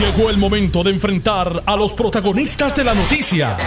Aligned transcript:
Llegó 0.00 0.30
el 0.30 0.38
momento 0.38 0.82
de 0.82 0.92
enfrentar 0.92 1.62
a 1.66 1.76
los 1.76 1.92
protagonistas 1.92 2.74
de 2.74 2.84
la 2.84 2.94
noticia. 2.94 3.58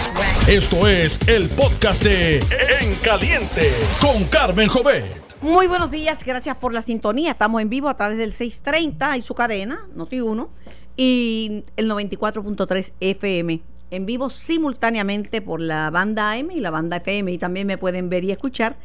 Esto 0.48 0.88
es 0.88 1.20
el 1.28 1.48
podcast 1.48 2.02
de 2.02 2.38
En 2.80 2.96
Caliente 2.96 3.70
con 4.00 4.24
Carmen 4.24 4.66
Jovet. 4.66 5.04
Muy 5.42 5.68
buenos 5.68 5.92
días, 5.92 6.24
gracias 6.24 6.56
por 6.56 6.74
la 6.74 6.82
sintonía. 6.82 7.30
Estamos 7.30 7.62
en 7.62 7.68
vivo 7.68 7.88
a 7.88 7.96
través 7.96 8.18
del 8.18 8.32
630 8.32 9.16
y 9.16 9.22
su 9.22 9.36
cadena, 9.36 9.86
Noti1, 9.96 10.48
y 10.96 11.62
el 11.76 11.88
94.3 11.88 12.94
FM. 12.98 13.60
En 13.92 14.04
vivo 14.04 14.28
simultáneamente 14.28 15.40
por 15.40 15.60
la 15.60 15.90
banda 15.90 16.32
AM 16.32 16.50
y 16.50 16.58
la 16.58 16.72
banda 16.72 16.96
FM. 16.96 17.30
Y 17.30 17.38
también 17.38 17.68
me 17.68 17.78
pueden 17.78 18.08
ver 18.08 18.24
y 18.24 18.32
escuchar 18.32 18.76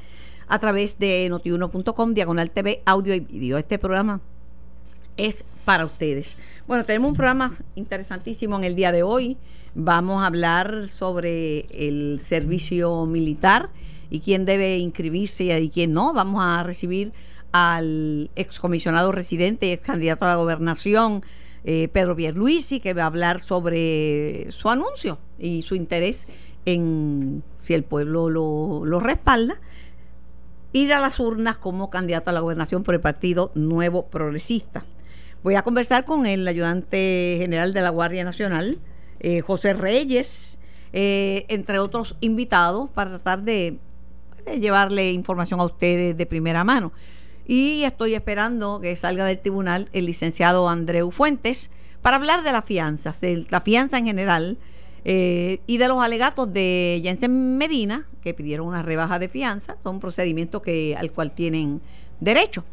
a 0.48 0.60
través 0.60 1.00
de 1.00 1.26
notiuno.com, 1.32 2.14
diagonal 2.14 2.52
TV, 2.52 2.84
audio 2.86 3.16
y 3.16 3.22
vídeo. 3.22 3.58
Este 3.58 3.80
programa 3.80 4.22
es 5.20 5.46
para 5.66 5.86
ustedes. 5.86 6.36
Bueno, 6.68 6.86
tenemos 6.86 7.10
un 7.10 7.16
programa 7.16 7.52
interesantísimo 7.76 8.58
en 8.58 8.64
el 8.64 8.76
día 8.76 8.92
de 8.92 9.04
hoy. 9.04 9.38
Vamos 9.76 10.24
a 10.24 10.28
hablar 10.28 10.88
sobre 10.88 11.68
el 11.72 12.22
servicio 12.24 13.06
militar 13.06 13.70
y 14.10 14.22
quién 14.22 14.46
debe 14.46 14.78
inscribirse 14.78 15.60
y 15.60 15.70
quién 15.70 15.94
no. 15.94 16.14
Vamos 16.14 16.44
a 16.44 16.64
recibir 16.64 17.12
al 17.52 18.32
excomisionado 18.36 19.12
residente, 19.12 19.74
ex 19.74 19.86
candidato 19.86 20.26
a 20.26 20.30
la 20.30 20.36
gobernación, 20.36 21.24
eh, 21.66 21.90
Pedro 21.92 22.16
Pierluisi, 22.16 22.80
que 22.80 22.94
va 22.94 23.04
a 23.04 23.08
hablar 23.08 23.42
sobre 23.42 24.48
su 24.52 24.70
anuncio 24.70 25.20
y 25.38 25.64
su 25.64 25.76
interés 25.76 26.28
en 26.66 27.44
si 27.60 27.74
el 27.74 27.84
pueblo 27.84 28.30
lo, 28.30 28.86
lo 28.86 29.00
respalda 29.00 29.60
ir 30.72 30.94
a 30.94 31.00
las 31.00 31.20
urnas 31.20 31.58
como 31.58 31.90
candidato 31.90 32.30
a 32.30 32.34
la 32.34 32.40
gobernación 32.42 32.84
por 32.84 32.94
el 32.94 33.02
Partido 33.02 33.52
Nuevo 33.56 34.06
Progresista. 34.08 34.86
Voy 35.42 35.56
a 35.56 35.62
conversar 35.62 36.04
con 36.04 36.26
el 36.26 36.46
ayudante 36.46 37.38
general 37.40 37.74
de 37.74 37.82
la 37.82 37.92
Guardia 37.92 38.26
Nacional, 38.26 38.78
eh, 39.22 39.40
José 39.40 39.74
Reyes, 39.74 40.60
eh, 40.92 41.46
entre 41.48 41.80
otros 41.80 42.18
invitados, 42.20 42.90
para 42.90 43.12
tratar 43.12 43.44
de, 43.44 43.78
llevarle 44.60 45.14
información 45.14 45.62
a 45.62 45.64
ustedes 45.64 46.18
de 46.18 46.26
primera 46.26 46.66
mano. 46.66 46.92
Y 47.48 47.84
estoy 47.84 48.16
esperando 48.16 48.82
que 48.82 48.96
salga 48.98 49.26
del 49.26 49.40
tribunal 49.40 49.88
el 49.94 50.08
licenciado 50.08 50.68
Andreu 50.68 51.10
Fuentes 51.10 51.72
para 52.02 52.18
hablar 52.18 52.44
de 52.44 52.52
las 52.52 52.66
fianzas, 52.66 53.22
de 53.22 53.46
la 53.50 53.62
fianza 53.62 53.98
en 53.98 54.08
general 54.08 54.58
eh, 55.06 55.60
y 55.68 55.78
de 55.78 55.88
los 55.88 56.04
alegatos 56.04 56.52
de 56.52 57.00
Jensen 57.02 57.58
Medina, 57.58 58.08
que 58.22 58.34
pidieron 58.34 58.68
una 58.68 58.82
rebaja 58.82 59.20
de 59.20 59.30
fianza, 59.30 59.78
son 59.84 59.96
un 59.96 60.02
procedimiento 60.02 60.62
que, 60.62 60.98
al 60.98 61.12
cual 61.12 61.32
tienen 61.32 61.82
derecho. 62.20 62.66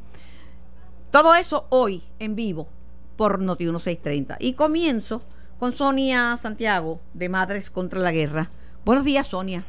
Todo 1.17 1.35
eso 1.35 1.65
hoy 1.71 2.03
en 2.19 2.37
vivo 2.37 2.69
por 3.17 3.41
Noti 3.41 3.65
1630. 3.65 4.37
Y 4.39 4.53
comienzo 4.53 5.23
con 5.59 5.73
Sonia 5.73 6.37
Santiago 6.37 7.01
de 7.15 7.31
Madres 7.31 7.71
contra 7.71 8.01
la 8.01 8.13
Guerra. 8.13 8.51
Buenos 8.85 9.03
días, 9.07 9.27
Sonia. 9.27 9.65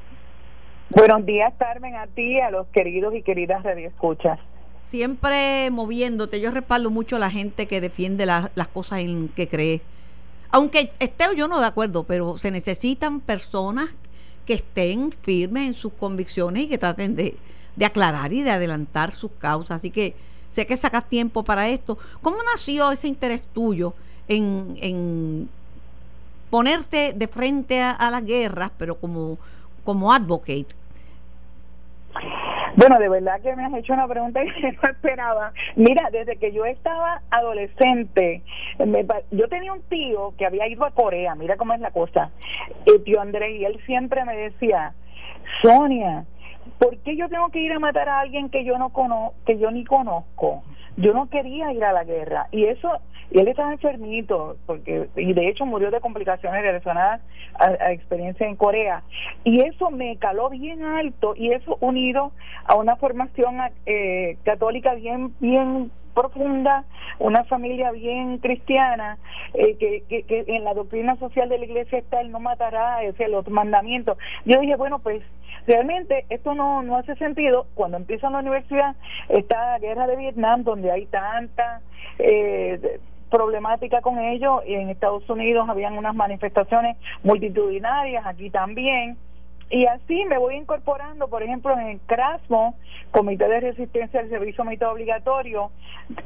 Buenos 0.90 1.26
días, 1.26 1.54
Carmen, 1.58 1.96
a 1.96 2.08
ti, 2.08 2.38
a 2.42 2.52
los 2.52 2.68
queridos 2.74 3.16
y 3.16 3.22
queridas 3.22 3.64
radioescuchas. 3.64 4.40
Siempre 4.84 5.70
moviéndote, 5.72 6.42
yo 6.42 6.52
respaldo 6.52 6.90
mucho 6.90 7.16
a 7.16 7.20
la 7.20 7.32
gente 7.32 7.66
que 7.66 7.80
defiende 7.80 8.26
las 8.26 8.68
cosas 8.74 9.00
en 9.00 9.30
que 9.30 9.48
cree. 9.48 9.80
Aunque 10.52 10.92
esté 11.00 11.24
yo 11.38 11.48
no 11.48 11.62
de 11.62 11.68
acuerdo, 11.68 12.04
pero 12.04 12.36
se 12.36 12.52
necesitan 12.52 13.22
personas 13.22 13.96
que 14.46 14.56
estén 14.56 15.14
firmes 15.14 15.68
en 15.70 15.76
sus 15.76 15.94
convicciones 15.94 16.64
y 16.64 16.68
que 16.68 16.78
traten 16.78 17.16
de, 17.16 17.38
de 17.78 17.86
aclarar 17.86 18.34
y 18.34 18.42
de 18.42 18.52
adelantar 18.52 19.14
sus 19.14 19.32
causas. 19.40 19.78
Así 19.78 19.92
que 19.92 20.14
sé 20.58 20.66
que 20.66 20.76
sacas 20.76 21.06
tiempo 21.08 21.44
para 21.44 21.68
esto. 21.68 22.00
¿Cómo 22.24 22.38
nació 22.52 22.92
ese 22.92 23.08
interés 23.08 23.44
tuyo 23.54 23.94
en, 24.28 24.76
en 24.82 25.48
ponerte 26.50 27.14
de 27.14 27.28
frente 27.28 27.80
a, 27.80 28.10
las 28.10 28.26
guerras, 28.26 28.72
pero 28.76 28.96
como, 28.96 29.38
como 29.84 30.12
advocate? 30.12 30.74
Bueno, 32.76 32.98
de 32.98 33.08
verdad 33.08 33.40
que 33.42 33.56
me 33.56 33.66
has 33.66 33.74
hecho 33.76 33.94
una 33.94 34.08
pregunta 34.08 34.40
que 34.62 34.72
no 34.72 34.90
esperaba. 34.90 35.52
Mira, 35.76 36.10
desde 36.12 36.38
que 36.38 36.52
yo 36.52 36.66
estaba 36.66 37.22
adolescente, 37.30 38.42
yo 39.30 39.48
tenía 39.50 39.74
un 39.74 39.84
tío 39.84 40.34
que 40.40 40.48
había 40.48 40.68
ido 40.68 40.86
a 40.86 40.92
Corea, 40.92 41.36
mira 41.36 41.56
cómo 41.56 41.74
es 41.74 41.82
la 41.82 41.92
cosa, 41.92 42.32
el 42.88 43.04
tío 43.04 43.22
Andrés, 43.22 43.60
y 43.60 43.66
él 43.66 43.80
siempre 43.86 44.26
me 44.26 44.36
decía, 44.36 44.94
Sonia, 45.62 46.26
¿por 46.80 46.98
qué 47.00 47.16
yo 47.16 47.30
tengo 47.30 47.50
que 47.50 47.60
ir 47.60 47.72
a 47.74 47.80
matar 47.80 48.10
a 48.10 48.20
alguien 48.20 48.50
que 48.50 48.64
yo 48.64 48.78
no 48.78 48.90
conozco, 48.90 49.36
que 49.46 49.58
yo 49.58 49.72
ni 49.72 49.84
conozco? 49.86 50.64
Yo 50.98 51.14
no 51.14 51.30
quería 51.30 51.72
ir 51.74 51.84
a 51.84 51.94
la 51.94 52.04
guerra 52.04 52.48
y 52.52 52.66
eso 52.66 52.90
y 53.30 53.40
él 53.40 53.48
estaba 53.50 53.74
enfermito 53.74 54.56
porque 54.66 55.10
y 55.16 55.34
de 55.34 55.50
hecho 55.50 55.66
murió 55.66 55.92
de 55.92 56.00
complicaciones 56.00 56.62
relacionadas 56.62 57.22
a, 57.60 57.92
experiencia 57.92 58.48
en 58.48 58.56
Corea 58.56 59.04
y 59.44 59.62
eso 59.62 59.92
me 59.92 60.18
caló 60.18 60.50
bien 60.50 60.84
alto 60.84 61.34
y 61.36 61.52
eso 61.52 61.78
unido 61.82 62.32
a 62.66 62.76
una 62.76 62.96
formación 62.96 63.58
eh, 63.86 64.38
católica 64.44 64.94
bien 64.94 65.34
bien 65.40 65.92
profunda, 66.18 66.84
una 67.20 67.44
familia 67.44 67.92
bien 67.92 68.40
cristiana, 68.40 69.20
eh, 69.54 69.78
que, 69.78 70.04
que, 70.08 70.46
en 70.48 70.64
la 70.64 70.74
doctrina 70.74 71.16
social 71.18 71.48
de 71.48 71.60
la 71.60 71.66
iglesia 71.66 72.00
está 72.00 72.22
el 72.22 72.32
no 72.32 72.40
matará, 72.40 73.04
es 73.04 73.20
el 73.20 73.36
otro 73.36 73.54
mandamiento. 73.54 74.18
Yo 74.46 74.60
dije, 74.60 74.76
bueno, 74.76 74.98
pues 75.00 75.22
realmente 75.68 76.26
esto 76.30 76.56
no, 76.56 76.82
no 76.82 76.98
hace 76.98 77.16
sentido. 77.16 77.68
Cuando 77.76 77.98
empieza 77.98 78.32
la 78.32 78.40
universidad, 78.40 78.96
está 79.30 79.74
la 79.74 79.80
guerra 79.80 80.08
de 80.08 80.16
Vietnam, 80.16 80.64
donde 80.64 80.92
hay 80.92 81.06
tanta 81.06 81.82
eh, 82.18 83.00
problemática 83.30 84.02
con 84.02 84.18
ello, 84.18 84.64
y 84.66 84.74
en 84.74 84.90
Estados 84.90 85.30
Unidos 85.30 85.70
habían 85.70 85.98
unas 85.98 86.16
manifestaciones 86.16 86.98
multitudinarias, 87.24 88.26
aquí 88.26 88.50
también. 88.50 89.18
Y 89.70 89.86
así 89.86 90.24
me 90.26 90.38
voy 90.38 90.56
incorporando, 90.56 91.28
por 91.28 91.44
ejemplo, 91.44 91.74
en 91.74 91.88
el 91.88 92.00
CRASMO, 92.02 92.76
Comité 93.12 93.48
de 93.50 93.60
Resistencia 93.60 94.22
al 94.22 94.30
Servicio 94.30 94.64
Militar 94.64 94.90
Obligatorio, 94.90 95.72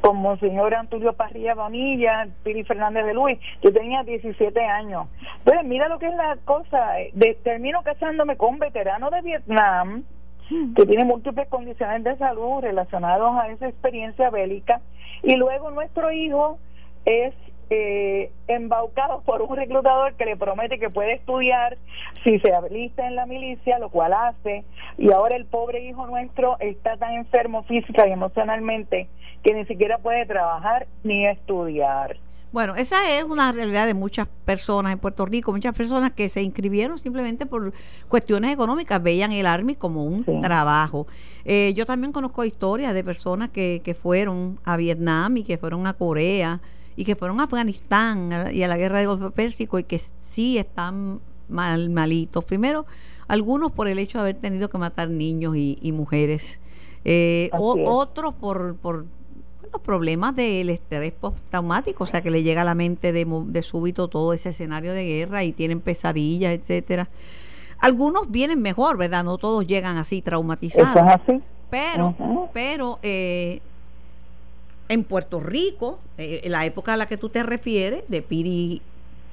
como 0.00 0.36
señor 0.36 0.74
Antonio 0.74 1.12
Parrilla 1.14 1.54
Bonilla, 1.54 2.28
Piri 2.44 2.62
Fernández 2.62 3.04
de 3.04 3.14
Luis. 3.14 3.38
Yo 3.62 3.72
tenía 3.72 4.04
17 4.04 4.64
años. 4.64 5.08
Entonces, 5.38 5.64
mira 5.64 5.88
lo 5.88 5.98
que 5.98 6.06
es 6.06 6.14
la 6.14 6.36
cosa. 6.44 6.92
De, 7.14 7.34
termino 7.42 7.82
casándome 7.82 8.36
con 8.36 8.54
un 8.54 8.58
veterano 8.60 9.10
de 9.10 9.22
Vietnam 9.22 10.04
que 10.76 10.86
tiene 10.86 11.04
múltiples 11.04 11.48
condiciones 11.48 12.04
de 12.04 12.16
salud 12.18 12.60
relacionadas 12.60 13.42
a 13.42 13.48
esa 13.48 13.68
experiencia 13.68 14.30
bélica. 14.30 14.80
Y 15.22 15.36
luego 15.36 15.70
nuestro 15.70 16.12
hijo 16.12 16.58
es 17.04 17.34
eh, 17.74 18.30
embaucado 18.48 19.22
por 19.22 19.40
un 19.40 19.56
reclutador 19.56 20.12
que 20.16 20.26
le 20.26 20.36
promete 20.36 20.78
que 20.78 20.90
puede 20.90 21.14
estudiar 21.14 21.78
si 22.22 22.38
se 22.40 22.52
alista 22.52 23.06
en 23.06 23.16
la 23.16 23.24
milicia, 23.24 23.78
lo 23.78 23.88
cual 23.88 24.12
hace, 24.12 24.64
y 24.98 25.10
ahora 25.10 25.36
el 25.36 25.46
pobre 25.46 25.82
hijo 25.82 26.06
nuestro 26.06 26.58
está 26.60 26.98
tan 26.98 27.14
enfermo 27.14 27.62
física 27.62 28.06
y 28.06 28.12
emocionalmente 28.12 29.08
que 29.42 29.54
ni 29.54 29.64
siquiera 29.64 29.96
puede 29.96 30.26
trabajar 30.26 30.86
ni 31.02 31.26
estudiar. 31.26 32.18
Bueno, 32.52 32.74
esa 32.74 33.16
es 33.16 33.24
una 33.24 33.50
realidad 33.52 33.86
de 33.86 33.94
muchas 33.94 34.28
personas 34.44 34.92
en 34.92 34.98
Puerto 34.98 35.24
Rico, 35.24 35.50
muchas 35.50 35.74
personas 35.74 36.12
que 36.12 36.28
se 36.28 36.42
inscribieron 36.42 36.98
simplemente 36.98 37.46
por 37.46 37.72
cuestiones 38.08 38.52
económicas, 38.52 39.02
veían 39.02 39.32
el 39.32 39.46
Army 39.46 39.76
como 39.76 40.04
un 40.04 40.42
trabajo. 40.42 41.06
Eh, 41.46 41.72
yo 41.74 41.86
también 41.86 42.12
conozco 42.12 42.44
historias 42.44 42.92
de 42.92 43.02
personas 43.02 43.48
que, 43.48 43.80
que 43.82 43.94
fueron 43.94 44.58
a 44.62 44.76
Vietnam 44.76 45.38
y 45.38 45.44
que 45.44 45.56
fueron 45.56 45.86
a 45.86 45.94
Corea 45.94 46.60
y 46.96 47.04
que 47.04 47.16
fueron 47.16 47.40
a 47.40 47.44
Afganistán 47.44 48.50
y 48.52 48.62
a 48.62 48.68
la 48.68 48.76
guerra 48.76 48.98
del 48.98 49.08
Golfo 49.08 49.30
Pérsico 49.30 49.78
y 49.78 49.84
que 49.84 49.98
sí 49.98 50.58
están 50.58 51.20
mal, 51.48 51.90
malitos. 51.90 52.44
Primero, 52.44 52.86
algunos 53.28 53.72
por 53.72 53.88
el 53.88 53.98
hecho 53.98 54.18
de 54.18 54.22
haber 54.22 54.36
tenido 54.36 54.68
que 54.68 54.78
matar 54.78 55.08
niños 55.08 55.54
y, 55.56 55.92
mujeres. 55.92 56.60
Eh, 57.04 57.50
otros 57.52 58.34
por, 58.34 58.76
por 58.76 59.06
los 59.72 59.80
problemas 59.82 60.36
del 60.36 60.70
estrés 60.70 61.12
postraumático, 61.12 62.04
o 62.04 62.06
sea 62.06 62.20
que 62.20 62.30
le 62.30 62.42
llega 62.42 62.62
a 62.62 62.64
la 62.64 62.74
mente 62.74 63.12
de, 63.12 63.26
de 63.46 63.62
súbito 63.62 64.08
todo 64.08 64.32
ese 64.32 64.50
escenario 64.50 64.92
de 64.92 65.04
guerra 65.04 65.44
y 65.44 65.52
tienen 65.52 65.80
pesadillas, 65.80 66.52
etcétera. 66.52 67.08
Algunos 67.78 68.30
vienen 68.30 68.60
mejor, 68.60 68.96
¿verdad? 68.96 69.24
No 69.24 69.38
todos 69.38 69.66
llegan 69.66 69.96
así 69.96 70.22
traumatizados. 70.22 70.96
así. 70.96 71.40
Pero, 71.68 72.14
pero 72.52 72.98
eh, 73.02 73.62
en 74.92 75.04
Puerto 75.04 75.40
Rico, 75.40 75.98
eh, 76.18 76.42
en 76.44 76.52
la 76.52 76.66
época 76.66 76.92
a 76.92 76.96
la 76.98 77.06
que 77.06 77.16
tú 77.16 77.30
te 77.30 77.42
refieres, 77.42 78.04
de 78.08 78.20
Piri 78.20 78.82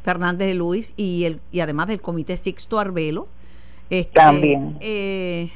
Fernández 0.04 0.48
de 0.48 0.54
Luis 0.54 0.94
y, 0.96 1.26
el, 1.26 1.42
y 1.52 1.60
además 1.60 1.88
del 1.88 2.00
Comité 2.00 2.38
Sixto 2.38 2.80
Arbelo, 2.80 3.28
este, 3.90 4.14
también. 4.14 4.78
Eh, 4.80 5.52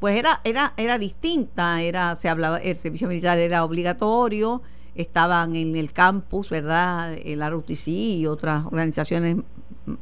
pues 0.00 0.16
era, 0.16 0.40
era, 0.42 0.74
era 0.76 0.98
distinta, 0.98 1.82
era, 1.82 2.16
se 2.16 2.28
hablaba, 2.28 2.58
el 2.58 2.76
servicio 2.76 3.06
militar 3.06 3.38
era 3.38 3.64
obligatorio, 3.64 4.60
estaban 4.96 5.54
en 5.54 5.76
el 5.76 5.92
campus, 5.92 6.50
¿verdad? 6.50 7.16
El 7.24 7.48
ROTC 7.48 7.86
y 7.86 8.26
otras 8.26 8.66
organizaciones 8.66 9.36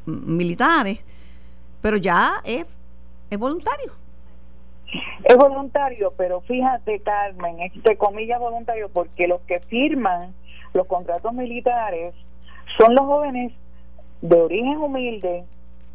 militares, 0.07 1.01
pero 1.83 1.99
ya 1.99 2.41
es, 2.45 2.65
es 3.29 3.39
voluntario. 3.39 4.02
Es 5.25 5.37
voluntario, 5.37 6.13
pero 6.17 6.41
fíjate, 6.43 7.01
Carmen, 7.01 7.61
entre 7.61 7.97
comillas 7.97 8.41
voluntario, 8.41 8.89
porque 8.93 9.27
los 9.27 9.41
que 9.43 9.61
firman 9.61 10.35
los 10.75 10.87
contratos 10.87 11.33
militares 11.33 12.15
son 12.79 12.95
los 12.95 13.07
jóvenes 13.07 13.53
de 14.21 14.37
origen 14.41 14.79
humilde 14.79 15.45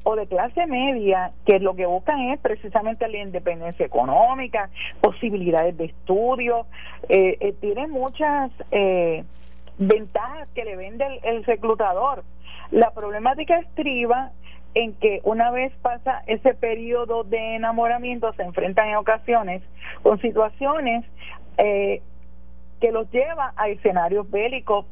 o 0.04 0.16
de 0.16 0.28
clase 0.28 0.66
media 0.68 1.32
que 1.46 1.60
lo 1.60 1.76
que 1.76 1.86
buscan 1.86 2.22
es 2.30 2.40
precisamente 2.40 3.08
la 3.08 3.18
independencia 3.18 3.86
económica, 3.86 4.70
posibilidades 5.02 5.78
de 5.78 5.86
estudio, 5.86 6.66
eh, 7.10 7.38
eh, 7.40 7.54
tienen 7.60 7.92
muchas 7.92 8.52
eh, 8.72 9.24
ventajas 9.78 10.48
que 10.56 10.64
le 10.64 10.78
vende 10.78 11.06
el 11.24 11.44
reclutador. 11.44 12.24
La 12.72 12.92
problemática 12.92 13.60
estriba 13.60 14.32
en 14.78 14.94
que 14.94 15.22
una 15.24 15.50
vez 15.50 15.74
pasa 15.82 16.22
ese 16.28 16.54
periodo 16.54 17.24
de 17.24 17.56
enamoramiento 17.56 18.32
se 18.34 18.44
enfrentan 18.44 18.90
en 18.90 18.98
ocasiones 18.98 19.64
con 20.04 20.22
situaciones 20.22 21.04
eh, 21.58 22.04
que 22.80 22.92
los 22.92 23.10
lleva 23.10 23.54
a 23.56 23.70
escenarios 23.70 24.30
bélicos. 24.30 24.86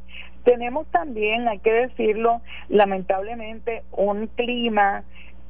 Tenemos 0.43 0.87
también, 0.87 1.47
hay 1.47 1.59
que 1.59 1.71
decirlo, 1.71 2.41
lamentablemente 2.67 3.83
un 3.91 4.25
clima 4.25 5.03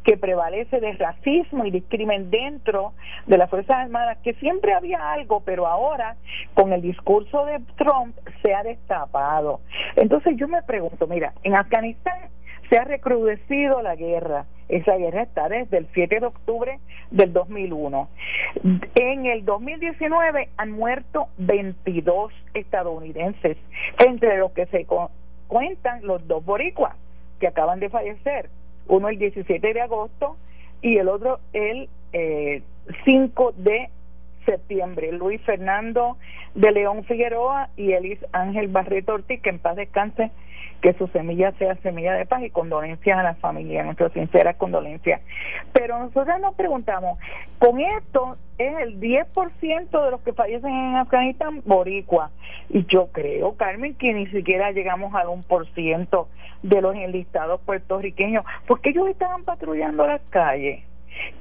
que 0.03 0.17
prevalece 0.17 0.81
de 0.81 0.91
racismo 0.93 1.63
y 1.65 1.71
discrimen 1.71 2.29
dentro 2.29 2.91
de 3.27 3.37
las 3.37 3.49
Fuerzas 3.49 3.77
Armadas, 3.77 4.17
que 4.17 4.33
siempre 4.33 4.73
había 4.73 5.13
algo, 5.13 5.43
pero 5.45 5.65
ahora 5.65 6.17
con 6.55 6.73
el 6.73 6.81
discurso 6.81 7.45
de 7.45 7.61
Trump 7.77 8.17
se 8.41 8.53
ha 8.53 8.63
destapado. 8.63 9.61
Entonces 9.95 10.35
yo 10.35 10.49
me 10.49 10.61
pregunto, 10.61 11.07
mira, 11.07 11.31
en 11.43 11.55
Afganistán 11.55 12.34
se 12.69 12.77
ha 12.77 12.83
recrudecido 12.83 13.81
la 13.81 13.95
guerra. 13.95 14.45
Esa 14.67 14.95
guerra 14.97 15.23
está 15.23 15.47
desde 15.47 15.77
el 15.77 15.87
7 15.93 16.19
de 16.19 16.25
octubre 16.25 16.79
del 17.11 17.33
2001. 17.33 18.09
En 18.95 19.25
el 19.25 19.45
2019 19.45 20.49
han 20.57 20.71
muerto 20.71 21.27
22 21.37 22.33
estadounidenses, 22.53 23.57
entre 24.05 24.37
los 24.37 24.51
que 24.53 24.65
se 24.67 24.87
cuentan 25.47 26.05
los 26.05 26.27
dos 26.27 26.43
boricuas 26.43 26.95
que 27.39 27.47
acaban 27.47 27.79
de 27.79 27.89
fallecer, 27.89 28.49
uno 28.87 29.09
el 29.09 29.19
17 29.19 29.73
de 29.73 29.81
agosto 29.81 30.37
y 30.81 30.97
el 30.97 31.09
otro 31.09 31.39
el 31.53 31.89
eh, 32.13 32.61
5 33.03 33.53
de 33.57 33.89
septiembre. 34.45 35.11
Luis 35.11 35.41
Fernando 35.41 36.17
de 36.53 36.71
León 36.71 37.03
Figueroa 37.03 37.69
y 37.75 37.91
Elis 37.91 38.19
Ángel 38.31 38.67
Barreto 38.67 39.13
Ortiz, 39.13 39.41
que 39.41 39.49
en 39.49 39.59
paz 39.59 39.75
descanse 39.75 40.31
que 40.85 40.93
su 40.93 41.07
semilla 41.07 41.51
sea 41.53 41.73
semilla 41.77 42.13
de 42.13 42.27
paz 42.27 42.43
y 42.43 42.51
condolencias 42.51 43.17
a 43.17 43.23
la 43.23 43.33
familia, 43.33 43.83
nuestras 43.83 44.13
sinceras 44.13 44.55
condolencias. 44.57 45.19
Pero 45.73 45.97
nosotros 45.97 46.39
nos 46.39 46.53
preguntamos, 46.53 47.17
con 47.57 47.79
esto 47.79 48.37
es 48.59 48.77
el 48.77 48.99
10% 48.99 50.05
de 50.05 50.11
los 50.11 50.21
que 50.21 50.33
fallecen 50.33 50.71
en 50.71 50.95
Afganistán 50.97 51.63
boricua. 51.65 52.29
Y 52.69 52.85
yo 52.85 53.07
creo, 53.07 53.55
Carmen, 53.55 53.95
que 53.95 54.13
ni 54.13 54.27
siquiera 54.27 54.69
llegamos 54.73 55.15
al 55.15 55.25
1% 55.25 56.27
de 56.61 56.81
los 56.83 56.95
enlistados 56.95 57.61
puertorriqueños, 57.61 58.45
porque 58.67 58.91
ellos 58.91 59.07
estaban 59.07 59.43
patrullando 59.43 60.05
las 60.05 60.21
calles. 60.29 60.83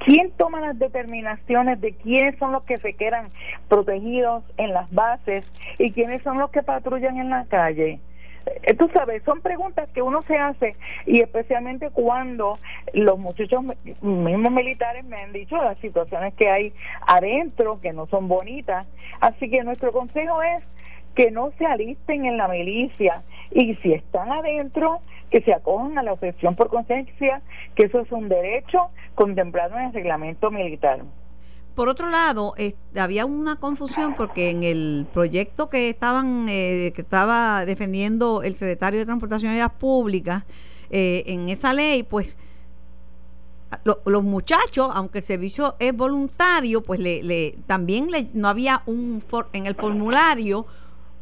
¿Quién 0.06 0.30
toma 0.38 0.62
las 0.62 0.78
determinaciones 0.78 1.82
de 1.82 1.92
quiénes 1.92 2.38
son 2.38 2.52
los 2.52 2.62
que 2.62 2.78
se 2.78 2.94
quedan 2.94 3.28
protegidos 3.68 4.42
en 4.56 4.72
las 4.72 4.90
bases 4.90 5.52
y 5.78 5.92
quiénes 5.92 6.22
son 6.22 6.38
los 6.38 6.50
que 6.50 6.62
patrullan 6.62 7.18
en 7.18 7.28
la 7.28 7.44
calle? 7.44 8.00
Eh, 8.46 8.74
tú 8.74 8.88
sabes, 8.94 9.22
son 9.24 9.40
preguntas 9.40 9.88
que 9.90 10.02
uno 10.02 10.22
se 10.22 10.36
hace 10.36 10.76
y 11.06 11.20
especialmente 11.20 11.90
cuando 11.90 12.58
los 12.92 13.18
muchachos 13.18 13.62
mismos 14.02 14.52
militares 14.52 15.04
me 15.04 15.16
han 15.16 15.32
dicho 15.32 15.56
las 15.56 15.78
situaciones 15.78 16.34
que 16.34 16.48
hay 16.48 16.72
adentro 17.06 17.80
que 17.80 17.92
no 17.92 18.06
son 18.06 18.28
bonitas. 18.28 18.86
Así 19.20 19.50
que 19.50 19.62
nuestro 19.64 19.92
consejo 19.92 20.42
es 20.42 20.62
que 21.14 21.30
no 21.30 21.52
se 21.58 21.66
alisten 21.66 22.26
en 22.26 22.36
la 22.36 22.48
milicia 22.48 23.22
y 23.50 23.74
si 23.76 23.92
están 23.92 24.32
adentro, 24.32 25.00
que 25.30 25.40
se 25.40 25.52
acojan 25.52 25.98
a 25.98 26.02
la 26.02 26.12
objeción 26.12 26.54
por 26.54 26.68
conciencia, 26.68 27.42
que 27.74 27.86
eso 27.86 28.00
es 28.00 28.12
un 28.12 28.28
derecho 28.28 28.90
contemplado 29.14 29.76
en 29.78 29.86
el 29.86 29.92
reglamento 29.92 30.50
militar. 30.50 31.00
Por 31.74 31.88
otro 31.88 32.08
lado, 32.08 32.54
había 32.96 33.26
una 33.26 33.56
confusión 33.56 34.14
porque 34.14 34.50
en 34.50 34.62
el 34.62 35.06
proyecto 35.12 35.68
que 35.68 35.88
estaban 35.88 36.46
eh, 36.48 36.92
que 36.94 37.02
estaba 37.02 37.66
defendiendo 37.66 38.42
el 38.42 38.54
secretario 38.54 39.00
de 39.00 39.06
Transportación 39.06 39.54
y 39.54 39.58
las 39.58 39.72
Públicas, 39.72 40.44
eh, 40.90 41.24
en 41.26 41.48
esa 41.48 41.72
ley, 41.72 42.04
pues 42.04 42.38
los 44.04 44.22
muchachos, 44.22 44.88
aunque 44.94 45.18
el 45.18 45.24
servicio 45.24 45.74
es 45.80 45.96
voluntario, 45.96 46.82
pues 46.82 47.00
le, 47.00 47.56
también 47.66 48.08
le, 48.08 48.28
no 48.32 48.48
había 48.48 48.82
un 48.86 49.20
en 49.52 49.66
el 49.66 49.74
formulario 49.74 50.66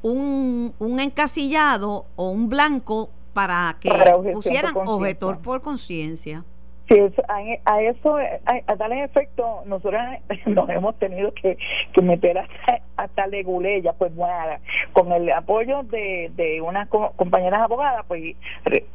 un, 0.03 0.75
un 0.79 1.01
encasillado 1.01 2.07
o 2.17 2.29
un 2.31 2.51
blanco 2.51 3.09
para 3.33 3.79
que 3.81 3.91
pusieran 4.35 4.75
objetor 4.77 5.39
por 5.39 5.63
conciencia. 5.63 6.45
Sí, 6.93 6.99
a, 7.65 7.81
eso, 7.81 8.19
a, 8.19 8.77
tal 8.77 8.93
efecto, 8.93 9.63
nosotros 9.65 10.03
nos 10.47 10.69
hemos 10.69 10.99
tenido 10.99 11.33
que, 11.33 11.57
meter 12.03 12.37
hasta, 12.37 12.81
hasta 12.99 13.27
leguleya, 13.29 13.95
pues 13.95 14.15
bueno, 14.15 14.59
con 14.93 15.11
el 15.11 15.31
apoyo 15.33 15.85
de, 15.85 16.31
de 16.37 16.61
unas 16.61 16.89
compañeras 16.89 17.63
abogadas, 17.63 18.05
pues 18.09 18.37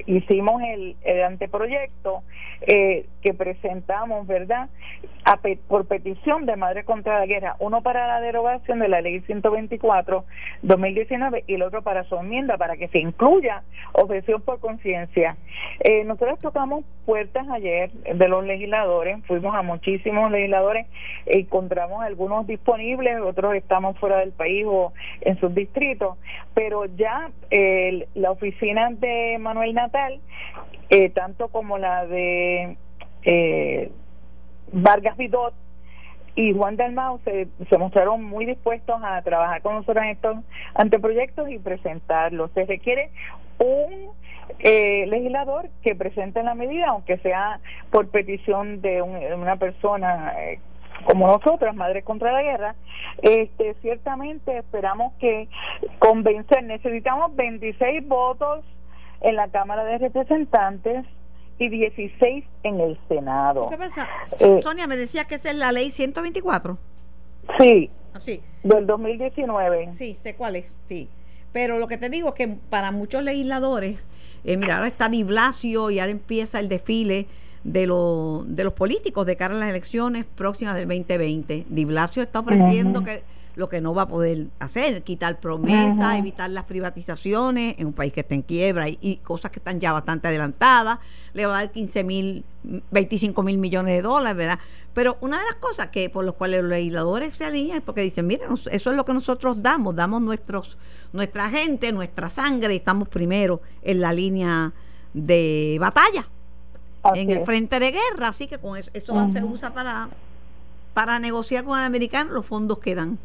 hicimos 0.05 0.61
el, 0.61 0.95
el 1.05 1.23
anteproyecto 1.23 2.21
eh, 2.61 3.05
que 3.21 3.33
presentamos, 3.33 4.25
¿verdad? 4.27 4.69
por 5.67 5.85
petición 5.87 6.45
de 6.45 6.55
Madre 6.55 6.85
contra 6.85 7.19
la 7.19 7.25
Guerra, 7.25 7.57
uno 7.59 7.81
para 7.81 8.07
la 8.07 8.21
derogación 8.21 8.79
de 8.79 8.87
la 8.87 9.01
ley 9.01 9.19
124-2019 9.27 11.43
y 11.47 11.55
el 11.55 11.63
otro 11.63 11.81
para 11.81 12.05
su 12.05 12.15
enmienda, 12.15 12.57
para 12.57 12.77
que 12.77 12.87
se 12.87 12.99
incluya 12.99 13.63
objeción 13.91 14.41
por 14.41 14.61
conciencia. 14.61 15.35
Eh, 15.81 16.05
nosotros 16.05 16.39
tocamos 16.39 16.85
puertas 17.05 17.45
ayer 17.49 17.91
de 17.91 18.27
los 18.29 18.45
legisladores, 18.45 19.17
fuimos 19.25 19.53
a 19.53 19.63
muchísimos 19.63 20.31
legisladores, 20.31 20.87
encontramos 21.25 22.01
algunos 22.01 22.47
disponibles, 22.47 23.19
otros 23.19 23.53
estamos 23.55 23.99
fuera 23.99 24.19
del 24.19 24.31
país 24.31 24.63
o 24.65 24.93
en 25.21 25.37
sus 25.41 25.53
distritos, 25.53 26.17
pero 26.53 26.85
ya 26.85 27.31
la 28.15 28.31
oficina 28.31 28.91
de 28.91 29.37
Manuel 29.39 29.73
Natal, 29.73 30.21
eh, 30.89 31.09
tanto 31.09 31.49
como 31.49 31.77
la 31.77 32.05
de... 32.05 32.77
Eh, 33.23 33.91
Vargas 34.71 35.17
Vidot 35.17 35.53
y 36.35 36.53
Juan 36.53 36.75
Dalmau 36.75 37.19
se, 37.23 37.47
se 37.69 37.77
mostraron 37.77 38.23
muy 38.23 38.45
dispuestos 38.45 38.95
a 39.03 39.21
trabajar 39.21 39.61
con 39.61 39.75
nosotros 39.75 40.03
en 40.03 40.11
estos 40.11 40.37
anteproyectos 40.75 41.49
y 41.49 41.57
presentarlos. 41.57 42.51
Se 42.51 42.65
requiere 42.65 43.09
un 43.57 44.11
eh, 44.59 45.05
legislador 45.07 45.69
que 45.81 45.95
presente 45.95 46.43
la 46.43 46.53
medida, 46.53 46.89
aunque 46.89 47.17
sea 47.17 47.59
por 47.91 48.09
petición 48.09 48.81
de 48.81 49.01
una 49.01 49.55
persona 49.57 50.33
eh, 50.39 50.59
como 51.05 51.27
nosotras, 51.27 51.75
Madres 51.75 52.03
contra 52.03 52.31
la 52.31 52.43
Guerra, 52.43 52.75
este, 53.21 53.75
ciertamente 53.81 54.57
esperamos 54.57 55.13
que 55.19 55.47
convencer, 55.99 56.63
necesitamos 56.63 57.35
26 57.35 58.07
votos 58.07 58.65
en 59.21 59.35
la 59.35 59.47
Cámara 59.49 59.83
de 59.83 59.97
Representantes 59.97 61.05
y 61.59 61.69
16 61.69 62.45
en 62.63 62.79
el 62.79 62.99
Senado. 63.07 63.67
¿Qué 63.69 63.77
pasa? 63.77 64.07
Eh, 64.39 64.59
Sonia 64.63 64.87
me 64.87 64.95
decía 64.95 65.25
que 65.25 65.35
esa 65.35 65.49
es 65.49 65.55
la 65.55 65.71
ley 65.71 65.89
124. 65.89 66.77
Sí. 67.59 67.89
Ah, 68.13 68.19
del 68.63 68.87
2019. 68.87 69.93
Sí, 69.93 70.15
sé 70.15 70.35
cuál 70.35 70.55
es, 70.55 70.73
sí. 70.85 71.09
Pero 71.53 71.79
lo 71.79 71.87
que 71.87 71.97
te 71.97 72.09
digo 72.09 72.29
es 72.29 72.35
que 72.35 72.47
para 72.47 72.91
muchos 72.91 73.23
legisladores, 73.23 74.05
eh, 74.43 74.57
mira, 74.57 74.75
ahora 74.77 74.87
está 74.87 75.09
Di 75.09 75.23
Blasio 75.23 75.89
y 75.89 75.99
ahora 75.99 76.11
empieza 76.11 76.59
el 76.59 76.69
desfile 76.69 77.27
de, 77.63 77.87
lo, 77.87 78.43
de 78.47 78.63
los 78.63 78.73
políticos 78.73 79.25
de 79.25 79.35
cara 79.35 79.55
a 79.55 79.57
las 79.57 79.69
elecciones 79.69 80.25
próximas 80.25 80.75
del 80.75 80.87
2020. 80.87 81.65
Di 81.69 81.85
Blasio 81.85 82.21
está 82.21 82.39
ofreciendo 82.39 83.03
que 83.03 83.23
lo 83.57 83.67
que 83.69 83.81
no 83.81 83.95
va 83.95 84.03
a 84.03 84.07
poder 84.07 84.49
hacer, 84.59 85.01
quitar 85.01 85.39
promesas, 85.39 86.19
evitar 86.19 86.47
las 86.51 86.65
privatizaciones 86.65 87.73
en 87.79 87.87
un 87.87 87.93
país 87.93 88.13
que 88.13 88.19
está 88.19 88.35
en 88.35 88.43
quiebra 88.43 88.87
y, 88.87 89.19
cosas 89.23 89.49
que 89.49 89.57
están 89.57 89.79
ya 89.79 89.91
bastante 89.93 90.27
adelantadas, 90.27 90.99
le 91.33 91.47
va 91.47 91.55
a 91.55 91.57
dar 91.61 91.71
15 91.71 92.03
mil, 92.03 92.45
25 92.91 93.41
mil 93.41 93.57
millones 93.57 93.95
de 93.95 94.03
dólares, 94.03 94.37
¿verdad? 94.37 94.59
Pero 94.93 95.17
una 95.21 95.39
de 95.39 95.45
las 95.45 95.55
cosas 95.55 95.87
que 95.87 96.07
por 96.11 96.23
las 96.23 96.35
cuales 96.35 96.61
los 96.61 96.69
legisladores 96.69 97.33
se 97.33 97.45
alinean 97.45 97.79
es 97.79 97.83
porque 97.83 98.01
dicen, 98.01 98.27
miren, 98.27 98.53
eso 98.53 98.69
es 98.69 98.95
lo 98.95 99.03
que 99.05 99.13
nosotros 99.15 99.63
damos, 99.63 99.95
damos 99.95 100.21
nuestros, 100.21 100.77
nuestra 101.11 101.49
gente, 101.49 101.91
nuestra 101.91 102.29
sangre, 102.29 102.75
y 102.75 102.77
estamos 102.77 103.09
primero 103.09 103.59
en 103.81 104.01
la 104.01 104.13
línea 104.13 104.71
de 105.15 105.77
batalla, 105.79 106.27
en 107.15 107.31
el 107.31 107.43
frente 107.43 107.79
de 107.79 107.91
guerra, 107.91 108.27
así 108.27 108.45
que 108.45 108.59
con 108.59 108.77
eso, 108.77 108.91
eso 108.93 109.27
se 109.33 109.43
usa 109.43 109.73
para, 109.73 110.09
para 110.93 111.17
negociar 111.17 111.63
con 111.63 111.79
el 111.79 111.85
americano 111.85 112.33
los 112.33 112.45
fondos 112.45 112.77
que 112.77 112.93
dan. 112.93 113.17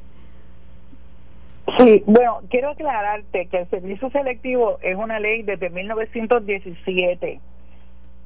Sí, 1.78 2.02
bueno, 2.06 2.40
quiero 2.50 2.70
aclararte 2.70 3.46
que 3.46 3.58
el 3.58 3.70
servicio 3.70 4.10
selectivo 4.10 4.78
es 4.82 4.96
una 4.96 5.20
ley 5.20 5.42
desde 5.42 5.70
1917 5.70 7.40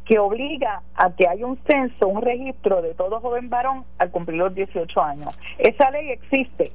que 0.07 0.19
obliga 0.19 0.83
a 0.95 1.11
que 1.15 1.27
haya 1.29 1.45
un 1.45 1.59
censo, 1.67 2.07
un 2.07 2.23
registro 2.23 2.81
de 2.81 2.95
todo 2.95 3.21
joven 3.21 3.51
varón 3.51 3.85
al 3.99 4.11
cumplir 4.11 4.39
los 4.39 4.55
18 4.55 5.03
años. 5.03 5.39
Esa 5.59 5.91
ley 5.91 6.11
existe. 6.11 6.73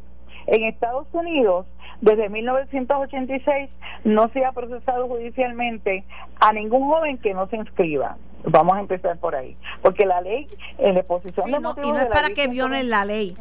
En 0.47 0.63
Estados 0.63 1.07
Unidos 1.13 1.65
desde 2.01 2.29
1986 2.29 3.69
no 4.03 4.29
se 4.29 4.43
ha 4.43 4.51
procesado 4.51 5.07
judicialmente 5.07 6.03
a 6.39 6.51
ningún 6.51 6.89
joven 6.89 7.17
que 7.19 7.33
no 7.33 7.47
se 7.47 7.57
inscriba. 7.57 8.17
Vamos 8.43 8.75
a 8.75 8.79
empezar 8.79 9.17
por 9.19 9.35
ahí, 9.35 9.55
porque 9.81 10.05
la 10.05 10.19
ley 10.19 10.47
en 10.79 10.95
la 10.95 11.01
exposición 11.01 11.45
de 11.45 11.59
no, 11.59 11.75
y 11.83 11.91
no 11.91 11.99
es 11.99 12.07
para 12.07 12.29
que 12.29 12.47
violen 12.47 12.89
la 12.89 13.05
ley. 13.05 13.37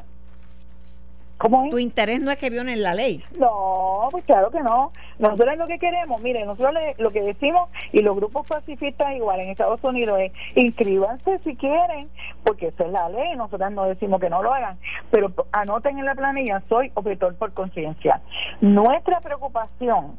¿Cómo 1.41 1.65
es? 1.65 1.71
Tu 1.71 1.79
interés 1.79 2.21
no 2.21 2.31
es 2.31 2.37
que 2.37 2.51
violen 2.51 2.83
la 2.83 2.95
ley. 2.95 3.25
No, 3.39 4.09
pues 4.11 4.23
claro 4.27 4.51
que 4.51 4.61
no. 4.63 4.93
Nosotros 5.19 5.57
lo 5.57 5.67
que 5.67 5.79
queremos, 5.79 6.21
miren, 6.21 6.45
nosotros 6.47 6.75
lo 6.99 7.11
que 7.11 7.23
decimos 7.23 7.71
y 7.93 8.03
los 8.03 8.15
grupos 8.15 8.47
pacifistas 8.47 9.17
igual 9.17 9.41
en 9.41 9.49
Estados 9.49 9.83
Unidos 9.83 10.21
es 10.21 10.33
inscríbanse 10.55 11.39
si 11.43 11.57
quieren, 11.57 12.11
porque 12.45 12.67
esa 12.67 12.85
es 12.85 12.93
la 12.93 13.09
ley, 13.09 13.37
nosotros 13.37 13.73
no 13.73 13.85
decimos 13.85 14.21
que 14.21 14.29
no 14.29 14.43
lo 14.43 14.53
hagan, 14.53 14.79
pero 15.11 15.33
anoten 15.53 15.99
en 15.99 16.05
la 16.05 16.15
planilla, 16.15 16.63
soy 16.69 16.93
objetor 16.93 17.35
por 17.37 17.55
conciencia. 17.55 18.21
Nuestra 18.61 19.21
preocupación 19.21 20.19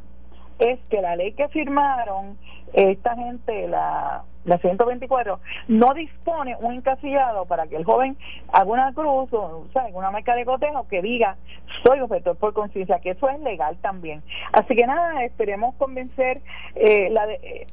es 0.58 0.80
que 0.90 1.02
la 1.02 1.16
ley 1.16 1.34
que 1.34 1.48
firmaron 1.50 2.40
esta 2.74 3.16
gente, 3.16 3.68
la, 3.68 4.24
la 4.46 4.58
124, 4.58 5.40
no 5.68 5.94
dispone 5.94 6.56
un 6.60 6.74
encasillado 6.74 7.46
para 7.46 7.68
que 7.68 7.76
el 7.76 7.84
joven 7.84 8.18
haga 8.52 8.72
una 8.72 8.94
cruz 8.94 9.32
o 9.34 9.68
sea, 9.74 9.86
una 9.94 10.12
marca 10.12 10.36
de 10.36 10.46
cotejo 10.46 10.88
que 10.88 11.02
diga 11.02 11.36
soy 11.84 12.00
objetor 12.00 12.36
por 12.38 12.54
conciencia, 12.54 13.00
que 13.00 13.12
eso 13.12 13.30
es 13.30 13.40
legal 13.42 13.78
también. 13.82 14.22
Así 14.52 14.76
que 14.76 14.86
nada, 14.86 15.24
esperemos 15.24 15.76
convencer 15.76 16.42
eh, 16.76 17.10
la 17.12 17.28
de, 17.28 17.36
eh, 17.36 17.68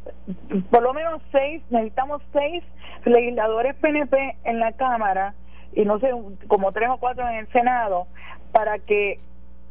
por 0.71 0.83
lo 0.83 0.95
menos 0.95 1.21
seis, 1.33 1.62
necesitamos 1.71 2.23
seis 2.33 2.62
legisladores 3.05 3.75
PNP 3.76 4.37
en 4.45 4.61
la 4.61 4.73
Cámara 4.73 5.35
y 5.73 5.85
no 5.85 5.99
sé, 6.00 6.11
como 6.49 6.73
tres 6.73 6.88
o 6.90 6.99
cuatro 6.99 7.28
en 7.28 7.37
el 7.37 7.49
Senado 7.52 8.07
para 8.52 8.78
que 8.78 9.21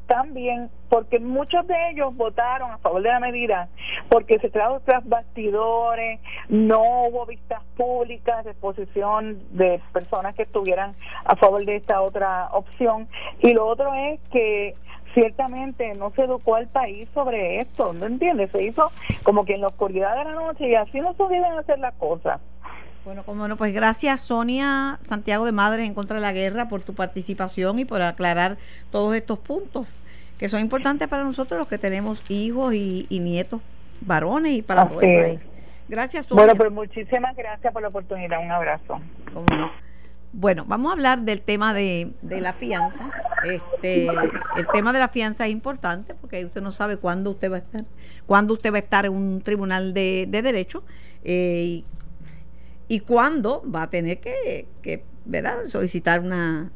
también 0.07 0.69
porque 0.89 1.19
muchos 1.19 1.67
de 1.67 1.75
ellos 1.91 2.15
votaron 2.15 2.71
a 2.71 2.77
favor 2.77 3.01
de 3.01 3.09
la 3.09 3.19
medida 3.19 3.67
porque 4.09 4.39
se 4.39 4.49
trajo 4.49 4.79
tras 4.81 5.07
bastidores, 5.07 6.19
no 6.49 6.81
hubo 6.81 7.25
vistas 7.25 7.61
públicas 7.75 8.43
de 8.45 8.51
exposición 8.51 9.39
de 9.51 9.81
personas 9.93 10.35
que 10.35 10.43
estuvieran 10.43 10.95
a 11.25 11.35
favor 11.35 11.63
de 11.65 11.75
esta 11.75 12.01
otra 12.01 12.49
opción 12.53 13.07
y 13.41 13.53
lo 13.53 13.67
otro 13.67 13.93
es 13.93 14.19
que 14.31 14.75
ciertamente 15.13 15.93
no 15.95 16.11
se 16.11 16.23
educó 16.23 16.55
al 16.55 16.67
país 16.67 17.07
sobre 17.13 17.59
esto, 17.59 17.93
¿no 17.93 18.05
entiendes? 18.05 18.51
Se 18.51 18.63
hizo 18.63 18.91
como 19.23 19.45
que 19.45 19.55
en 19.55 19.61
la 19.61 19.67
oscuridad 19.67 20.15
de 20.15 20.25
la 20.25 20.33
noche 20.33 20.69
y 20.69 20.75
así 20.75 20.99
no 20.99 21.13
se 21.13 21.23
deben 21.23 21.57
hacer 21.57 21.79
las 21.79 21.93
cosas. 21.95 22.39
Bueno, 23.07 23.23
como 23.23 23.47
no, 23.47 23.55
pues 23.55 23.73
gracias 23.73 24.19
Sonia 24.19 24.99
Santiago 25.01 25.45
de 25.45 25.53
Madre 25.53 25.85
en 25.85 25.93
contra 25.93 26.17
de 26.17 26.21
la 26.21 26.33
guerra 26.33 26.67
por 26.67 26.81
tu 26.81 26.93
participación 26.93 27.79
y 27.79 27.85
por 27.85 28.01
aclarar 28.01 28.57
todos 28.91 29.15
estos 29.15 29.39
puntos 29.39 29.87
que 30.37 30.49
son 30.49 30.59
importantes 30.59 31.07
para 31.07 31.23
nosotros 31.23 31.57
los 31.57 31.69
que 31.69 31.77
tenemos 31.77 32.21
hijos 32.29 32.73
y, 32.73 33.07
nietos 33.09 33.61
varones 34.01 34.55
y 34.55 34.61
para 34.61 34.89
todo 34.89 34.99
el 34.99 35.23
país. 35.23 35.49
Gracias 35.87 36.25
Sonia. 36.25 36.43
Bueno, 36.43 36.57
pues 36.57 36.69
muchísimas 36.69 37.33
gracias 37.37 37.71
por 37.71 37.81
la 37.81 37.87
oportunidad. 37.87 38.43
Un 38.43 38.51
abrazo. 38.51 38.99
Bueno, 40.33 40.65
vamos 40.67 40.89
a 40.89 40.93
hablar 40.93 41.21
del 41.21 41.41
tema 41.41 41.73
de, 41.73 42.11
de, 42.21 42.41
la 42.41 42.51
fianza. 42.51 43.09
Este, 43.45 44.07
el 44.57 44.67
tema 44.73 44.91
de 44.91 44.99
la 44.99 45.07
fianza 45.07 45.45
es 45.45 45.53
importante 45.53 46.13
porque 46.13 46.43
usted 46.43 46.61
no 46.61 46.73
sabe 46.73 46.97
cuándo 46.97 47.31
usted 47.31 47.49
va 47.49 47.55
a 47.55 47.59
estar, 47.59 47.85
cuándo 48.25 48.53
usted 48.53 48.73
va 48.73 48.75
a 48.75 48.81
estar 48.81 49.05
en 49.05 49.13
un 49.13 49.41
tribunal 49.41 49.93
de, 49.93 50.25
de 50.27 50.41
derecho 50.41 50.83
eh, 51.23 51.63
y 51.65 51.85
cuándo 53.05 53.63
va 53.69 53.83
a 53.83 53.89
tener 53.89 54.19
que, 54.19 54.67
que 54.81 55.03
¿verdad? 55.25 55.65
solicitar 55.67 56.21
una, 56.21 56.71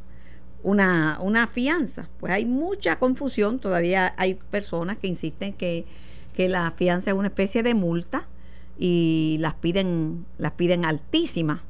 una, 0.64 1.18
una 1.22 1.48
fianza. 1.48 2.10
Pues 2.20 2.34
hay 2.34 2.46
mucha 2.46 3.00
confusión, 3.00 3.60
todavía 3.60 4.14
hay 4.18 4.36
personas 4.36 4.98
que 4.98 5.08
insisten 5.08 5.54
que, 5.54 5.86
que 6.34 6.50
la 6.50 6.72
fianza 6.72 7.12
es 7.12 7.18
una 7.18 7.28
especie 7.28 7.64
de 7.64 7.74
multa 7.74 8.28
y 8.78 9.38
las 9.40 9.54
piden, 9.56 10.26
las 10.38 10.54
piden 10.54 10.86
altísimas. 10.86 11.62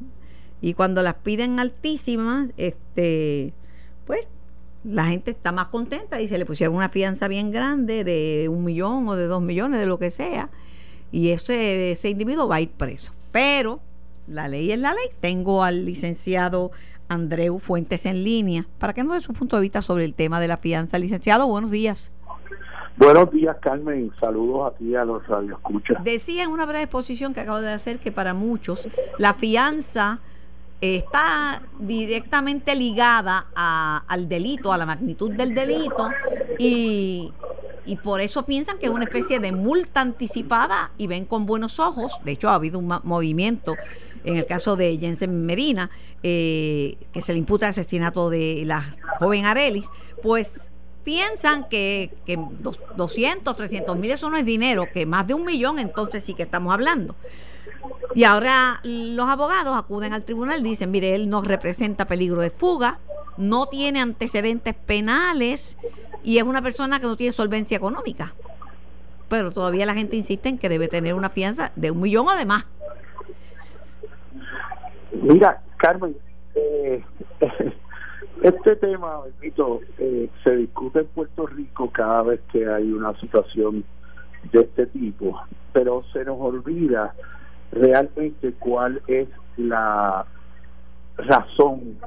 Y 0.62 0.74
cuando 0.74 1.02
las 1.02 1.16
piden 1.16 1.60
altísimas, 1.60 2.50
este, 2.58 3.54
pues 4.06 4.22
la 4.84 5.06
gente 5.06 5.32
está 5.32 5.52
más 5.52 5.68
contenta 5.68 6.22
y 6.22 6.28
se 6.28 6.38
le 6.38 6.46
pusieron 6.46 6.76
una 6.76 6.90
fianza 6.90 7.28
bien 7.28 7.52
grande 7.52 8.04
de 8.04 8.48
un 8.50 8.64
millón 8.64 9.08
o 9.08 9.16
de 9.16 9.26
dos 9.28 9.42
millones, 9.42 9.80
de 9.80 9.86
lo 9.86 10.00
que 10.00 10.12
sea, 10.12 10.50
y 11.12 11.30
ese, 11.30 11.92
ese 11.92 12.10
individuo 12.10 12.48
va 12.48 12.58
a 12.58 12.62
ir 12.62 12.70
preso. 12.70 13.14
Pero 13.32 13.80
la 14.28 14.48
ley 14.48 14.72
es 14.72 14.80
la 14.80 14.94
ley. 14.94 15.10
Tengo 15.20 15.64
al 15.64 15.86
licenciado 15.86 16.72
Andreu 17.10 17.60
Fuentes 17.60 18.06
en 18.06 18.24
línea 18.24 18.66
para 18.80 18.94
que 18.94 19.04
nos 19.04 19.14
dé 19.14 19.22
su 19.22 19.34
punto 19.34 19.58
de 19.58 19.62
vista 19.62 19.82
sobre 19.82 20.06
el 20.06 20.14
tema 20.14 20.40
de 20.40 20.48
la 20.48 20.58
fianza. 20.58 20.98
Licenciado, 20.98 21.48
buenos 21.48 21.72
días. 21.72 22.12
Buenos 22.98 23.32
días, 23.32 23.58
Carmen. 23.62 24.12
Saludos 24.20 24.72
a 24.72 24.78
ti 24.78 24.96
a 24.96 25.06
los 25.06 25.26
radioescuchas. 25.28 26.04
Decía 26.04 26.44
en 26.44 26.50
una 26.52 26.66
breve 26.66 26.84
exposición 26.84 27.34
que 27.34 27.40
acabo 27.40 27.60
de 27.60 27.72
hacer 27.72 28.00
que 28.00 28.12
para 28.12 28.34
muchos 28.34 28.88
la 29.18 29.34
fianza 29.34 30.20
está 30.82 31.62
directamente 31.80 32.76
ligada 32.76 33.48
al 33.56 34.28
delito, 34.28 34.74
a 34.74 34.78
la 34.78 34.86
magnitud 34.86 35.32
del 35.32 35.54
delito 35.54 36.10
y, 36.58 37.32
y 37.86 37.96
por 37.98 38.20
eso 38.20 38.46
piensan 38.46 38.78
que 38.78 38.88
es 38.88 38.92
una 38.92 39.06
especie 39.06 39.40
de 39.40 39.52
multa 39.52 40.02
anticipada 40.02 40.92
y 40.98 41.08
ven 41.08 41.26
con 41.26 41.46
buenos 41.46 41.80
ojos. 41.80 42.20
De 42.24 42.32
hecho, 42.34 42.50
ha 42.50 42.56
habido 42.56 42.80
un 42.80 42.92
movimiento 43.04 43.76
en 44.24 44.38
el 44.38 44.46
caso 44.46 44.76
de 44.76 44.98
Jensen 44.98 45.46
Medina, 45.46 45.90
eh, 46.24 46.98
que 47.12 47.22
se 47.22 47.34
le 47.34 47.40
imputa 47.40 47.68
el 47.68 47.72
asesinato 47.72 48.30
de 48.30 48.64
la 48.66 48.84
joven 49.20 49.46
Arelis, 49.46 49.88
pues 50.22 50.72
piensan 51.04 51.68
que, 51.68 52.14
que 52.26 52.38
200, 52.96 53.56
300 53.56 53.98
mil 53.98 54.12
eso 54.12 54.30
no 54.30 54.38
es 54.38 54.46
dinero, 54.46 54.88
que 54.94 55.06
más 55.06 55.28
de 55.28 55.34
un 55.34 55.46
millón 55.46 55.80
entonces 55.80 56.24
sí 56.24 56.34
que 56.34 56.44
estamos 56.44 56.74
hablando. 56.74 57.16
Y 58.14 58.24
ahora 58.26 58.80
los 58.84 59.30
abogados 59.30 59.78
acuden 59.78 60.14
al 60.14 60.24
tribunal 60.24 60.62
dicen, 60.64 60.92
mire, 60.92 61.16
él 61.16 61.30
no 61.30 61.42
representa 61.42 62.06
peligro 62.06 62.42
de 62.42 62.52
fuga, 62.52 63.00
no 63.38 63.68
tiene 63.68 64.02
antecedentes 64.02 64.74
penales 64.74 65.78
y 66.24 66.38
es 66.38 66.44
una 66.44 66.62
persona 66.62 67.00
que 67.00 67.08
no 67.08 67.16
tiene 67.16 67.32
solvencia 67.32 67.78
económica. 67.78 68.34
Pero 69.30 69.52
todavía 69.52 69.86
la 69.86 69.94
gente 69.94 70.18
insiste 70.18 70.50
en 70.50 70.58
que 70.58 70.68
debe 70.68 70.90
tener 70.90 71.14
una 71.14 71.30
fianza 71.30 71.72
de 71.76 71.92
un 71.92 72.02
millón 72.02 72.28
o 72.28 72.36
de 72.36 72.46
más. 72.46 72.66
Mira, 75.22 75.62
Carmen, 75.78 76.16
eh, 76.56 77.04
este 78.42 78.76
tema, 78.78 79.22
repito, 79.24 79.82
eh, 80.00 80.30
se 80.44 80.56
discute 80.56 81.00
en 81.02 81.08
Puerto 81.08 81.46
Rico 81.46 81.92
cada 81.92 82.24
vez 82.24 82.42
que 82.52 82.68
hay 82.68 82.92
una 82.92 83.14
situación 83.20 83.84
de 84.52 84.62
este 84.62 84.88
tipo, 84.88 85.40
pero 85.74 86.02
se 86.12 86.26
nos 86.26 86.40
olvida 86.40 87.14
realmente 87.72 88.54
cuál 88.54 89.02
es 89.06 89.30
la 89.58 90.26
razón 91.18 91.98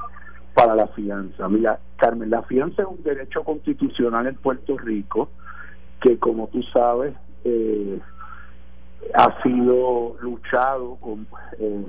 para 0.54 0.74
la 0.74 0.88
fianza. 0.88 1.48
Mira, 1.48 1.78
Carmen, 1.96 2.30
la 2.30 2.42
fianza 2.42 2.82
es 2.82 2.88
un 2.88 3.02
derecho 3.04 3.44
constitucional 3.44 4.26
en 4.26 4.34
Puerto 4.34 4.76
Rico 4.76 5.28
que, 6.00 6.18
como 6.18 6.48
tú 6.48 6.62
sabes, 6.64 7.14
eh, 7.44 8.00
ha 9.14 9.42
sido 9.42 10.16
luchado 10.20 10.96
con 10.96 11.26
eh, 11.60 11.84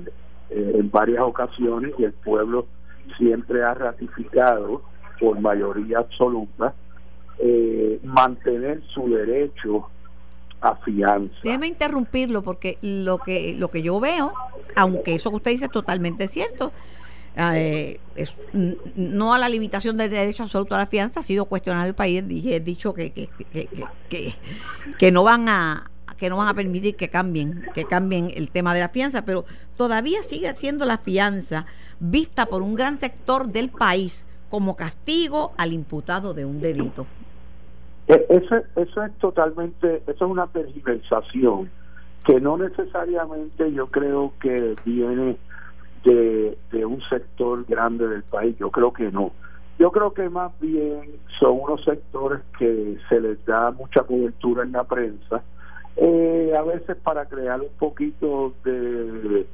eh, 0.50 0.72
en 0.74 0.90
varias 0.90 1.22
ocasiones 1.22 1.92
y 1.98 2.04
el 2.04 2.12
pueblo 2.12 2.66
siempre 3.18 3.62
ha 3.62 3.74
ratificado 3.74 4.82
por 5.18 5.40
mayoría 5.40 5.98
absoluta 5.98 6.74
eh, 7.38 8.00
mantener 8.02 8.82
su 8.94 9.08
derecho 9.08 9.88
a 10.60 10.76
fianza. 10.76 11.36
Déjeme 11.42 11.66
interrumpirlo 11.66 12.42
porque 12.42 12.78
lo 12.82 13.18
que 13.18 13.54
lo 13.58 13.68
que 13.68 13.82
yo 13.82 14.00
veo, 14.00 14.32
aunque 14.74 15.14
eso 15.14 15.30
que 15.30 15.36
usted 15.36 15.50
dice 15.50 15.66
es 15.66 15.70
totalmente 15.70 16.28
cierto, 16.28 16.72
eh, 17.36 18.00
es, 18.14 18.34
no 18.94 19.34
a 19.34 19.38
la 19.38 19.48
limitación 19.48 19.96
del 19.96 20.10
derecho 20.10 20.44
absoluto 20.44 20.74
a 20.74 20.78
la 20.78 20.86
fianza, 20.86 21.20
ha 21.20 21.22
sido 21.22 21.44
cuestionado 21.44 21.86
el 21.86 21.94
país 21.94 22.22
he 22.28 22.60
dicho 22.60 22.94
que, 22.94 23.12
que, 23.12 23.28
que, 23.52 23.68
que, 24.08 24.34
que 24.98 25.12
no 25.12 25.22
van 25.22 25.48
a, 25.48 25.90
que 26.16 26.30
no 26.30 26.36
van 26.36 26.48
a 26.48 26.54
permitir 26.54 26.96
que 26.96 27.08
cambien, 27.08 27.66
que 27.74 27.84
cambien 27.84 28.30
el 28.34 28.50
tema 28.50 28.74
de 28.74 28.80
la 28.80 28.88
fianza, 28.88 29.24
pero 29.24 29.44
todavía 29.76 30.22
sigue 30.22 30.54
siendo 30.56 30.86
la 30.86 30.98
fianza 30.98 31.66
vista 32.00 32.46
por 32.46 32.62
un 32.62 32.74
gran 32.74 32.98
sector 32.98 33.48
del 33.48 33.68
país 33.68 34.26
como 34.50 34.76
castigo 34.76 35.52
al 35.58 35.72
imputado 35.72 36.34
de 36.34 36.44
un 36.44 36.60
delito. 36.60 37.06
E, 38.08 38.26
eso, 38.28 38.56
eso 38.76 39.02
es 39.02 39.12
totalmente, 39.18 40.02
eso 40.06 40.24
es 40.24 40.30
una 40.30 40.46
tergiversación 40.46 41.70
que 42.24 42.40
no 42.40 42.56
necesariamente 42.56 43.72
yo 43.72 43.86
creo 43.88 44.32
que 44.40 44.74
viene 44.84 45.36
de, 46.04 46.58
de 46.72 46.84
un 46.84 47.00
sector 47.08 47.64
grande 47.66 48.08
del 48.08 48.22
país, 48.24 48.56
yo 48.58 48.70
creo 48.70 48.92
que 48.92 49.10
no. 49.10 49.32
Yo 49.78 49.92
creo 49.92 50.14
que 50.14 50.28
más 50.30 50.58
bien 50.60 51.18
son 51.38 51.60
unos 51.60 51.84
sectores 51.84 52.40
que 52.58 52.96
se 53.08 53.20
les 53.20 53.44
da 53.44 53.70
mucha 53.72 54.02
cobertura 54.02 54.62
en 54.62 54.72
la 54.72 54.84
prensa, 54.84 55.42
eh, 55.96 56.52
a 56.56 56.62
veces 56.62 56.96
para 56.96 57.26
crear 57.26 57.60
un 57.60 57.74
poquito 57.78 58.54
de 58.64 59.46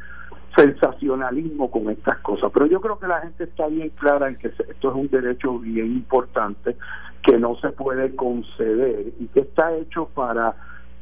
sensacionalismo 0.56 1.70
con 1.70 1.90
estas 1.90 2.18
cosas. 2.18 2.50
Pero 2.52 2.66
yo 2.66 2.80
creo 2.80 2.98
que 2.98 3.06
la 3.06 3.20
gente 3.20 3.44
está 3.44 3.66
bien 3.68 3.90
clara 3.90 4.28
en 4.28 4.36
que 4.36 4.48
esto 4.48 4.90
es 4.90 4.94
un 4.94 5.08
derecho 5.08 5.58
bien 5.58 5.86
importante 5.86 6.76
que 7.22 7.38
no 7.38 7.56
se 7.56 7.70
puede 7.70 8.14
conceder 8.16 9.12
y 9.18 9.26
que 9.28 9.40
está 9.40 9.74
hecho 9.76 10.06
para 10.06 10.54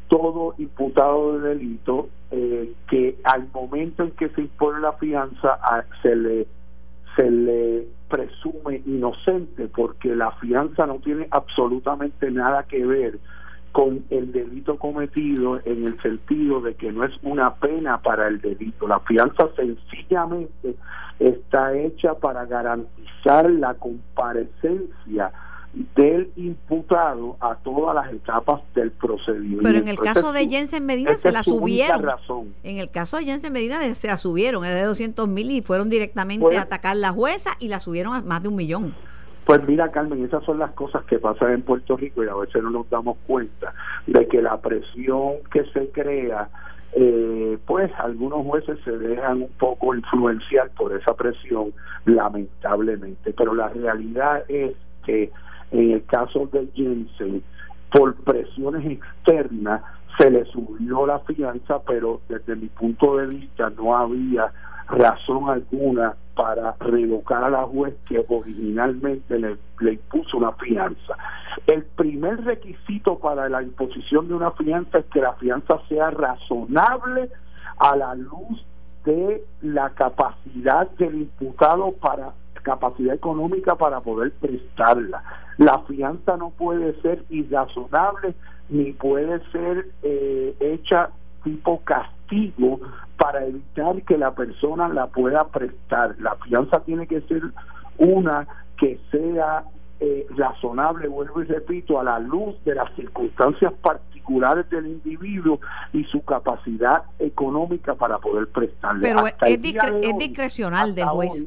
todo 0.08 0.54
imputado 0.58 1.38
de 1.38 1.48
delito 1.50 2.08
eh, 2.30 2.72
que 2.88 3.16
al 3.24 3.48
momento 3.52 4.02
en 4.02 4.10
que 4.12 4.28
se 4.30 4.42
impone 4.42 4.80
la 4.80 4.92
fianza 4.94 5.58
se 6.02 6.14
le 6.14 6.46
se 7.16 7.30
le 7.30 7.86
presume 8.08 8.82
inocente 8.86 9.68
porque 9.68 10.14
la 10.14 10.32
fianza 10.32 10.86
no 10.86 10.96
tiene 10.96 11.26
absolutamente 11.30 12.30
nada 12.30 12.64
que 12.64 12.84
ver 12.84 13.18
con 13.72 14.04
el 14.10 14.32
delito 14.32 14.78
cometido 14.78 15.60
en 15.64 15.86
el 15.86 16.00
sentido 16.02 16.60
de 16.60 16.74
que 16.74 16.92
no 16.92 17.04
es 17.04 17.12
una 17.22 17.54
pena 17.54 18.02
para 18.02 18.28
el 18.28 18.40
delito. 18.40 18.88
La 18.88 19.00
fianza 19.00 19.48
sencillamente 19.56 20.74
está 21.18 21.76
hecha 21.76 22.14
para 22.14 22.46
garantizar 22.46 23.50
la 23.50 23.74
comparecencia 23.74 25.32
del 25.94 26.32
imputado 26.34 27.36
a 27.40 27.54
todas 27.56 27.94
las 27.94 28.12
etapas 28.12 28.60
del 28.74 28.90
procedimiento. 28.90 29.62
Pero 29.62 29.78
en 29.78 29.86
el 29.88 29.98
caso 29.98 30.32
de 30.32 30.48
Jensen 30.48 30.84
Medina 30.84 31.12
se 31.14 31.30
la 31.30 31.44
subieron. 31.44 32.04
En 32.64 32.78
el 32.78 32.90
caso 32.90 33.18
de 33.18 33.24
Jensen 33.24 33.52
Medina 33.52 33.94
se 33.94 34.08
la 34.08 34.16
subieron, 34.16 34.64
es 34.64 34.74
de 34.74 34.82
200 34.82 35.28
mil 35.28 35.50
y 35.50 35.62
fueron 35.62 35.88
directamente 35.88 36.42
pues 36.42 36.58
a 36.58 36.62
atacar 36.62 36.96
la 36.96 37.10
jueza 37.12 37.50
y 37.60 37.68
la 37.68 37.78
subieron 37.78 38.14
a 38.14 38.22
más 38.22 38.42
de 38.42 38.48
un 38.48 38.56
millón. 38.56 38.94
Pues 39.44 39.66
mira, 39.66 39.90
Carmen, 39.90 40.24
esas 40.24 40.44
son 40.44 40.58
las 40.58 40.72
cosas 40.72 41.04
que 41.04 41.18
pasan 41.18 41.52
en 41.52 41.62
Puerto 41.62 41.96
Rico 41.96 42.22
y 42.22 42.28
a 42.28 42.34
veces 42.34 42.62
no 42.62 42.70
nos 42.70 42.90
damos 42.90 43.16
cuenta 43.26 43.74
de 44.06 44.26
que 44.28 44.42
la 44.42 44.60
presión 44.60 45.36
que 45.50 45.64
se 45.72 45.88
crea, 45.90 46.48
eh, 46.92 47.58
pues 47.66 47.90
algunos 47.98 48.46
jueces 48.46 48.78
se 48.84 48.96
dejan 48.96 49.42
un 49.42 49.52
poco 49.58 49.94
influenciar 49.94 50.70
por 50.70 50.92
esa 50.92 51.14
presión, 51.14 51.72
lamentablemente. 52.04 53.32
Pero 53.32 53.54
la 53.54 53.68
realidad 53.68 54.44
es 54.48 54.76
que 55.04 55.32
en 55.72 55.92
el 55.92 56.04
caso 56.04 56.48
de 56.52 56.68
Jensen, 56.74 57.42
por 57.90 58.14
presiones 58.16 58.84
externas, 58.86 59.82
se 60.18 60.30
le 60.30 60.44
subió 60.46 61.06
la 61.06 61.20
fianza, 61.20 61.80
pero 61.86 62.20
desde 62.28 62.56
mi 62.56 62.68
punto 62.68 63.16
de 63.16 63.26
vista 63.26 63.70
no 63.70 63.96
había 63.96 64.52
razón 64.88 65.48
alguna 65.48 66.14
para 66.40 66.74
revocar 66.80 67.44
a 67.44 67.50
la 67.50 67.64
juez 67.64 67.94
que 68.08 68.24
originalmente 68.26 69.38
le, 69.38 69.58
impuso 69.92 70.38
una 70.38 70.52
fianza. 70.52 71.14
El 71.66 71.84
primer 71.84 72.42
requisito 72.42 73.18
para 73.18 73.46
la 73.50 73.62
imposición 73.62 74.26
de 74.26 74.32
una 74.32 74.50
fianza 74.52 75.00
es 75.00 75.04
que 75.12 75.20
la 75.20 75.34
fianza 75.34 75.78
sea 75.86 76.08
razonable 76.10 77.28
a 77.76 77.94
la 77.94 78.14
luz 78.14 78.64
de 79.04 79.44
la 79.60 79.90
capacidad 79.90 80.88
del 80.92 81.16
imputado 81.16 81.92
para 81.92 82.32
capacidad 82.62 83.14
económica 83.14 83.74
para 83.74 84.00
poder 84.00 84.32
prestarla. 84.32 85.22
La 85.58 85.80
fianza 85.80 86.38
no 86.38 86.50
puede 86.50 86.98
ser 87.02 87.22
irrazonable 87.28 88.34
ni 88.70 88.92
puede 88.92 89.40
ser 89.50 89.88
eh, 90.02 90.56
hecha 90.58 91.10
tipo 91.44 91.80
castigo 91.84 92.80
para 93.20 93.44
evitar 93.44 94.00
que 94.04 94.16
la 94.16 94.34
persona 94.34 94.88
la 94.88 95.08
pueda 95.08 95.44
prestar. 95.48 96.16
La 96.20 96.36
fianza 96.36 96.80
tiene 96.80 97.06
que 97.06 97.20
ser 97.22 97.42
una 97.98 98.48
que 98.78 98.98
sea 99.10 99.64
eh, 100.00 100.26
razonable, 100.34 101.06
vuelvo 101.06 101.42
y 101.42 101.44
repito, 101.44 102.00
a 102.00 102.04
la 102.04 102.18
luz 102.18 102.56
de 102.64 102.74
las 102.74 102.90
circunstancias 102.96 103.74
particulares 103.82 104.70
del 104.70 104.86
individuo 104.86 105.60
y 105.92 106.04
su 106.04 106.24
capacidad 106.24 107.02
económica 107.18 107.94
para 107.94 108.16
poder 108.18 108.48
prestarle. 108.48 109.02
Pero 109.02 109.26
es, 109.26 110.18
discrecional 110.18 110.94
del 110.94 111.04
juez. 111.04 111.44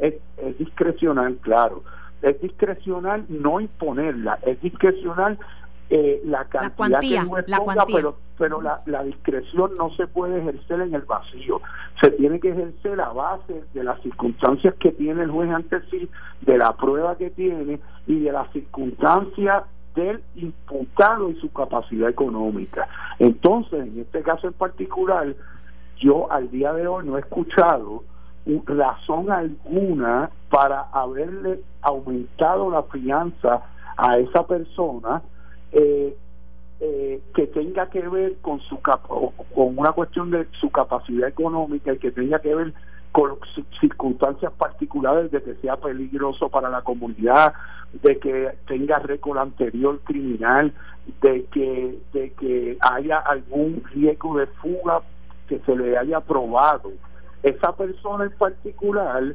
es, 0.00 0.16
es 0.36 0.58
discrecional, 0.58 1.38
claro. 1.40 1.82
Es 2.20 2.38
discrecional 2.42 3.24
no 3.30 3.60
imponerla, 3.60 4.38
es 4.42 4.60
discrecional 4.60 5.38
eh, 5.96 6.20
la 6.24 6.44
cantidad 6.46 6.98
que 6.98 7.94
pero, 7.94 8.16
pero 8.36 8.60
la, 8.60 8.82
la, 8.86 9.04
discreción 9.04 9.76
no 9.78 9.90
se 9.90 10.08
puede 10.08 10.40
ejercer 10.40 10.80
en 10.80 10.92
el 10.92 11.02
vacío. 11.02 11.60
Se 12.00 12.10
tiene 12.10 12.40
que 12.40 12.48
ejercer 12.48 13.00
a 13.00 13.10
base 13.10 13.62
de 13.72 13.84
las 13.84 14.02
circunstancias 14.02 14.74
que 14.80 14.90
tiene 14.90 15.22
el 15.22 15.30
juez 15.30 15.52
ante 15.52 15.80
sí, 15.90 16.10
de 16.40 16.58
la 16.58 16.72
prueba 16.72 17.16
que 17.16 17.30
tiene 17.30 17.78
y 18.08 18.18
de 18.18 18.32
las 18.32 18.50
circunstancias 18.50 19.62
del 19.94 20.20
imputado 20.34 21.30
y 21.30 21.36
su 21.36 21.52
capacidad 21.52 22.08
económica. 22.08 22.88
Entonces, 23.20 23.86
en 23.86 24.00
este 24.00 24.22
caso 24.22 24.48
en 24.48 24.54
particular, 24.54 25.32
yo 26.00 26.28
al 26.32 26.50
día 26.50 26.72
de 26.72 26.88
hoy 26.88 27.06
no 27.06 27.16
he 27.16 27.20
escuchado 27.20 28.02
razón 28.66 29.30
alguna 29.30 30.28
para 30.50 30.88
haberle 30.92 31.60
aumentado 31.82 32.68
la 32.68 32.82
fianza 32.82 33.62
a 33.96 34.18
esa 34.18 34.44
persona 34.44 35.22
eh, 35.74 36.16
eh, 36.80 37.20
que 37.34 37.46
tenga 37.48 37.90
que 37.90 38.00
ver 38.08 38.36
con 38.40 38.60
su 38.60 38.80
con 38.80 39.78
una 39.78 39.92
cuestión 39.92 40.30
de 40.30 40.46
su 40.60 40.70
capacidad 40.70 41.28
económica 41.28 41.92
y 41.92 41.98
que 41.98 42.10
tenga 42.10 42.38
que 42.38 42.54
ver 42.54 42.72
con 43.10 43.38
circunstancias 43.80 44.52
particulares 44.52 45.30
de 45.30 45.42
que 45.42 45.54
sea 45.56 45.76
peligroso 45.76 46.48
para 46.48 46.68
la 46.68 46.82
comunidad, 46.82 47.54
de 48.02 48.18
que 48.18 48.50
tenga 48.66 48.98
récord 48.98 49.38
anterior 49.38 50.00
criminal, 50.04 50.72
de 51.22 51.44
que 51.46 51.98
de 52.12 52.32
que 52.32 52.76
haya 52.80 53.18
algún 53.18 53.82
riesgo 53.92 54.38
de 54.38 54.46
fuga 54.46 55.00
que 55.48 55.58
se 55.60 55.76
le 55.76 55.96
haya 55.96 56.20
probado. 56.20 56.92
Esa 57.42 57.74
persona 57.76 58.24
en 58.24 58.32
particular 58.32 59.34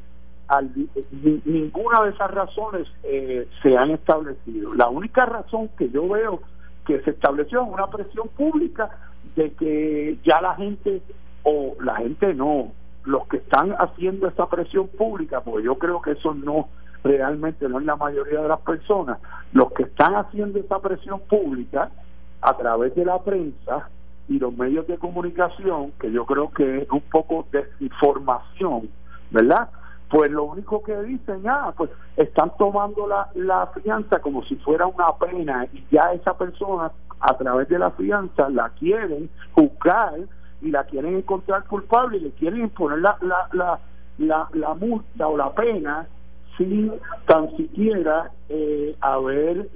ninguna 1.45 2.03
de 2.03 2.09
esas 2.11 2.31
razones 2.31 2.87
eh, 3.03 3.47
se 3.61 3.77
han 3.77 3.91
establecido. 3.91 4.73
La 4.73 4.89
única 4.89 5.25
razón 5.25 5.69
que 5.77 5.89
yo 5.89 6.07
veo 6.07 6.41
que 6.85 7.01
se 7.01 7.11
estableció 7.11 7.61
es 7.61 7.69
una 7.69 7.87
presión 7.87 8.29
pública 8.29 8.89
de 9.35 9.53
que 9.53 10.17
ya 10.23 10.41
la 10.41 10.55
gente, 10.55 11.01
o 11.43 11.75
la 11.81 11.97
gente 11.97 12.33
no, 12.33 12.71
los 13.05 13.27
que 13.27 13.37
están 13.37 13.71
haciendo 13.73 14.27
esa 14.27 14.47
presión 14.49 14.87
pública, 14.87 15.41
porque 15.41 15.65
yo 15.65 15.75
creo 15.75 16.01
que 16.01 16.11
eso 16.11 16.33
no 16.33 16.69
realmente 17.03 17.69
no 17.69 17.79
es 17.79 17.85
la 17.85 17.95
mayoría 17.95 18.41
de 18.41 18.47
las 18.47 18.59
personas, 18.61 19.19
los 19.53 19.71
que 19.73 19.83
están 19.83 20.15
haciendo 20.15 20.59
esa 20.59 20.79
presión 20.79 21.21
pública 21.21 21.91
a 22.41 22.57
través 22.57 22.95
de 22.95 23.05
la 23.05 23.19
prensa 23.19 23.89
y 24.27 24.37
los 24.39 24.55
medios 24.55 24.85
de 24.87 24.97
comunicación, 24.97 25.91
que 25.99 26.11
yo 26.11 26.25
creo 26.25 26.51
que 26.51 26.79
es 26.83 26.89
un 26.91 27.01
poco 27.01 27.47
de 27.51 27.65
información, 27.79 28.89
¿verdad? 29.31 29.69
Pues 30.09 30.31
lo 30.31 30.45
único 30.45 30.81
que 30.81 30.95
dicen, 31.03 31.43
ah, 31.47 31.73
pues 31.77 31.91
están 32.17 32.51
tomando 32.57 33.07
la, 33.07 33.29
la 33.35 33.67
fianza 33.67 34.19
como 34.19 34.43
si 34.43 34.55
fuera 34.57 34.87
una 34.87 35.13
pena 35.19 35.67
y 35.71 35.85
ya 35.91 36.11
esa 36.13 36.35
persona 36.35 36.91
a 37.19 37.37
través 37.37 37.67
de 37.69 37.79
la 37.79 37.91
fianza 37.91 38.49
la 38.49 38.69
quieren 38.69 39.29
juzgar 39.51 40.19
y 40.61 40.71
la 40.71 40.83
quieren 40.85 41.17
encontrar 41.17 41.63
culpable 41.65 42.17
y 42.17 42.21
le 42.21 42.31
quieren 42.31 42.61
imponer 42.61 42.99
la, 42.99 43.17
la, 43.21 43.79
la, 44.17 44.49
la, 44.53 44.73
multa 44.73 45.27
o 45.27 45.37
la 45.37 45.51
pena 45.53 46.07
sin 46.57 46.91
tan 47.25 47.55
siquiera 47.55 48.31
eh, 48.49 48.95
haber 48.99 49.69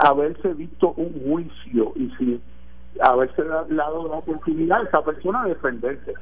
haberse 0.00 0.54
visto 0.54 0.92
un 0.96 1.12
juicio 1.24 1.92
y 1.94 2.10
sin 2.16 2.42
haberse 3.00 3.44
dado 3.44 4.08
la 4.08 4.16
oportunidad 4.16 4.80
a 4.80 4.84
esa 4.84 5.02
persona 5.02 5.44
de 5.44 5.50
defenderse. 5.50 6.14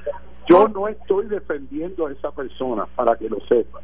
Yo 0.48 0.68
no 0.68 0.88
estoy 0.88 1.26
defendiendo 1.26 2.06
a 2.06 2.12
esa 2.12 2.30
persona, 2.30 2.86
para 2.94 3.16
que 3.16 3.28
lo 3.28 3.38
sepa. 3.48 3.80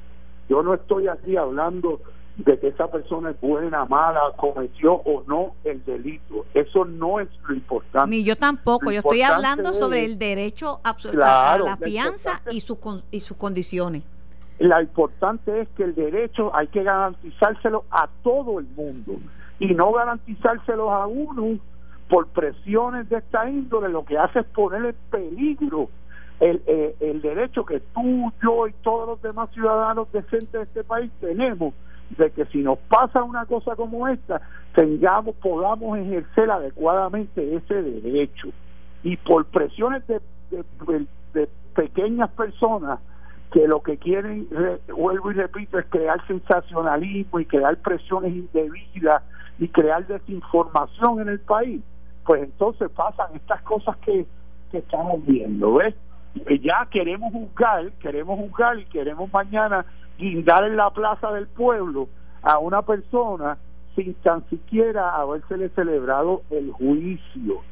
Yo 0.49 0.62
no 0.62 0.75
estoy 0.75 1.09
aquí 1.09 1.37
hablando 1.37 2.01
de 2.38 2.59
que 2.59 2.68
esa 2.68 2.88
persona 2.88 3.31
es 3.31 3.40
buena, 3.40 3.85
mala, 3.85 4.21
cometió 4.37 4.94
o 4.94 5.25
no 5.27 5.55
el 5.64 5.85
delito. 5.85 6.47
Eso 6.55 6.85
no 6.85 7.21
es 7.21 7.29
lo 7.47 7.55
importante. 7.55 8.09
Ni 8.09 8.25
yo 8.25 8.37
tampoco. 8.37 8.90
yo 8.90 9.01
estoy 9.01 9.23
hablando 9.23 9.75
sobre 9.75 10.05
el 10.05 10.18
derecho 10.18 10.81
a 10.85 11.59
la 11.59 11.77
fianza 11.77 12.42
y, 12.51 12.61
su, 12.61 12.79
y 13.11 13.21
sus 13.21 13.37
condiciones. 13.37 14.05
Lo 14.61 14.81
importante 14.81 15.61
es 15.61 15.68
que 15.77 15.85
el 15.85 15.94
derecho 15.94 16.55
hay 16.55 16.68
que 16.68 16.83
garantizárselo 16.83 17.85
a 17.90 18.09
todo 18.23 18.59
el 18.59 18.66
mundo 18.77 19.14
y 19.59 19.75
no 19.75 19.92
garantizárselo 19.92 20.92
a 20.92 21.07
uno 21.07 21.59
por 22.09 22.27
presiones 22.29 23.09
de 23.09 23.18
esta 23.18 23.49
índole. 23.49 23.88
Lo 23.88 24.05
que 24.05 24.16
hace 24.16 24.40
es 24.40 24.47
poner 24.47 24.85
en 24.85 24.97
peligro 25.11 25.88
el, 26.40 26.62
eh, 26.66 26.94
el 27.01 27.20
derecho 27.20 27.64
que 27.64 27.81
tú, 27.81 28.33
yo 28.42 28.68
y 28.68 28.72
todos 28.83 29.09
los 29.09 29.22
demás 29.22 29.51
ciudadanos 29.53 30.11
decentes 30.12 30.53
de 30.53 30.62
este 30.62 30.85
país 30.85 31.11
tenemos 31.20 31.74
de 32.16 32.31
que 32.31 32.46
si 32.46 32.59
nos 32.59 32.79
pasa 32.79 33.22
una 33.22 33.44
cosa 33.44 33.77
como 33.77 34.09
esta, 34.09 34.40
tengamos, 34.74 35.37
podamos 35.37 35.98
ejercer 35.98 36.51
adecuadamente 36.51 37.57
ese 37.57 37.83
derecho. 37.83 38.48
Y 39.03 39.16
por 39.16 39.44
presiones 39.46 40.07
de, 40.07 40.20
de, 40.51 41.48
pequeñas 41.74 42.31
personas 42.31 42.98
que 43.53 43.66
lo 43.68 43.83
que 43.83 43.98
quieren, 43.98 44.48
vuelvo 44.88 45.31
y 45.31 45.35
repito, 45.35 45.79
es 45.79 45.87
crear 45.87 46.24
sensacionalismo 46.27 47.40
y 47.40 47.46
crear 47.46 47.77
presiones 47.77 48.33
indebidas 48.35 49.22
y 49.59 49.68
crear 49.68 50.07
desinformación 50.07 51.20
en 51.20 51.29
el 51.29 51.40
país, 51.40 51.81
pues 52.24 52.42
entonces 52.42 52.90
pasan 52.90 53.35
estas 53.35 53.62
cosas 53.62 53.96
que, 53.98 54.27
que 54.70 54.79
estamos 54.79 55.24
viendo, 55.24 55.74
¿ves? 55.74 55.94
Eh, 56.46 56.59
ya 56.59 56.87
queremos 56.90 57.33
juzgar, 57.33 57.90
queremos 58.01 58.38
juzgar 58.38 58.79
y 58.79 58.85
queremos 58.87 59.33
mañana 59.33 59.85
guindar 60.18 60.64
en 60.64 60.77
la 60.77 60.90
plaza 60.90 61.33
del 61.33 61.46
pueblo 61.46 62.09
a 62.42 62.59
una 62.59 62.83
persona 62.83 63.59
sin 63.94 64.14
tan 64.14 64.48
siquiera 64.48 65.16
habérsele 65.16 65.70
celebrado 65.70 66.42
el 66.51 66.70
juicio, 66.72 67.62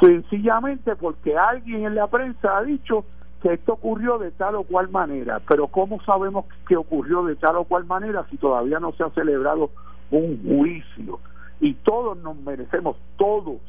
sencillamente 0.00 0.96
porque 0.96 1.36
alguien 1.36 1.84
en 1.84 1.94
la 1.94 2.08
prensa 2.08 2.58
ha 2.58 2.62
dicho 2.62 3.04
que 3.42 3.52
esto 3.52 3.74
ocurrió 3.74 4.18
de 4.18 4.32
tal 4.32 4.56
o 4.56 4.64
cual 4.64 4.88
manera, 4.90 5.40
pero 5.46 5.68
¿cómo 5.68 6.00
sabemos 6.02 6.46
que 6.66 6.76
ocurrió 6.76 7.22
de 7.24 7.36
tal 7.36 7.56
o 7.56 7.64
cual 7.64 7.84
manera 7.84 8.26
si 8.30 8.36
todavía 8.36 8.80
no 8.80 8.92
se 8.92 9.04
ha 9.04 9.10
celebrado 9.10 9.70
un 10.10 10.42
juicio? 10.42 11.20
Y 11.60 11.74
todos 11.74 12.18
nos 12.18 12.36
merecemos, 12.36 12.96
todos 13.16 13.60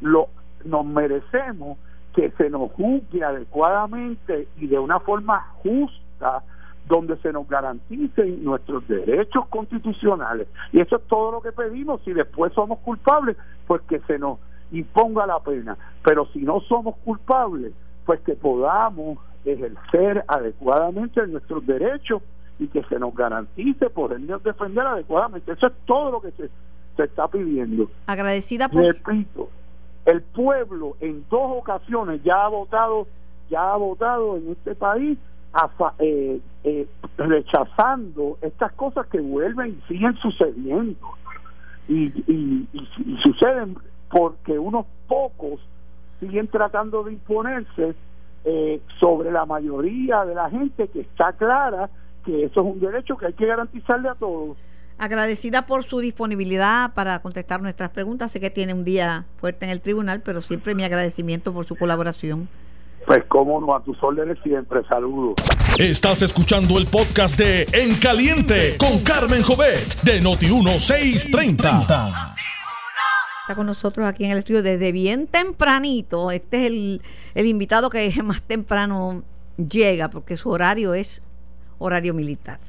lo, 0.00 0.28
nos 0.64 0.84
merecemos 0.84 1.78
que 2.14 2.30
se 2.32 2.50
nos 2.50 2.70
juzgue 2.72 3.24
adecuadamente 3.24 4.48
y 4.58 4.66
de 4.66 4.78
una 4.78 5.00
forma 5.00 5.52
justa 5.62 6.42
donde 6.88 7.16
se 7.18 7.32
nos 7.32 7.48
garanticen 7.48 8.44
nuestros 8.44 8.86
derechos 8.88 9.46
constitucionales. 9.48 10.48
Y 10.72 10.80
eso 10.80 10.96
es 10.96 11.02
todo 11.06 11.32
lo 11.32 11.40
que 11.40 11.52
pedimos. 11.52 12.02
Si 12.04 12.12
después 12.12 12.52
somos 12.52 12.80
culpables, 12.80 13.36
pues 13.66 13.82
que 13.82 14.00
se 14.00 14.18
nos 14.18 14.38
imponga 14.72 15.26
la 15.26 15.38
pena. 15.40 15.76
Pero 16.04 16.26
si 16.32 16.40
no 16.40 16.60
somos 16.60 16.96
culpables, 16.98 17.72
pues 18.04 18.20
que 18.20 18.34
podamos 18.34 19.18
ejercer 19.44 20.24
adecuadamente 20.28 21.26
nuestros 21.26 21.66
derechos 21.66 22.22
y 22.58 22.68
que 22.68 22.82
se 22.84 22.98
nos 22.98 23.14
garantice 23.14 23.88
podernos 23.90 24.42
defender 24.42 24.86
adecuadamente. 24.86 25.52
Eso 25.52 25.68
es 25.68 25.72
todo 25.86 26.10
lo 26.12 26.20
que 26.20 26.30
se, 26.32 26.50
se 26.96 27.04
está 27.04 27.28
pidiendo. 27.28 27.90
Agradecida 28.06 28.68
por... 28.68 28.84
Repito, 28.84 29.48
el 30.06 30.22
pueblo 30.22 30.96
en 31.00 31.24
dos 31.30 31.58
ocasiones 31.58 32.22
ya 32.22 32.44
ha 32.44 32.48
votado, 32.48 33.06
ya 33.50 33.72
ha 33.72 33.76
votado 33.76 34.36
en 34.36 34.52
este 34.52 34.74
país 34.74 35.18
eh, 35.98 36.40
eh, 36.64 36.86
rechazando 37.18 38.38
estas 38.40 38.72
cosas 38.72 39.06
que 39.08 39.20
vuelven 39.20 39.78
y 39.78 39.88
siguen 39.88 40.16
sucediendo. 40.16 41.08
Y, 41.88 42.06
y, 42.26 42.68
y, 42.72 43.16
suceden 43.22 43.76
porque 44.08 44.58
unos 44.58 44.86
pocos 45.08 45.60
siguen 46.20 46.48
tratando 46.48 47.02
de 47.02 47.12
imponerse 47.12 47.94
eh, 48.44 48.80
sobre 48.98 49.30
la 49.30 49.44
mayoría 49.44 50.24
de 50.24 50.34
la 50.34 50.48
gente 50.48 50.88
que 50.88 51.00
está 51.00 51.32
clara 51.32 51.90
que 52.24 52.44
eso 52.44 52.60
es 52.60 52.66
un 52.66 52.80
derecho 52.80 53.16
que 53.16 53.26
hay 53.26 53.32
que 53.32 53.46
garantizarle 53.46 54.08
a 54.08 54.14
todos. 54.14 54.56
Agradecida 55.02 55.66
por 55.66 55.82
su 55.82 55.98
disponibilidad 55.98 56.94
para 56.94 57.20
contestar 57.22 57.60
nuestras 57.60 57.90
preguntas. 57.90 58.30
Sé 58.30 58.38
que 58.38 58.50
tiene 58.50 58.72
un 58.72 58.84
día 58.84 59.24
fuerte 59.40 59.64
en 59.64 59.72
el 59.72 59.80
tribunal, 59.80 60.22
pero 60.24 60.42
siempre 60.42 60.76
mi 60.76 60.84
agradecimiento 60.84 61.52
por 61.52 61.66
su 61.66 61.74
colaboración. 61.74 62.48
Pues 63.04 63.24
cómo 63.26 63.60
no, 63.60 63.74
a 63.74 63.82
tus 63.82 64.00
órdenes 64.00 64.38
siempre, 64.44 64.80
saludos. 64.88 65.34
Estás 65.76 66.22
escuchando 66.22 66.78
el 66.78 66.86
podcast 66.86 67.36
de 67.36 67.66
En 67.72 67.96
Caliente 67.96 68.76
con 68.78 69.00
Carmen 69.00 69.42
Jovet 69.42 70.02
de 70.02 70.22
Noti1630. 70.22 72.34
Está 73.40 73.56
con 73.56 73.66
nosotros 73.66 74.06
aquí 74.06 74.24
en 74.24 74.30
el 74.30 74.38
estudio 74.38 74.62
desde 74.62 74.92
bien 74.92 75.26
tempranito. 75.26 76.30
Este 76.30 76.60
es 76.60 76.66
el, 76.68 77.02
el 77.34 77.46
invitado 77.46 77.90
que 77.90 78.22
más 78.22 78.40
temprano 78.42 79.24
llega 79.56 80.10
porque 80.10 80.36
su 80.36 80.48
horario 80.48 80.94
es 80.94 81.24
horario 81.80 82.14
militar 82.14 82.60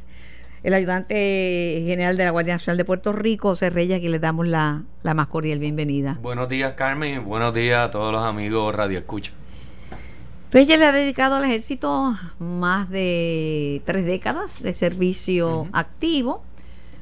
el 0.64 0.74
ayudante 0.74 1.84
general 1.86 2.16
de 2.16 2.24
la 2.24 2.32
Guardia 2.32 2.54
Nacional 2.54 2.78
de 2.78 2.86
Puerto 2.86 3.12
Rico, 3.12 3.50
José 3.50 3.70
Reyes, 3.70 3.98
aquí 3.98 4.08
le 4.08 4.20
damos 4.20 4.48
la, 4.48 4.84
la 5.04 5.14
más 5.14 5.28
cordial 5.28 5.60
bienvenida. 5.60 6.18
Buenos 6.22 6.48
días, 6.48 6.74
Carmen. 6.74 7.26
Buenos 7.26 7.54
días 7.54 7.86
a 7.86 7.92
todos 7.92 8.14
los 8.14 8.26
amigos 8.26 8.74
Radio 8.74 8.98
Escucha. 8.98 9.34
Reyes 10.52 10.80
le 10.80 10.86
ha 10.86 10.92
dedicado 10.94 11.36
al 11.36 11.44
ejército 11.44 12.18
más 12.40 12.90
de 12.90 13.82
tres 13.86 14.06
décadas 14.06 14.64
de 14.64 14.74
servicio 14.74 15.68
activo. 15.74 16.44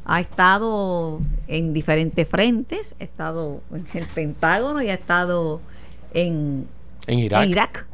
Ha 0.06 0.21
estado 0.21 1.19
en 1.47 1.74
diferentes 1.74 2.28
frentes, 2.28 2.95
ha 3.00 3.04
estado 3.04 3.62
en 3.71 3.86
el 3.93 4.08
Pentágono 4.08 4.82
y 4.82 4.89
ha 4.89 4.95
estado 4.95 5.62
en, 6.15 6.65
en 7.06 7.19
Irak. 7.19 7.43
En 7.43 7.50
Irak. 7.52 7.88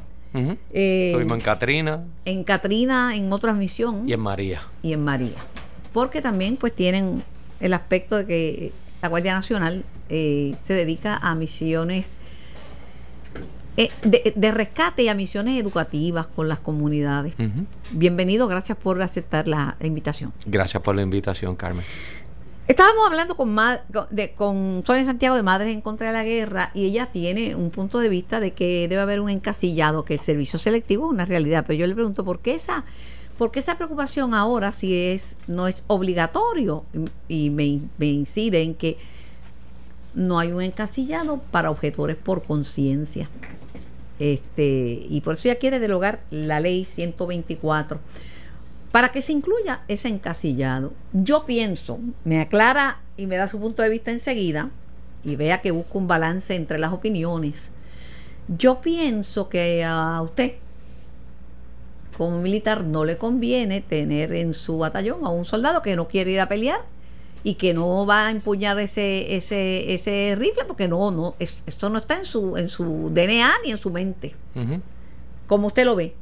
Eh, 0.72 1.14
en 1.20 1.42
Katrina. 1.42 2.06
En 2.24 2.44
Katrina, 2.46 3.16
en 3.16 3.34
otra 3.34 3.52
misión. 3.52 4.08
Y 4.08 4.14
en 4.14 4.22
María. 4.22 4.62
Y 4.82 4.94
en 4.94 5.04
María 5.04 5.36
porque 5.94 6.22
también 6.22 6.58
pues 6.58 6.76
tienen 6.76 7.24
el 7.60 7.74
aspecto 7.74 8.18
de 8.18 8.26
que 8.26 8.74
la 9.02 9.10
Guardia 9.10 9.34
Nacional 9.34 9.84
eh, 10.10 10.56
se 10.62 10.74
dedica 10.74 11.18
a 11.18 11.36
misiones 11.36 12.12
eh, 13.76 13.92
de, 14.04 14.52
rescate 14.52 15.04
y 15.04 15.08
a 15.08 15.14
misiones 15.14 15.60
educativas 15.62 16.26
con 16.26 16.48
las 16.48 16.58
comunidades. 16.58 17.36
Bienvenido, 17.92 18.48
gracias 18.48 18.76
por 18.76 19.00
aceptar 19.02 19.48
la 19.48 19.76
invitación. 19.82 20.34
Gracias 20.48 20.82
por 20.82 20.96
la 20.96 21.04
invitación, 21.04 21.56
Carmen. 21.56 21.86
Estábamos 22.68 23.06
hablando 23.08 23.38
con, 23.38 23.56
de, 24.10 24.32
con 24.32 24.84
Sonia 24.86 25.06
Santiago 25.06 25.36
de 25.36 25.44
Madres 25.44 25.74
en 25.74 25.82
contra 25.82 26.08
de 26.08 26.14
la 26.14 26.24
guerra 26.24 26.72
y 26.74 26.86
ella 26.86 27.10
tiene 27.14 27.56
un 27.56 27.70
punto 27.70 28.00
de 28.00 28.10
vista 28.10 28.40
de 28.40 28.52
que 28.52 28.88
debe 28.90 29.02
haber 29.02 29.22
un 29.22 29.30
encasillado, 29.30 30.04
que 30.04 30.16
el 30.16 30.20
servicio 30.20 30.58
selectivo 30.60 31.06
es 31.06 31.12
una 31.12 31.26
realidad, 31.26 31.64
pero 31.66 31.80
yo 31.80 31.88
le 31.88 31.94
pregunto, 31.94 32.26
¿por 32.26 32.40
qué 32.40 32.56
esa 32.56 32.84
porque 33.38 33.60
esa 33.60 33.76
preocupación 33.76 34.34
ahora 34.34 34.72
si 34.72 34.96
es 34.96 35.38
no 35.48 35.68
es 35.68 35.84
obligatorio 35.88 36.84
y 37.28 37.50
me, 37.50 37.82
incide 38.00 38.64
en 38.64 38.74
que 38.74 38.98
no 40.14 40.40
hay 40.40 40.52
un 40.52 40.62
encasillado 40.62 41.40
para 41.52 41.70
objetores 41.70 42.18
por 42.18 42.44
conciencia. 42.44 43.30
Este, 44.20 45.06
y 45.08 45.22
por 45.22 45.36
eso 45.36 45.44
ya 45.44 45.56
quiere 45.56 45.80
derogar 45.80 46.22
la 46.32 46.60
ley 46.60 46.86
124 46.86 48.00
para 48.92 49.12
que 49.12 49.22
se 49.22 49.34
incluya 49.34 49.82
ese 49.88 50.08
encasillado. 50.08 50.92
Yo 51.14 51.46
pienso, 51.46 52.00
me 52.24 52.42
aclara 52.42 53.00
y 53.16 53.28
me 53.28 53.38
da 53.38 53.48
su 53.48 53.60
punto 53.60 53.84
de 53.84 53.90
vista 53.90 54.10
enseguida 54.10 54.72
y 55.24 55.36
vea 55.36 55.62
que 55.62 55.70
busco 55.70 56.00
un 56.00 56.08
balance 56.08 56.56
entre 56.56 56.80
las 56.80 56.94
opiniones. 56.94 57.72
Yo 58.48 58.82
pienso 58.82 59.50
que 59.50 59.84
a 59.84 60.20
usted 60.24 60.54
como 62.18 62.42
militar 62.42 62.84
no 62.84 63.06
le 63.06 63.18
conviene 63.18 63.82
tener 63.82 64.34
en 64.34 64.54
su 64.54 64.80
batallón 64.80 65.26
a 65.26 65.30
un 65.30 65.46
soldado 65.46 65.82
que 65.82 65.96
no 65.96 66.08
quiere 66.08 66.32
ir 66.32 66.40
a 66.40 66.50
pelear 66.50 66.82
y 67.44 67.56
que 67.56 67.74
no 67.74 68.06
va 68.06 68.28
a 68.28 68.32
empuñar 68.32 68.80
ese 68.80 69.36
ese 69.36 69.94
ese 69.94 70.36
rifle 70.36 70.66
porque 70.66 70.88
no 70.88 71.12
no 71.12 71.36
esto 71.40 71.90
no 71.90 72.00
está 72.00 72.18
en 72.18 72.26
su 72.26 72.58
en 72.58 72.70
su 72.70 73.12
DNA 73.14 73.52
ni 73.64 73.72
en 73.72 73.78
su 73.78 73.92
mente. 73.92 74.34
Como 75.48 75.68
usted 75.68 75.86
lo 75.86 75.96
ve 75.96 76.14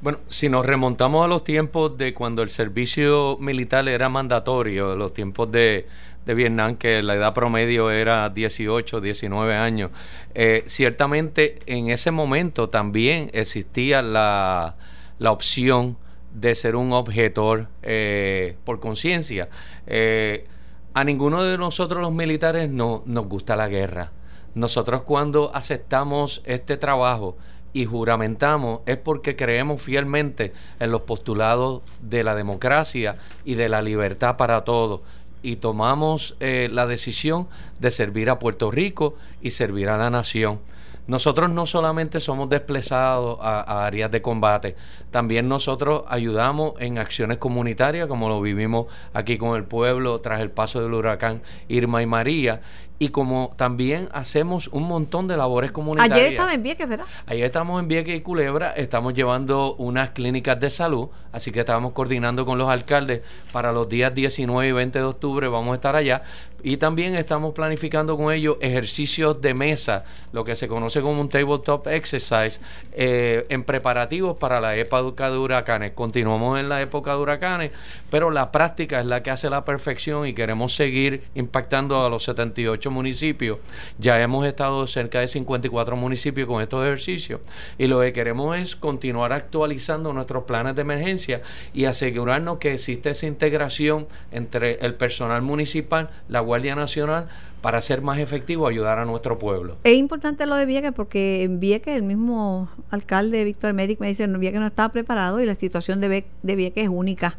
bueno, 0.00 0.18
si 0.28 0.48
nos 0.48 0.64
remontamos 0.64 1.24
a 1.24 1.28
los 1.28 1.42
tiempos 1.42 1.96
de 1.96 2.12
cuando 2.12 2.42
el 2.42 2.50
servicio 2.50 3.38
militar 3.40 3.88
era 3.88 4.10
mandatorio, 4.10 4.94
los 4.94 5.14
tiempos 5.14 5.50
de, 5.50 5.86
de 6.26 6.34
Vietnam, 6.34 6.76
que 6.76 7.02
la 7.02 7.14
edad 7.14 7.32
promedio 7.32 7.90
era 7.90 8.28
18, 8.28 9.00
19 9.00 9.54
años, 9.54 9.90
eh, 10.34 10.62
ciertamente 10.66 11.60
en 11.64 11.88
ese 11.88 12.10
momento 12.10 12.68
también 12.68 13.30
existía 13.32 14.02
la, 14.02 14.76
la 15.18 15.32
opción 15.32 15.96
de 16.34 16.54
ser 16.54 16.76
un 16.76 16.92
objetor 16.92 17.68
eh, 17.82 18.56
por 18.64 18.80
conciencia. 18.80 19.48
Eh, 19.86 20.46
a 20.94 21.04
ninguno 21.04 21.42
de 21.42 21.58
nosotros 21.58 22.00
los 22.00 22.12
militares 22.12 22.70
no, 22.70 23.02
nos 23.06 23.26
gusta 23.26 23.56
la 23.56 23.68
guerra. 23.68 24.12
Nosotros 24.54 25.02
cuando 25.02 25.54
aceptamos 25.54 26.42
este 26.44 26.76
trabajo 26.76 27.36
y 27.72 27.84
juramentamos 27.84 28.80
es 28.86 28.96
porque 28.96 29.36
creemos 29.36 29.82
fielmente 29.82 30.54
en 30.80 30.90
los 30.90 31.02
postulados 31.02 31.82
de 32.00 32.24
la 32.24 32.34
democracia 32.34 33.16
y 33.44 33.54
de 33.54 33.68
la 33.68 33.82
libertad 33.82 34.38
para 34.38 34.64
todos 34.64 35.00
y 35.42 35.56
tomamos 35.56 36.36
eh, 36.40 36.68
la 36.72 36.86
decisión 36.86 37.48
de 37.78 37.90
servir 37.90 38.30
a 38.30 38.38
Puerto 38.38 38.70
Rico 38.70 39.14
y 39.42 39.50
servir 39.50 39.88
a 39.88 39.96
la 39.96 40.10
nación. 40.10 40.60
Nosotros 41.06 41.50
no 41.50 41.66
solamente 41.66 42.18
somos 42.18 42.48
desplazados 42.48 43.38
a, 43.40 43.86
áreas 43.86 44.10
de 44.10 44.22
combate, 44.22 44.74
también 45.10 45.48
nosotros 45.48 46.02
ayudamos 46.08 46.74
en 46.80 46.98
acciones 46.98 47.38
comunitarias, 47.38 48.08
como 48.08 48.28
lo 48.28 48.40
vivimos 48.40 48.86
aquí 49.12 49.38
con 49.38 49.56
el 49.56 49.64
pueblo 49.64 50.20
tras 50.20 50.40
el 50.40 50.50
paso 50.50 50.82
del 50.82 50.94
huracán 50.94 51.42
Irma 51.68 52.02
y 52.02 52.06
María, 52.06 52.60
y 52.98 53.08
como 53.08 53.52
también 53.56 54.08
hacemos 54.12 54.68
un 54.68 54.84
montón 54.84 55.28
de 55.28 55.36
labores 55.36 55.72
comunitarias. 55.72 56.18
Ayer 56.18 56.32
estamos 56.32 56.54
en 56.54 56.62
Vieques, 56.62 56.88
¿verdad? 56.88 57.06
Ayer 57.26 57.44
estamos 57.44 57.80
en 57.80 57.88
Vieques 57.88 58.16
y 58.16 58.20
Culebra, 58.20 58.72
estamos 58.72 59.14
llevando 59.14 59.74
unas 59.76 60.10
clínicas 60.10 60.58
de 60.58 60.70
salud, 60.70 61.08
así 61.32 61.52
que 61.52 61.60
estamos 61.60 61.92
coordinando 61.92 62.46
con 62.46 62.56
los 62.58 62.68
alcaldes 62.68 63.22
para 63.52 63.72
los 63.72 63.88
días 63.88 64.14
19 64.14 64.68
y 64.68 64.72
20 64.72 64.98
de 64.98 65.04
octubre, 65.04 65.48
vamos 65.48 65.72
a 65.72 65.74
estar 65.74 65.94
allá, 65.94 66.22
y 66.62 66.78
también 66.78 67.14
estamos 67.14 67.52
planificando 67.54 68.16
con 68.16 68.32
ellos 68.32 68.56
ejercicios 68.60 69.40
de 69.40 69.54
mesa, 69.54 70.04
lo 70.32 70.44
que 70.44 70.56
se 70.56 70.66
conoce 70.66 71.00
como 71.02 71.20
un 71.20 71.28
tabletop 71.28 71.86
exercise, 71.88 72.60
eh, 72.92 73.46
en 73.50 73.62
preparativos 73.62 74.36
para 74.38 74.60
la 74.60 74.74
época 74.76 75.30
de 75.30 75.36
huracanes. 75.36 75.92
Continuamos 75.92 76.58
en 76.58 76.68
la 76.68 76.80
época 76.80 77.12
de 77.12 77.18
huracanes, 77.18 77.70
pero 78.10 78.30
la 78.30 78.50
práctica 78.50 79.00
es 79.00 79.06
la 79.06 79.22
que 79.22 79.30
hace 79.30 79.50
la 79.50 79.64
perfección 79.64 80.26
y 80.26 80.34
queremos 80.34 80.74
seguir 80.74 81.24
impactando 81.34 82.04
a 82.04 82.10
los 82.10 82.24
78 82.24 82.85
18 82.86 82.90
municipios. 82.90 83.58
Ya 83.98 84.20
hemos 84.20 84.46
estado 84.46 84.86
cerca 84.86 85.20
de 85.20 85.28
54 85.28 85.96
municipios 85.96 86.48
con 86.48 86.62
estos 86.62 86.84
ejercicios 86.84 87.40
y 87.78 87.86
lo 87.86 88.00
que 88.00 88.12
queremos 88.12 88.56
es 88.56 88.76
continuar 88.76 89.32
actualizando 89.32 90.12
nuestros 90.12 90.44
planes 90.44 90.74
de 90.74 90.82
emergencia 90.82 91.42
y 91.74 91.84
asegurarnos 91.84 92.58
que 92.58 92.74
existe 92.74 93.10
esa 93.10 93.26
integración 93.26 94.06
entre 94.30 94.74
el 94.84 94.94
personal 94.94 95.42
municipal, 95.42 96.10
la 96.28 96.40
Guardia 96.40 96.74
Nacional, 96.74 97.28
para 97.60 97.80
ser 97.80 98.02
más 98.02 98.18
efectivo 98.18 98.68
ayudar 98.68 98.98
a 98.98 99.04
nuestro 99.04 99.38
pueblo. 99.38 99.76
Es 99.82 99.94
importante 99.94 100.46
lo 100.46 100.54
de 100.54 100.66
Vieques 100.66 100.92
porque 100.92 101.42
en 101.42 101.58
Vieques 101.58 101.96
el 101.96 102.02
mismo 102.02 102.68
alcalde 102.90 103.42
Víctor 103.44 103.72
Médic 103.72 103.98
me 103.98 104.08
dice 104.08 104.26
que 104.26 104.38
Vieques 104.38 104.60
no 104.60 104.66
estaba 104.66 104.92
preparado 104.92 105.40
y 105.40 105.46
la 105.46 105.54
situación 105.54 106.00
de, 106.00 106.24
Vieques 106.42 106.84
es 106.84 106.88
única 106.88 107.38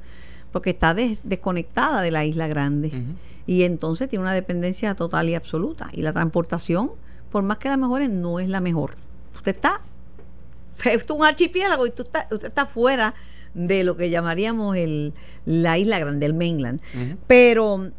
porque 0.51 0.71
está 0.71 0.93
desconectada 0.93 2.01
de 2.01 2.11
la 2.11 2.25
isla 2.25 2.47
grande 2.47 2.91
y 3.47 3.63
entonces 3.63 4.09
tiene 4.09 4.21
una 4.21 4.33
dependencia 4.33 4.93
total 4.93 5.29
y 5.29 5.35
absoluta 5.35 5.89
y 5.91 6.03
la 6.03 6.13
transportación 6.13 6.91
por 7.31 7.41
más 7.43 7.57
que 7.57 7.69
la 7.69 7.77
mejore 7.77 8.07
no 8.07 8.39
es 8.39 8.49
la 8.49 8.61
mejor. 8.61 8.95
Usted 9.35 9.55
está 9.55 9.81
es 10.85 11.09
un 11.09 11.23
archipiélago 11.23 11.87
y 11.87 11.91
tú 11.91 12.03
está, 12.03 12.27
usted 12.31 12.49
está 12.49 12.65
fuera 12.65 13.15
de 13.53 13.83
lo 13.83 13.97
que 13.97 14.09
llamaríamos 14.09 14.75
el, 14.77 15.13
la 15.45 15.77
isla 15.77 15.97
grande, 15.99 16.25
el 16.25 16.33
mainland. 16.33 16.81
Pero 17.25 17.91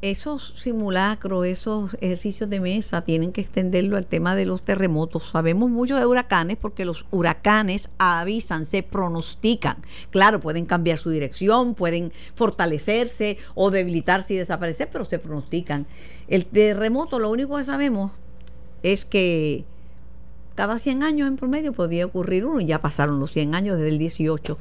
esos 0.00 0.54
simulacros, 0.56 1.46
esos 1.46 1.96
ejercicios 2.00 2.48
de 2.48 2.60
mesa, 2.60 3.02
tienen 3.02 3.32
que 3.32 3.40
extenderlo 3.40 3.96
al 3.96 4.06
tema 4.06 4.36
de 4.36 4.46
los 4.46 4.62
terremotos. 4.62 5.30
Sabemos 5.30 5.70
mucho 5.70 5.96
de 5.96 6.06
huracanes 6.06 6.56
porque 6.56 6.84
los 6.84 7.04
huracanes 7.10 7.90
avisan, 7.98 8.64
se 8.64 8.82
pronostican. 8.82 9.78
Claro, 10.10 10.40
pueden 10.40 10.66
cambiar 10.66 10.98
su 10.98 11.10
dirección, 11.10 11.74
pueden 11.74 12.12
fortalecerse 12.34 13.38
o 13.54 13.70
debilitarse 13.70 14.34
y 14.34 14.36
desaparecer, 14.36 14.88
pero 14.92 15.04
se 15.04 15.18
pronostican. 15.18 15.86
El 16.28 16.46
terremoto, 16.46 17.18
lo 17.18 17.30
único 17.30 17.56
que 17.56 17.64
sabemos 17.64 18.12
es 18.82 19.04
que 19.04 19.64
cada 20.54 20.78
100 20.78 21.02
años 21.02 21.28
en 21.28 21.36
promedio 21.36 21.72
podía 21.72 22.06
ocurrir 22.06 22.44
uno, 22.44 22.60
y 22.60 22.66
ya 22.66 22.80
pasaron 22.80 23.20
los 23.20 23.32
100 23.32 23.54
años 23.54 23.76
desde 23.76 23.90
el 23.90 23.98
18. 23.98 24.58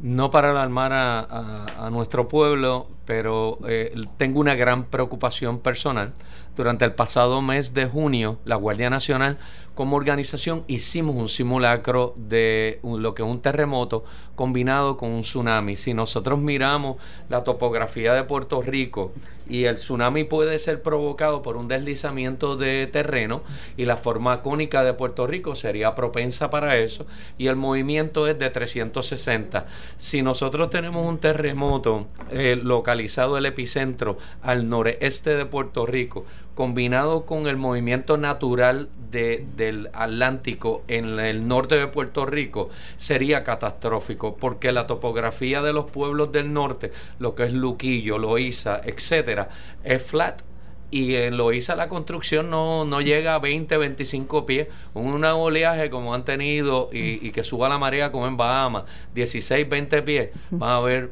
No 0.00 0.30
para 0.30 0.50
alarmar 0.50 0.92
a, 0.92 1.88
nuestro 1.90 2.28
pueblo, 2.28 2.88
pero 3.04 3.58
eh, 3.66 3.94
tengo 4.16 4.40
una 4.40 4.54
gran 4.54 4.84
preocupación 4.84 5.60
personal. 5.60 6.12
Durante 6.56 6.84
el 6.84 6.92
pasado 6.92 7.40
mes 7.42 7.74
de 7.74 7.86
junio, 7.86 8.38
la 8.44 8.56
Guardia 8.56 8.90
Nacional 8.90 9.38
como 9.74 9.96
organización 9.96 10.64
hicimos 10.68 11.16
un 11.16 11.28
simulacro 11.28 12.14
de 12.16 12.80
lo 12.82 13.14
que 13.14 13.22
es 13.22 13.28
un 13.28 13.40
terremoto 13.40 14.04
combinado 14.36 14.96
con 14.96 15.10
un 15.10 15.22
tsunami. 15.22 15.76
Si 15.76 15.94
nosotros 15.94 16.38
miramos 16.38 16.96
la 17.28 17.42
topografía 17.42 18.14
de 18.14 18.24
Puerto 18.24 18.62
Rico 18.62 19.12
y 19.48 19.64
el 19.64 19.76
tsunami 19.76 20.24
puede 20.24 20.58
ser 20.58 20.82
provocado 20.82 21.42
por 21.42 21.56
un 21.56 21.68
deslizamiento 21.68 22.56
de 22.56 22.86
terreno 22.86 23.42
y 23.76 23.84
la 23.84 23.96
forma 23.96 24.42
cónica 24.42 24.82
de 24.84 24.94
Puerto 24.94 25.26
Rico 25.26 25.54
sería 25.54 25.94
propensa 25.94 26.50
para 26.50 26.76
eso 26.76 27.06
y 27.36 27.48
el 27.48 27.56
movimiento 27.56 28.26
es 28.26 28.38
de 28.38 28.50
360. 28.50 29.66
Si 29.96 30.22
nosotros 30.22 30.70
tenemos 30.70 31.06
un 31.06 31.18
terremoto 31.18 32.06
eh, 32.30 32.58
localizado 32.60 33.36
el 33.36 33.46
epicentro 33.46 34.18
al 34.42 34.68
noreste 34.68 35.36
de 35.36 35.46
Puerto 35.46 35.84
Rico, 35.86 36.24
combinado 36.54 37.26
con 37.26 37.46
el 37.46 37.56
movimiento 37.56 38.16
natural 38.16 38.88
de, 39.10 39.46
del 39.56 39.90
Atlántico 39.92 40.82
en 40.88 41.18
el 41.18 41.46
norte 41.48 41.76
de 41.76 41.86
Puerto 41.86 42.26
Rico, 42.26 42.70
sería 42.96 43.44
catastrófico, 43.44 44.36
porque 44.36 44.72
la 44.72 44.86
topografía 44.86 45.62
de 45.62 45.72
los 45.72 45.90
pueblos 45.90 46.32
del 46.32 46.52
norte, 46.52 46.92
lo 47.18 47.34
que 47.34 47.44
es 47.44 47.52
Luquillo, 47.52 48.18
Loíza, 48.18 48.80
etcétera, 48.84 49.48
es 49.82 50.02
flat 50.02 50.42
y 50.90 51.16
en 51.16 51.36
Loíza 51.36 51.74
la 51.74 51.88
construcción 51.88 52.50
no, 52.50 52.84
no 52.84 53.00
llega 53.00 53.34
a 53.34 53.40
20, 53.40 53.76
25 53.76 54.46
pies. 54.46 54.68
Un 54.94 55.24
oleaje 55.24 55.90
como 55.90 56.14
han 56.14 56.24
tenido 56.24 56.88
y, 56.92 57.26
y, 57.26 57.32
que 57.32 57.42
suba 57.42 57.68
la 57.68 57.78
marea 57.78 58.12
como 58.12 58.28
en 58.28 58.36
Bahamas, 58.36 58.84
16, 59.12 59.68
20 59.68 60.02
pies, 60.02 60.30
van 60.52 60.70
a 60.70 60.78
ver 60.78 61.10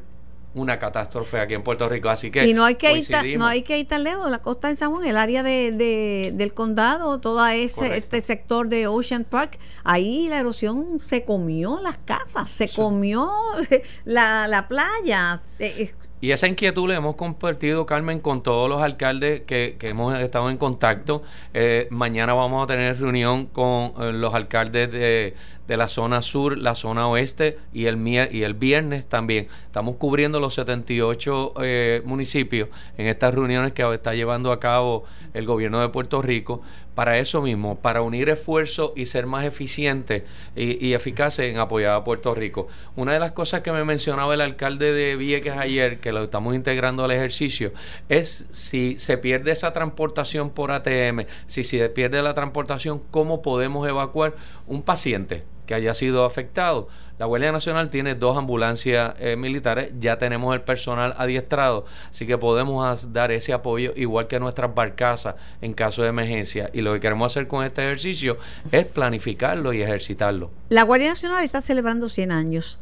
una 0.55 0.79
catástrofe 0.79 1.39
aquí 1.39 1.53
en 1.53 1.63
Puerto 1.63 1.89
Rico. 1.89 2.09
Así 2.09 2.31
que 2.31 2.45
y 2.45 2.53
no 2.53 2.65
hay 2.65 2.75
que 2.75 2.93
ir 2.93 3.37
no 3.37 3.45
hay 3.45 3.63
que 3.63 3.79
ir 3.79 3.87
tan 3.87 4.03
lejos. 4.03 4.29
La 4.29 4.39
costa 4.39 4.67
de 4.67 4.75
San 4.75 4.91
Juan, 4.91 5.05
el 5.05 5.17
área 5.17 5.43
de, 5.43 6.31
del 6.33 6.53
condado, 6.53 7.19
todo 7.19 7.45
ese 7.47 7.97
este 7.97 8.21
sector 8.21 8.67
de 8.69 8.87
Ocean 8.87 9.23
Park, 9.23 9.59
ahí 9.83 10.27
la 10.29 10.39
erosión 10.39 11.01
se 11.07 11.23
comió 11.23 11.79
las 11.81 11.97
casas, 11.97 12.49
se 12.49 12.69
comió 12.69 13.31
la, 14.05 14.47
la 14.47 14.67
playa. 14.67 15.41
Eh, 15.59 15.93
y 16.23 16.31
esa 16.31 16.47
inquietud 16.47 16.87
la 16.87 16.95
hemos 16.95 17.17
compartido, 17.17 17.85
Carmen, 17.85 18.21
con 18.21 18.43
todos 18.43 18.69
los 18.69 18.81
alcaldes 18.81 19.41
que, 19.41 19.75
hemos 19.81 20.17
estado 20.17 20.49
en 20.49 20.55
contacto. 20.55 21.21
Eh, 21.53 21.87
mañana 21.89 22.33
vamos 22.33 22.63
a 22.63 22.67
tener 22.67 22.97
reunión 22.97 23.47
con 23.47 23.91
eh, 23.99 24.13
los 24.13 24.33
alcaldes 24.33 24.89
de, 24.89 25.35
de, 25.67 25.77
la 25.77 25.89
zona 25.89 26.21
sur, 26.21 26.57
la 26.57 26.75
zona 26.75 27.09
oeste 27.09 27.57
y 27.73 27.87
el, 27.87 27.97
y 28.07 28.43
el 28.43 28.53
viernes 28.53 29.07
también. 29.07 29.49
Estamos 29.65 29.97
cubriendo 29.97 30.39
los 30.39 30.53
78 30.53 31.55
eh, 31.61 32.01
municipios 32.05 32.69
en 32.97 33.07
estas 33.07 33.33
reuniones 33.33 33.73
que 33.73 33.93
está 33.93 34.13
llevando 34.13 34.53
a 34.53 34.61
cabo 34.61 35.03
el 35.33 35.45
gobierno 35.45 35.81
de 35.81 35.89
Puerto 35.89 36.21
Rico 36.21 36.61
para 36.95 37.17
eso 37.17 37.41
mismo, 37.41 37.79
para 37.79 38.01
unir 38.01 38.29
esfuerzos 38.29 38.91
y 38.95 39.05
ser 39.05 39.25
más 39.25 39.45
eficientes 39.45 40.23
y, 40.55 40.93
eficaces 40.93 41.51
en 41.51 41.57
apoyar 41.57 41.95
a 41.95 42.03
Puerto 42.03 42.35
Rico. 42.35 42.67
Una 42.95 43.13
de 43.13 43.19
las 43.19 43.31
cosas 43.31 43.61
que 43.61 43.71
me 43.71 43.83
mencionaba 43.83 44.33
el 44.33 44.41
alcalde 44.41 44.93
de 44.93 45.15
Vieques 45.15 45.57
ayer, 45.57 45.99
que 45.99 46.11
lo 46.11 46.23
estamos 46.23 46.53
integrando 46.55 47.03
al 47.03 47.11
ejercicio, 47.11 47.73
es 48.09 48.47
si 48.51 48.97
se 48.99 49.17
pierde 49.17 49.51
esa 49.51 49.73
transportación 49.73 50.51
por 50.51 50.71
ATM, 50.71 51.25
si 51.47 51.63
se 51.63 51.89
pierde 51.89 52.21
la 52.21 52.33
transportación, 52.33 53.01
¿cómo 53.11 53.41
podemos 53.41 53.87
evacuar 53.87 54.35
un 54.67 54.83
paciente 54.83 55.43
que 55.65 55.73
haya 55.73 55.93
sido 55.93 56.25
afectado? 56.25 56.89
La 57.23 57.27
Guardia 57.27 57.53
Nacional 57.53 57.89
tiene 57.89 58.15
dos 58.15 58.37
ambulancias 58.37 59.15
eh, 59.17 59.37
militares, 59.37 59.93
ya 59.97 60.17
tenemos 60.17 60.53
el 60.53 60.59
personal 60.59 61.13
adiestrado, 61.17 61.85
así 62.09 62.27
que 62.27 62.37
podemos 62.37 63.13
dar 63.13 63.31
ese 63.31 63.53
apoyo 63.53 63.93
igual 63.95 64.27
que 64.27 64.41
nuestras 64.41 64.75
barcazas 64.75 65.35
en 65.61 65.71
caso 65.71 66.03
de 66.03 66.09
emergencia. 66.09 66.69
Y 66.73 66.81
lo 66.81 66.91
que 66.91 66.99
queremos 66.99 67.31
hacer 67.31 67.47
con 67.47 67.63
este 67.63 67.81
ejercicio 67.81 68.37
es 68.73 68.85
planificarlo 68.87 69.71
y 69.71 69.81
ejercitarlo. 69.81 70.51
La 70.67 70.83
Guardia 70.83 71.11
Nacional 71.11 71.45
está 71.45 71.61
celebrando 71.61 72.09
100 72.09 72.33
años 72.33 72.77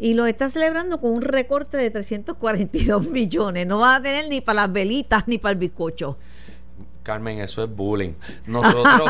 y 0.00 0.14
lo 0.14 0.26
está 0.26 0.50
celebrando 0.50 1.00
con 1.00 1.12
un 1.12 1.22
recorte 1.22 1.76
de 1.76 1.88
342 1.88 3.06
millones. 3.06 3.68
No 3.68 3.78
va 3.78 3.94
a 3.94 4.02
tener 4.02 4.28
ni 4.28 4.40
para 4.40 4.62
las 4.62 4.72
velitas 4.72 5.28
ni 5.28 5.38
para 5.38 5.52
el 5.52 5.58
bizcocho. 5.58 6.18
Carmen, 7.06 7.38
eso 7.38 7.62
es 7.62 7.70
bullying. 7.70 8.14
Nosotros. 8.46 9.08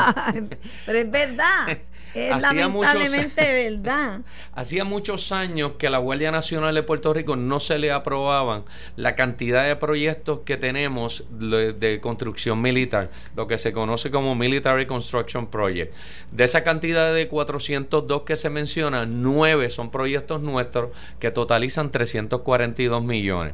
Pero 0.84 0.98
es 0.98 1.10
verdad. 1.10 1.78
Es 2.16 2.40
lamentablemente 2.40 3.68
verdad. 3.68 4.22
Hacía 4.54 4.84
muchos 4.84 5.32
años 5.32 5.72
que 5.78 5.88
a 5.88 5.90
la 5.90 5.98
Guardia 5.98 6.30
Nacional 6.30 6.74
de 6.74 6.82
Puerto 6.82 7.12
Rico 7.12 7.36
no 7.36 7.60
se 7.60 7.78
le 7.78 7.92
aprobaban 7.92 8.64
la 8.96 9.14
cantidad 9.14 9.66
de 9.66 9.76
proyectos 9.76 10.38
que 10.46 10.56
tenemos 10.56 11.24
de, 11.28 12.00
construcción 12.00 12.62
militar, 12.62 13.10
lo 13.34 13.46
que 13.46 13.58
se 13.58 13.74
conoce 13.74 14.10
como 14.10 14.34
Military 14.34 14.86
Construction 14.86 15.48
Project. 15.48 15.92
De 16.32 16.44
esa 16.44 16.64
cantidad 16.64 17.12
de 17.12 17.28
402 17.28 18.22
que 18.22 18.36
se 18.36 18.48
menciona, 18.48 19.04
9 19.04 19.68
son 19.68 19.90
proyectos 19.90 20.40
nuestros 20.40 20.92
que 21.20 21.30
totalizan 21.30 21.92
342 21.92 23.04
millones 23.04 23.52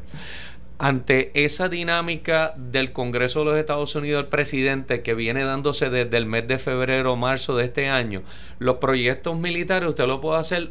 ante 0.78 1.30
esa 1.44 1.68
dinámica 1.68 2.54
del 2.56 2.92
Congreso 2.92 3.40
de 3.40 3.44
los 3.44 3.56
Estados 3.56 3.94
Unidos, 3.94 4.24
el 4.24 4.28
presidente 4.28 5.02
que 5.02 5.14
viene 5.14 5.44
dándose 5.44 5.90
desde 5.90 6.16
el 6.16 6.26
mes 6.26 6.48
de 6.48 6.58
febrero 6.58 7.12
o 7.12 7.16
marzo 7.16 7.56
de 7.56 7.64
este 7.64 7.88
año, 7.88 8.22
los 8.58 8.76
proyectos 8.76 9.38
militares 9.38 9.88
usted 9.88 10.06
lo 10.06 10.20
puede 10.20 10.40
hacer 10.40 10.70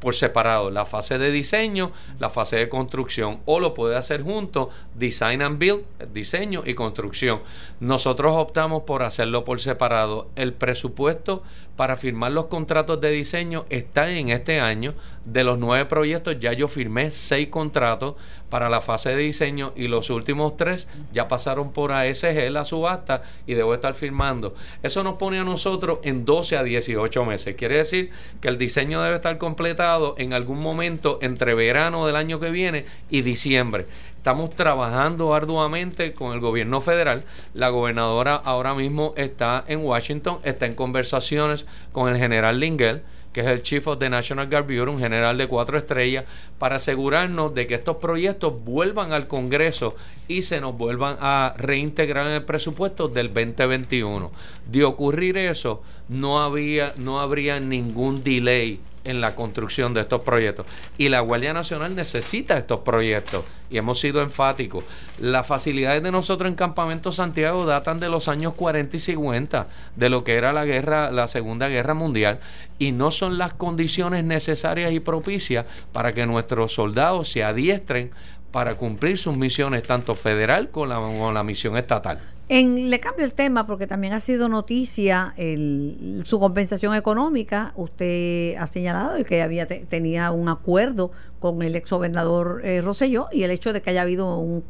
por 0.00 0.14
separado, 0.14 0.70
la 0.70 0.86
fase 0.86 1.18
de 1.18 1.30
diseño, 1.30 1.92
la 2.18 2.30
fase 2.30 2.56
de 2.56 2.68
construcción, 2.68 3.40
o 3.44 3.60
lo 3.60 3.74
puede 3.74 3.96
hacer 3.96 4.22
junto, 4.22 4.70
design 4.94 5.42
and 5.42 5.58
build, 5.58 5.84
diseño 6.12 6.62
y 6.64 6.74
construcción. 6.74 7.40
Nosotros 7.80 8.32
optamos 8.32 8.84
por 8.84 9.02
hacerlo 9.02 9.44
por 9.44 9.60
separado. 9.60 10.28
El 10.36 10.54
presupuesto 10.54 11.42
para 11.80 11.96
firmar 11.96 12.32
los 12.32 12.48
contratos 12.48 13.00
de 13.00 13.10
diseño 13.10 13.64
está 13.70 14.10
en 14.10 14.28
este 14.28 14.60
año. 14.60 14.92
De 15.24 15.44
los 15.44 15.58
nueve 15.58 15.86
proyectos 15.86 16.38
ya 16.38 16.52
yo 16.52 16.68
firmé 16.68 17.10
seis 17.10 17.48
contratos 17.48 18.16
para 18.50 18.68
la 18.68 18.82
fase 18.82 19.16
de 19.16 19.16
diseño 19.16 19.72
y 19.74 19.88
los 19.88 20.10
últimos 20.10 20.58
tres 20.58 20.88
ya 21.10 21.26
pasaron 21.26 21.72
por 21.72 21.92
ASG, 21.92 22.50
la 22.50 22.66
subasta, 22.66 23.22
y 23.46 23.54
debo 23.54 23.72
estar 23.72 23.94
firmando. 23.94 24.54
Eso 24.82 25.02
nos 25.02 25.14
pone 25.14 25.38
a 25.38 25.44
nosotros 25.44 26.00
en 26.02 26.26
12 26.26 26.58
a 26.58 26.64
18 26.64 27.24
meses. 27.24 27.54
Quiere 27.56 27.78
decir 27.78 28.10
que 28.42 28.48
el 28.48 28.58
diseño 28.58 29.00
debe 29.00 29.14
estar 29.14 29.38
completado 29.38 30.16
en 30.18 30.34
algún 30.34 30.60
momento 30.60 31.18
entre 31.22 31.54
verano 31.54 32.06
del 32.06 32.16
año 32.16 32.40
que 32.40 32.50
viene 32.50 32.84
y 33.08 33.22
diciembre. 33.22 33.86
Estamos 34.20 34.50
trabajando 34.50 35.32
arduamente 35.32 36.12
con 36.12 36.34
el 36.34 36.40
gobierno 36.40 36.82
federal. 36.82 37.24
La 37.54 37.70
gobernadora 37.70 38.34
ahora 38.34 38.74
mismo 38.74 39.14
está 39.16 39.64
en 39.66 39.82
Washington, 39.82 40.40
está 40.44 40.66
en 40.66 40.74
conversaciones 40.74 41.64
con 41.90 42.10
el 42.10 42.18
general 42.18 42.60
Lingel 42.60 43.02
que 43.32 43.40
es 43.40 43.46
el 43.46 43.62
Chief 43.62 43.86
of 43.86 43.98
the 43.98 44.10
National 44.10 44.48
Guard 44.48 44.64
Bureau, 44.64 44.92
un 44.92 44.98
general 44.98 45.38
de 45.38 45.46
cuatro 45.46 45.78
estrellas, 45.78 46.24
para 46.58 46.76
asegurarnos 46.76 47.54
de 47.54 47.66
que 47.66 47.74
estos 47.74 47.96
proyectos 47.96 48.62
vuelvan 48.64 49.12
al 49.12 49.28
Congreso 49.28 49.94
y 50.26 50.42
se 50.42 50.60
nos 50.60 50.76
vuelvan 50.76 51.16
a 51.20 51.54
reintegrar 51.56 52.26
en 52.26 52.32
el 52.32 52.44
presupuesto 52.44 53.08
del 53.08 53.32
2021. 53.32 54.32
De 54.66 54.84
ocurrir 54.84 55.38
eso, 55.38 55.82
no, 56.08 56.40
había, 56.40 56.92
no 56.96 57.20
habría 57.20 57.60
ningún 57.60 58.24
delay 58.24 58.80
en 59.04 59.20
la 59.20 59.34
construcción 59.34 59.94
de 59.94 60.02
estos 60.02 60.22
proyectos. 60.22 60.66
Y 60.98 61.08
la 61.08 61.20
Guardia 61.20 61.52
Nacional 61.52 61.94
necesita 61.94 62.58
estos 62.58 62.80
proyectos 62.80 63.44
y 63.70 63.78
hemos 63.78 64.00
sido 64.00 64.22
enfáticos. 64.22 64.84
Las 65.18 65.46
facilidades 65.46 66.02
de 66.02 66.10
nosotros 66.10 66.48
en 66.50 66.56
Campamento 66.56 67.12
Santiago 67.12 67.64
datan 67.64 68.00
de 68.00 68.08
los 68.08 68.28
años 68.28 68.54
40 68.54 68.96
y 68.96 69.00
50, 69.00 69.68
de 69.96 70.08
lo 70.08 70.24
que 70.24 70.34
era 70.34 70.52
la 70.52 70.64
guerra, 70.64 71.10
la 71.10 71.28
Segunda 71.28 71.68
Guerra 71.68 71.94
Mundial, 71.94 72.40
y 72.78 72.92
no 72.92 73.10
son 73.10 73.38
las 73.38 73.54
condiciones 73.54 74.24
necesarias 74.24 74.92
y 74.92 75.00
propicias 75.00 75.66
para 75.92 76.12
que 76.12 76.26
nuestros 76.26 76.72
soldados 76.72 77.28
se 77.28 77.44
adiestren 77.44 78.10
para 78.50 78.74
cumplir 78.74 79.16
sus 79.16 79.36
misiones, 79.36 79.84
tanto 79.84 80.14
federal 80.14 80.70
como 80.70 80.86
la, 80.86 81.32
la 81.32 81.44
misión 81.44 81.76
estatal. 81.76 82.20
En, 82.52 82.90
le 82.90 82.98
cambio 82.98 83.24
el 83.24 83.32
tema 83.32 83.64
porque 83.64 83.86
también 83.86 84.12
ha 84.12 84.18
sido 84.18 84.48
noticia 84.48 85.34
el, 85.36 86.22
su 86.24 86.40
compensación 86.40 86.96
económica. 86.96 87.72
Usted 87.76 88.56
ha 88.56 88.66
señalado 88.66 89.24
que 89.24 89.40
había 89.40 89.68
tenía 89.68 90.32
un 90.32 90.48
acuerdo 90.48 91.12
con 91.38 91.62
el 91.62 91.76
ex 91.76 91.88
gobernador 91.90 92.60
eh, 92.64 92.80
Rosselló 92.80 93.28
y 93.30 93.44
el 93.44 93.52
hecho 93.52 93.72
de 93.72 93.82
que 93.82 93.90
haya 93.90 94.02
habido 94.02 94.36
un 94.36 94.64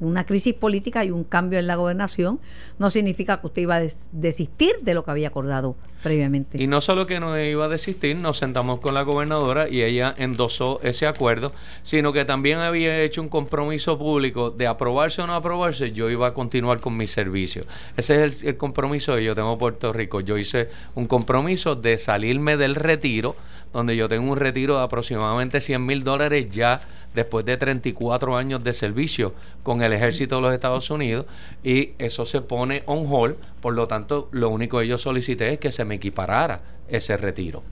una 0.00 0.24
crisis 0.24 0.54
política 0.54 1.04
y 1.04 1.10
un 1.10 1.24
cambio 1.24 1.58
en 1.58 1.66
la 1.66 1.76
gobernación, 1.76 2.40
no 2.78 2.90
significa 2.90 3.40
que 3.40 3.46
usted 3.46 3.62
iba 3.62 3.76
a 3.76 3.82
desistir 4.12 4.72
de 4.82 4.94
lo 4.94 5.04
que 5.04 5.10
había 5.10 5.28
acordado 5.28 5.76
previamente. 6.02 6.62
Y 6.62 6.66
no 6.66 6.80
solo 6.80 7.06
que 7.06 7.20
no 7.20 7.38
iba 7.38 7.66
a 7.66 7.68
desistir, 7.68 8.16
nos 8.16 8.38
sentamos 8.38 8.80
con 8.80 8.94
la 8.94 9.02
gobernadora 9.02 9.68
y 9.68 9.82
ella 9.82 10.14
endosó 10.16 10.80
ese 10.82 11.06
acuerdo, 11.06 11.52
sino 11.82 12.12
que 12.12 12.24
también 12.24 12.58
había 12.58 13.00
hecho 13.02 13.20
un 13.20 13.28
compromiso 13.28 13.98
público 13.98 14.50
de 14.50 14.66
aprobarse 14.66 15.22
o 15.22 15.26
no 15.26 15.34
aprobarse, 15.34 15.92
yo 15.92 16.10
iba 16.10 16.28
a 16.28 16.34
continuar 16.34 16.80
con 16.80 16.96
mi 16.96 17.06
servicio. 17.06 17.64
Ese 17.96 18.24
es 18.24 18.42
el, 18.42 18.56
compromiso 18.56 19.14
que 19.14 19.24
yo 19.24 19.34
tengo 19.34 19.52
en 19.52 19.58
Puerto 19.58 19.92
Rico. 19.92 20.20
Yo 20.20 20.38
hice 20.38 20.68
un 20.94 21.06
compromiso 21.06 21.76
de 21.76 21.98
salirme 21.98 22.56
del 22.56 22.74
retiro, 22.74 23.36
donde 23.72 23.96
yo 23.96 24.08
tengo 24.08 24.30
un 24.30 24.38
retiro 24.38 24.78
de 24.78 24.84
aproximadamente 24.84 25.60
100 25.60 25.84
mil 25.84 26.02
dólares 26.02 26.48
ya 26.50 26.80
después 27.14 27.44
de 27.44 27.56
34 27.56 28.36
años 28.36 28.62
de 28.62 28.72
servicio 28.72 29.34
con 29.62 29.82
el 29.82 29.92
ejército 29.92 30.36
de 30.36 30.42
los 30.42 30.54
Estados 30.54 30.90
Unidos 30.90 31.26
y 31.62 31.92
eso 31.98 32.24
se 32.24 32.40
pone 32.40 32.82
on 32.86 33.06
hold, 33.08 33.36
por 33.60 33.74
lo 33.74 33.88
tanto 33.88 34.28
lo 34.32 34.48
único 34.48 34.78
que 34.78 34.86
yo 34.86 34.98
solicité 34.98 35.52
es 35.52 35.58
que 35.58 35.72
se 35.72 35.84
me 35.84 35.96
equiparara 35.96 36.60
ese 36.88 37.16
retiro. 37.16 37.62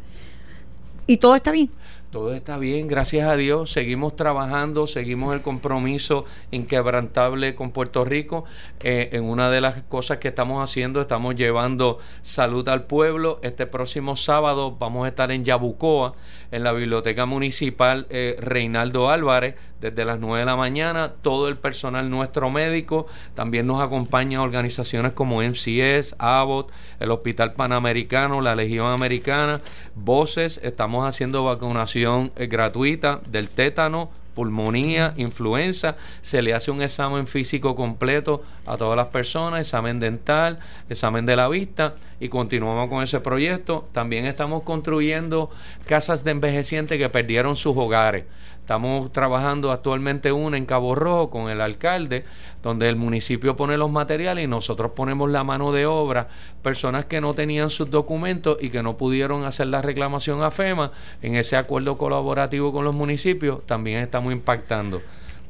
¿Y 1.07 1.17
todo 1.17 1.35
está 1.35 1.51
bien? 1.51 1.71
Todo 2.11 2.33
está 2.33 2.57
bien, 2.57 2.89
gracias 2.89 3.29
a 3.29 3.37
Dios. 3.37 3.71
Seguimos 3.71 4.17
trabajando, 4.17 4.87
seguimos 4.87 5.35
el 5.35 5.43
compromiso 5.43 6.25
inquebrantable 6.51 7.55
con 7.55 7.71
Puerto 7.71 8.03
Rico. 8.07 8.47
Eh, 8.81 9.11
en 9.13 9.25
una 9.25 9.51
de 9.51 9.61
las 9.61 9.83
cosas 9.83 10.17
que 10.17 10.29
estamos 10.29 10.63
haciendo, 10.63 11.03
estamos 11.03 11.37
llevando 11.37 11.99
salud 12.23 12.67
al 12.71 12.85
pueblo. 12.85 13.41
Este 13.43 13.67
próximo 13.67 14.17
sábado 14.17 14.75
vamos 14.79 15.05
a 15.05 15.09
estar 15.09 15.31
en 15.31 15.45
Yabucoa, 15.45 16.15
en 16.51 16.65
la 16.65 16.73
Biblioteca 16.73 17.27
Municipal 17.27 18.07
eh, 18.09 18.37
Reinaldo 18.41 19.11
Álvarez, 19.11 19.57
desde 19.79 20.07
las 20.07 20.19
9 20.19 20.39
de 20.41 20.47
la 20.47 20.57
mañana. 20.57 21.13
Todo 21.21 21.49
el 21.49 21.59
personal 21.59 22.09
nuestro 22.09 22.49
médico. 22.49 23.07
También 23.35 23.67
nos 23.67 23.83
acompañan 23.83 24.41
organizaciones 24.41 25.13
como 25.13 25.43
MCS, 25.43 26.17
Abbott, 26.19 26.73
el 27.01 27.11
Hospital 27.11 27.53
Panamericano, 27.53 28.41
la 28.41 28.57
Legión 28.57 28.91
Americana, 28.91 29.61
Voces. 29.95 30.59
Estamos 30.65 31.07
haciendo 31.07 31.45
vacunación 31.45 31.98
gratuita 32.37 33.21
del 33.27 33.49
tétano, 33.51 34.11
pulmonía, 34.39 35.15
influenza, 35.17 35.97
se 36.21 36.43
le 36.43 36.55
hace 36.55 36.71
un 36.71 36.81
examen 36.81 37.27
físico 37.27 37.75
completo 37.75 38.45
a 38.67 38.77
todas 38.77 38.97
las 38.97 39.09
personas, 39.09 39.61
examen 39.61 39.99
dental, 39.99 40.61
examen 40.89 41.27
de 41.27 41.35
la 41.35 41.49
vista 41.49 41.97
y 42.21 42.29
continuamos 42.29 42.89
con 42.89 43.03
ese 43.03 43.19
proyecto. 43.19 43.89
También 43.91 44.27
estamos 44.27 44.63
construyendo 44.63 45.51
casas 45.87 46.23
de 46.23 46.31
envejecientes 46.31 46.99
que 46.99 47.09
perdieron 47.09 47.57
sus 47.57 47.77
hogares. 47.77 48.27
Estamos 48.69 49.11
trabajando 49.15 49.73
actualmente 49.73 50.31
una 50.31 50.59
en 50.59 50.67
Cabo 50.67 50.95
Rojo 50.95 51.31
con 51.31 51.49
el 51.49 51.63
alcalde, 51.63 52.27
donde 52.63 52.91
el 52.91 52.97
municipio 52.97 53.57
pone 53.57 53.79
los 53.79 53.91
materiales 53.91 54.45
y 54.45 54.47
nosotros 54.47 54.91
ponemos 54.91 55.31
la 55.31 55.43
mano 55.43 55.73
de 55.73 55.87
obra. 55.87 56.29
Personas 56.61 57.07
que 57.07 57.23
no 57.23 57.33
tenían 57.33 57.71
sus 57.71 57.91
documentos 57.91 58.59
y 58.61 58.69
que 58.69 58.83
no 58.83 58.99
pudieron 58.99 59.45
hacer 59.45 59.69
la 59.69 59.81
reclamación 59.81 60.43
a 60.43 60.51
FEMA, 60.51 60.93
en 61.23 61.37
ese 61.37 61.57
acuerdo 61.57 61.97
colaborativo 61.97 62.71
con 62.71 62.85
los 62.85 62.95
municipios, 62.95 63.65
también 63.65 64.01
estamos 64.01 64.35
impactando. 64.35 65.01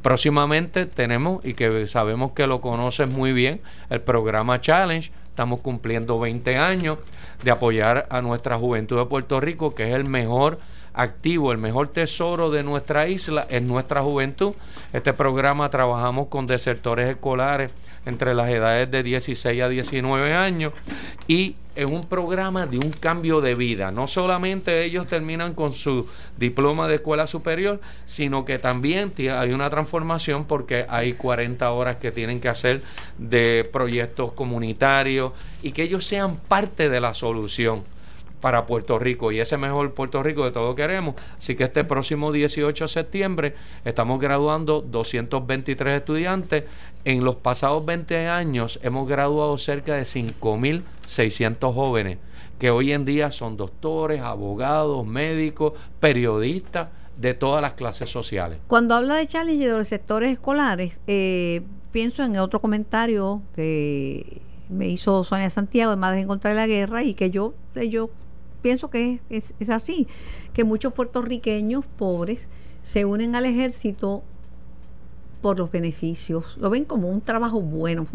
Próximamente 0.00 0.86
tenemos, 0.86 1.44
y 1.44 1.54
que 1.54 1.88
sabemos 1.88 2.30
que 2.36 2.46
lo 2.46 2.60
conoces 2.60 3.08
muy 3.08 3.32
bien, 3.32 3.60
el 3.90 4.00
programa 4.00 4.60
Challenge. 4.60 5.10
Estamos 5.24 5.58
cumpliendo 5.58 6.20
20 6.20 6.56
años 6.56 6.98
de 7.42 7.50
apoyar 7.50 8.06
a 8.10 8.22
nuestra 8.22 8.56
juventud 8.58 8.96
de 8.96 9.06
Puerto 9.06 9.40
Rico, 9.40 9.74
que 9.74 9.88
es 9.88 9.94
el 9.96 10.08
mejor 10.08 10.60
activo, 10.92 11.52
el 11.52 11.58
mejor 11.58 11.88
tesoro 11.88 12.50
de 12.50 12.62
nuestra 12.62 13.08
isla 13.08 13.46
es 13.50 13.62
nuestra 13.62 14.02
juventud. 14.02 14.54
Este 14.92 15.12
programa 15.12 15.68
trabajamos 15.68 16.28
con 16.28 16.46
desertores 16.46 17.08
escolares 17.08 17.70
entre 18.06 18.34
las 18.34 18.48
edades 18.48 18.90
de 18.90 19.02
16 19.02 19.62
a 19.62 19.68
19 19.68 20.34
años 20.34 20.72
y 21.26 21.56
es 21.76 21.86
un 21.86 22.06
programa 22.06 22.66
de 22.66 22.78
un 22.78 22.90
cambio 22.90 23.40
de 23.40 23.54
vida. 23.54 23.92
No 23.92 24.08
solamente 24.08 24.84
ellos 24.84 25.06
terminan 25.06 25.54
con 25.54 25.72
su 25.72 26.08
diploma 26.36 26.88
de 26.88 26.96
escuela 26.96 27.28
superior, 27.28 27.80
sino 28.04 28.44
que 28.44 28.58
también 28.58 29.12
hay 29.16 29.52
una 29.52 29.70
transformación 29.70 30.44
porque 30.44 30.86
hay 30.88 31.12
40 31.12 31.70
horas 31.70 31.96
que 31.98 32.10
tienen 32.10 32.40
que 32.40 32.48
hacer 32.48 32.82
de 33.18 33.68
proyectos 33.70 34.32
comunitarios 34.32 35.32
y 35.62 35.70
que 35.70 35.84
ellos 35.84 36.04
sean 36.04 36.36
parte 36.36 36.88
de 36.88 37.00
la 37.00 37.14
solución 37.14 37.84
para 38.40 38.66
Puerto 38.66 38.98
Rico 38.98 39.32
y 39.32 39.40
ese 39.40 39.56
mejor 39.56 39.92
Puerto 39.94 40.22
Rico 40.22 40.44
de 40.44 40.52
todo 40.52 40.74
queremos. 40.74 41.14
Así 41.36 41.56
que 41.56 41.64
este 41.64 41.84
próximo 41.84 42.32
18 42.32 42.84
de 42.84 42.88
septiembre 42.88 43.54
estamos 43.84 44.20
graduando 44.20 44.80
223 44.82 45.98
estudiantes. 45.98 46.64
En 47.04 47.24
los 47.24 47.36
pasados 47.36 47.84
20 47.84 48.28
años 48.28 48.78
hemos 48.82 49.08
graduado 49.08 49.56
cerca 49.58 49.94
de 49.94 50.02
5.600 50.02 51.74
jóvenes 51.74 52.18
que 52.58 52.70
hoy 52.70 52.92
en 52.92 53.04
día 53.04 53.30
son 53.30 53.56
doctores, 53.56 54.20
abogados, 54.20 55.06
médicos, 55.06 55.74
periodistas 56.00 56.88
de 57.16 57.34
todas 57.34 57.62
las 57.62 57.72
clases 57.74 58.10
sociales. 58.10 58.58
Cuando 58.66 58.94
habla 58.94 59.16
de 59.16 59.26
challenge 59.26 59.66
de 59.66 59.76
los 59.76 59.88
sectores 59.88 60.32
escolares, 60.32 61.00
eh, 61.06 61.62
pienso 61.92 62.24
en 62.24 62.36
otro 62.38 62.60
comentario 62.60 63.42
que 63.54 64.42
me 64.68 64.88
hizo 64.88 65.24
Sonia 65.24 65.50
Santiago 65.50 65.98
contra 66.26 66.50
de 66.50 66.56
la 66.56 66.66
Guerra 66.66 67.02
y 67.02 67.14
que 67.14 67.30
yo, 67.30 67.54
yo 67.88 68.10
pienso 68.62 68.90
que 68.90 69.20
es, 69.30 69.54
es, 69.58 69.70
así, 69.70 70.06
que 70.52 70.64
muchos 70.64 70.92
puertorriqueños 70.92 71.84
pobres 71.96 72.48
se 72.82 73.04
unen 73.04 73.36
al 73.36 73.46
ejército 73.46 74.22
por 75.40 75.58
los 75.58 75.70
beneficios, 75.70 76.56
lo 76.58 76.68
ven 76.68 76.84
como 76.84 77.08
un 77.08 77.20
trabajo 77.20 77.60
bueno, 77.60 78.06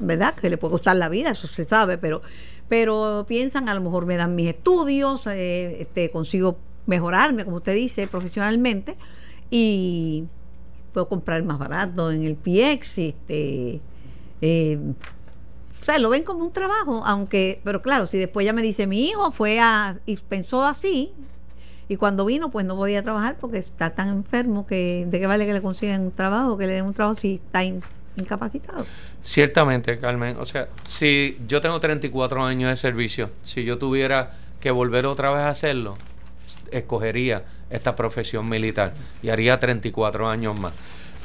¿verdad? 0.00 0.34
Que 0.34 0.50
le 0.50 0.58
puede 0.58 0.72
costar 0.72 0.96
la 0.96 1.08
vida, 1.08 1.30
eso 1.30 1.46
se 1.46 1.64
sabe, 1.64 1.98
pero, 1.98 2.20
pero 2.68 3.24
piensan, 3.28 3.68
a 3.68 3.74
lo 3.74 3.80
mejor 3.80 4.06
me 4.06 4.16
dan 4.16 4.34
mis 4.34 4.48
estudios, 4.48 5.26
eh, 5.28 5.82
este, 5.82 6.10
consigo 6.10 6.56
mejorarme, 6.86 7.44
como 7.44 7.58
usted 7.58 7.74
dice, 7.74 8.08
profesionalmente, 8.08 8.96
y 9.50 10.24
puedo 10.92 11.08
comprar 11.08 11.42
más 11.44 11.58
barato 11.58 12.10
en 12.10 12.24
el 12.24 12.34
PX, 12.34 12.98
este, 12.98 13.80
eh, 14.40 14.78
o 15.84 15.86
sea, 15.86 15.98
lo 15.98 16.08
ven 16.08 16.22
como 16.22 16.42
un 16.42 16.50
trabajo, 16.50 17.02
aunque, 17.04 17.60
pero 17.62 17.82
claro, 17.82 18.06
si 18.06 18.16
después 18.16 18.46
ya 18.46 18.54
me 18.54 18.62
dice, 18.62 18.86
mi 18.86 19.06
hijo 19.06 19.32
fue 19.32 19.60
a, 19.60 19.98
y 20.06 20.16
pensó 20.16 20.64
así, 20.64 21.12
y 21.90 21.96
cuando 21.96 22.24
vino, 22.24 22.50
pues 22.50 22.64
no 22.64 22.74
podía 22.74 23.02
trabajar 23.02 23.36
porque 23.38 23.58
está 23.58 23.90
tan 23.90 24.08
enfermo 24.08 24.66
que 24.66 25.04
de 25.06 25.20
qué 25.20 25.26
vale 25.26 25.44
que 25.44 25.52
le 25.52 25.60
consigan 25.60 26.00
un 26.00 26.12
trabajo, 26.12 26.56
que 26.56 26.66
le 26.66 26.72
den 26.72 26.86
un 26.86 26.94
trabajo 26.94 27.20
si 27.20 27.34
está 27.34 27.62
incapacitado. 28.16 28.86
Ciertamente, 29.20 29.98
Carmen. 29.98 30.38
O 30.40 30.46
sea, 30.46 30.68
si 30.84 31.36
yo 31.46 31.60
tengo 31.60 31.78
34 31.78 32.42
años 32.42 32.70
de 32.70 32.76
servicio, 32.76 33.30
si 33.42 33.64
yo 33.64 33.76
tuviera 33.76 34.32
que 34.60 34.70
volver 34.70 35.04
otra 35.04 35.32
vez 35.32 35.42
a 35.42 35.50
hacerlo, 35.50 35.98
escogería 36.70 37.44
esta 37.68 37.94
profesión 37.94 38.48
militar 38.48 38.94
y 39.22 39.28
haría 39.28 39.60
34 39.60 40.30
años 40.30 40.58
más. 40.58 40.72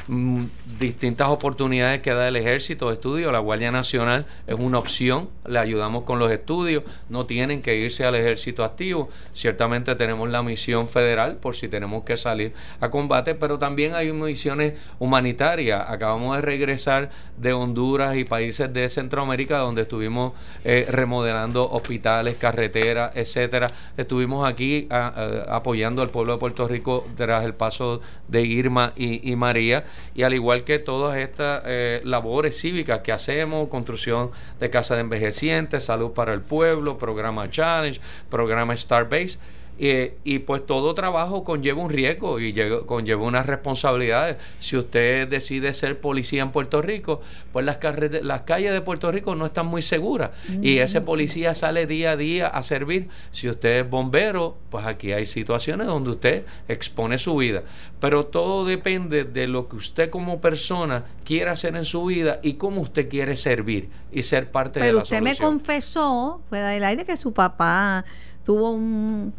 Mm, 0.10 0.45
distintas 0.80 1.30
oportunidades 1.30 2.02
que 2.02 2.13
da 2.13 2.27
el 2.27 2.36
ejército 2.36 2.88
de 2.88 2.94
estudio. 2.94 3.31
La 3.31 3.40
Guardia 3.40 3.71
Nacional 3.71 4.25
es 4.48 4.56
una 4.56 4.77
opción, 4.77 5.29
le 5.48 5.60
ayudamos 5.60 6.04
con 6.04 6.19
los 6.19 6.31
estudios, 6.31 6.84
no 7.10 7.25
tienen 7.25 7.62
que 7.62 7.77
irse 7.77 8.06
al 8.06 8.15
ejército 8.15 8.63
activo. 8.63 9.10
Ciertamente 9.34 9.96
tenemos 9.96 10.29
la 10.29 10.44
misión 10.44 10.88
federal 10.88 11.36
por 11.36 11.56
si 11.56 11.67
tenemos 11.67 12.04
que 12.04 12.17
salir 12.17 12.54
a 12.79 12.90
combate, 12.90 13.36
pero 13.36 13.58
también 13.58 13.96
hay 13.96 14.12
misiones 14.12 14.73
humanitarias. 15.00 15.86
Acabamos 15.88 16.36
de 16.36 16.42
regresar 16.42 17.10
de 17.38 17.54
Honduras 17.54 18.17
y 18.17 18.25
países 18.25 18.71
de 18.73 18.90
Centroamérica 18.90 19.58
donde 19.60 19.84
estuvimos 19.84 20.34
eh, 20.63 20.86
remodelando 20.90 21.69
hospitales, 21.69 22.36
carreteras, 22.38 23.15
etcétera. 23.15 23.67
Estuvimos 23.98 24.48
aquí 24.48 24.88
apoyando 24.90 26.02
al 26.02 26.10
pueblo 26.10 26.34
de 26.34 26.40
Puerto 26.40 26.67
Rico 26.67 27.06
tras 27.15 27.46
el 27.46 27.54
paso 27.54 28.02
de 28.27 28.42
Irma 28.44 28.94
y, 28.96 29.36
María 29.36 29.86
y 30.15 30.23
al 30.23 30.33
igual 30.33 30.63
que 30.63 30.79
todas 30.79 31.17
estas 31.17 31.63
eh, 31.65 32.02
labores 32.04 32.60
cívicas 32.60 33.00
que 33.00 33.12
hacemos, 33.12 33.69
construcción 33.69 34.31
de 34.60 34.69
casa 34.69 34.95
de 34.95 35.02
envejecientes, 35.02 35.83
salud 35.83 36.12
para 36.12 36.33
el 36.33 36.41
pueblo, 36.41 36.97
programa 36.97 37.50
Challenge, 37.50 38.00
programa 38.29 38.75
Starbase 38.75 39.37
y 39.80 40.40
pues 40.40 40.65
todo 40.65 40.94
trabajo 40.94 41.46
conlleva 41.46 41.82
un 41.82 41.90
riesgo 41.90 42.40
y 42.40 42.54
conlleva 42.86 43.23
unas 43.23 43.46
responsabilidades. 43.46 44.36
Si 44.60 44.75
usted 44.75 45.27
decide 45.27 45.71
ser 45.71 46.02
policía 46.02 46.42
en 46.42 46.52
Puerto 46.52 46.82
Rico, 46.82 47.21
pues 47.54 47.65
las, 47.65 47.80
las 48.21 48.42
calles 48.42 48.73
de 48.73 48.82
Puerto 48.82 49.10
Rico 49.12 49.36
no 49.36 49.46
están 49.46 49.67
muy 49.67 49.82
seguras 49.82 50.32
y 50.62 50.80
ese 50.80 51.00
policía 51.00 51.54
sale 51.54 51.88
día 51.88 52.12
a 52.12 52.17
día 52.17 52.48
a 52.48 52.62
servir. 52.62 53.08
Si 53.32 53.48
usted 53.48 53.82
es 53.86 53.90
bombero, 53.90 54.58
pues 54.69 54.86
aquí 54.86 55.13
hay 55.13 55.25
situaciones 55.25 55.88
donde 55.88 56.12
usted 56.12 56.46
expone 56.67 57.17
su 57.17 57.38
vida. 57.38 57.63
Pero 58.02 58.25
todo 58.25 58.65
depende 58.65 59.23
de 59.23 59.48
lo 59.48 59.69
que 59.69 59.77
usted 59.77 60.10
como 60.10 60.42
persona 60.42 61.06
quiera 61.23 61.54
hacer 61.54 61.75
en 61.75 61.86
su 61.86 62.06
vida 62.06 62.40
y 62.44 62.54
cómo 62.54 62.82
usted 62.82 63.08
quiere 63.08 63.36
servir 63.36 63.90
y 64.12 64.23
ser 64.23 64.52
parte 64.52 64.80
de 64.80 64.88
la 64.88 65.06
solución. 65.06 65.23
Pero 65.23 65.32
usted 65.32 65.44
me 65.44 65.46
confesó 65.46 66.42
fuera 66.50 66.69
del 66.69 66.84
aire 66.84 67.06
que 67.06 67.15
su 67.15 67.32
papá 67.32 68.04
tuvo 68.50 68.71
un, 68.71 69.31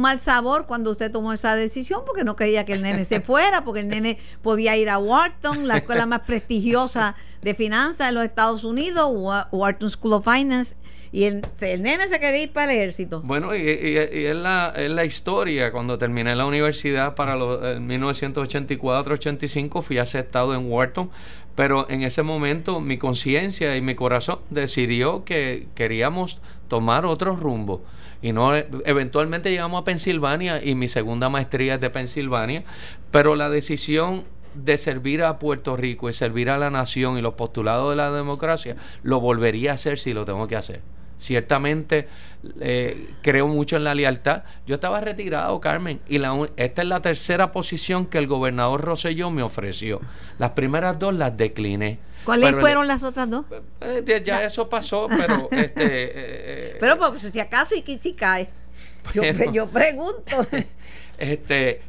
mal 0.00 0.18
sabor 0.22 0.64
cuando 0.64 0.92
usted 0.92 1.12
tomó 1.12 1.34
esa 1.34 1.54
decisión 1.56 2.00
porque 2.06 2.24
no 2.24 2.36
quería 2.36 2.64
que 2.64 2.72
el 2.72 2.80
nene 2.80 3.04
se 3.04 3.20
fuera, 3.26 3.66
porque 3.66 3.80
el 3.80 3.88
nene 3.88 4.16
podía 4.40 4.74
ir 4.78 4.88
a 4.88 4.96
Wharton, 4.96 5.68
la 5.68 5.76
escuela 5.76 6.06
más 6.06 6.20
prestigiosa 6.20 7.16
de 7.42 7.52
finanzas 7.52 8.08
de 8.08 8.14
los 8.14 8.24
Estados 8.24 8.64
Unidos, 8.64 9.10
Wharton 9.52 9.90
School 9.90 10.14
of 10.14 10.24
Finance. 10.24 10.74
Y 11.12 11.24
el, 11.24 11.42
nene 11.60 12.08
se 12.08 12.18
quería 12.18 12.44
ir 12.44 12.54
para 12.54 12.72
el 12.72 12.78
ejército. 12.78 13.20
Bueno, 13.20 13.54
y, 13.54 13.68
es, 13.68 14.34
la, 14.34 14.72
es 14.74 14.90
la 14.90 15.04
historia. 15.04 15.70
Cuando 15.70 15.98
terminé 15.98 16.34
la 16.34 16.46
universidad 16.46 17.14
para 17.14 17.36
los 17.36 17.60
1984-85, 17.60 19.82
fui 19.82 19.98
aceptado 19.98 20.54
en 20.54 20.72
Wharton. 20.72 21.10
Pero 21.54 21.86
en 21.90 22.04
ese 22.04 22.22
momento 22.22 22.80
mi 22.80 22.96
conciencia 22.96 23.76
y 23.76 23.82
mi 23.82 23.94
corazón 23.94 24.38
decidió 24.48 25.24
que 25.24 25.66
queríamos 25.74 26.40
tomar 26.68 27.04
otro 27.04 27.36
rumbo 27.36 27.82
y 28.26 28.32
no 28.32 28.56
eventualmente 28.56 29.52
llegamos 29.52 29.80
a 29.80 29.84
Pensilvania 29.84 30.60
y 30.60 30.74
mi 30.74 30.88
segunda 30.88 31.28
maestría 31.28 31.74
es 31.74 31.80
de 31.80 31.90
Pensilvania, 31.90 32.64
pero 33.12 33.36
la 33.36 33.48
decisión 33.50 34.24
de 34.52 34.76
servir 34.78 35.22
a 35.22 35.38
Puerto 35.38 35.76
Rico 35.76 36.08
y 36.08 36.12
servir 36.12 36.50
a 36.50 36.58
la 36.58 36.68
nación 36.68 37.18
y 37.18 37.22
los 37.22 37.34
postulados 37.34 37.90
de 37.90 37.96
la 37.96 38.10
democracia, 38.10 38.74
lo 39.04 39.20
volvería 39.20 39.70
a 39.70 39.74
hacer 39.74 40.00
si 40.00 40.12
lo 40.12 40.24
tengo 40.24 40.48
que 40.48 40.56
hacer. 40.56 40.80
Ciertamente 41.18 42.08
eh, 42.58 43.10
creo 43.22 43.46
mucho 43.46 43.76
en 43.76 43.84
la 43.84 43.94
lealtad. 43.94 44.42
Yo 44.66 44.74
estaba 44.74 45.00
retirado, 45.00 45.60
Carmen, 45.60 46.00
y 46.08 46.18
la, 46.18 46.36
esta 46.56 46.82
es 46.82 46.88
la 46.88 47.00
tercera 47.00 47.52
posición 47.52 48.06
que 48.06 48.18
el 48.18 48.26
gobernador 48.26 48.80
Rosselló 48.80 49.30
me 49.30 49.44
ofreció. 49.44 50.00
Las 50.40 50.50
primeras 50.50 50.98
dos 50.98 51.14
las 51.14 51.36
decliné. 51.36 52.00
¿Cuáles 52.26 52.56
fueron 52.56 52.86
las 52.88 53.02
otras 53.04 53.30
dos? 53.30 53.46
Eh, 53.80 54.22
ya 54.22 54.44
eso 54.44 54.68
pasó, 54.68 55.06
pero 55.08 55.48
este. 55.52 56.72
Eh, 56.72 56.76
pero 56.80 56.98
pues, 56.98 57.22
si 57.32 57.40
acaso 57.40 57.74
y 57.74 57.98
si 57.98 58.12
cae. 58.12 58.48
Yo, 59.14 59.22
yo 59.52 59.68
pregunto. 59.68 60.46
este. 61.18 61.80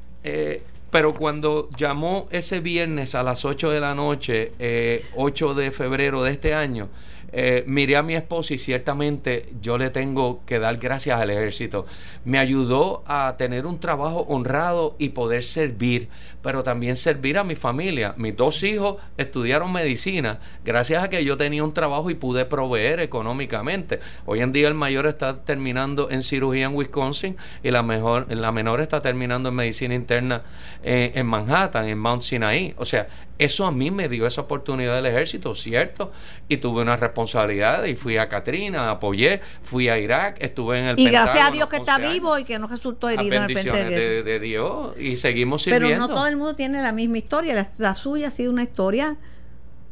pero 0.91 1.13
cuando 1.15 1.69
llamó 1.75 2.27
ese 2.29 2.59
viernes 2.59 3.15
a 3.15 3.23
las 3.23 3.43
8 3.43 3.71
de 3.71 3.79
la 3.79 3.95
noche, 3.95 5.03
8 5.15 5.53
de 5.55 5.71
febrero 5.71 6.23
de 6.23 6.31
este 6.31 6.53
año, 6.53 6.87
eh, 7.33 7.63
miré 7.67 7.97
a 7.97 8.03
mi 8.03 8.15
esposa 8.15 8.53
y 8.53 8.57
ciertamente 8.57 9.49
yo 9.61 9.77
le 9.77 9.89
tengo 9.89 10.41
que 10.45 10.59
dar 10.59 10.77
gracias 10.77 11.19
al 11.19 11.29
ejército. 11.29 11.85
Me 12.23 12.39
ayudó 12.39 13.03
a 13.05 13.35
tener 13.37 13.65
un 13.65 13.79
trabajo 13.79 14.21
honrado 14.29 14.95
y 14.97 15.09
poder 15.09 15.43
servir, 15.43 16.07
pero 16.47 16.63
también 16.63 16.95
servir 16.95 17.37
a 17.37 17.43
mi 17.43 17.55
familia. 17.55 18.13
Mis 18.15 18.33
dos 18.33 18.63
hijos 18.63 19.01
estudiaron 19.17 19.69
medicina 19.73 20.39
gracias 20.63 21.03
a 21.03 21.09
que 21.09 21.25
yo 21.25 21.35
tenía 21.35 21.61
un 21.61 21.73
trabajo 21.73 22.09
y 22.09 22.15
pude 22.15 22.45
proveer 22.45 23.01
económicamente. 23.01 23.99
Hoy 24.25 24.39
en 24.39 24.53
día 24.53 24.69
el 24.69 24.73
mayor 24.73 25.07
está 25.07 25.43
terminando 25.43 26.09
en 26.09 26.23
cirugía 26.23 26.67
en 26.67 26.73
Wisconsin 26.73 27.35
y 27.63 27.71
la, 27.71 27.83
mejor, 27.83 28.33
la 28.33 28.53
menor 28.53 28.79
está 28.79 29.01
terminando 29.01 29.49
en 29.49 29.55
medicina 29.55 29.93
interna 29.93 30.43
eh, 30.83 31.11
en 31.15 31.25
Manhattan, 31.25 31.89
en 31.89 31.99
Mount 31.99 32.21
Sinai. 32.21 32.73
O 32.77 32.85
sea, 32.85 33.09
eso 33.39 33.65
a 33.65 33.71
mí 33.71 33.91
me 33.91 34.09
dio 34.09 34.25
esa 34.25 34.41
oportunidad 34.41 34.95
del 34.95 35.05
ejército, 35.05 35.53
¿cierto? 35.53 36.11
Y 36.47 36.57
tuve 36.57 36.81
una 36.81 36.95
responsabilidad 36.95 37.85
y 37.85 37.95
fui 37.95 38.17
a 38.17 38.29
Katrina, 38.29 38.89
apoyé, 38.89 39.41
fui 39.61 39.89
a 39.89 39.99
Irak, 39.99 40.37
estuve 40.39 40.79
en 40.79 40.85
el 40.85 40.99
Y 40.99 41.09
gracias 41.09 41.45
a 41.45 41.51
Dios 41.51 41.69
que 41.69 41.77
está 41.77 41.99
vivo 41.99 42.37
y 42.39 42.43
que 42.43 42.57
no 42.57 42.67
resultó 42.67 43.09
herido 43.09 43.35
en 43.35 43.43
el 43.43 43.53
de, 43.53 44.23
de, 44.23 44.39
Dios 44.39 44.97
y 44.97 45.17
seguimos 45.17 45.63
sirviendo. 45.63 45.87
Pero 45.87 45.99
no 45.99 46.07
todo 46.07 46.27
el 46.27 46.36
mundo 46.37 46.55
tiene 46.55 46.81
la 46.81 46.91
misma 46.91 47.17
historia, 47.17 47.69
la, 47.77 47.95
suya 47.95 48.27
ha 48.27 48.31
sido 48.31 48.51
una 48.51 48.63
historia 48.63 49.17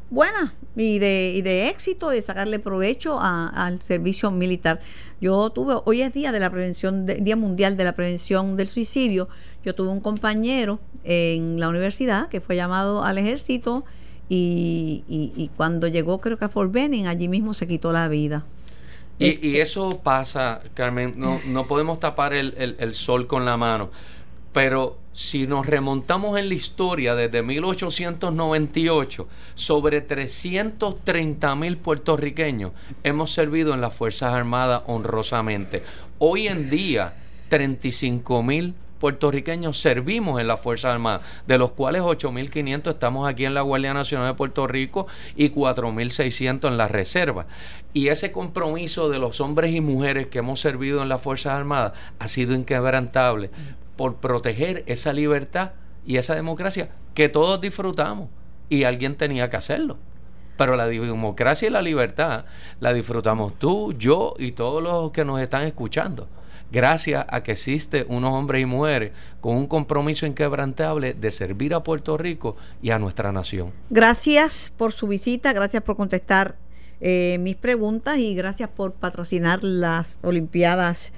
buena 0.10 0.54
y 0.76 1.00
de, 1.00 1.34
y 1.36 1.42
de 1.42 1.70
éxito 1.70 2.10
de 2.10 2.22
sacarle 2.22 2.60
provecho 2.60 3.20
al 3.20 3.82
servicio 3.82 4.32
militar. 4.32 4.80
Yo 5.22 5.50
tuve, 5.50 5.76
hoy 5.86 6.02
es 6.02 6.14
día 6.14 6.32
de 6.32 6.40
la 6.40 6.50
prevención, 6.50 7.06
Día 7.06 7.36
Mundial 7.36 7.78
de 7.78 7.84
la 7.84 7.94
Prevención 7.94 8.58
del 8.58 8.70
Suicidio. 8.70 9.28
Yo 9.64 9.74
tuve 9.74 9.90
un 9.90 10.02
compañero 10.02 10.80
en 11.04 11.60
la 11.60 11.70
universidad 11.70 12.30
que 12.30 12.42
fue 12.42 12.56
llamado 12.56 13.04
al 13.04 13.18
ejército 13.18 13.86
y, 14.28 15.04
y, 15.08 15.50
cuando 15.56 15.88
llegó 15.88 16.20
creo 16.20 16.38
que 16.38 16.46
a 16.46 16.50
Fort 16.50 16.72
Benning, 16.72 17.06
allí 17.06 17.28
mismo 17.28 17.54
se 17.54 17.68
quitó 17.68 17.92
la 17.92 18.08
vida. 18.08 18.44
Y, 19.20 19.48
y 19.48 19.58
eso 19.58 20.02
pasa, 20.04 20.62
Carmen, 20.74 21.14
no, 21.16 21.40
no 21.46 21.68
podemos 21.68 22.00
tapar 22.00 22.34
el, 22.34 22.54
el 22.58 22.94
sol 22.96 23.28
con 23.28 23.46
la 23.46 23.56
mano. 23.56 23.92
Pero 24.56 24.98
si 25.12 25.48
nos 25.48 25.66
remontamos 25.66 26.40
en 26.40 26.48
la 26.48 26.54
historia 26.54 27.14
desde 27.14 27.44
1898, 27.44 29.28
sobre 29.54 30.00
330 30.00 31.56
mil 31.58 31.76
puertorriqueños 31.76 32.72
hemos 33.04 33.34
servido 33.34 33.74
en 33.74 33.82
las 33.82 33.94
Fuerzas 33.94 34.34
Armadas 34.34 34.84
honrosamente. 34.88 35.84
Hoy 36.20 36.48
en 36.48 36.70
día, 36.70 37.16
35 37.50 38.44
mil 38.44 38.76
puertorriqueños 38.98 39.78
servimos 39.78 40.40
en 40.40 40.48
las 40.48 40.62
Fuerzas 40.62 40.94
Armadas, 40.94 41.28
de 41.46 41.58
los 41.58 41.72
cuales 41.72 42.04
8.500 42.04 42.92
estamos 42.92 43.28
aquí 43.28 43.44
en 43.44 43.56
la 43.56 43.62
Guardia 43.62 43.94
Nacional 43.94 44.30
de 44.30 44.34
Puerto 44.36 44.68
Rico 44.68 45.06
y 45.36 45.50
4.600 45.50 46.70
en 46.70 46.78
la 46.78 46.88
Reserva. 46.88 47.46
Y 47.92 48.08
ese 48.08 48.32
compromiso 48.32 49.10
de 49.10 49.20
los 49.20 49.42
hombres 49.42 49.76
y 49.76 49.82
mujeres 49.82 50.28
que 50.28 50.40
hemos 50.40 50.62
servido 50.62 51.02
en 51.02 51.10
las 51.10 51.22
Fuerzas 51.22 51.56
Armadas 51.56 51.92
ha 52.20 52.30
sido 52.30 52.56
inquebrantable 52.56 53.50
por 53.96 54.18
proteger 54.18 54.84
esa 54.88 55.14
libertad 55.14 55.72
y 56.06 56.18
esa 56.18 56.36
democracia 56.36 56.90
que 57.14 57.30
todos 57.30 57.60
disfrutamos 57.62 58.30
y 58.70 58.84
alguien 58.84 59.16
tenía 59.16 59.50
que 59.50 59.58
hacerlo. 59.58 59.98
Pero 60.58 60.76
la 60.76 60.88
democracia 60.88 61.68
y 61.68 61.72
la 61.72 61.82
libertad 61.82 62.46
la 62.80 62.94
disfrutamos 62.94 63.56
tú, 63.56 63.94
yo 63.94 64.34
y 64.38 64.54
todos 64.54 64.82
los 64.82 65.12
que 65.12 65.26
nos 65.26 65.42
están 65.42 65.64
escuchando. 65.64 66.28
Gracias 66.72 67.26
a 67.30 67.44
que 67.44 67.52
existe 67.52 68.06
unos 68.10 68.34
hombres 68.34 68.62
y 68.62 68.66
mujeres 68.66 69.12
con 69.40 69.56
un 69.56 69.68
compromiso 69.68 70.26
inquebrantable 70.26 71.14
de 71.14 71.32
servir 71.32 71.74
a 71.74 71.84
Puerto 71.84 72.18
Rico 72.18 72.58
y 72.82 72.90
a 72.90 73.00
nuestra 73.00 73.32
nación. 73.32 73.72
Gracias 73.90 74.74
por 74.76 74.92
su 74.92 75.08
visita, 75.08 75.54
gracias 75.54 75.84
por 75.84 75.96
contestar 75.96 76.56
eh, 77.02 77.38
mis 77.40 77.56
preguntas 77.56 78.18
y 78.18 78.36
gracias 78.36 78.70
por 78.70 78.94
patrocinar 78.94 79.64
las 79.64 80.18
Olimpiadas 80.22 81.14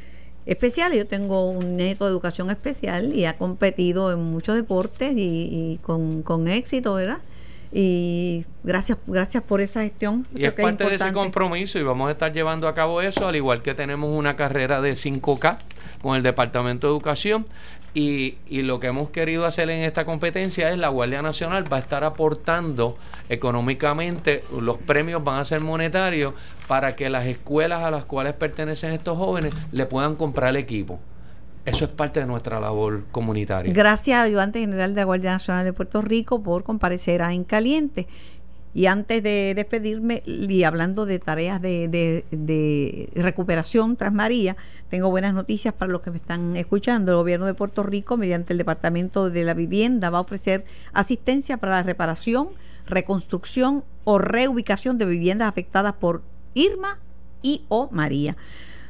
especiales. 0.47 0.97
Yo 0.97 1.05
tengo 1.05 1.49
un 1.49 1.75
nieto 1.75 2.05
de 2.05 2.11
educación 2.11 2.49
especial 2.49 3.13
y 3.13 3.25
ha 3.25 3.37
competido 3.37 4.11
en 4.11 4.19
muchos 4.19 4.55
deportes 4.55 5.13
y, 5.15 5.79
con, 5.83 6.47
éxito, 6.47 6.95
¿verdad? 6.95 7.19
y 7.69 8.45
gracias 8.63 8.97
gracias 9.05 9.43
por 9.43 9.59
esa 9.59 9.81
gestión. 9.81 10.25
Y 10.33 10.45
es 10.45 10.53
parte 10.53 10.85
de 10.85 10.95
ese 10.95 11.11
compromiso 11.11 11.77
y 11.77 11.83
vamos 11.83 12.07
a 12.07 12.11
estar 12.11 12.31
llevando 12.31 12.67
a 12.69 12.73
cabo 12.73 13.01
eso, 13.01 13.27
al 13.27 13.35
igual 13.35 13.61
que 13.61 13.73
tenemos 13.73 14.09
una 14.09 14.37
carrera 14.37 14.79
de 14.79 14.93
5K 14.93 15.57
con 16.01 16.15
el 16.15 16.23
Departamento 16.23 16.87
de 16.87 16.93
Educación 16.93 17.45
y, 17.93 18.37
y, 18.47 18.61
lo 18.61 18.79
que 18.79 18.87
hemos 18.87 19.09
querido 19.09 19.45
hacer 19.45 19.69
en 19.69 19.83
esta 19.83 20.05
competencia 20.05 20.69
es 20.69 20.77
la 20.77 20.89
Guardia 20.89 21.21
Nacional 21.21 21.71
va 21.71 21.77
a 21.77 21.79
estar 21.79 22.03
aportando 22.03 22.95
económicamente, 23.27 24.43
los 24.61 24.77
premios 24.77 25.23
van 25.23 25.39
a 25.39 25.43
ser 25.43 25.61
monetarios 25.61 26.33
para 26.68 26.95
que 26.95 27.09
las 27.09 27.26
escuelas 27.26 27.84
a 27.84 27.91
las 27.91 28.05
cuales 28.05 28.34
pertenecen 28.34 28.91
estos 28.91 29.18
jóvenes 29.18 29.53
le 29.72 29.86
puedan 29.86 30.15
comprar 30.15 30.49
el 30.49 30.57
equipo. 30.57 30.99
Eso 31.65 31.84
es 31.84 31.91
parte 31.91 32.22
de 32.22 32.26
nuestra 32.26 32.59
labor 32.59 33.03
comunitaria. 33.11 33.74
Gracias, 33.74 34.24
ayudante 34.24 34.59
general 34.59 34.95
de 34.95 35.01
la 35.01 35.05
Guardia 35.05 35.32
Nacional 35.32 35.65
de 35.65 35.74
Puerto 35.74 36.01
Rico, 36.01 36.41
por 36.41 36.63
comparecer 36.63 37.22
a 37.22 37.34
En 37.34 37.43
Caliente. 37.43 38.07
Y 38.74 38.86
antes 38.86 39.24
de 39.24 39.53
despedirme 39.55 40.22
y 40.26 40.63
hablando 40.63 41.05
de 41.05 41.20
tareas 41.20 41.61
de, 41.61 41.88
de, 42.32 43.09
recuperación 43.15 43.97
tras 43.97 44.13
María, 44.13 44.55
tengo 44.89 45.09
buenas 45.09 45.34
noticias 45.34 45.74
para 45.74 45.91
los 45.91 46.01
que 46.01 46.11
me 46.11 46.18
están 46.18 46.55
escuchando. 46.55 47.11
El 47.11 47.18
gobierno 47.18 47.47
de 47.47 47.53
Puerto 47.53 47.84
Rico, 47.84 48.18
mediante 48.18 48.53
el 48.53 48.59
Departamento 48.59 49.30
de 49.30 49.43
la 49.43 49.53
Vivienda, 49.53 50.09
va 50.09 50.20
a 50.20 50.22
ofrecer 50.22 50.63
asistencia 50.93 51.57
para 51.57 51.74
la 51.74 51.84
reparación, 51.84 52.49
reconstrucción 52.86 53.84
o 54.03 54.20
reubicación 54.20 54.97
de 54.97 55.05
viviendas 55.05 55.49
afectadas 55.49 55.93
por 55.93 56.22
Irma 56.57 56.99
y 57.41 57.65
o 57.69 57.89
María 57.91 58.35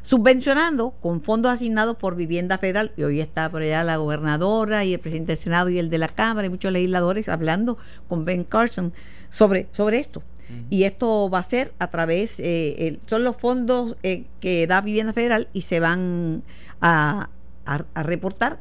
subvencionando 0.07 0.91
con 1.01 1.21
fondos 1.21 1.51
asignados 1.51 1.97
por 1.97 2.15
vivienda 2.15 2.57
federal, 2.57 2.93
y 2.95 3.03
hoy 3.03 3.19
está 3.19 3.51
por 3.51 3.61
allá 3.61 3.83
la 3.83 3.97
gobernadora 3.97 4.85
y 4.85 4.93
el 4.93 5.01
presidente 5.01 5.33
del 5.33 5.37
Senado 5.37 5.69
y 5.69 5.79
el 5.79 5.89
de 5.89 5.97
la 5.97 6.07
Cámara 6.07 6.47
y 6.47 6.49
muchos 6.49 6.71
legisladores 6.71 7.27
hablando 7.27 7.77
con 8.07 8.23
Ben 8.23 8.45
Carson 8.45 8.93
sobre, 9.29 9.67
sobre 9.73 9.99
esto. 9.99 10.23
Y 10.69 10.83
esto 10.83 11.29
va 11.29 11.39
a 11.39 11.43
ser 11.43 11.73
a 11.77 11.87
través, 11.87 12.39
eh, 12.39 12.99
son 13.05 13.25
los 13.25 13.35
fondos 13.35 13.97
eh, 14.01 14.23
que 14.39 14.65
da 14.65 14.79
Vivienda 14.79 15.11
Federal 15.11 15.49
y 15.51 15.63
se 15.63 15.81
van 15.81 16.41
a, 16.79 17.29
reportar 17.93 18.53
a 18.53 18.59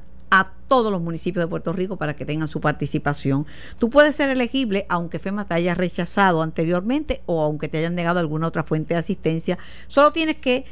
todos 0.68 0.92
los 0.92 1.00
municipios 1.00 1.44
de 1.44 1.48
Puerto 1.48 1.72
Rico 1.72 1.96
para 1.96 2.16
que 2.16 2.24
tengan 2.24 2.48
su 2.48 2.60
participación. 2.60 3.46
Tú 3.78 3.90
puedes 3.90 4.16
ser 4.16 4.30
elegible 4.30 4.86
aunque 4.88 5.18
FEMA 5.18 5.46
te 5.46 5.54
haya 5.54 5.74
rechazado 5.74 6.42
anteriormente 6.42 7.22
o 7.26 7.42
aunque 7.42 7.68
te 7.68 7.78
hayan 7.78 7.94
negado 7.94 8.20
alguna 8.20 8.48
otra 8.48 8.64
fuente 8.64 8.94
de 8.94 8.98
asistencia. 8.98 9.58
Solo 9.88 10.12
tienes 10.12 10.36
que 10.36 10.64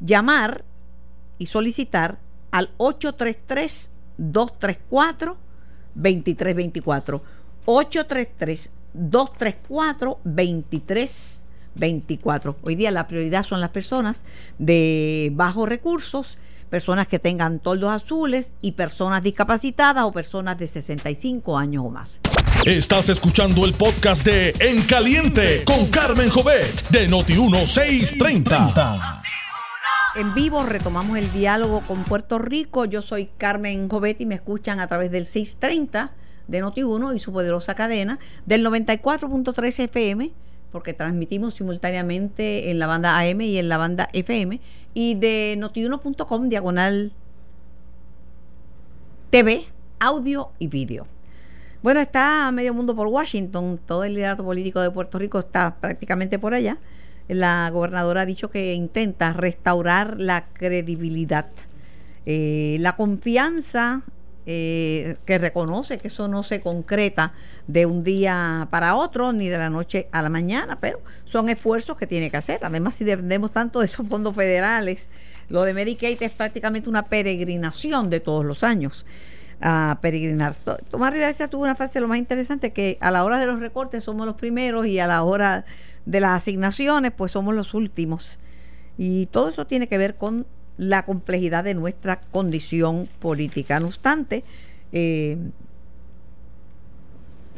llamar 0.00 0.64
y 1.38 1.46
solicitar 1.46 2.18
al 2.50 2.70
833 2.76 3.90
234 4.18 5.36
2324 5.94 7.22
833 7.64 8.70
234 8.94 10.18
2324. 10.24 12.56
Hoy 12.62 12.74
día 12.74 12.90
la 12.90 13.06
prioridad 13.06 13.44
son 13.44 13.60
las 13.60 13.70
personas 13.70 14.24
de 14.58 15.30
bajos 15.34 15.68
recursos, 15.68 16.38
personas 16.72 17.06
que 17.06 17.18
tengan 17.18 17.58
toldos 17.58 17.90
azules 17.90 18.54
y 18.62 18.72
personas 18.72 19.22
discapacitadas 19.22 20.04
o 20.04 20.10
personas 20.10 20.56
de 20.56 20.66
65 20.66 21.58
años 21.58 21.84
o 21.84 21.90
más. 21.90 22.18
Estás 22.64 23.10
escuchando 23.10 23.66
el 23.66 23.74
podcast 23.74 24.24
de 24.24 24.54
En 24.58 24.82
Caliente 24.84 25.64
con 25.66 25.88
Carmen 25.88 26.30
Jovet 26.30 26.88
de 26.88 27.08
Noti 27.08 27.34
1630. 27.34 29.22
En 30.16 30.34
vivo 30.34 30.62
retomamos 30.62 31.18
el 31.18 31.30
diálogo 31.30 31.82
con 31.86 32.04
Puerto 32.04 32.38
Rico. 32.38 32.86
Yo 32.86 33.02
soy 33.02 33.28
Carmen 33.36 33.90
Jovet 33.90 34.18
y 34.22 34.24
me 34.24 34.36
escuchan 34.36 34.80
a 34.80 34.86
través 34.86 35.10
del 35.10 35.26
630 35.26 36.12
de 36.48 36.64
Noti1 36.64 37.14
y 37.14 37.18
su 37.18 37.34
poderosa 37.34 37.74
cadena, 37.74 38.18
del 38.46 38.64
94.3 38.64 39.78
FM, 39.78 40.32
porque 40.70 40.94
transmitimos 40.94 41.52
simultáneamente 41.52 42.70
en 42.70 42.78
la 42.78 42.86
banda 42.86 43.18
AM 43.18 43.42
y 43.42 43.58
en 43.58 43.68
la 43.68 43.76
banda 43.76 44.08
FM, 44.14 44.58
y 44.94 45.14
de 45.14 45.56
notiuno.com, 45.58 46.48
diagonal 46.48 47.12
TV, 49.30 49.66
audio 49.98 50.50
y 50.58 50.66
vídeo. 50.66 51.06
Bueno, 51.82 52.00
está 52.00 52.50
medio 52.52 52.74
mundo 52.74 52.94
por 52.94 53.08
Washington, 53.08 53.80
todo 53.86 54.04
el 54.04 54.14
liderato 54.14 54.44
político 54.44 54.80
de 54.80 54.90
Puerto 54.90 55.18
Rico 55.18 55.40
está 55.40 55.76
prácticamente 55.80 56.38
por 56.38 56.54
allá. 56.54 56.78
La 57.28 57.68
gobernadora 57.70 58.22
ha 58.22 58.26
dicho 58.26 58.50
que 58.50 58.74
intenta 58.74 59.32
restaurar 59.32 60.20
la 60.20 60.46
credibilidad, 60.52 61.46
eh, 62.26 62.76
la 62.80 62.94
confianza 62.94 64.02
eh, 64.44 65.16
que 65.24 65.38
reconoce 65.38 65.98
que 65.98 66.08
eso 66.08 66.26
no 66.26 66.42
se 66.42 66.60
concreta 66.60 67.32
de 67.66 67.86
un 67.86 68.02
día 68.02 68.66
para 68.70 68.96
otro 68.96 69.32
ni 69.32 69.48
de 69.48 69.58
la 69.58 69.70
noche 69.70 70.08
a 70.10 70.20
la 70.20 70.30
mañana, 70.30 70.78
pero 70.80 71.00
son 71.24 71.48
esfuerzos 71.48 71.96
que 71.96 72.06
tiene 72.06 72.30
que 72.30 72.36
hacer. 72.36 72.60
Además, 72.62 72.96
si 72.96 73.04
dependemos 73.04 73.52
tanto 73.52 73.80
de 73.80 73.86
esos 73.86 74.06
fondos 74.08 74.34
federales, 74.34 75.10
lo 75.48 75.62
de 75.62 75.74
Medicaid 75.74 76.20
es 76.22 76.32
prácticamente 76.32 76.88
una 76.88 77.06
peregrinación 77.06 78.10
de 78.10 78.20
todos 78.20 78.44
los 78.44 78.64
años 78.64 79.06
a 79.60 79.98
peregrinar. 80.02 80.54
Tomás 80.90 81.12
Rivera 81.12 81.48
tuvo 81.48 81.62
una 81.62 81.76
fase 81.76 82.00
lo 82.00 82.08
más 82.08 82.18
interesante 82.18 82.72
que 82.72 82.98
a 83.00 83.10
la 83.10 83.24
hora 83.24 83.38
de 83.38 83.46
los 83.46 83.60
recortes 83.60 84.04
somos 84.04 84.26
los 84.26 84.34
primeros 84.34 84.86
y 84.86 84.98
a 84.98 85.06
la 85.06 85.22
hora 85.22 85.64
de 86.04 86.20
las 86.20 86.32
asignaciones 86.32 87.12
pues 87.12 87.32
somos 87.32 87.54
los 87.54 87.74
últimos. 87.74 88.38
Y 88.98 89.26
todo 89.26 89.48
eso 89.48 89.66
tiene 89.66 89.88
que 89.88 89.98
ver 89.98 90.16
con 90.16 90.46
la 90.78 91.04
complejidad 91.04 91.64
de 91.64 91.74
nuestra 91.74 92.20
condición 92.20 93.08
política. 93.20 93.80
No 93.80 93.88
obstante, 93.88 94.44
eh, 94.92 95.36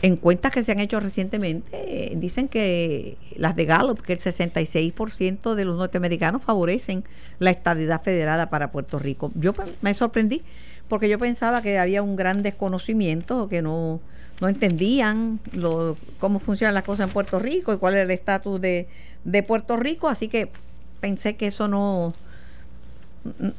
encuestas 0.03 0.53
que 0.53 0.63
se 0.63 0.73
han 0.73 0.81
hecho 0.81 1.01
recientemente 1.01 1.71
eh, 1.73 2.15
dicen 2.17 2.49
que 2.49 3.17
las 3.37 3.57
de 3.57 3.65
Gallup, 3.65 4.03
que 4.03 4.13
el 4.13 4.19
66% 4.19 5.55
de 5.55 5.65
los 5.65 5.79
norteamericanos 5.79 6.43
favorecen 6.43 7.05
la 7.39 7.51
estabilidad 7.51 8.03
federada 8.03 8.51
para 8.51 8.71
Puerto 8.71 8.99
Rico. 8.99 9.33
Yo 9.35 9.55
me 9.81 9.95
sorprendí 9.95 10.43
porque 10.89 11.09
yo 11.09 11.19
pensaba 11.19 11.63
que 11.63 11.79
había 11.79 12.03
un 12.03 12.17
gran 12.17 12.43
desconocimiento, 12.43 13.49
que 13.49 13.63
no, 13.63 14.01
no 14.41 14.49
entendían 14.49 15.41
cómo 16.19 16.39
funcionan 16.39 16.75
las 16.75 16.85
cosas 16.85 17.09
en 17.09 17.13
Puerto 17.13 17.39
Rico 17.39 17.73
y 17.73 17.79
cuál 17.79 17.95
era 17.95 18.03
el 18.03 18.11
estatus 18.11 18.61
de, 18.61 18.87
de 19.25 19.43
Puerto 19.43 19.77
Rico, 19.77 20.09
así 20.09 20.29
que 20.29 20.51
pensé 21.01 21.37
que 21.37 21.47
eso 21.47 21.69
no, 21.69 22.15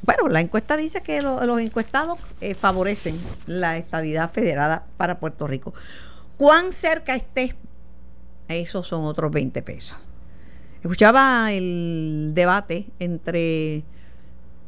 bueno, 0.03 0.27
la 0.29 0.41
encuesta 0.41 0.77
dice 0.77 1.01
que 1.01 1.21
los 1.21 1.59
encuestados 1.59 2.19
eh, 2.39 2.53
favorecen 2.53 3.19
la 3.47 3.77
estadidad 3.77 4.31
federada 4.31 4.85
para 4.97 5.19
Puerto 5.19 5.47
Rico. 5.47 5.73
¿Cuán 6.37 6.71
cerca 6.71 7.15
esté? 7.15 7.55
Esos 8.47 8.87
son 8.87 9.05
otros 9.05 9.31
20 9.31 9.61
pesos. 9.63 9.97
Escuchaba 10.81 11.51
el 11.51 12.33
debate 12.35 12.85
entre 12.99 13.83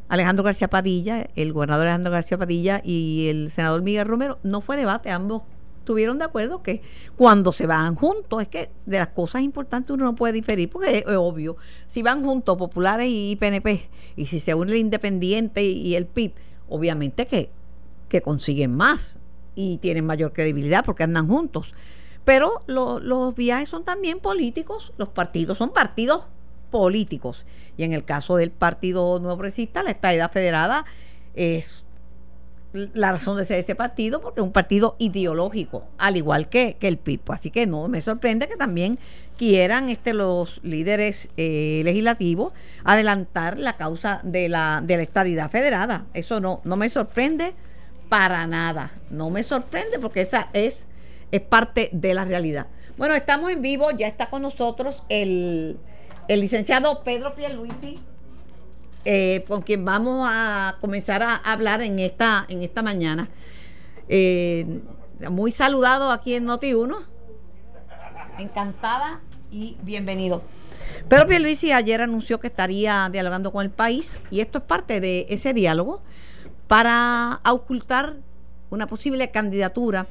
Alejandro 0.09 0.43
García 0.43 0.67
Padilla, 0.67 1.27
el 1.35 1.53
gobernador 1.53 1.85
Alejandro 1.85 2.11
García 2.11 2.37
Padilla 2.39 2.81
y 2.83 3.27
el 3.29 3.51
senador 3.51 3.83
Miguel 3.83 4.07
Romero. 4.07 4.39
No 4.41 4.61
fue 4.61 4.77
debate, 4.77 5.11
ambos 5.11 5.43
estuvieron 5.88 6.19
de 6.19 6.25
acuerdo 6.25 6.61
que 6.61 6.81
cuando 7.15 7.53
se 7.53 7.65
van 7.65 7.95
juntos, 7.95 8.41
es 8.41 8.49
que 8.49 8.69
de 8.85 8.99
las 8.99 9.07
cosas 9.07 9.41
importantes 9.41 9.91
uno 9.91 10.03
no 10.03 10.15
puede 10.15 10.33
diferir, 10.33 10.69
porque 10.69 11.05
es, 11.07 11.15
obvio, 11.15 11.55
si 11.88 12.01
van 12.01 12.25
juntos 12.25 12.57
populares 12.57 13.07
y 13.09 13.38
PNP, 13.38 13.89
y 14.17 14.25
si 14.25 14.41
se 14.41 14.53
une 14.53 14.73
el 14.73 14.79
independiente 14.79 15.63
y, 15.63 15.95
el 15.95 16.05
PIB, 16.05 16.33
obviamente 16.67 17.25
que, 17.25 17.49
que 18.09 18.21
consiguen 18.21 18.75
más 18.75 19.17
y 19.55 19.77
tienen 19.77 20.05
mayor 20.05 20.33
credibilidad 20.33 20.83
porque 20.83 21.03
andan 21.03 21.29
juntos. 21.29 21.73
Pero 22.25 22.63
los 22.67 23.33
viajes 23.33 23.69
son 23.69 23.85
también 23.85 24.19
políticos, 24.19 24.91
los 24.97 25.07
partidos 25.07 25.57
son 25.57 25.71
partidos 25.71 26.25
políticos. 26.69 27.45
Y 27.77 27.83
en 27.83 27.93
el 27.93 28.03
caso 28.03 28.35
del 28.35 28.51
Partido 28.51 29.19
Nuevo 29.19 29.38
Progresista, 29.38 29.83
la 29.83 29.91
estadidad 29.91 30.33
federada 30.33 30.85
es 31.33 31.85
la 32.74 33.11
razón 33.11 33.38
de 33.38 33.45
ser 33.45 33.59
ese 33.59 33.76
partido, 33.76 34.22
porque 34.22 34.41
es 34.41 34.43
un 34.43 34.51
partido 34.51 34.95
ideológico, 34.99 35.86
al 35.97 36.18
igual 36.18 36.49
que, 36.49 36.78
el 36.82 36.97
PIB. 36.97 37.22
Así 37.32 37.49
que 37.49 37.65
no 37.65 37.88
me 37.88 38.01
sorprende 38.01 38.47
que 38.47 38.55
también 38.55 38.99
quieran 39.38 39.89
este, 39.89 40.13
los 40.13 40.59
líderes 40.63 41.30
eh, 41.38 41.82
legislativos 41.84 42.53
adelantar 42.84 43.57
la 43.57 43.78
causa 43.78 44.20
de 44.24 44.49
la, 44.49 44.82
de 44.84 44.97
la 44.97 45.03
estadidad 45.03 45.49
federada. 45.49 46.05
Eso 46.13 46.39
no, 46.39 46.61
no 46.63 46.76
me 46.76 46.89
sorprende 46.89 47.53
para 48.09 48.47
nada. 48.47 48.91
No 49.09 49.30
me 49.30 49.43
sorprende 49.43 49.99
porque 49.99 50.22
esa 50.22 50.49
es, 50.53 50.88
es 51.32 51.41
parte 51.41 51.89
de 51.91 52.13
la 52.13 52.26
realidad. 52.26 52.68
Bueno, 52.97 53.13
estamos 53.13 53.51
en 53.51 53.61
vivo, 53.61 53.91
ya 53.91 54.07
está 54.07 54.30
con 54.30 54.41
nosotros 54.41 55.03
el, 55.09 55.78
el 56.28 56.41
licenciado 56.41 57.03
Pedro 57.03 57.36
Pierluisi 57.36 57.99
eh, 59.09 59.45
con 59.47 59.61
quien 59.61 59.85
vamos 59.85 60.27
a 60.29 60.75
comenzar 60.81 61.23
a 61.23 61.37
hablar 61.37 61.81
en 61.81 61.97
esta, 61.97 62.45
en 62.49 62.61
esta 62.61 62.81
mañana. 62.81 63.29
Eh, 64.09 64.81
muy 65.31 65.53
saludado 65.53 66.11
aquí 66.11 66.35
en 66.35 66.45
Noti1. 66.45 67.05
Encantada 68.37 69.21
y 69.49 69.77
bienvenido. 69.81 70.41
Pero 71.07 71.25
Pierluisi 71.25 71.71
ayer 71.71 72.01
anunció 72.01 72.41
que 72.41 72.47
estaría 72.47 73.07
dialogando 73.09 73.53
con 73.53 73.63
el 73.63 73.71
país 73.71 74.19
y 74.29 74.41
esto 74.41 74.57
es 74.57 74.65
parte 74.65 74.99
de 74.99 75.25
ese 75.29 75.53
diálogo 75.53 76.01
para 76.67 77.39
ocultar 77.49 78.17
una 78.71 78.87
posible 78.87 79.31
candidatura 79.31 80.07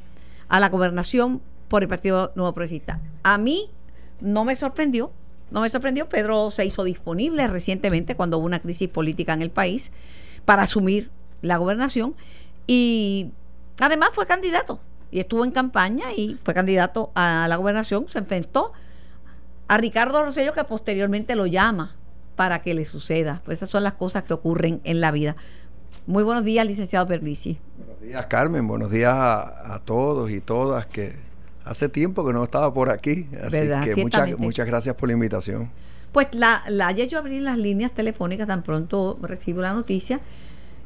a 0.49 0.59
la 0.59 0.70
gobernación 0.70 1.42
por 1.68 1.82
el 1.82 1.88
Partido 1.90 2.32
Nuevo 2.34 2.55
Progresista. 2.55 3.03
A 3.24 3.36
mí 3.36 3.70
no 4.22 4.47
me 4.47 4.57
sorprendió 4.57 5.12
no 5.51 5.61
me 5.61 5.70
sorprendió, 5.70 6.09
Pedro 6.09 6.51
se 6.51 6.64
hizo 6.64 6.84
disponible 6.84 7.47
recientemente 7.47 8.16
cuando 8.16 8.38
hubo 8.38 8.47
una 8.47 8.61
crisis 8.61 8.88
política 8.88 9.32
en 9.32 9.42
el 9.42 9.51
país 9.51 9.92
para 10.44 10.62
asumir 10.62 11.11
la 11.42 11.57
gobernación 11.57 12.14
y 12.66 13.30
además 13.80 14.11
fue 14.12 14.26
candidato 14.26 14.80
y 15.11 15.20
estuvo 15.20 15.44
en 15.44 15.51
campaña 15.51 16.12
y 16.16 16.38
fue 16.42 16.55
candidato 16.55 17.11
a 17.14 17.47
la 17.49 17.57
gobernación, 17.57 18.09
se 18.09 18.18
enfrentó 18.18 18.72
a 19.68 19.78
Ricardo 19.78 20.22
Rosello 20.22 20.53
que 20.53 20.64
posteriormente 20.64 21.36
lo 21.36 21.47
llama 21.47 21.97
para 22.36 22.62
que 22.62 22.74
le 22.74 22.84
suceda. 22.84 23.40
Pues 23.44 23.59
esas 23.59 23.70
son 23.70 23.82
las 23.82 23.94
cosas 23.94 24.24
que 24.24 24.34
ocurren 24.34 24.80
en 24.84 25.01
la 25.01 25.11
vida. 25.11 25.36
Muy 26.07 26.22
buenos 26.22 26.44
días, 26.44 26.64
licenciado 26.66 27.07
Perlisi. 27.07 27.59
Buenos 27.78 28.01
días, 28.01 28.26
Carmen. 28.26 28.68
Buenos 28.68 28.90
días 28.90 29.12
a, 29.14 29.80
todos 29.84 30.30
y 30.30 30.40
todas 30.40 30.86
que 30.86 31.16
hace 31.67 31.89
tiempo 31.89 32.27
que 32.27 32.33
no 32.33 32.45
estaba 32.45 32.73
por 32.73 32.91
aquí. 32.91 33.27
Así 33.43 33.69
que 33.85 34.03
muchas, 34.03 34.39
muchas 34.39 34.67
gracias 34.67 34.95
por 34.95 35.09
la 35.09 35.14
invitación. 35.14 35.71
Pues 36.12 36.29
la, 36.33 36.62
la 36.69 36.91
he 36.93 37.03
hecho 37.03 37.19
abrir 37.19 37.43
las 37.43 37.59
líneas 37.59 37.93
telefónicas 37.93 38.47
tan 38.47 38.62
pronto 38.62 39.19
recibo 39.21 39.61
la 39.61 39.75
noticia 39.75 40.21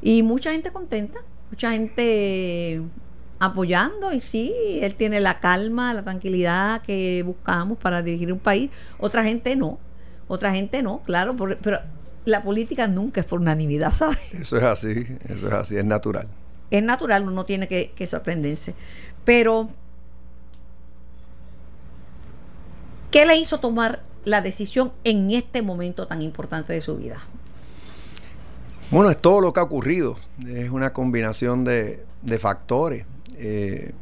y 0.01 0.23
mucha 0.23 0.51
gente 0.51 0.71
contenta, 0.71 1.19
mucha 1.49 1.71
gente 1.71 2.81
apoyando 3.39 4.11
y 4.11 4.19
sí, 4.19 4.53
él 4.81 4.95
tiene 4.95 5.19
la 5.21 5.39
calma, 5.39 5.93
la 5.93 6.03
tranquilidad 6.03 6.81
que 6.81 7.23
buscamos 7.23 7.77
para 7.77 8.01
dirigir 8.01 8.33
un 8.33 8.39
país. 8.39 8.71
Otra 8.99 9.23
gente 9.23 9.55
no, 9.55 9.79
otra 10.27 10.53
gente 10.53 10.83
no, 10.83 11.01
claro, 11.03 11.35
pero 11.35 11.79
la 12.25 12.43
política 12.43 12.87
nunca 12.87 13.21
es 13.21 13.27
por 13.27 13.39
unanimidad, 13.39 13.93
¿sabes? 13.93 14.19
Eso 14.33 14.57
es 14.57 14.63
así, 14.63 15.05
eso 15.29 15.47
es 15.47 15.53
así, 15.53 15.77
es 15.77 15.85
natural. 15.85 16.27
Es 16.69 16.83
natural, 16.83 17.27
uno 17.27 17.45
tiene 17.45 17.67
que, 17.67 17.91
que 17.95 18.07
sorprenderse. 18.07 18.75
Pero, 19.25 19.69
¿qué 23.11 23.25
le 23.25 23.37
hizo 23.37 23.59
tomar 23.59 24.01
la 24.25 24.41
decisión 24.41 24.91
en 25.03 25.31
este 25.31 25.61
momento 25.61 26.07
tan 26.07 26.21
importante 26.21 26.73
de 26.73 26.81
su 26.81 26.97
vida? 26.97 27.19
Bueno, 28.89 29.09
es 29.09 29.17
todo 29.17 29.39
lo 29.39 29.53
que 29.53 29.59
ha 29.59 29.63
ocurrido. 29.63 30.17
Es 30.47 30.69
una 30.69 30.91
combinación 30.91 31.63
de, 31.63 32.03
factores. 32.39 33.05
Eh, 33.35 33.93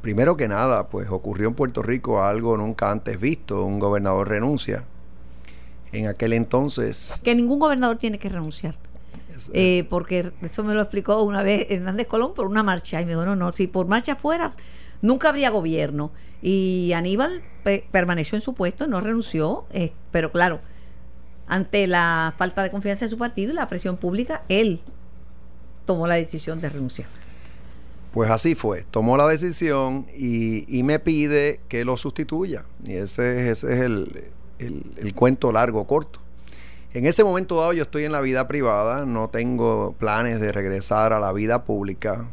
primero 0.00 0.36
que 0.36 0.46
nada, 0.46 0.88
pues 0.88 1.08
ocurrió 1.10 1.48
en 1.48 1.54
Puerto 1.54 1.82
Rico 1.82 2.22
algo 2.22 2.56
nunca 2.56 2.90
antes 2.90 3.18
visto. 3.18 3.64
Un 3.64 3.80
gobernador 3.80 4.28
renuncia. 4.28 4.84
En 5.90 6.06
aquel 6.06 6.34
entonces... 6.34 7.20
Que 7.24 7.34
ningún 7.34 7.58
gobernador 7.58 7.98
tiene 7.98 8.18
que 8.18 8.28
renunciar. 8.28 8.76
Eh, 9.52 9.86
porque 9.88 10.32
eso 10.42 10.64
me 10.64 10.74
lo 10.74 10.82
explicó 10.82 11.22
una 11.22 11.42
vez 11.42 11.66
Hernández 11.70 12.06
Colón 12.06 12.34
por 12.34 12.46
una 12.46 12.62
marcha. 12.62 13.00
Y 13.00 13.06
me 13.06 13.12
dijo, 13.12 13.24
no, 13.24 13.34
no, 13.34 13.52
si 13.52 13.66
por 13.66 13.86
marcha 13.86 14.16
fuera, 14.16 14.52
nunca 15.02 15.28
habría 15.28 15.50
gobierno. 15.50 16.10
Y 16.40 16.92
Aníbal 16.94 17.42
permaneció 17.90 18.36
en 18.36 18.42
su 18.42 18.54
puesto, 18.54 18.86
no 18.86 19.00
renunció, 19.00 19.66
pero 20.12 20.30
claro, 20.30 20.60
ante 21.48 21.86
la 21.86 22.34
falta 22.36 22.62
de 22.62 22.70
confianza 22.70 23.06
en 23.06 23.10
su 23.10 23.18
partido 23.18 23.52
y 23.52 23.54
la 23.54 23.68
presión 23.68 23.96
pública, 23.96 24.44
él 24.48 24.80
tomó 25.86 26.06
la 26.06 26.14
decisión 26.14 26.60
de 26.60 26.68
renunciar. 26.68 27.08
Pues 28.12 28.30
así 28.30 28.54
fue, 28.54 28.84
tomó 28.90 29.16
la 29.16 29.26
decisión 29.26 30.06
y, 30.16 30.82
me 30.82 30.98
pide 30.98 31.60
que 31.68 31.84
lo 31.84 31.96
sustituya. 31.96 32.64
Y 32.84 32.94
ese, 32.94 33.50
ese 33.50 33.72
es 33.72 33.80
el, 33.80 34.30
el, 34.58 35.14
cuento 35.14 35.52
largo, 35.52 35.86
corto. 35.86 36.20
En 36.94 37.06
ese 37.06 37.22
momento 37.22 37.56
dado 37.56 37.72
yo 37.72 37.82
estoy 37.82 38.04
en 38.04 38.12
la 38.12 38.20
vida 38.20 38.48
privada, 38.48 39.04
no 39.04 39.28
tengo 39.28 39.94
planes 39.98 40.40
de 40.40 40.52
regresar 40.52 41.12
a 41.12 41.20
la 41.20 41.32
vida 41.32 41.64
pública, 41.64 42.26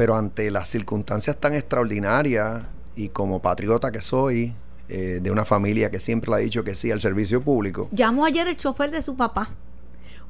pero 0.00 0.16
ante 0.16 0.50
las 0.50 0.66
circunstancias 0.66 1.36
tan 1.36 1.52
extraordinarias 1.52 2.62
y 2.96 3.10
como 3.10 3.42
patriota 3.42 3.92
que 3.92 4.00
soy, 4.00 4.54
eh, 4.88 5.20
de 5.22 5.30
una 5.30 5.44
familia 5.44 5.90
que 5.90 6.00
siempre 6.00 6.30
le 6.30 6.36
ha 6.36 6.38
dicho 6.38 6.64
que 6.64 6.74
sí 6.74 6.90
al 6.90 7.02
servicio 7.02 7.42
público. 7.42 7.90
Llamó 7.92 8.24
ayer 8.24 8.48
el 8.48 8.56
chofer 8.56 8.90
de 8.90 9.02
su 9.02 9.14
papá, 9.14 9.50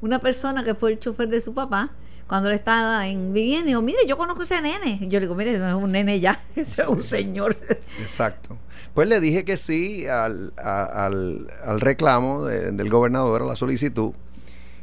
una 0.01 0.19
persona 0.19 0.65
que 0.65 0.75
fue 0.75 0.91
el 0.91 0.99
chofer 0.99 1.29
de 1.29 1.39
su 1.39 1.53
papá, 1.53 1.91
cuando 2.27 2.49
él 2.49 2.55
estaba 2.55 3.07
en 3.07 3.31
vivienda, 3.31 3.67
dijo, 3.67 3.81
mire, 3.81 3.99
yo 4.05 4.17
conozco 4.17 4.41
a 4.41 4.43
ese 4.43 4.61
nene. 4.61 4.99
yo 5.07 5.21
le 5.21 5.21
digo, 5.21 5.35
mire, 5.35 5.57
no 5.57 5.69
es 5.69 5.73
un 5.73 5.93
nene 5.93 6.19
ya, 6.19 6.37
es 6.57 6.77
un 6.79 7.01
señor. 7.01 7.55
Exacto. 8.01 8.57
Pues 8.93 9.07
le 9.07 9.21
dije 9.21 9.45
que 9.45 9.55
sí 9.55 10.05
al, 10.05 10.51
al, 10.57 11.79
reclamo 11.79 12.43
del 12.43 12.89
gobernador, 12.89 13.43
a 13.43 13.45
la 13.45 13.55
solicitud, 13.55 14.11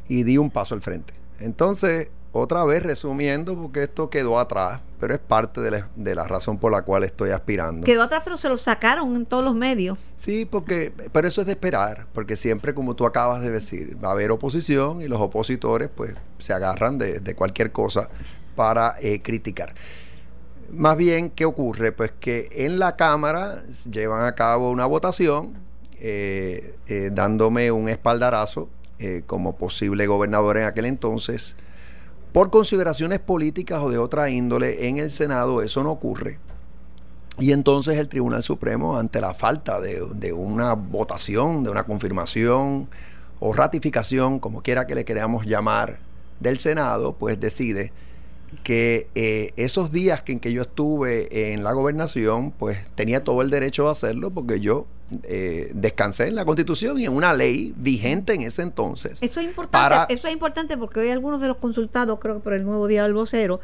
y 0.07 0.23
di 0.23 0.39
un 0.39 0.49
paso 0.49 0.73
al 0.73 0.81
frente. 0.81 1.13
Entonces, 1.39 2.07
otra 2.39 2.63
vez 2.63 2.83
resumiendo, 2.83 3.55
porque 3.55 3.83
esto 3.83 4.09
quedó 4.09 4.39
atrás, 4.39 4.81
pero 4.99 5.13
es 5.13 5.19
parte 5.19 5.61
de 5.61 6.15
la, 6.15 6.27
razón 6.27 6.57
por 6.57 6.71
la 6.71 6.81
cual 6.81 7.03
estoy 7.03 7.31
aspirando. 7.31 7.85
Quedó 7.85 8.03
atrás, 8.03 8.21
pero 8.23 8.37
se 8.37 8.49
lo 8.49 8.57
sacaron 8.57 9.15
en 9.15 9.25
todos 9.25 9.43
los 9.43 9.55
medios. 9.55 9.97
Sí, 10.15 10.45
porque, 10.45 10.91
pero 11.11 11.27
eso 11.27 11.41
es 11.41 11.47
de 11.47 11.53
esperar, 11.53 12.07
porque 12.13 12.35
siempre, 12.35 12.73
como 12.73 12.95
tú 12.95 13.05
acabas 13.05 13.41
de 13.41 13.51
decir, 13.51 13.97
va 14.03 14.09
a 14.09 14.11
haber 14.11 14.31
oposición 14.31 15.01
y 15.01 15.07
los 15.07 15.21
opositores, 15.21 15.89
pues, 15.93 16.15
se 16.37 16.53
agarran 16.53 16.97
de, 16.97 17.35
cualquier 17.35 17.71
cosa 17.71 18.09
para 18.55 18.95
eh, 18.99 19.21
criticar. 19.21 19.73
Más 20.71 20.97
bien, 20.97 21.29
¿qué 21.29 21.45
ocurre? 21.45 21.91
Pues 21.91 22.11
que 22.19 22.49
en 22.51 22.77
la 22.77 22.95
Cámara 22.95 23.63
llevan 23.89 24.25
a 24.25 24.35
cabo 24.35 24.69
una 24.69 24.85
votación 24.85 25.53
eh, 25.99 26.75
eh, 26.87 27.09
dándome 27.11 27.71
un 27.71 27.89
espaldarazo 27.89 28.69
como 29.27 29.55
posible 29.55 30.07
gobernador 30.07 30.57
en 30.57 30.65
aquel 30.65 30.83
entonces 30.83 31.55
por 32.33 32.49
consideraciones 32.51 33.19
políticas 33.19 33.81
o 33.81 33.89
de 33.89 33.97
otra 33.97 34.29
índole, 34.29 34.87
en 34.87 34.97
el 34.97 35.09
Senado 35.09 35.61
eso 35.61 35.83
no 35.83 35.91
ocurre. 35.91 36.39
Y 37.39 37.53
entonces 37.53 37.97
el 37.97 38.09
Tribunal 38.09 38.43
Supremo, 38.43 38.97
ante 38.97 39.21
la 39.21 39.33
falta 39.33 39.79
de, 39.79 40.33
una 40.33 40.73
votación, 40.73 41.63
de 41.63 41.69
una 41.69 41.83
confirmación 41.83 42.89
o 43.39 43.53
ratificación, 43.53 44.39
como 44.39 44.61
quiera 44.61 44.85
que 44.85 44.95
le 44.95 45.05
queramos 45.05 45.45
llamar, 45.45 45.99
del 46.41 46.59
Senado, 46.59 47.13
pues 47.13 47.39
decide 47.39 47.91
que 48.63 49.07
eh, 49.15 49.51
esos 49.57 49.91
días 49.91 50.23
en 50.25 50.39
que 50.39 50.51
yo 50.51 50.63
estuve 50.63 51.53
en 51.53 51.63
la 51.63 51.71
gobernación, 51.71 52.51
pues 52.51 52.87
tenía 52.95 53.23
todo 53.23 53.41
el 53.41 53.49
derecho 53.49 53.85
de 53.85 53.91
hacerlo 53.91 54.31
porque 54.31 54.59
yo 54.59 54.85
eh, 55.23 55.71
descansé 55.73 56.27
en 56.27 56.35
la 56.35 56.45
Constitución 56.45 56.99
y 56.99 57.05
en 57.05 57.13
una 57.13 57.33
ley 57.33 57.73
vigente 57.77 58.33
en 58.33 58.41
ese 58.41 58.61
entonces. 58.61 59.23
Eso 59.23 59.39
es 59.39 59.47
importante, 59.47 60.13
eso 60.13 60.27
es 60.27 60.33
importante 60.33 60.77
porque 60.77 60.99
hoy 60.99 61.09
algunos 61.09 61.41
de 61.41 61.47
los 61.47 61.57
consultados, 61.57 62.19
creo 62.19 62.35
que 62.35 62.41
por 62.41 62.53
el 62.53 62.63
nuevo 62.63 62.87
día 62.87 63.03
del 63.03 63.13
vocero, 63.13 63.59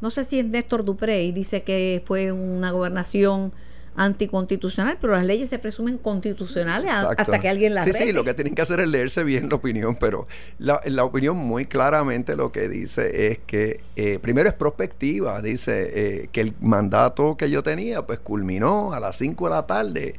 no 0.00 0.10
sé 0.10 0.24
si 0.24 0.40
es 0.40 0.44
Néstor 0.44 0.84
Duprey, 0.84 1.30
dice 1.32 1.62
que 1.62 2.02
fue 2.04 2.32
una 2.32 2.72
gobernación 2.72 3.52
anticonstitucional, 3.94 4.98
pero 5.00 5.12
las 5.12 5.24
leyes 5.24 5.50
se 5.50 5.58
presumen 5.58 5.98
constitucionales 5.98 6.90
hasta 6.90 7.38
que 7.38 7.48
alguien 7.48 7.74
las 7.74 7.84
Sí, 7.84 7.92
sí, 7.92 8.12
lo 8.12 8.24
que 8.24 8.32
tienen 8.34 8.54
que 8.54 8.62
hacer 8.62 8.80
es 8.80 8.88
leerse 8.88 9.22
bien 9.22 9.48
la 9.50 9.56
opinión, 9.56 9.96
pero 9.96 10.26
la, 10.58 10.80
la 10.86 11.04
opinión 11.04 11.36
muy 11.36 11.66
claramente 11.66 12.36
lo 12.36 12.52
que 12.52 12.68
dice 12.68 13.30
es 13.30 13.38
que, 13.46 13.80
eh, 13.96 14.18
primero 14.20 14.48
es 14.48 14.54
prospectiva, 14.54 15.42
dice 15.42 15.90
eh, 15.94 16.28
que 16.32 16.40
el 16.40 16.54
mandato 16.60 17.36
que 17.36 17.50
yo 17.50 17.62
tenía 17.62 18.06
pues 18.06 18.18
culminó 18.18 18.94
a 18.94 19.00
las 19.00 19.16
5 19.16 19.44
de 19.44 19.50
la 19.50 19.66
tarde 19.66 20.14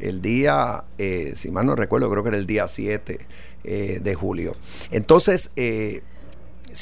el 0.00 0.22
día, 0.22 0.84
eh, 0.98 1.32
si 1.34 1.50
mal 1.50 1.66
no 1.66 1.74
recuerdo, 1.74 2.10
creo 2.10 2.22
que 2.22 2.28
era 2.30 2.38
el 2.38 2.46
día 2.46 2.66
7 2.66 3.18
eh, 3.64 4.00
de 4.02 4.14
julio. 4.14 4.56
Entonces, 4.90 5.50
7 5.54 5.56
eh, 5.56 6.02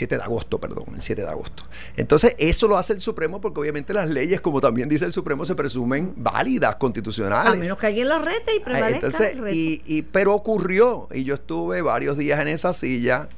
de 0.08 0.22
agosto, 0.22 0.58
perdón, 0.58 0.84
el 0.94 1.02
7 1.02 1.22
de 1.22 1.28
agosto. 1.28 1.64
Entonces, 1.96 2.34
eso 2.38 2.68
lo 2.68 2.76
hace 2.76 2.92
el 2.92 3.00
Supremo 3.00 3.40
porque 3.40 3.60
obviamente 3.60 3.94
las 3.94 4.10
leyes, 4.10 4.40
como 4.40 4.60
también 4.60 4.88
dice 4.88 5.04
el 5.04 5.12
Supremo, 5.12 5.44
se 5.44 5.54
presumen 5.54 6.12
válidas, 6.16 6.76
constitucionales. 6.76 7.52
A 7.52 7.56
menos 7.56 7.78
que 7.78 7.86
alguien 7.86 8.08
lo 8.08 8.18
rete 8.18 8.56
y 8.56 8.60
prevalezca. 8.60 9.06
Entonces, 9.06 9.36
y, 9.52 10.02
pero 10.02 10.34
ocurrió, 10.34 11.08
y 11.12 11.24
yo 11.24 11.34
estuve 11.34 11.82
varios 11.82 12.18
días 12.18 12.40
en 12.40 12.48
esa 12.48 12.74
silla, 12.74 13.28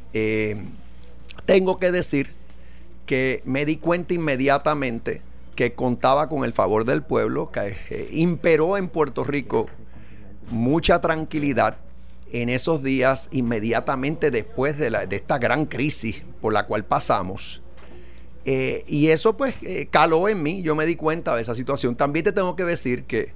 tengo 1.46 1.78
que 1.78 1.92
decir 1.92 2.32
que 3.06 3.42
me 3.46 3.64
di 3.64 3.76
cuenta 3.76 4.12
inmediatamente 4.12 5.22
que 5.58 5.74
contaba 5.74 6.28
con 6.28 6.44
el 6.44 6.52
favor 6.52 6.84
del 6.84 7.02
pueblo, 7.02 7.50
que 7.50 7.76
eh, 7.90 8.08
imperó 8.12 8.76
en 8.76 8.86
Puerto 8.86 9.24
Rico 9.24 9.66
mucha 10.52 11.00
tranquilidad 11.00 11.78
en 12.30 12.48
esos 12.48 12.84
días 12.84 13.28
inmediatamente 13.32 14.30
después 14.30 14.78
de, 14.78 15.08
esta 15.10 15.38
gran 15.38 15.66
crisis 15.66 16.22
por 16.40 16.52
la 16.52 16.66
cual 16.66 16.84
pasamos. 16.84 17.60
Eh, 18.44 18.84
y 18.86 19.08
eso 19.08 19.36
pues 19.36 19.56
eh, 19.62 19.88
caló 19.90 20.28
en 20.28 20.44
mí, 20.44 20.62
yo 20.62 20.76
me 20.76 20.86
di 20.86 20.94
cuenta 20.94 21.34
de 21.34 21.42
esa 21.42 21.56
situación. 21.56 21.96
También 21.96 22.26
te 22.26 22.30
tengo 22.30 22.54
que 22.54 22.64
decir 22.64 23.02
que 23.02 23.32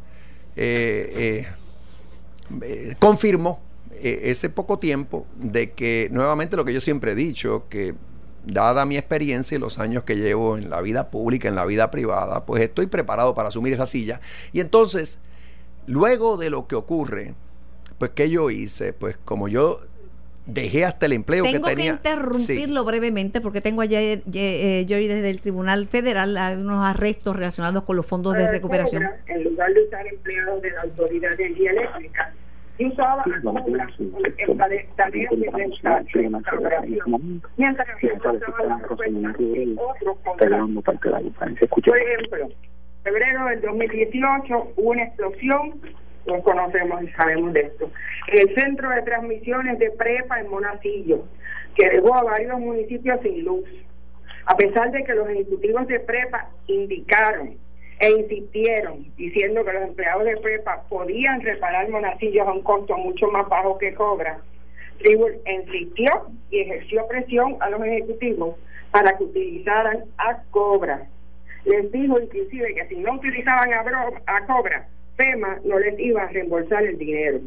confirmó 3.01 3.61
ese 4.01 4.49
poco 4.49 4.79
tiempo 4.79 5.27
de 5.35 5.73
que 5.73 6.09
nuevamente 6.13 6.55
lo 6.57 6.65
que 6.65 6.73
yo 6.73 6.81
siempre 6.81 7.13
he 7.13 7.17
dicho, 7.17 7.65
que 7.69 7.97
dada 8.45 8.87
mi 8.87 8.97
experiencia 8.97 9.57
y 9.57 9.59
los 9.59 9.79
años 9.79 10.03
que 10.05 10.17
llevo 10.17 10.57
en 10.57 10.71
la 10.71 10.81
vida 10.81 11.11
pública, 11.11 11.49
en 11.49 11.55
la 11.55 11.65
vida 11.65 11.91
privada, 11.91 12.45
pues 12.45 12.63
estoy 12.63 12.87
preparado 12.87 13.35
para 13.35 13.49
asumir 13.49 13.73
esa 13.73 13.87
silla. 13.87 14.21
Y 14.53 14.61
entonces, 14.61 15.21
luego 15.87 16.37
de 16.37 16.51
lo 16.51 16.67
que 16.67 16.75
ocurre, 16.75 17.35
pues 17.99 18.13
¿qué 18.15 18.29
yo 18.31 18.51
hice? 18.51 18.93
Pues 18.93 19.17
como 19.25 19.49
yo 19.49 19.81
dejé 20.47 20.85
hasta 20.85 21.07
el 21.07 21.13
empleo 21.13 21.45
que 21.45 21.61
tenía. 21.61 21.75
Tengo 21.75 22.03
que 22.03 22.09
interrumpirlo 22.09 22.85
brevemente 22.85 23.41
porque 23.41 23.61
tengo 23.61 23.83
ayer, 23.83 24.23
eh, 24.35 24.85
yo 24.87 24.97
desde 24.97 25.31
el 25.31 25.41
Tribunal 25.41 25.87
Federal 25.87 26.37
hay 26.37 26.57
unos 26.57 26.85
arrestos 26.85 27.37
relacionados 27.37 27.85
con 27.85 27.97
los 27.97 28.07
fondos 28.07 28.35
de 28.35 28.49
recuperación. 28.49 29.05
En 29.27 29.45
lugar 29.45 29.73
de 29.73 29.85
usar 29.85 30.07
empleados 30.07 30.63
de 30.63 30.71
la 30.73 30.83
Autoridad 30.83 31.37
de 31.37 31.45
Energía 31.45 31.71
Eléctrica, 31.71 32.35
y 32.83 32.87
usaba 32.87 33.25
de 33.25 33.41
mientras 37.57 37.89
que 37.99 38.13
otros 38.13 38.43
Por 41.85 41.99
ejemplo, 41.99 42.49
febrero 43.05 43.45
del 43.47 43.61
2018 43.61 44.73
hubo 44.77 44.91
una 44.91 45.05
explosión, 45.05 45.81
nos 46.27 46.43
conocemos 46.43 47.03
y 47.03 47.09
sabemos 47.13 47.53
de 47.53 47.61
esto, 47.61 47.91
en 48.29 48.39
el 48.49 48.55
centro 48.55 48.91
de 48.91 49.03
transmisiones 49.03 49.79
de 49.79 49.91
prepa 49.93 50.41
en 50.41 50.51
Monacillo. 50.51 51.25
que 51.75 51.89
dejó 51.89 52.15
a 52.15 52.25
varios 52.25 52.59
municipios 52.59 53.21
sin 53.23 53.45
luz. 53.45 53.65
A 54.45 54.57
pesar 54.57 54.91
de 54.91 55.05
que 55.05 55.15
los 55.15 55.29
ejecutivos 55.29 55.87
de 55.87 56.01
prepa 56.01 56.51
indicaron 56.67 57.57
e 58.01 58.11
insistieron 58.11 59.07
diciendo 59.17 59.65
que 59.65 59.73
los 59.73 59.83
empleados 59.83 60.25
de 60.25 60.37
prepa 60.39 60.83
podían 60.89 61.41
reparar 61.41 61.89
monacillos 61.89 62.47
a 62.47 62.53
un 62.53 62.63
costo 62.63 62.97
mucho 62.97 63.29
más 63.29 63.49
bajo 63.49 63.79
que 63.79 63.95
cobra, 63.95 64.39
Tribul 64.99 65.35
insistió 65.47 66.11
y 66.51 66.61
ejerció 66.61 67.07
presión 67.09 67.57
a 67.61 67.71
los 67.71 67.83
ejecutivos 67.85 68.57
para 68.91 69.17
que 69.17 69.25
utilizaran 69.25 70.05
a 70.19 70.43
cobra. 70.51 71.07
Les 71.65 71.91
dijo 71.93 72.21
inclusive 72.21 72.75
que 72.75 72.87
si 72.89 72.97
no 72.97 73.15
utilizaban 73.15 73.71
a, 73.73 74.47
cobra, 74.47 74.87
FEMA 75.17 75.59
no 75.65 75.79
les 75.79 75.99
iba 75.99 76.23
a 76.23 76.29
reembolsar 76.29 76.85
el 76.85 76.99
dinero. 76.99 77.41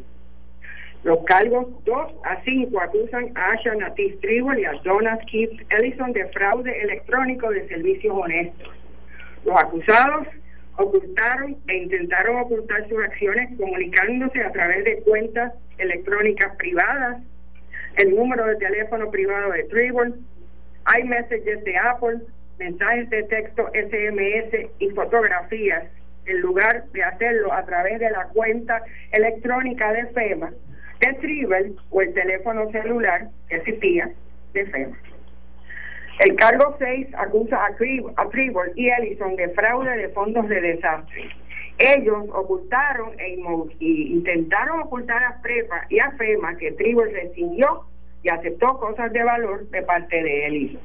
Los 1.03 1.23
cargos 1.25 1.67
2 1.85 2.13
a 2.23 2.41
5 2.43 2.79
acusan 2.79 3.31
a 3.35 3.47
Asha 3.47 3.75
Natis 3.75 4.19
Tribal 4.21 4.59
y 4.59 4.65
a 4.65 4.73
Donald 4.83 5.21
Keith 5.29 5.61
Ellison 5.71 6.13
de 6.13 6.25
fraude 6.29 6.81
electrónico 6.81 7.49
de 7.51 7.67
servicios 7.67 8.15
honestos. 8.17 8.73
Los 9.45 9.57
acusados 9.57 10.27
ocultaron 10.77 11.55
e 11.67 11.77
intentaron 11.77 12.37
ocultar 12.37 12.87
sus 12.89 13.01
acciones 13.03 13.57
comunicándose 13.57 14.43
a 14.43 14.51
través 14.51 14.83
de 14.83 15.01
cuentas 15.03 15.53
electrónicas 15.77 16.55
privadas, 16.57 17.21
el 17.97 18.15
número 18.15 18.45
de 18.47 18.55
teléfono 18.57 19.09
privado 19.09 19.51
de 19.51 19.63
Tribal, 19.65 20.15
iMessages 20.99 21.63
de 21.63 21.77
Apple, 21.77 22.19
mensajes 22.59 23.09
de 23.09 23.23
texto 23.23 23.69
SMS 23.73 24.69
y 24.79 24.89
fotografías, 24.89 25.85
en 26.25 26.41
lugar 26.41 26.85
de 26.91 27.03
hacerlo 27.03 27.53
a 27.53 27.63
través 27.65 27.99
de 27.99 28.09
la 28.09 28.25
cuenta 28.33 28.81
electrónica 29.11 29.93
de 29.93 30.07
FEMA 30.07 30.51
el 31.01 31.17
Tribal 31.17 31.75
o 31.91 32.01
el 32.01 32.13
teléfono 32.13 32.71
celular 32.71 33.27
que 33.49 33.57
existía 33.57 34.09
de 34.53 34.65
FEMA. 34.65 34.97
El 36.20 36.36
cargo 36.38 36.76
6 36.80 37.07
acusa 37.18 37.66
a, 37.66 37.76
Tribal 37.76 38.72
y 38.76 38.89
Ellison 38.89 39.36
de 39.36 39.49
fraude 39.49 39.97
de 39.97 40.09
fondos 40.09 40.47
de 40.47 40.61
desastre. 40.61 41.30
Ellos 41.78 42.24
ocultaron 42.32 43.20
e 43.20 43.38
intentaron 43.80 44.82
ocultar 44.82 45.22
a 45.24 45.41
PREPA 45.41 45.88
y 45.89 45.99
a 45.99 46.11
FEMA 46.11 46.55
que 46.57 46.72
Tribal 46.72 47.11
recibió 47.11 47.84
y 48.24 48.30
aceptó 48.30 48.80
cosas 48.80 49.11
de 49.11 49.24
valor 49.24 49.70
de 49.70 49.82
parte 49.82 50.24
de 50.24 50.45
Ellison. 50.47 50.82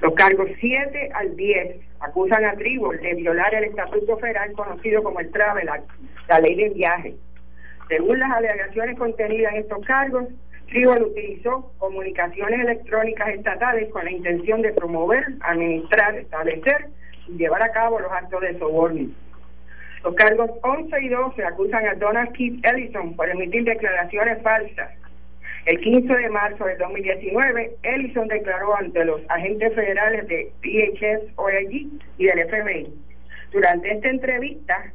Los 0.00 0.14
cargos 0.14 0.48
7 0.60 1.10
al 1.12 1.34
10 1.34 1.76
acusan 2.00 2.44
a 2.44 2.54
Tribal 2.54 3.00
de 3.00 3.14
violar 3.14 3.52
el 3.52 3.64
estatuto 3.64 4.16
federal 4.18 4.52
conocido 4.52 5.02
como 5.02 5.18
el 5.18 5.30
Travel 5.32 5.68
la 6.28 6.40
ley 6.40 6.54
de 6.54 6.68
viaje, 6.68 7.16
según 7.88 8.20
las 8.20 8.30
alegaciones 8.30 8.96
contenidas 8.96 9.54
en 9.54 9.60
estos 9.60 9.84
cargos, 9.86 10.28
Tribal 10.68 11.02
utilizó 11.02 11.72
comunicaciones 11.78 12.60
electrónicas 12.60 13.28
estatales 13.28 13.90
con 13.90 14.04
la 14.04 14.10
intención 14.10 14.62
de 14.62 14.72
promover, 14.72 15.24
administrar, 15.40 16.16
establecer 16.16 16.88
y 17.28 17.36
llevar 17.36 17.62
a 17.62 17.72
cabo 17.72 18.00
los 18.00 18.10
actos 18.10 18.40
de 18.40 18.58
soborno. 18.58 19.08
Los 20.04 20.14
cargos 20.14 20.50
11 20.62 21.02
y 21.02 21.08
12 21.08 21.44
acusan 21.44 21.86
a 21.86 21.94
Donald 21.94 22.32
Keith 22.32 22.64
Ellison 22.66 23.14
por 23.16 23.28
emitir 23.28 23.64
declaraciones 23.64 24.42
falsas. 24.42 24.90
El 25.66 25.80
15 25.80 26.16
de 26.16 26.28
marzo 26.28 26.64
de 26.64 26.76
2019, 26.76 27.76
Ellison 27.82 28.28
declaró 28.28 28.76
ante 28.76 29.04
los 29.04 29.20
agentes 29.28 29.74
federales 29.74 30.28
de 30.28 30.52
DHS, 30.62 31.32
OEG 31.36 31.88
y 32.18 32.24
del 32.26 32.48
FBI. 32.48 32.94
Durante 33.50 33.90
esta 33.90 34.08
entrevista, 34.08 34.92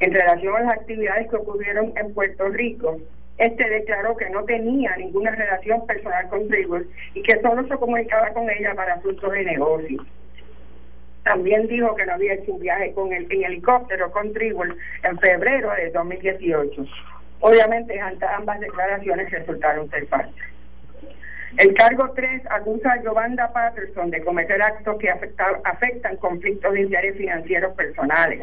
en 0.00 0.14
relación 0.14 0.56
a 0.56 0.60
las 0.60 0.72
actividades 0.74 1.28
que 1.28 1.36
ocurrieron 1.36 1.92
en 1.96 2.14
Puerto 2.14 2.48
Rico, 2.48 2.98
este 3.38 3.68
declaró 3.68 4.16
que 4.16 4.30
no 4.30 4.44
tenía 4.44 4.96
ninguna 4.96 5.30
relación 5.30 5.86
personal 5.86 6.28
con 6.28 6.48
Tribal 6.48 6.86
y 7.14 7.22
que 7.22 7.40
solo 7.40 7.66
se 7.68 7.76
comunicaba 7.76 8.30
con 8.30 8.48
ella 8.48 8.74
para 8.74 8.94
asuntos 8.94 9.30
de 9.30 9.44
negocio. 9.44 10.04
También 11.22 11.66
dijo 11.66 11.94
que 11.96 12.06
no 12.06 12.14
había 12.14 12.34
hecho 12.34 12.54
un 12.54 12.60
viaje 12.60 12.92
con 12.94 13.12
el, 13.12 13.30
en 13.30 13.44
helicóptero 13.44 14.10
con 14.10 14.32
Tribal 14.32 14.76
en 15.02 15.18
febrero 15.18 15.70
de 15.72 15.90
2018. 15.90 16.86
Obviamente 17.40 18.00
ambas 18.00 18.60
declaraciones 18.60 19.30
resultaron 19.30 19.90
ser 19.90 20.06
falsas. 20.06 20.34
El 21.58 21.74
cargo 21.74 22.10
3 22.14 22.42
acusa 22.50 22.92
a 22.92 23.02
Giovanna 23.02 23.52
Patterson 23.52 24.10
de 24.10 24.22
cometer 24.22 24.62
actos 24.62 24.98
que 24.98 25.08
afectan 25.10 26.16
conflictos 26.16 26.72
de 26.72 26.80
interés 26.82 27.16
financieros 27.16 27.74
personales 27.74 28.42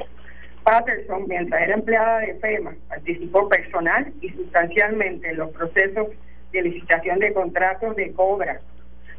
Patterson, 0.64 1.26
mientras 1.28 1.62
era 1.62 1.74
empleada 1.74 2.20
de 2.20 2.36
FEMA, 2.36 2.74
participó 2.88 3.50
personal 3.50 4.14
y 4.22 4.30
sustancialmente 4.30 5.30
en 5.30 5.38
los 5.38 5.52
procesos 5.52 6.08
de 6.52 6.62
licitación 6.62 7.20
de 7.20 7.34
contratos 7.34 7.96
de 7.96 8.14
Cobra 8.14 8.62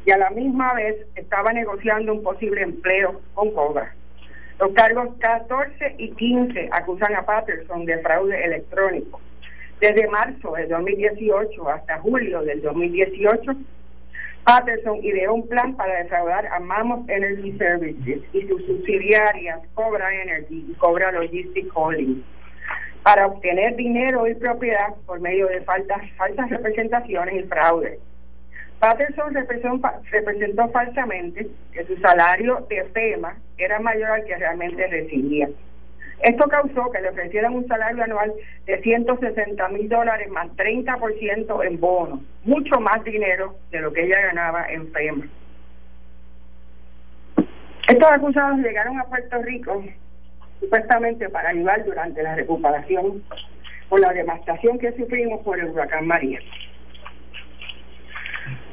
y 0.05 0.11
a 0.11 0.17
la 0.17 0.29
misma 0.31 0.73
vez 0.73 0.95
estaba 1.15 1.51
negociando 1.53 2.13
un 2.13 2.23
posible 2.23 2.61
empleo 2.61 3.21
con 3.33 3.51
Cobra. 3.51 3.93
Los 4.59 4.71
cargos 4.73 5.15
14 5.19 5.95
y 5.97 6.11
15 6.11 6.69
acusan 6.71 7.15
a 7.15 7.25
Patterson 7.25 7.85
de 7.85 7.99
fraude 7.99 8.43
electrónico. 8.43 9.19
Desde 9.81 10.07
marzo 10.07 10.53
de 10.53 10.67
2018 10.67 11.69
hasta 11.69 11.99
julio 11.99 12.41
del 12.41 12.61
2018, 12.61 13.51
Patterson 14.45 15.03
ideó 15.03 15.33
un 15.33 15.47
plan 15.47 15.75
para 15.75 16.03
defraudar 16.03 16.45
a 16.47 16.59
Mammoth 16.59 17.09
Energy 17.09 17.57
Services 17.57 18.21
y 18.31 18.47
sus 18.47 18.63
subsidiarias 18.67 19.59
Cobra 19.73 20.13
Energy 20.13 20.67
y 20.69 20.73
Cobra 20.75 21.11
Logistics 21.11 21.67
Holdings 21.73 22.23
para 23.01 23.25
obtener 23.25 23.75
dinero 23.75 24.27
y 24.27 24.35
propiedad 24.35 24.93
por 25.07 25.19
medio 25.19 25.47
de 25.47 25.61
falsas 25.61 26.49
representaciones 26.49 27.43
y 27.43 27.47
fraude. 27.47 27.99
Patterson 28.79 29.33
representó 29.33 30.69
falsamente 30.69 31.47
que 31.71 31.85
su 31.85 31.97
salario 31.97 32.65
de 32.69 32.83
FEMA 32.85 33.37
era 33.57 33.79
mayor 33.79 34.11
al 34.11 34.25
que 34.25 34.35
realmente 34.35 34.85
recibía. 34.87 35.49
Esto 36.21 36.47
causó 36.47 36.91
que 36.91 37.01
le 37.01 37.09
ofrecieran 37.09 37.53
un 37.53 37.67
salario 37.67 38.03
anual 38.03 38.33
de 38.65 38.81
160 38.81 39.67
mil 39.69 39.89
dólares 39.89 40.29
más 40.29 40.47
30% 40.55 41.65
en 41.67 41.79
bonos, 41.79 42.19
mucho 42.43 42.79
más 42.79 43.03
dinero 43.03 43.55
de 43.71 43.79
lo 43.81 43.91
que 43.91 44.05
ella 44.05 44.21
ganaba 44.21 44.65
en 44.69 44.91
FEMA. 44.91 45.27
Estos 47.87 48.11
acusados 48.11 48.57
llegaron 48.59 48.99
a 48.99 49.05
Puerto 49.05 49.41
Rico 49.43 49.83
supuestamente 50.59 51.29
para 51.29 51.49
ayudar 51.49 51.83
durante 51.85 52.23
la 52.23 52.35
recuperación 52.35 53.21
por 53.89 53.99
la 53.99 54.13
devastación 54.13 54.79
que 54.79 54.91
sufrimos 54.93 55.43
por 55.43 55.59
el 55.59 55.69
huracán 55.69 56.07
María. 56.07 56.39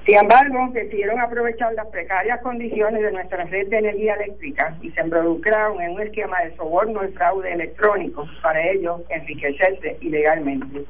Sin 0.05 0.17
embargo, 0.17 0.69
decidieron 0.73 1.21
aprovechar 1.21 1.75
las 1.75 1.87
precarias 1.87 2.41
condiciones 2.43 3.03
de 3.03 3.13
nuestra 3.13 3.45
red 3.45 3.69
de 3.69 3.79
energía 3.79 4.15
eléctrica 4.15 4.77
y 4.83 4.91
se 4.91 5.01
involucraron 5.01 5.81
en 5.81 5.93
un 5.93 6.01
esquema 6.01 6.41
de 6.41 6.57
soborno 6.57 7.05
y 7.05 7.13
fraude 7.13 7.53
electrónico 7.53 8.27
para 8.43 8.69
ellos 8.71 9.03
enriquecerse 9.09 9.99
ilegalmente. 10.01 10.85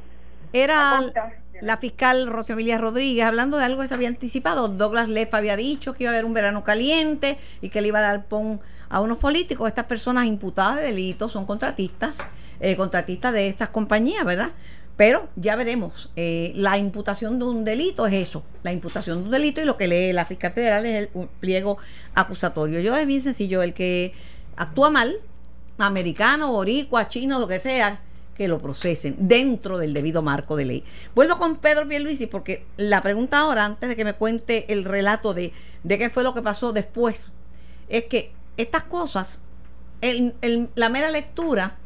Era 0.55 1.01
la 1.61 1.77
fiscal 1.77 2.27
Rosemilia 2.27 2.79
Rodríguez 2.79 3.25
hablando 3.25 3.59
de 3.59 3.65
algo 3.65 3.83
que 3.83 3.89
se 3.89 3.95
había 3.95 4.09
anticipado. 4.09 4.69
Douglas 4.69 5.11
Leff 5.11 5.35
había 5.35 5.57
dicho 5.57 5.93
que 5.93 6.05
iba 6.05 6.11
a 6.11 6.15
haber 6.15 6.25
un 6.25 6.35
verano 6.35 6.65
caliente 6.65 7.37
y 7.61 7.69
que 7.69 7.83
le 7.83 7.89
iba 7.89 7.99
a 7.99 8.03
dar 8.03 8.25
pon 8.25 8.61
a 8.89 9.01
unos 9.01 9.19
políticos. 9.19 9.69
Estas 9.69 9.87
personas 9.87 10.25
imputadas 10.25 10.77
de 10.77 10.83
delitos 10.85 11.33
son 11.33 11.45
contratistas, 11.45 12.27
eh, 12.61 12.77
contratistas 12.77 13.33
de 13.33 13.49
esas 13.49 13.69
compañías, 13.69 14.25
¿verdad? 14.25 14.51
Pero 14.97 15.29
ya 15.37 15.57
veremos, 15.57 16.11
eh, 16.17 16.53
la 16.55 16.77
imputación 16.77 17.39
de 17.39 17.47
un 17.47 17.65
delito 17.65 18.07
es 18.07 18.13
eso, 18.13 18.43
la 18.63 18.73
imputación 18.73 19.19
de 19.19 19.25
un 19.25 19.31
delito 19.31 19.61
y 19.63 19.65
lo 19.65 19.77
que 19.77 19.89
lee 19.89 20.13
la 20.13 20.27
fiscal 20.27 20.53
federal 20.53 20.85
es 20.85 21.09
el 21.15 21.29
pliego 21.41 21.79
acusatorio. 22.15 22.81
Yo 22.81 22.95
es 22.95 23.07
bien 23.07 23.23
sencillo, 23.23 23.63
el 23.63 23.73
que 23.73 24.13
actúa 24.57 24.91
mal, 24.91 25.17
americano, 25.79 26.53
boricua, 26.53 27.09
chino, 27.09 27.39
lo 27.39 27.49
que 27.49 27.59
sea, 27.59 28.01
que 28.37 28.49
lo 28.49 28.61
procesen 28.61 29.17
dentro 29.19 29.79
del 29.79 29.95
debido 29.95 30.23
marco 30.23 30.57
de 30.57 30.65
ley. 30.67 30.85
Vuelvo 31.15 31.39
con 31.39 31.57
Pedro 31.57 31.89
Pierluisi 31.89 32.27
porque 32.27 32.65
la 32.77 33.03
pregunta 33.03 33.39
ahora, 33.39 33.65
antes 33.65 33.89
de 33.89 33.97
que 33.97 34.05
me 34.05 34.15
cuente 34.15 34.73
el 34.73 34.85
relato 34.85 35.35
de, 35.35 35.53
de 35.83 35.99
qué 35.99 36.11
fue 36.11 36.23
lo 36.23 36.35
que 36.35 36.43
pasó 36.43 36.73
después, 36.73 37.31
es 37.89 38.05
que 38.05 38.33
estas 38.57 38.85
cosas, 38.85 39.41
la 40.75 40.89
mera 40.89 41.11
lectura 41.11 41.77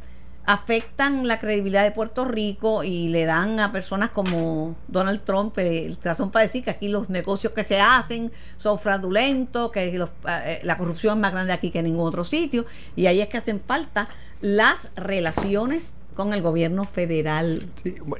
afectan 0.47 1.27
la 1.27 1.39
credibilidad 1.41 1.83
de 1.83 1.91
Puerto 1.91 2.23
Rico 2.23 2.85
y 2.85 3.09
le 3.09 3.25
dan 3.25 3.59
a 3.59 3.73
personas 3.73 4.11
como 4.11 4.77
Donald 4.87 5.21
Trump 5.25 5.57
el 5.57 5.97
razón 6.01 6.31
para 6.31 6.43
decir 6.43 6.63
que 6.63 6.69
aquí 6.69 6.87
los 6.87 7.09
negocios 7.09 7.51
que 7.51 7.65
se 7.65 7.81
hacen 7.81 8.31
son 8.55 8.79
fraudulentos, 8.79 9.73
que 9.73 9.93
eh, 9.93 10.59
la 10.63 10.77
corrupción 10.77 11.17
es 11.17 11.21
más 11.21 11.33
grande 11.33 11.51
aquí 11.51 11.69
que 11.69 11.79
en 11.79 11.85
ningún 11.85 12.07
otro 12.07 12.23
sitio. 12.23 12.65
Y 12.95 13.07
ahí 13.07 13.19
es 13.19 13.27
que 13.27 13.37
hacen 13.37 13.59
falta 13.59 14.07
las 14.39 14.91
relaciones 14.95 15.91
con 16.17 16.33
el 16.33 16.41
gobierno 16.41 16.83
federal. 16.83 17.69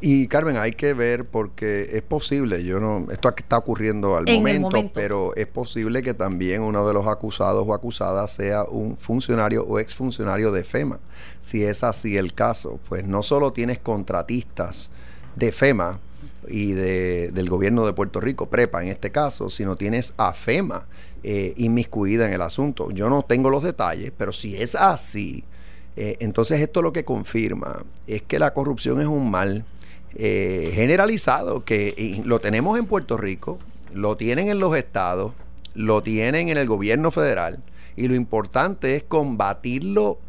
y 0.02 0.28
Carmen, 0.28 0.56
hay 0.56 0.72
que 0.72 0.94
ver 0.94 1.26
porque 1.26 1.90
es 1.94 2.04
posible, 2.04 2.64
yo 2.64 2.80
no, 2.80 3.12
esto 3.12 3.34
está 3.36 3.58
ocurriendo 3.58 4.16
al 4.16 4.26
momento, 4.26 4.92
pero 4.94 5.36
es 5.36 5.48
posible 5.48 6.04
que 6.04 6.14
también 6.14 6.62
uno 6.62 6.88
de 6.88 6.94
los 6.94 7.08
acusados 7.08 7.68
o 7.68 7.74
acusadas 7.74 8.32
sea 8.32 8.66
un 8.66 8.98
funcionario 8.98 9.66
o 9.66 9.80
exfuncionario 9.80 10.52
de 10.52 10.64
FEMA. 10.64 11.00
Si 11.40 11.64
es 11.64 11.84
así 11.84 12.18
el 12.18 12.36
caso, 12.36 12.80
pues 12.88 13.08
no 13.08 13.24
solo 13.24 13.52
tienes 13.52 13.80
contratistas 13.80 14.92
de 15.36 15.52
FEMA, 15.52 16.00
y 16.50 16.72
de, 16.72 17.32
del 17.34 17.50
gobierno 17.50 17.86
de 17.86 17.92
Puerto 17.92 18.22
Rico, 18.22 18.46
PREPA 18.46 18.82
en 18.82 18.88
este 18.88 19.12
caso, 19.12 19.50
sino 19.50 19.76
tienes 19.76 20.14
a 20.16 20.32
FEMA 20.32 20.86
eh, 21.24 21.54
inmiscuida 21.58 22.26
en 22.26 22.32
el 22.32 22.42
asunto. 22.42 22.90
Yo 22.92 23.10
no 23.10 23.24
tengo 23.24 23.50
los 23.50 23.64
detalles, 23.64 24.14
pero 24.18 24.32
si 24.32 24.56
es 24.56 24.76
así, 24.76 25.44
eh, 25.98 26.18
entonces 26.20 26.62
esto 26.62 26.82
lo 26.82 26.94
que 26.94 27.04
confirma 27.04 27.84
es 28.08 28.22
que 28.22 28.40
la 28.40 28.54
corrupción 28.54 29.02
es 29.02 29.08
un 29.08 29.30
mal 29.30 29.66
eh, 30.16 30.72
generalizado, 30.74 31.66
que 31.66 32.22
lo 32.24 32.40
tenemos 32.40 32.80
en 32.80 32.86
Puerto 32.86 33.18
Rico, 33.18 33.60
lo 33.94 34.16
tienen 34.16 34.48
en 34.48 34.60
los 34.60 34.76
estados, 34.78 35.34
lo 35.74 36.02
tienen 36.02 36.50
en 36.50 36.58
el 36.58 36.68
gobierno 36.68 37.12
federal, 37.12 37.64
y 37.96 38.08
lo 38.08 38.16
importante 38.16 38.96
es 38.96 39.04
combatirlo 39.04 40.20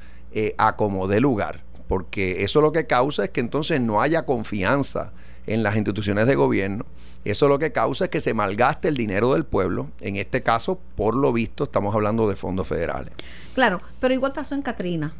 a 0.56 0.76
como 0.76 1.08
dé 1.08 1.20
lugar, 1.20 1.64
porque 1.88 2.44
eso 2.44 2.60
lo 2.60 2.70
que 2.70 2.86
causa 2.86 3.24
es 3.24 3.30
que 3.30 3.40
entonces 3.40 3.80
no 3.80 4.00
haya 4.00 4.24
confianza 4.24 5.12
en 5.48 5.62
las 5.62 5.76
instituciones 5.76 6.26
de 6.26 6.34
gobierno. 6.34 6.84
Eso 7.24 7.48
lo 7.48 7.58
que 7.58 7.72
causa 7.72 8.04
es 8.04 8.10
que 8.10 8.20
se 8.20 8.34
malgaste 8.34 8.88
el 8.88 8.96
dinero 8.96 9.34
del 9.34 9.44
pueblo. 9.44 9.90
En 10.00 10.16
este 10.16 10.42
caso, 10.42 10.78
por 10.96 11.16
lo 11.16 11.32
visto, 11.32 11.64
estamos 11.64 11.94
hablando 11.94 12.28
de 12.28 12.36
fondos 12.36 12.68
federales. 12.68 13.10
Claro, 13.54 13.80
pero 14.00 14.14
igual 14.14 14.32
pasó 14.32 14.54
en 14.54 14.62
Katrina. 14.62 15.12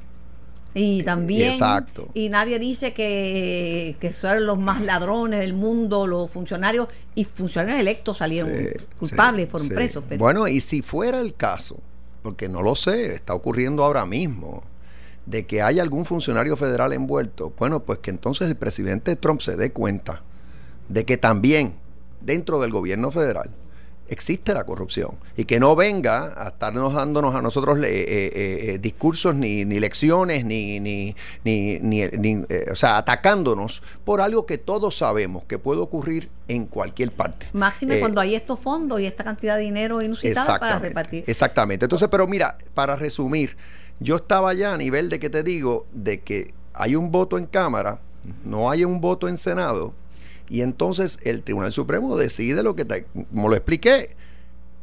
Y 0.74 1.00
eh, 1.00 1.04
también. 1.04 1.50
Exacto. 1.50 2.08
Y 2.14 2.28
nadie 2.28 2.58
dice 2.58 2.92
que, 2.92 3.96
son 4.14 4.46
los 4.46 4.58
más 4.58 4.82
ladrones 4.82 5.40
del 5.40 5.54
mundo, 5.54 6.06
los 6.06 6.30
funcionarios, 6.30 6.88
y 7.14 7.24
funcionarios 7.24 7.80
electos 7.80 8.18
salieron 8.18 8.52
culpables, 8.98 9.48
fueron 9.50 9.68
presos. 9.68 10.04
Bueno, 10.18 10.46
y 10.48 10.60
si 10.60 10.82
fuera 10.82 11.20
el 11.20 11.34
caso, 11.34 11.78
porque 12.22 12.48
no 12.48 12.62
lo 12.62 12.74
sé, 12.74 13.14
está 13.14 13.34
ocurriendo 13.34 13.84
ahora 13.84 14.06
mismo 14.06 14.62
de 15.26 15.46
que 15.46 15.60
haya 15.60 15.82
algún 15.82 16.04
funcionario 16.04 16.56
federal 16.56 16.92
envuelto, 16.92 17.52
bueno, 17.58 17.80
pues 17.80 17.98
que 17.98 18.10
entonces 18.10 18.48
el 18.48 18.56
presidente 18.56 19.14
Trump 19.16 19.40
se 19.40 19.56
dé 19.56 19.72
cuenta 19.72 20.22
de 20.88 21.04
que 21.04 21.18
también 21.18 21.74
dentro 22.20 22.60
del 22.60 22.70
gobierno 22.70 23.10
federal 23.10 23.50
existe 24.08 24.54
la 24.54 24.64
corrupción 24.64 25.10
y 25.36 25.44
que 25.44 25.60
no 25.60 25.76
venga 25.76 26.32
a 26.36 26.48
estarnos 26.48 26.94
dándonos 26.94 27.34
a 27.34 27.42
nosotros 27.42 27.78
eh, 27.78 27.82
eh, 27.84 28.30
eh, 28.34 28.78
discursos 28.78 29.34
ni, 29.34 29.64
ni, 29.64 29.80
lecciones 29.80 30.44
ni, 30.44 30.80
ni, 30.80 31.14
ni, 31.44 32.44
o 32.70 32.76
sea, 32.76 32.96
atacándonos 32.96 33.82
por 34.04 34.20
algo 34.20 34.46
que 34.46 34.58
todos 34.58 34.96
sabemos 34.96 35.44
que 35.44 35.58
puede 35.58 35.80
ocurrir 35.80 36.30
en 36.48 36.66
cualquier 36.66 37.12
parte. 37.12 37.46
Máxime 37.52 38.00
cuando 38.00 38.20
hay 38.20 38.34
estos 38.34 38.58
fondos 38.58 39.00
y 39.00 39.06
esta 39.06 39.24
cantidad 39.24 39.56
de 39.56 39.62
dinero 39.62 40.00
inusitada 40.00 40.58
para 40.58 40.78
repartir. 40.78 41.24
Exactamente. 41.26 41.84
Entonces, 41.84 42.08
pero 42.10 42.26
mira, 42.26 42.56
para 42.74 42.96
resumir, 42.96 43.56
yo 44.00 44.16
estaba 44.16 44.54
ya 44.54 44.72
a 44.72 44.78
nivel 44.78 45.10
de 45.10 45.18
que 45.18 45.30
te 45.30 45.42
digo, 45.42 45.86
de 45.92 46.18
que 46.18 46.54
hay 46.72 46.96
un 46.96 47.10
voto 47.10 47.36
en 47.36 47.46
Cámara, 47.46 48.00
no 48.44 48.70
hay 48.70 48.84
un 48.84 49.00
voto 49.00 49.28
en 49.28 49.36
Senado, 49.36 49.94
y 50.50 50.62
entonces 50.62 51.18
el 51.24 51.42
Tribunal 51.42 51.72
Supremo 51.72 52.16
decide 52.16 52.62
lo 52.62 52.74
que, 52.74 53.04
como 53.30 53.48
lo 53.48 53.56
expliqué, 53.56 54.16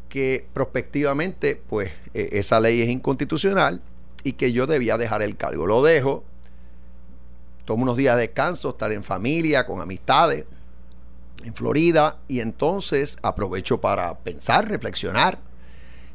que 0.09 0.47
prospectivamente, 0.53 1.61
pues 1.67 1.91
e, 2.13 2.29
esa 2.33 2.59
ley 2.59 2.81
es 2.81 2.89
inconstitucional 2.89 3.81
y 4.23 4.33
que 4.33 4.51
yo 4.51 4.67
debía 4.67 4.97
dejar 4.97 5.21
el 5.21 5.35
cargo. 5.37 5.65
Lo 5.65 5.83
dejo, 5.83 6.23
tomo 7.65 7.83
unos 7.83 7.97
días 7.97 8.15
de 8.15 8.23
descanso, 8.23 8.69
estar 8.69 8.91
en 8.91 9.03
familia, 9.03 9.65
con 9.65 9.81
amistades, 9.81 10.45
en 11.43 11.53
Florida, 11.53 12.19
y 12.27 12.39
entonces 12.39 13.17
aprovecho 13.23 13.81
para 13.81 14.17
pensar, 14.19 14.69
reflexionar, 14.69 15.39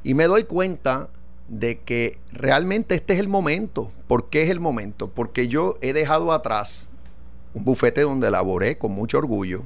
y 0.03 0.14
me 0.14 0.24
doy 0.24 0.44
cuenta 0.44 1.11
de 1.48 1.80
que 1.80 2.18
realmente 2.32 2.94
este 2.94 3.14
es 3.14 3.18
el 3.18 3.28
momento. 3.28 3.90
¿Por 4.07 4.28
qué 4.28 4.44
es 4.44 4.51
el 4.51 4.61
momento? 4.61 5.09
Porque 5.09 5.48
yo 5.48 5.74
he 5.82 5.92
dejado 5.92 6.32
atrás 6.32 6.90
un 7.55 7.64
bufete 7.64 8.03
donde 8.03 8.30
laboré 8.30 8.78
con 8.78 8.92
mucho 8.92 9.18
orgullo. 9.18 9.62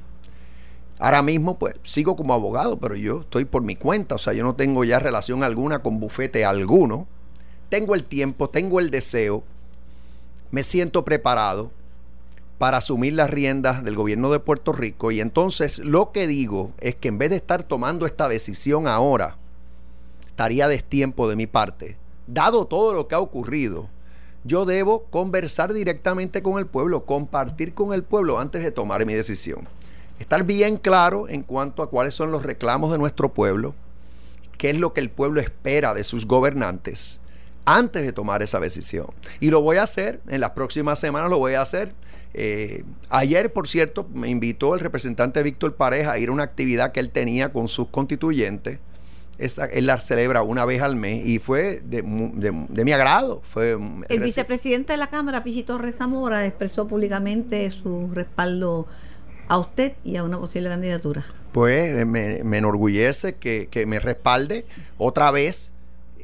Ahora 0.99 1.23
mismo, 1.23 1.59
pues, 1.59 1.75
sigo 1.83 2.17
como 2.17 2.35
abogado, 2.35 2.79
pero 2.79 2.95
yo 2.95 3.21
estoy 3.21 3.45
por 3.45 3.63
mi 3.63 3.77
cuenta, 3.77 4.15
o 4.15 4.19
sea, 4.19 4.33
yo 4.33 4.45
no 4.45 4.55
tengo 4.55 4.85
ya 4.85 4.99
relación 4.99 5.43
alguna 5.43 5.81
con 5.81 6.01
bufete 6.01 6.45
alguno. 6.45 7.07
Tengo 7.69 7.95
el 7.95 8.05
tiempo, 8.05 8.49
tengo 8.49 8.79
el 8.79 8.91
deseo, 8.91 9.43
me 10.51 10.63
siento 10.63 11.05
preparado 11.05 11.73
para 12.59 12.77
asumir 12.77 13.15
las 13.15 13.29
riendas 13.29 13.85
del 13.85 13.97
gobierno 13.97 14.31
de 14.31 14.39
Puerto 14.39 14.73
Rico 14.73 15.11
y 15.11 15.21
entonces 15.21 15.81
lo 15.81 16.13
que 16.13 16.29
digo 16.29 16.73
es 16.79 16.95
que 16.95 17.09
en 17.09 17.19
vez 17.19 17.31
de 17.31 17.37
estar 17.37 17.65
tomando 17.65 18.07
esta 18.07 18.29
decisión 18.29 18.87
ahora, 18.87 19.37
estaría 20.27 20.69
destiempo 20.69 21.29
de 21.29 21.37
mi 21.37 21.47
parte. 21.47 21.97
Dado 22.27 22.67
todo 22.67 22.95
lo 22.95 23.09
que 23.09 23.17
ha 23.17 23.21
ocurrido, 23.21 23.89
yo 24.45 24.67
debo 24.67 25.05
conversar 25.05 25.73
directamente 25.73 26.43
con 26.43 26.59
el 26.59 26.67
pueblo, 26.67 27.07
compartir 27.07 27.75
con 27.75 27.93
el 27.95 28.05
pueblo 28.05 28.39
antes 28.39 28.63
de 28.63 28.71
tomar 28.71 29.05
mi 29.07 29.15
decisión. 29.15 29.67
Estar 30.19 30.45
bien 30.45 30.77
claro 30.77 31.29
en 31.29 31.43
cuanto 31.43 31.83
a 31.83 31.91
cuáles 31.91 32.15
son 32.15 32.31
los 32.31 32.45
reclamos 32.45 32.93
de 32.93 32.99
nuestro 32.99 33.33
pueblo, 33.33 33.75
qué 34.59 34.71
es 34.71 34.77
lo 34.77 34.93
que 34.93 35.01
el 35.01 35.11
pueblo 35.11 35.41
espera 35.41 35.95
de 35.95 36.05
sus 36.05 36.27
gobernantes 36.27 37.21
antes 37.65 38.03
de 38.03 38.13
tomar 38.13 38.43
esa 38.43 38.61
decisión. 38.61 39.07
Y 39.41 39.51
lo 39.51 39.63
voy 39.63 39.79
a 39.79 39.83
hacer, 39.83 40.21
en 40.29 40.41
las 40.41 40.51
próximas 40.51 40.99
semanas 40.99 41.31
lo 41.31 41.39
voy 41.39 41.55
a 41.55 41.63
hacer. 41.63 41.95
Eh, 42.35 42.85
ayer, 43.09 43.53
por 43.53 43.67
cierto, 43.67 44.07
me 44.13 44.29
invitó 44.29 44.75
el 44.75 44.81
representante 44.81 45.43
Víctor 45.43 45.75
Pareja 45.75 46.13
a 46.13 46.19
ir 46.19 46.29
a 46.29 46.33
una 46.33 46.43
actividad 46.43 46.93
que 46.93 47.01
él 47.01 47.11
tenía 47.11 47.53
con 47.53 47.69
sus 47.69 47.89
constituyentes 47.89 48.81
él 49.39 49.87
la 49.87 50.01
celebra 50.01 50.43
una 50.43 50.65
vez 50.65 50.83
al 50.83 50.97
mes 50.97 51.27
y 51.27 51.39
fue 51.39 51.81
de, 51.85 52.03
mi 52.03 52.93
agrado. 52.93 53.41
Fue 53.45 53.79
el 54.09 54.21
vicepresidente 54.21 54.93
de 54.93 54.97
la 54.97 55.09
Cámara, 55.09 55.43
Pichito 55.43 55.79
Rezamora, 55.79 56.47
expresó 56.47 56.87
públicamente 56.87 57.69
su 57.71 58.11
respaldo 58.13 58.87
a 59.49 59.59
usted 59.59 59.95
y 60.05 60.17
a 60.17 60.25
una 60.25 60.39
posible 60.39 60.69
candidatura. 60.69 61.25
Pues 61.53 62.07
me, 62.07 62.39
enorgullece 62.39 63.37
que, 63.37 63.69
que, 63.71 63.87
me 63.87 63.99
respalde 64.01 64.67
otra 64.99 65.31
vez. 65.31 65.75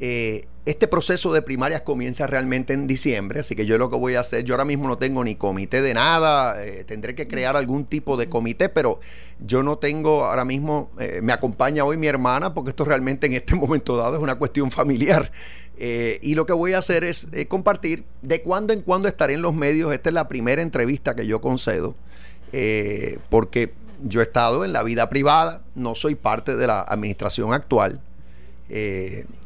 Eh, 0.03 0.47
este 0.65 0.87
proceso 0.87 1.33
de 1.33 1.41
primarias 1.41 1.81
comienza 1.81 2.27
realmente 2.27 2.73
en 2.73 2.85
diciembre, 2.85 3.39
así 3.39 3.55
que 3.55 3.65
yo 3.65 3.79
lo 3.79 3.89
que 3.89 3.95
voy 3.95 4.13
a 4.13 4.19
hacer, 4.19 4.43
yo 4.43 4.53
ahora 4.53 4.65
mismo 4.65 4.87
no 4.87 4.97
tengo 4.97 5.23
ni 5.23 5.35
comité 5.35 5.81
de 5.81 5.95
nada, 5.95 6.63
eh, 6.63 6.83
tendré 6.83 7.15
que 7.15 7.27
crear 7.27 7.55
algún 7.55 7.85
tipo 7.85 8.15
de 8.15 8.29
comité, 8.29 8.69
pero 8.69 8.99
yo 9.39 9.63
no 9.63 9.79
tengo 9.79 10.25
ahora 10.25 10.45
mismo, 10.45 10.91
eh, 10.99 11.19
me 11.23 11.33
acompaña 11.33 11.83
hoy 11.83 11.97
mi 11.97 12.05
hermana, 12.05 12.53
porque 12.53 12.69
esto 12.69 12.85
realmente 12.85 13.25
en 13.25 13.33
este 13.33 13.55
momento 13.55 13.97
dado 13.97 14.15
es 14.17 14.21
una 14.21 14.35
cuestión 14.35 14.71
familiar. 14.71 15.31
Y 16.21 16.35
lo 16.35 16.45
que 16.45 16.53
voy 16.53 16.73
a 16.73 16.77
hacer 16.77 17.03
es 17.03 17.27
compartir, 17.47 18.03
de 18.21 18.43
cuando 18.43 18.71
en 18.71 18.81
cuando 18.81 19.07
estaré 19.07 19.33
en 19.33 19.41
los 19.41 19.55
medios, 19.55 19.91
esta 19.91 20.09
es 20.09 20.13
la 20.13 20.27
primera 20.27 20.61
entrevista 20.61 21.15
que 21.15 21.25
yo 21.25 21.41
concedo, 21.41 21.95
porque 23.31 23.73
yo 24.03 24.19
he 24.19 24.23
estado 24.23 24.63
en 24.63 24.73
la 24.73 24.83
vida 24.83 25.09
privada, 25.09 25.63
no 25.73 25.95
soy 25.95 26.13
parte 26.13 26.55
de 26.55 26.67
la 26.67 26.81
administración 26.81 27.51
actual. 27.51 27.99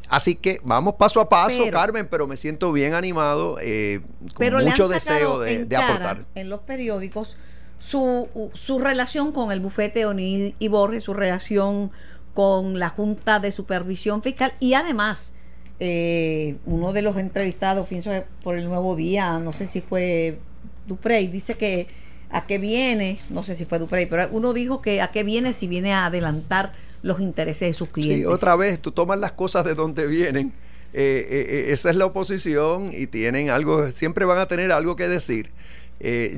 Así 0.08 0.36
que 0.36 0.60
vamos 0.62 0.94
paso 0.94 1.20
a 1.20 1.28
paso, 1.28 1.64
Carmen, 1.70 2.06
pero 2.08 2.26
me 2.26 2.36
siento 2.36 2.72
bien 2.72 2.94
animado, 2.94 3.58
eh, 3.60 4.00
con 4.34 4.64
mucho 4.64 4.88
deseo 4.88 5.40
de, 5.40 5.66
aportar. 5.76 6.26
En 6.34 6.48
los 6.48 6.60
periódicos, 6.60 7.36
su, 7.78 8.50
su 8.54 8.78
relación 8.78 9.32
con 9.32 9.50
el 9.52 9.60
bufete 9.60 10.06
O'Neill 10.06 10.54
y 10.58 10.68
Borges, 10.68 11.04
su 11.04 11.14
relación 11.14 11.90
con 12.34 12.78
la 12.78 12.90
Junta 12.90 13.40
de 13.40 13.50
Supervisión 13.50 14.22
Fiscal 14.22 14.52
y 14.60 14.74
además 14.74 15.32
eh, 15.80 16.56
uno 16.66 16.92
de 16.92 17.02
los 17.02 17.16
entrevistados, 17.16 17.86
pienso 17.88 18.10
por 18.42 18.56
el 18.56 18.64
Nuevo 18.64 18.96
Día, 18.96 19.38
no 19.38 19.52
sé 19.52 19.66
si 19.66 19.80
fue 19.80 20.38
Duprey, 20.86 21.26
dice 21.28 21.54
que 21.54 21.88
a 22.30 22.46
qué 22.46 22.58
viene, 22.58 23.18
no 23.30 23.42
sé 23.42 23.56
si 23.56 23.64
fue 23.64 23.78
Duprey, 23.78 24.06
pero 24.06 24.28
uno 24.32 24.52
dijo 24.52 24.80
que 24.80 25.00
a 25.00 25.08
qué 25.08 25.22
viene 25.22 25.52
si 25.52 25.66
viene 25.66 25.92
a 25.92 26.06
adelantar 26.06 26.72
los 27.06 27.20
intereses 27.20 27.68
de 27.68 27.74
sus 27.74 27.88
clientes. 27.88 28.18
Sí, 28.18 28.24
otra 28.26 28.56
vez, 28.56 28.80
tú 28.80 28.90
tomas 28.90 29.18
las 29.18 29.32
cosas 29.32 29.64
de 29.64 29.74
donde 29.74 30.06
vienen. 30.06 30.52
Eh, 30.92 31.26
eh, 31.28 31.46
eh, 31.48 31.72
esa 31.72 31.90
es 31.90 31.96
la 31.96 32.06
oposición 32.06 32.90
y 32.92 33.06
tienen 33.06 33.50
algo, 33.50 33.90
siempre 33.90 34.24
van 34.24 34.38
a 34.38 34.46
tener 34.46 34.72
algo 34.72 34.96
que 34.96 35.08
decir. 35.08 35.50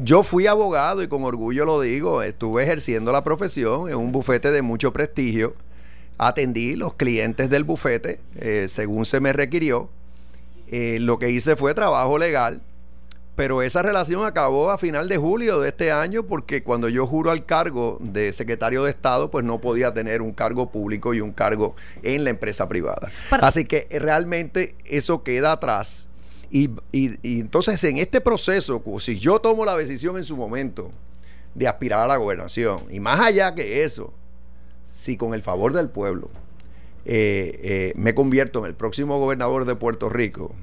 yo 0.03 0.23
fui 0.23 0.47
abogado 0.47 1.03
y 1.03 1.09
con 1.09 1.25
orgullo 1.25 1.65
lo 1.65 1.81
digo, 1.81 2.23
estuve 2.23 2.63
ejerciendo 2.63 3.11
la 3.13 3.25
profesión 3.25 3.89
en 3.89 3.97
un 3.97 4.13
bufete 4.13 4.51
de 4.53 4.63
mucho 4.63 4.93
prestigio. 4.93 5.55
Atendí 6.19 6.75
los 6.75 6.95
clientes 6.95 7.49
del 7.49 7.65
bufete 7.65 8.21
según 8.67 9.05
se 9.07 9.21
me 9.21 9.33
requirió. 9.33 9.89
lo 10.71 11.19
que 11.19 11.31
hice 11.31 11.57
fue 11.57 11.75
trabajo 11.75 12.19
legal 12.19 12.63
pero 13.39 13.63
esa 13.63 13.83
relación 13.83 14.27
acabó 14.27 14.73
a 14.73 14.79
final 14.79 15.09
de 15.09 15.17
julio 15.17 15.61
de 15.61 15.69
este 15.69 15.93
año 15.93 16.25
porque 16.25 16.65
cuando 16.65 16.89
yo 16.89 17.07
juro 17.07 17.31
al 17.31 17.47
cargo 17.47 17.97
de 18.01 18.33
secretario 18.33 18.83
de 18.83 18.91
Estado, 18.91 19.31
pues 19.31 19.45
no 19.45 19.61
podía 19.61 19.95
tener 19.95 20.23
un 20.23 20.33
cargo 20.33 20.73
público 20.73 21.15
y 21.15 21.21
un 21.21 21.31
cargo 21.31 21.77
en 22.03 22.25
la 22.25 22.31
empresa 22.31 22.69
privada. 22.69 23.13
Así 23.31 23.65
que 23.65 23.87
eh, 23.91 24.01
realmente 24.01 24.75
eso 24.85 25.23
queda 25.23 25.53
atrás. 25.53 26.09
Y, 26.51 26.69
entonces 27.23 27.85
en 27.85 27.99
este 27.99 28.21
proceso, 28.21 28.83
si 28.99 29.21
yo 29.21 29.39
tomo 29.39 29.65
la 29.65 29.77
decisión 29.77 30.17
en 30.17 30.25
su 30.25 30.37
momento 30.37 30.91
de 31.55 31.69
aspirar 31.69 32.01
a 32.01 32.09
la 32.09 32.17
gobernación, 32.17 32.87
y 32.91 32.99
más 32.99 33.21
allá 33.21 33.55
que 33.55 33.85
eso, 33.85 34.13
si 34.83 35.17
con 35.17 35.33
el 35.33 35.43
favor 35.43 35.73
del 35.75 35.91
pueblo 35.91 36.29
eh, 37.05 37.61
eh, 37.63 37.93
me 37.95 38.17
convierto 38.17 38.59
en 38.59 38.65
el 38.65 38.75
próximo 38.75 39.21
gobernador 39.21 39.65
de 39.65 39.77
Puerto 39.77 40.09
Rico, 40.09 40.57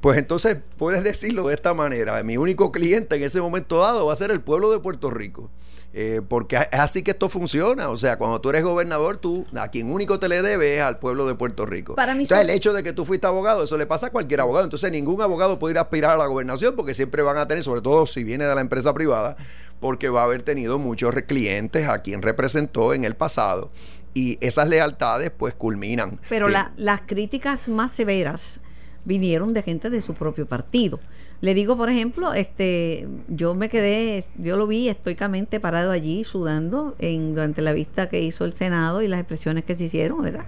pues 0.00 0.18
entonces 0.18 0.56
puedes 0.76 1.02
decirlo 1.04 1.48
de 1.48 1.54
esta 1.54 1.74
manera, 1.74 2.22
mi 2.22 2.36
único 2.36 2.70
cliente 2.72 3.16
en 3.16 3.22
ese 3.24 3.40
momento 3.40 3.78
dado 3.78 4.06
va 4.06 4.12
a 4.12 4.16
ser 4.16 4.30
el 4.30 4.40
pueblo 4.40 4.70
de 4.70 4.78
Puerto 4.80 5.10
Rico. 5.10 5.50
Eh, 5.94 6.20
porque 6.28 6.56
es 6.56 6.78
así 6.78 7.02
que 7.02 7.12
esto 7.12 7.28
funciona. 7.30 7.88
O 7.88 7.96
sea, 7.96 8.18
cuando 8.18 8.40
tú 8.42 8.50
eres 8.50 8.62
gobernador, 8.62 9.16
tú 9.16 9.46
a 9.56 9.68
quien 9.68 9.90
único 9.90 10.20
te 10.20 10.28
le 10.28 10.42
debes 10.42 10.76
es 10.78 10.82
al 10.82 10.98
pueblo 10.98 11.26
de 11.26 11.34
Puerto 11.34 11.64
Rico. 11.64 11.96
Para 11.96 12.14
mí 12.14 12.22
Entonces, 12.24 12.42
son- 12.44 12.50
el 12.50 12.54
hecho 12.56 12.72
de 12.74 12.82
que 12.84 12.92
tú 12.92 13.06
fuiste 13.06 13.26
abogado, 13.26 13.64
eso 13.64 13.76
le 13.78 13.86
pasa 13.86 14.08
a 14.08 14.10
cualquier 14.10 14.40
abogado. 14.42 14.64
Entonces, 14.64 14.92
ningún 14.92 15.22
abogado 15.22 15.58
puede 15.58 15.72
ir 15.72 15.78
a 15.78 15.82
aspirar 15.82 16.10
a 16.12 16.16
la 16.18 16.26
gobernación 16.26 16.76
porque 16.76 16.94
siempre 16.94 17.22
van 17.22 17.38
a 17.38 17.48
tener, 17.48 17.64
sobre 17.64 17.80
todo 17.80 18.06
si 18.06 18.22
viene 18.22 18.44
de 18.44 18.54
la 18.54 18.60
empresa 18.60 18.92
privada, 18.92 19.36
porque 19.80 20.10
va 20.10 20.20
a 20.20 20.24
haber 20.24 20.42
tenido 20.42 20.78
muchos 20.78 21.14
clientes 21.26 21.88
a 21.88 22.02
quien 22.02 22.20
representó 22.20 22.92
en 22.92 23.04
el 23.04 23.16
pasado. 23.16 23.70
Y 24.12 24.36
esas 24.46 24.68
lealtades, 24.68 25.30
pues, 25.36 25.54
culminan. 25.54 26.20
Pero 26.28 26.48
Eh, 26.48 26.52
la- 26.52 26.72
las 26.76 27.00
críticas 27.06 27.68
más 27.70 27.92
severas 27.92 28.60
vinieron 29.04 29.54
de 29.54 29.62
gente 29.62 29.90
de 29.90 30.00
su 30.00 30.14
propio 30.14 30.46
partido. 30.46 31.00
Le 31.40 31.54
digo, 31.54 31.76
por 31.76 31.88
ejemplo, 31.88 32.34
este, 32.34 33.06
yo 33.28 33.54
me 33.54 33.68
quedé, 33.68 34.24
yo 34.38 34.56
lo 34.56 34.66
vi 34.66 34.88
estoicamente 34.88 35.60
parado 35.60 35.92
allí 35.92 36.24
sudando 36.24 36.96
en, 36.98 37.32
durante 37.34 37.62
la 37.62 37.72
vista 37.72 38.08
que 38.08 38.20
hizo 38.20 38.44
el 38.44 38.52
Senado 38.54 39.02
y 39.02 39.08
las 39.08 39.20
expresiones 39.20 39.64
que 39.64 39.76
se 39.76 39.84
hicieron, 39.84 40.20
¿verdad? 40.22 40.44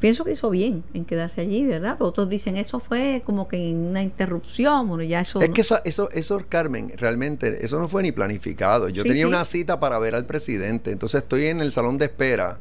Pienso 0.00 0.24
que 0.24 0.32
hizo 0.32 0.48
bien 0.48 0.82
en 0.94 1.04
quedarse 1.04 1.42
allí, 1.42 1.62
¿verdad? 1.66 1.96
Pero 1.98 2.08
otros 2.08 2.28
dicen, 2.30 2.56
eso 2.56 2.80
fue 2.80 3.22
como 3.26 3.48
que 3.48 3.58
una 3.74 4.02
interrupción, 4.02 4.88
bueno, 4.88 5.02
ya 5.04 5.20
eso... 5.20 5.42
Es 5.42 5.48
no- 5.48 5.54
que 5.54 5.60
eso, 5.60 5.78
eso, 5.84 6.08
eso, 6.12 6.42
Carmen, 6.48 6.90
realmente, 6.96 7.62
eso 7.62 7.78
no 7.78 7.86
fue 7.86 8.02
ni 8.02 8.10
planificado. 8.10 8.88
Yo 8.88 9.02
Sí, 9.02 9.08
tenía 9.10 9.24
sí. 9.24 9.28
una 9.28 9.44
cita 9.44 9.78
para 9.78 9.98
ver 9.98 10.14
al 10.14 10.24
presidente, 10.24 10.90
entonces 10.90 11.22
estoy 11.22 11.44
en 11.46 11.60
el 11.60 11.70
salón 11.70 11.98
de 11.98 12.06
espera 12.06 12.58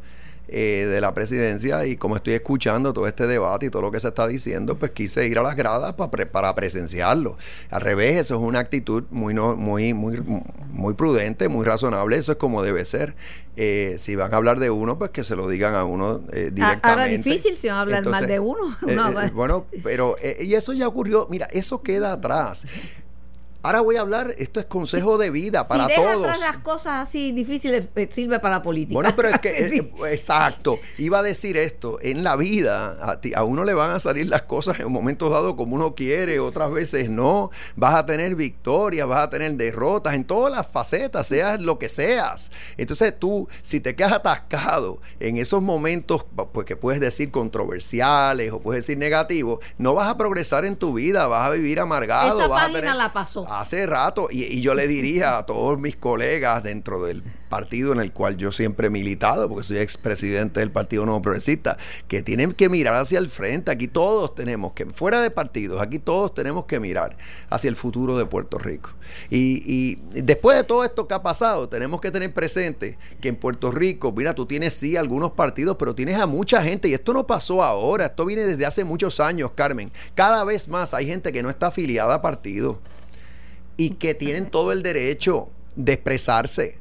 eh, 0.52 0.86
de 0.86 1.02
la 1.02 1.14
presidencia 1.14 1.86
y 1.86 1.96
como 1.96 2.16
estoy 2.16 2.34
escuchando 2.34 2.94
todo 2.94 3.08
este 3.08 3.28
debate 3.28 3.68
y 3.68 3.70
todo 3.70 3.82
lo 3.84 3.92
que 3.92 4.00
se 4.00 4.08
está 4.10 4.28
diciendo, 4.28 4.76
pues 4.78 4.92
quise 4.92 5.28
ir 5.28 5.38
a 5.40 5.44
las 5.44 5.56
gradas 5.56 5.94
pa 5.94 6.10
pre- 6.12 6.26
para 6.26 6.54
presenciarlo. 6.56 7.38
Al 7.70 7.82
revés, 7.82 8.18
eso 8.18 8.36
es 8.36 8.42
una 8.42 8.60
actitud 8.60 9.04
muy, 9.12 9.34
no, 9.34 9.56
muy, 9.56 9.94
muy, 9.94 10.22
muy 10.72 10.94
prudente, 10.94 11.48
muy 11.50 11.66
razonable, 11.66 12.18
eso 12.18 12.32
es 12.34 12.38
como 12.38 12.62
debe 12.64 12.86
ser. 12.86 13.16
Eh, 13.56 13.96
si 13.98 14.16
van 14.16 14.34
a 14.34 14.38
hablar 14.38 14.60
de 14.60 14.70
uno, 14.70 14.98
pues 14.98 15.10
que 15.12 15.24
se 15.24 15.36
lo 15.36 15.50
digan 15.50 15.76
a 15.76 15.84
uno 15.84 16.22
eh, 16.32 16.50
directamente. 16.54 16.88
Ahora 16.88 17.06
difícil 17.06 17.58
si 17.58 17.68
van 17.68 17.78
a 17.78 17.82
hablar 17.82 18.06
mal 18.06 18.26
de 18.26 18.40
uno. 18.40 18.78
eh, 18.88 18.96
eh, 19.26 19.32
bueno, 19.34 19.66
pero 19.84 20.16
y 20.40 20.54
eso 20.54 20.72
ya 20.74 20.88
ocurrió. 20.88 21.28
Mira, 21.30 21.48
eso 21.52 21.82
queda 21.82 22.14
atrás. 22.14 22.66
Ahora 23.62 23.82
voy 23.82 23.98
a 23.98 24.02
hablar, 24.02 24.34
esto 24.38 24.60
es 24.62 24.66
consejo 24.68 25.18
de 25.18 25.32
vida 25.32 25.68
para 25.68 25.86
si 25.88 25.90
deja 25.92 26.02
todos. 26.14 26.26
atrás 26.26 26.40
las 26.40 26.58
cosas 26.60 27.08
así 27.08 27.34
difíciles, 27.34 27.88
eh, 27.96 28.08
sirve 28.10 28.40
para 28.40 28.56
la 28.56 28.64
política. 28.64 28.94
Bueno, 28.94 29.14
pero 29.16 29.28
es 29.30 29.40
que, 29.40 29.50
Sí. 29.70 29.80
eh, 29.80 29.94
eh, 30.06 30.12
exacto, 30.14 30.80
iba 30.98 31.20
a 31.20 31.24
decir 31.24 31.58
esto, 31.58 32.00
en 32.02 32.24
la 32.24 32.38
vida 32.38 32.98
a, 33.02 33.20
ti- 33.20 33.34
a 33.34 33.44
uno 33.44 33.66
le 33.66 33.74
van 33.74 33.92
a 33.92 34.00
salir 34.00 34.30
las 34.30 34.44
cosas 34.44 34.80
en 34.80 34.90
momentos 34.92 35.30
dados 35.32 35.56
como 35.56 35.76
uno 35.76 35.94
quiere, 35.94 36.40
otras 36.40 36.72
veces 36.72 37.10
no, 37.10 37.52
vas 37.76 37.96
a 37.96 38.06
tener 38.06 38.36
victorias, 38.36 39.06
vas 39.08 39.26
a 39.26 39.30
tener 39.30 39.54
derrotas 39.56 40.14
en 40.14 40.24
todas 40.24 40.54
las 40.56 40.66
facetas, 40.66 41.28
seas 41.28 41.60
lo 41.60 41.78
que 41.80 41.90
seas. 41.90 42.52
Entonces 42.78 43.14
tú, 43.20 43.50
si 43.62 43.82
te 43.82 43.94
quedas 43.96 44.14
atascado 44.14 45.02
en 45.20 45.36
esos 45.38 45.62
momentos, 45.62 46.26
pues 46.54 46.66
que 46.66 46.78
puedes 46.78 47.02
decir 47.02 47.30
controversiales 47.30 48.52
o 48.54 48.60
puedes 48.62 48.86
decir 48.86 48.98
negativos, 48.98 49.60
no 49.78 49.94
vas 49.94 50.08
a 50.08 50.18
progresar 50.18 50.64
en 50.66 50.76
tu 50.78 50.94
vida, 50.94 51.28
vas 51.28 51.50
a 51.50 51.52
vivir 51.52 51.80
amargado. 51.80 52.40
Esa 52.40 52.48
vas 52.48 52.58
a 52.58 52.62
página 52.68 52.80
tener- 52.82 52.96
la 52.96 53.12
pasó. 53.14 53.46
Hace 53.50 53.88
rato, 53.88 54.28
y, 54.30 54.62
yo 54.62 54.76
le 54.76 54.88
diría 54.88 55.40
a 55.40 55.46
todos 55.48 55.80
mis 55.80 55.96
colegas 55.96 56.62
dentro 56.62 57.04
del 57.04 57.24
partido 57.50 57.92
en 57.94 58.00
el 58.00 58.14
cual 58.14 58.38
yo 58.38 58.52
siempre 58.52 58.88
he 58.88 58.90
militado, 58.92 59.50
porque 59.50 59.64
soy 59.64 59.80
expresidente 59.80 60.60
del 60.60 60.70
Partido 60.70 61.04
Nuevo 61.06 61.24
Progresista, 61.24 61.76
que 62.08 62.22
tienen 62.22 62.52
que 62.52 62.70
mirar 62.70 62.94
hacia 62.94 63.18
el 63.18 63.28
frente. 63.28 63.72
Aquí 63.72 63.88
todos 63.88 64.36
tenemos 64.36 64.74
que, 64.74 64.86
fuera 64.86 65.20
de 65.22 65.32
partidos, 65.32 65.82
aquí 65.82 65.98
todos 65.98 66.36
tenemos 66.36 66.66
que 66.66 66.80
mirar 66.80 67.18
hacia 67.50 67.70
el 67.70 67.76
futuro 67.76 68.20
de 68.20 68.28
Puerto 68.28 68.60
Rico. 68.60 68.92
Y, 69.32 69.64
y 69.66 70.00
después 70.22 70.56
de 70.56 70.64
todo 70.64 70.84
esto 70.84 71.08
que 71.08 71.16
ha 71.16 71.24
pasado, 71.24 71.68
tenemos 71.68 72.02
que 72.02 72.12
tener 72.12 72.32
presente 72.32 73.00
que 73.20 73.30
en 73.30 73.36
Puerto 73.36 73.72
Rico, 73.72 74.12
mira, 74.12 74.36
tú 74.36 74.46
tienes 74.46 74.76
sí 74.76 74.96
algunos 74.96 75.32
partidos, 75.32 75.76
pero 75.80 75.96
tienes 75.96 76.18
a 76.18 76.28
mucha 76.28 76.62
gente, 76.62 76.88
y 76.88 76.94
esto 76.94 77.14
no 77.14 77.26
pasó 77.26 77.64
ahora, 77.64 78.06
esto 78.06 78.26
viene 78.26 78.44
desde 78.44 78.68
hace 78.68 78.84
muchos 78.84 79.20
años, 79.20 79.54
Carmen. 79.56 79.92
Cada 80.14 80.44
vez 80.44 80.68
más 80.68 80.94
hay 80.94 81.08
gente 81.08 81.34
que 81.34 81.42
no 81.42 81.50
está 81.50 81.68
afiliada 81.68 82.14
a 82.14 82.22
partidos 82.22 82.78
y 83.80 83.92
que 83.92 84.14
tienen 84.14 84.52
todo 84.52 84.74
el 84.74 84.84
derecho 84.84 85.48
de 85.78 85.94
expresarse. 85.94 86.78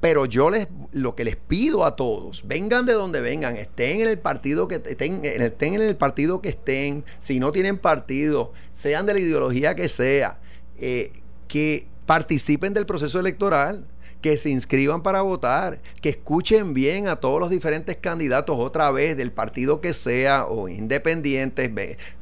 Pero 0.00 0.26
yo 0.26 0.48
les 0.48 0.68
lo 0.92 1.16
que 1.16 1.24
les 1.24 1.34
pido 1.34 1.84
a 1.84 1.96
todos, 1.96 2.46
vengan 2.46 2.86
de 2.86 2.92
donde 2.92 3.20
vengan, 3.20 3.56
estén 3.56 4.00
en 4.00 4.06
el 4.06 4.20
partido 4.20 4.68
que 4.68 4.76
estén, 4.76 5.24
estén 5.24 5.74
en 5.74 5.82
el 5.82 5.96
partido 5.96 6.40
que 6.40 6.50
estén, 6.50 7.04
si 7.18 7.40
no 7.40 7.50
tienen 7.50 7.78
partido, 7.78 8.52
sean 8.72 9.06
de 9.06 9.14
la 9.14 9.18
ideología 9.18 9.74
que 9.74 9.88
sea, 9.88 10.38
eh, 10.78 11.10
que 11.48 11.88
participen 12.06 12.74
del 12.74 12.86
proceso 12.86 13.18
electoral, 13.18 13.84
que 14.26 14.38
se 14.38 14.50
inscriban 14.50 15.04
para 15.04 15.22
votar, 15.22 15.80
que 16.02 16.08
escuchen 16.08 16.74
bien 16.74 17.06
a 17.06 17.14
todos 17.14 17.38
los 17.38 17.48
diferentes 17.48 17.96
candidatos 17.96 18.56
otra 18.58 18.90
vez 18.90 19.16
del 19.16 19.30
partido 19.30 19.80
que 19.80 19.94
sea 19.94 20.46
o 20.46 20.68
independientes 20.68 21.70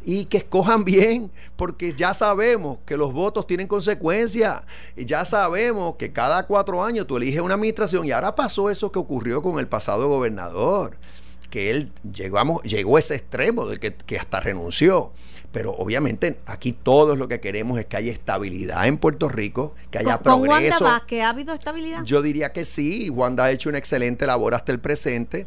y 0.04 0.26
que 0.26 0.36
escojan 0.36 0.84
bien, 0.84 1.30
porque 1.56 1.94
ya 1.94 2.12
sabemos 2.12 2.76
que 2.84 2.98
los 2.98 3.14
votos 3.14 3.46
tienen 3.46 3.66
consecuencias, 3.68 4.64
y 4.94 5.06
ya 5.06 5.24
sabemos 5.24 5.96
que 5.96 6.12
cada 6.12 6.46
cuatro 6.46 6.84
años 6.84 7.06
tú 7.06 7.16
eliges 7.16 7.40
una 7.40 7.54
administración 7.54 8.04
y 8.04 8.10
ahora 8.10 8.34
pasó 8.34 8.68
eso 8.68 8.92
que 8.92 8.98
ocurrió 8.98 9.40
con 9.40 9.58
el 9.58 9.66
pasado 9.66 10.06
gobernador 10.06 10.98
que 11.48 11.70
él 11.70 11.90
llegamos, 12.02 12.62
llegó 12.64 12.96
a 12.96 12.98
ese 12.98 13.14
extremo 13.14 13.64
de 13.64 13.78
que, 13.78 13.94
que 13.94 14.18
hasta 14.18 14.40
renunció. 14.40 15.12
Pero 15.54 15.70
obviamente 15.70 16.40
aquí 16.46 16.72
todos 16.72 17.16
lo 17.16 17.28
que 17.28 17.38
queremos 17.38 17.78
es 17.78 17.86
que 17.86 17.96
haya 17.96 18.10
estabilidad 18.10 18.88
en 18.88 18.98
Puerto 18.98 19.28
Rico, 19.28 19.76
que 19.92 19.98
haya 19.98 20.18
con, 20.18 20.24
con 20.24 20.40
Wanda 20.40 20.56
progreso. 20.56 20.84
Vázquez, 20.84 21.22
¿ha 21.22 21.28
habido 21.28 21.54
estabilidad? 21.54 22.02
Yo 22.02 22.22
diría 22.22 22.52
que 22.52 22.64
sí, 22.64 23.08
Wanda 23.08 23.44
ha 23.44 23.52
hecho 23.52 23.68
una 23.68 23.78
excelente 23.78 24.26
labor 24.26 24.56
hasta 24.56 24.72
el 24.72 24.80
presente, 24.80 25.46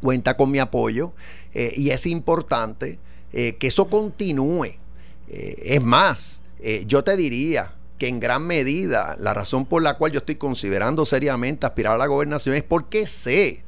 cuenta 0.00 0.36
con 0.36 0.52
mi 0.52 0.60
apoyo 0.60 1.14
eh, 1.52 1.72
y 1.74 1.90
es 1.90 2.06
importante 2.06 3.00
eh, 3.32 3.56
que 3.56 3.66
eso 3.66 3.90
continúe. 3.90 4.76
Eh, 5.26 5.62
es 5.64 5.82
más, 5.82 6.44
yo 6.86 7.02
te 7.02 7.16
diría 7.16 7.74
que 7.98 8.06
en 8.06 8.20
gran 8.20 8.46
medida 8.46 9.16
la 9.18 9.34
razón 9.34 9.66
por 9.66 9.82
la 9.82 9.98
cual 9.98 10.12
yo 10.12 10.18
estoy 10.18 10.36
considerando 10.36 11.04
seriamente 11.04 11.66
aspirar 11.66 11.94
a 11.94 11.98
la 11.98 12.06
gobernación 12.06 12.54
es 12.54 12.62
porque 12.62 13.08
sé 13.08 13.64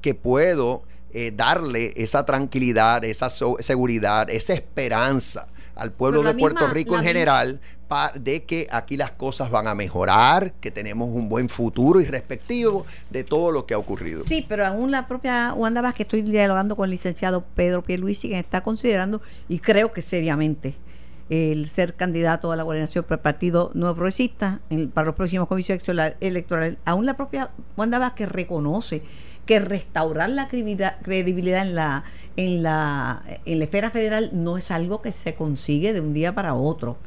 que 0.00 0.14
puedo 0.14 0.84
eh, 1.18 1.32
darle 1.34 1.94
esa 1.96 2.26
tranquilidad, 2.26 3.02
esa 3.04 3.30
so- 3.30 3.56
seguridad, 3.60 4.28
esa 4.28 4.52
esperanza 4.52 5.46
al 5.74 5.90
pueblo 5.92 6.22
de 6.22 6.34
Puerto 6.34 6.60
misma- 6.66 6.74
Rico 6.74 6.96
en 6.98 7.04
general 7.04 7.60
de 8.14 8.44
que 8.44 8.66
aquí 8.70 8.96
las 8.96 9.12
cosas 9.12 9.50
van 9.50 9.66
a 9.66 9.74
mejorar, 9.74 10.52
que 10.60 10.70
tenemos 10.70 11.08
un 11.08 11.28
buen 11.28 11.48
futuro 11.48 12.00
y 12.00 12.04
respectivo 12.04 12.84
de 13.10 13.24
todo 13.24 13.50
lo 13.52 13.64
que 13.64 13.74
ha 13.74 13.78
ocurrido. 13.78 14.22
Sí, 14.24 14.44
pero 14.48 14.66
aún 14.66 14.90
la 14.90 15.06
propia 15.06 15.54
Wanda 15.54 15.80
Vázquez, 15.82 16.06
estoy 16.06 16.22
dialogando 16.22 16.76
con 16.76 16.84
el 16.86 16.90
licenciado 16.90 17.44
Pedro 17.54 17.82
Pierluisi, 17.82 18.28
quien 18.28 18.40
está 18.40 18.62
considerando, 18.62 19.22
y 19.48 19.58
creo 19.60 19.92
que 19.92 20.02
seriamente, 20.02 20.74
el 21.30 21.68
ser 21.68 21.94
candidato 21.94 22.52
a 22.52 22.56
la 22.56 22.62
gobernación 22.62 23.04
por 23.04 23.14
el 23.18 23.20
Partido 23.22 23.70
Nuevo 23.74 23.94
Progresista 23.96 24.60
en- 24.70 24.90
para 24.90 25.06
los 25.06 25.14
próximos 25.14 25.48
comicios 25.48 25.76
electoral- 25.78 26.16
electorales. 26.20 26.76
Aún 26.84 27.06
la 27.06 27.16
propia 27.16 27.50
Wanda 27.76 27.98
Vázquez 27.98 28.28
reconoce 28.28 29.02
que 29.46 29.60
restaurar 29.60 30.28
la 30.28 30.48
credibilidad, 30.48 30.98
en 31.66 31.74
la 31.74 32.04
en 32.36 32.62
la 32.62 33.22
en 33.44 33.58
la 33.58 33.64
esfera 33.64 33.90
federal 33.90 34.30
no 34.32 34.58
es 34.58 34.70
algo 34.70 35.00
que 35.00 35.12
se 35.12 35.34
consigue 35.34 35.92
de 35.92 36.00
un 36.00 36.12
día 36.12 36.34
para 36.34 36.54
otro. 36.54 36.98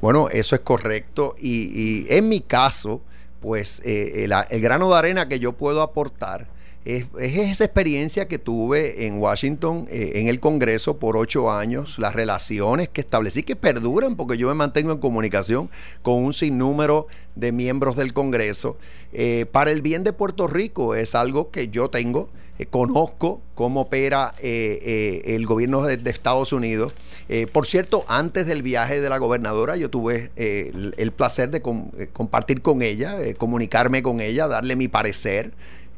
Bueno, 0.00 0.28
eso 0.28 0.56
es 0.56 0.62
correcto. 0.62 1.34
Y, 1.38 1.70
y 1.72 2.06
en 2.10 2.28
mi 2.28 2.40
caso, 2.40 3.02
pues 3.40 3.80
eh, 3.84 4.24
el, 4.24 4.32
el 4.50 4.60
grano 4.60 4.90
de 4.90 4.98
arena 4.98 5.28
que 5.28 5.38
yo 5.38 5.52
puedo 5.52 5.80
aportar 5.80 6.48
es, 6.84 7.06
es 7.18 7.36
esa 7.36 7.64
experiencia 7.64 8.26
que 8.26 8.38
tuve 8.38 9.06
en 9.06 9.18
Washington, 9.18 9.86
eh, 9.90 10.12
en 10.14 10.28
el 10.28 10.40
Congreso 10.40 10.98
por 10.98 11.16
ocho 11.16 11.50
años, 11.50 11.98
las 11.98 12.14
relaciones 12.14 12.88
que 12.88 13.02
establecí 13.02 13.42
que 13.42 13.54
perduran, 13.54 14.16
porque 14.16 14.38
yo 14.38 14.48
me 14.48 14.54
mantengo 14.54 14.92
en 14.92 14.98
comunicación 14.98 15.68
con 16.00 16.24
un 16.24 16.32
sinnúmero 16.32 17.06
de 17.34 17.52
miembros 17.52 17.96
del 17.96 18.14
Congreso. 18.14 18.78
Eh, 19.12 19.44
para 19.52 19.72
el 19.72 19.82
bien 19.82 20.04
de 20.04 20.14
Puerto 20.14 20.46
Rico 20.46 20.94
es 20.94 21.14
algo 21.14 21.50
que 21.50 21.68
yo 21.68 21.90
tengo 21.90 22.30
eh, 22.58 22.66
conozco 22.66 23.42
cómo 23.54 23.82
opera 23.82 24.34
el 24.40 25.44
gobierno 25.44 25.82
de, 25.82 26.00
Estados 26.10 26.52
Unidos. 26.54 26.94
Por 27.52 27.66
cierto, 27.66 28.04
antes 28.08 28.46
del 28.46 28.62
viaje 28.62 29.00
de 29.00 29.08
la 29.08 29.18
gobernadora, 29.18 29.76
yo 29.76 29.88
tuve 29.88 30.30
el, 30.36 31.12
placer 31.12 31.50
de 31.50 31.62
com- 31.62 31.90
compartir 32.12 32.60
con 32.60 32.82
ella, 32.82 33.16
comunicarme 33.38 34.02
con 34.02 34.20
ella, 34.20 34.48
darle 34.48 34.76
mi 34.76 34.88
parecer. 34.88 35.52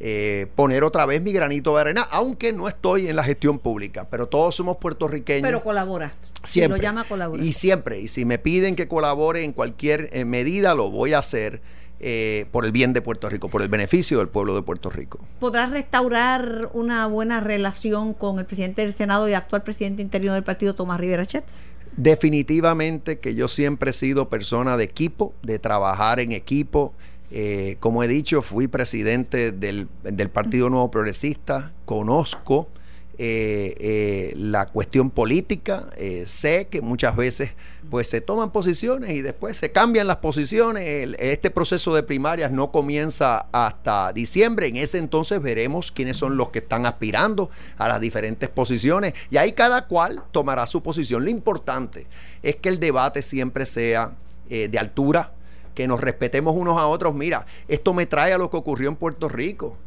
Eh, 0.05 0.49
poner 0.57 0.83
otra 0.83 1.07
vez 1.07 1.23
mi 1.23 1.33
granito 1.33 1.77
de 1.77 1.81
arena, 1.81 2.03
aunque 2.11 2.53
no 2.53 2.67
estoy 2.67 3.07
en 3.07 3.15
la 3.15 3.23
gestión 3.23 3.61
pública, 3.61 4.09
pero 4.11 4.27
todos 4.27 4.57
somos 4.57 4.79
puertorriqueños. 4.79 5.43
Pero 5.43 5.63
colabora. 5.63 6.13
Siempre. 6.43 6.77
Lo 6.77 6.83
llama 6.83 7.05
colaborar. 7.05 7.47
Y 7.47 7.53
siempre. 7.53 8.01
Y 8.01 8.09
si 8.09 8.25
me 8.25 8.41
piden 8.41 8.75
que 8.75 8.89
colabore 8.89 9.45
en 9.45 9.53
cualquier 9.53 10.11
eh, 10.13 10.25
medida, 10.25 10.75
lo 10.75 10.91
voy 10.91 11.13
a 11.13 11.21
hacer 11.21 11.63
eh, 12.01 12.47
por 12.51 12.65
el 12.65 12.73
bien 12.73 12.93
de 12.95 13.01
Puerto 13.01 13.29
Rico, 13.29 13.49
por 13.49 13.63
el 13.63 13.69
beneficio 13.69 14.19
del 14.19 14.27
pueblo 14.27 14.57
de 14.57 14.63
Puerto 14.63 14.91
Rico. 14.91 15.21
¿Podrá 15.39 15.67
restaurar 15.67 16.71
una 16.73 17.07
buena 17.07 17.39
relación 17.39 18.13
con 18.13 18.41
el 18.41 18.45
presidente 18.45 18.83
del 18.83 18.93
Senado 18.93 19.29
y 19.29 19.35
actual 19.35 19.63
presidente 19.63 20.03
interino 20.03 20.35
del 20.35 20.43
partido, 20.43 20.75
Tomás 20.75 20.99
Rivera 20.99 21.25
Chetz? 21.27 21.61
Definitivamente 21.97 23.21
que 23.21 23.37
yo 23.37 23.47
siempre 23.47 23.91
he 23.91 23.93
sido 23.93 24.29
persona 24.29 24.77
de 24.77 24.83
equipo, 24.83 25.33
de 25.43 25.61
trabajar 25.61 26.19
en 26.19 26.33
equipo. 26.33 26.93
Eh, 27.35 27.79
como 27.81 28.03
he 28.03 28.09
dicho, 28.09 28.43
fui 28.43 28.69
presidente 28.69 29.53
del, 29.53 29.89
del 30.03 30.29
Partido 30.29 30.69
Nuevo 30.69 30.91
Progresista, 30.91 31.73
conozco 31.87 32.69
eh, 33.17 33.75
eh, 33.81 34.35
la 34.37 34.67
cuestión 34.67 35.09
política. 35.09 35.87
Sé 36.27 36.67
que 36.67 36.83
muchas 36.83 37.17
veces 37.17 37.53
pues 37.91 38.09
se 38.11 38.21
toman 38.21 38.53
posiciones 38.53 39.13
y 39.13 39.23
después 39.23 39.57
se 39.57 39.73
cambian 39.73 40.07
las 40.07 40.17
posiciones. 40.17 41.15
este 41.19 41.51
proceso 41.51 41.95
de 41.95 42.03
primarias 42.03 42.53
no 42.53 42.69
comienza 42.69 43.47
hasta 43.51 44.13
diciembre. 44.13 44.67
En 44.67 44.77
ese 44.77 44.99
entonces 44.99 45.41
veremos 45.41 45.91
quiénes 45.91 46.19
son 46.19 46.37
los 46.37 46.51
que 46.51 46.59
están 46.59 46.85
aspirando 46.85 47.51
a 47.79 47.89
las 47.89 47.99
diferentes 47.99 48.51
posiciones 48.51 49.15
y 49.31 49.39
ahí 49.39 49.53
cada 49.53 49.87
cual 49.87 50.23
tomará 50.33 50.67
su 50.67 50.83
posición. 50.83 51.25
Lo 51.25 51.31
importante 51.31 52.07
es 52.43 52.57
que 52.57 52.69
el 52.69 52.79
debate 52.79 53.23
siempre 53.23 53.65
sea 53.65 54.13
de 54.49 54.79
altura, 54.79 55.33
que 55.75 55.87
nos 55.87 56.01
respetemos 56.01 56.55
unos 56.57 56.79
a 56.79 56.87
otros. 56.87 57.15
Mira, 57.15 57.47
esto 57.69 57.95
me 57.95 58.07
trae 58.07 58.33
a 58.33 58.39
lo 58.39 58.51
que 58.51 58.57
ocurrió 58.57 58.89
en 58.89 58.97
Puerto 58.97 59.29
Rico. 59.29 59.79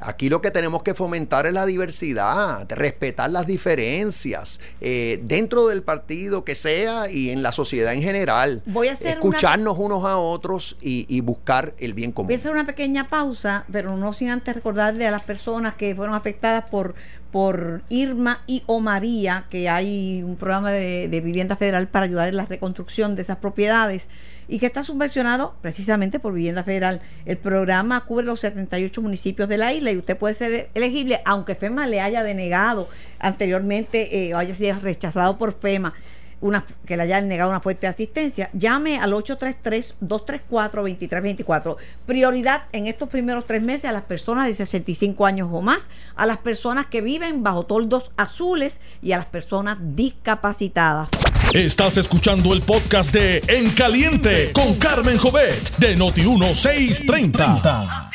Aquí 0.00 0.28
lo 0.28 0.40
que 0.40 0.52
tenemos 0.52 0.84
que 0.84 0.94
fomentar 0.94 1.46
es 1.46 1.52
la 1.52 1.66
diversidad, 1.66 2.68
respetar 2.70 3.30
las 3.30 3.46
diferencias 3.48 4.60
eh, 4.80 5.18
dentro 5.24 5.66
del 5.66 5.82
partido 5.82 6.44
que 6.44 6.54
sea 6.54 7.10
y 7.10 7.30
en 7.30 7.42
la 7.42 7.50
sociedad 7.50 7.92
en 7.92 8.02
general. 8.02 8.62
Voy 8.66 8.88
a 8.88 8.92
hacer 8.92 9.14
Escucharnos 9.14 9.76
unos 9.76 10.04
a 10.04 10.16
otros 10.18 10.76
y, 10.80 11.20
buscar 11.20 11.74
el 11.78 11.94
bien 11.94 12.12
común. 12.12 12.28
Voy 12.28 12.36
a 12.36 12.38
hacer 12.38 12.52
una 12.52 12.64
pequeña 12.64 13.10
pausa, 13.10 13.64
pero 13.72 13.96
no 13.96 14.12
sin 14.12 14.30
antes 14.30 14.54
recordarle 14.54 15.06
a 15.06 15.10
las 15.10 15.24
personas 15.24 15.74
que 15.74 15.96
fueron 15.96 16.14
afectadas 16.14 16.66
por, 16.70 16.94
por 17.32 17.82
Irma 17.88 18.42
y 18.46 18.62
o 18.66 18.78
María, 18.78 19.46
que 19.50 19.68
hay 19.68 20.22
un 20.22 20.36
programa 20.36 20.70
de, 20.70 21.08
de 21.08 21.20
vivienda 21.20 21.56
federal 21.56 21.88
para 21.88 22.04
ayudar 22.04 22.28
en 22.28 22.36
la 22.36 22.46
reconstrucción 22.46 23.16
de 23.16 23.22
esas 23.22 23.38
propiedades 23.38 24.08
y 24.48 24.58
que 24.58 24.66
está 24.66 24.82
subvencionado 24.82 25.54
precisamente 25.60 26.18
por 26.18 26.32
Vivienda 26.32 26.64
Federal. 26.64 27.00
El 27.26 27.36
programa 27.36 28.04
cubre 28.04 28.24
los 28.24 28.40
78 28.40 29.02
municipios 29.02 29.48
de 29.48 29.58
la 29.58 29.72
isla 29.72 29.92
y 29.92 29.98
usted 29.98 30.16
puede 30.16 30.34
ser 30.34 30.70
elegible, 30.74 31.20
aunque 31.26 31.54
FEMA 31.54 31.86
le 31.86 32.00
haya 32.00 32.22
denegado 32.22 32.88
anteriormente 33.18 34.28
eh, 34.28 34.34
o 34.34 34.38
haya 34.38 34.54
sido 34.54 34.80
rechazado 34.80 35.38
por 35.38 35.52
FEMA 35.52 35.94
una, 36.40 36.64
que 36.86 36.96
le 36.96 37.02
hayan 37.04 37.28
negado 37.28 37.50
una 37.50 37.60
fuerte 37.60 37.86
asistencia, 37.86 38.50
llame 38.52 38.98
al 38.98 39.12
833-234-2324. 39.12 41.76
Prioridad 42.06 42.62
en 42.72 42.86
estos 42.86 43.08
primeros 43.08 43.46
tres 43.46 43.62
meses 43.62 43.84
a 43.86 43.92
las 43.92 44.02
personas 44.02 44.46
de 44.46 44.54
65 44.54 45.26
años 45.26 45.48
o 45.52 45.62
más, 45.62 45.88
a 46.16 46.26
las 46.26 46.38
personas 46.38 46.86
que 46.86 47.00
viven 47.00 47.42
bajo 47.42 47.66
toldos 47.66 48.10
azules 48.16 48.80
y 49.02 49.12
a 49.12 49.18
las 49.18 49.26
personas 49.26 49.78
discapacitadas. 49.80 51.10
Estás 51.54 51.96
escuchando 51.96 52.52
el 52.52 52.62
podcast 52.62 53.12
de 53.12 53.40
En 53.48 53.70
Caliente 53.70 54.52
con 54.52 54.74
Carmen 54.74 55.18
Jovet 55.18 55.76
de 55.78 55.96
Noti1630. 55.96 58.10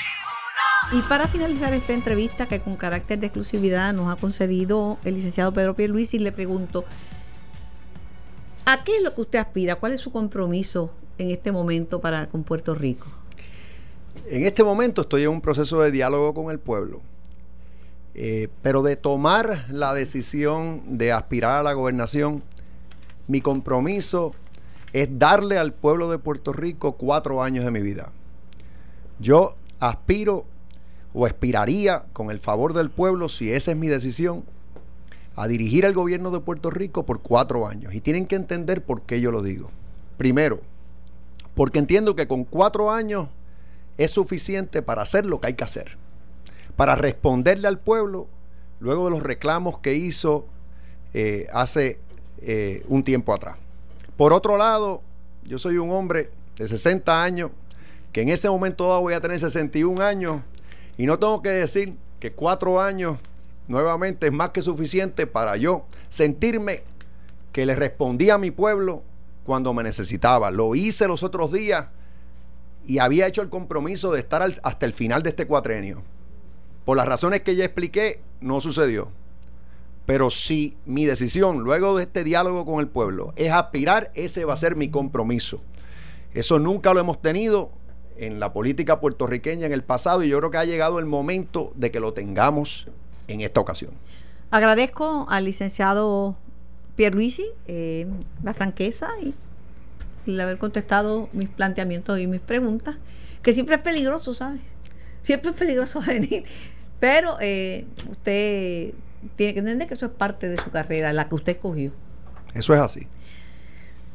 Y 0.92 1.02
para 1.04 1.28
finalizar 1.28 1.74
esta 1.74 1.94
entrevista 1.94 2.46
que 2.46 2.60
con 2.60 2.76
carácter 2.76 3.20
de 3.20 3.28
exclusividad 3.28 3.94
nos 3.94 4.12
ha 4.12 4.16
concedido 4.16 4.98
el 5.04 5.16
licenciado 5.16 5.52
Pedro 5.52 5.76
Pierluisi, 5.76 6.20
le 6.20 6.32
pregunto, 6.32 6.86
¿A 8.66 8.84
qué 8.84 8.98
es 8.98 9.04
lo 9.04 9.14
que 9.14 9.22
usted 9.22 9.40
aspira? 9.40 9.76
¿Cuál 9.76 9.94
es 9.94 10.02
su 10.02 10.12
compromiso 10.12 10.92
en 11.18 11.32
este 11.32 11.52
momento 11.52 12.00
para 12.00 12.28
con 12.28 12.44
Puerto 12.44 12.74
Rico? 12.74 13.06
En 14.28 14.44
este 14.44 14.64
momento 14.64 15.02
estoy 15.02 15.24
en 15.24 15.30
un 15.30 15.42
proceso 15.42 15.82
de 15.82 15.92
diálogo 15.92 16.34
con 16.34 16.50
el 16.50 16.60
pueblo, 16.60 17.02
eh, 18.14 18.48
pero 18.62 18.82
de 18.82 18.96
tomar 18.96 19.66
la 19.70 19.94
decisión 19.94 20.98
de 20.98 21.12
aspirar 21.12 21.60
a 21.60 21.64
la 21.64 21.74
gobernación, 21.74 22.42
mi 23.28 23.42
compromiso 23.42 24.34
es 24.94 25.10
darle 25.20 25.58
al 25.58 25.74
pueblo 25.74 26.10
de 26.10 26.20
Puerto 26.20 26.54
Rico 26.54 26.94
cuatro 26.94 27.44
años 27.44 27.66
de 27.66 27.72
mi 27.72 27.82
vida. 27.82 28.12
Yo 29.20 29.56
aspiro 29.80 30.46
o 31.14 31.26
aspiraría 31.26 32.06
con 32.14 32.32
el 32.32 32.40
favor 32.40 32.74
del 32.74 32.90
pueblo, 32.90 33.28
si 33.28 33.52
esa 33.52 33.72
es 33.72 33.78
mi 33.78 33.88
decisión, 33.88 34.46
a 35.36 35.48
dirigir 35.48 35.86
al 35.86 35.94
gobierno 35.94 36.32
de 36.32 36.40
Puerto 36.40 36.70
Rico 36.70 37.04
por 37.04 37.22
cuatro 37.22 37.68
años. 37.68 37.94
Y 37.94 38.02
tienen 38.02 38.28
que 38.28 38.36
entender 38.36 38.84
por 38.84 39.02
qué 39.02 39.20
yo 39.20 39.32
lo 39.32 39.42
digo. 39.42 39.72
Primero, 40.18 40.62
porque 41.56 41.80
entiendo 41.80 42.16
que 42.16 42.28
con 42.28 42.44
cuatro 42.44 42.92
años 42.92 43.28
es 43.98 44.12
suficiente 44.12 44.82
para 44.82 45.02
hacer 45.02 45.26
lo 45.26 45.40
que 45.40 45.48
hay 45.48 45.54
que 45.54 45.64
hacer, 45.64 45.98
para 46.76 46.96
responderle 46.96 47.68
al 47.68 47.80
pueblo 47.80 48.28
luego 48.80 49.06
de 49.06 49.12
los 49.12 49.24
reclamos 49.24 49.78
que 49.80 49.96
hizo 49.96 50.46
eh, 51.14 51.48
hace 51.54 52.00
eh, 52.42 52.84
un 52.88 53.04
tiempo 53.04 53.34
atrás. 53.34 53.58
Por 54.18 54.34
otro 54.34 54.58
lado, 54.58 55.02
yo 55.46 55.58
soy 55.60 55.78
un 55.78 55.92
hombre 55.92 56.30
de 56.58 56.68
60 56.68 57.24
años, 57.24 57.52
que 58.12 58.22
en 58.22 58.30
ese 58.30 58.50
momento 58.50 59.00
voy 59.00 59.14
a 59.14 59.22
tener 59.22 59.40
61 59.40 60.02
años, 60.02 60.42
y 60.98 61.06
no 61.06 61.18
tengo 61.18 61.42
que 61.42 61.50
decir 61.50 61.96
que 62.20 62.32
cuatro 62.32 62.80
años 62.80 63.18
nuevamente 63.68 64.28
es 64.28 64.34
más 64.34 64.50
que 64.50 64.62
suficiente 64.62 65.28
para 65.28 65.58
yo 65.58 65.86
sentirme 66.10 66.84
que 67.52 67.66
le 67.66 67.76
respondí 67.76 68.30
a 68.30 68.38
mi 68.38 68.52
pueblo 68.52 69.04
cuando 69.44 69.74
me 69.74 69.84
necesitaba. 69.84 70.52
Lo 70.52 70.76
hice 70.76 71.08
los 71.08 71.24
otros 71.24 71.52
días 71.52 71.88
y 72.86 73.00
había 73.00 73.28
hecho 73.28 73.42
el 73.42 73.50
compromiso 73.50 74.12
de 74.12 74.20
estar 74.20 74.42
hasta 74.42 74.86
el 74.86 74.94
final 74.94 75.24
de 75.24 75.30
este 75.30 75.48
cuatrenio. 75.48 76.02
Por 76.86 76.98
las 76.98 77.08
razones 77.08 77.42
que 77.42 77.56
ya 77.56 77.66
expliqué, 77.66 78.20
no 78.42 78.60
sucedió. 78.60 79.10
Pero 80.06 80.30
si 80.30 80.76
mi 80.86 81.06
decisión, 81.06 81.60
luego 81.60 81.96
de 81.96 82.04
este 82.04 82.26
diálogo 82.26 82.66
con 82.66 82.82
el 82.82 82.90
pueblo, 82.90 83.34
es 83.38 83.52
aspirar, 83.52 84.12
ese 84.16 84.44
va 84.44 84.54
a 84.54 84.58
ser 84.58 84.76
mi 84.76 84.90
compromiso. 84.90 85.62
Eso 86.34 86.60
nunca 86.60 86.94
lo 86.94 87.00
hemos 87.00 87.22
tenido 87.22 87.72
en 88.18 88.40
la 88.40 88.52
política 88.52 89.00
puertorriqueña 89.00 89.66
en 89.66 89.72
el 89.72 89.84
pasado 89.84 90.24
y 90.24 90.30
yo 90.30 90.40
creo 90.40 90.52
que 90.52 90.58
ha 90.58 90.66
llegado 90.66 91.00
el 91.00 91.06
momento 91.06 91.72
de 91.76 91.90
que 91.90 92.00
lo 92.00 92.14
tengamos 92.14 92.88
en 93.28 93.42
esta 93.42 93.60
ocasión. 93.60 93.92
Agradezco 94.52 95.26
al 95.30 95.46
licenciado 95.46 96.36
Pierluisi 96.96 97.46
eh, 97.68 98.08
la 98.44 98.54
franqueza 98.54 99.10
y 99.22 99.34
el 100.28 100.40
haber 100.40 100.58
contestado 100.58 101.28
mis 101.34 101.50
planteamientos 101.50 102.20
y 102.20 102.28
mis 102.28 102.40
preguntas, 102.40 102.98
que 103.42 103.52
siempre 103.52 103.76
es 103.76 103.82
peligroso, 103.82 104.34
¿sabes? 104.34 104.62
Siempre 105.22 105.52
es 105.52 105.58
peligroso 105.58 106.02
venir, 106.08 106.44
pero 107.00 107.38
eh, 107.42 107.86
usted 108.10 108.94
tiene 109.36 109.54
que 109.54 109.60
entender 109.60 109.88
que 109.88 109.96
eso 109.96 110.06
es 110.06 110.12
parte 110.12 110.48
de 110.48 110.58
su 110.58 110.70
carrera, 110.70 111.14
la 111.14 111.28
que 111.28 111.36
usted 111.36 111.54
escogió. 111.54 111.92
Eso 112.54 112.74
es 112.74 112.80
así. 112.80 113.08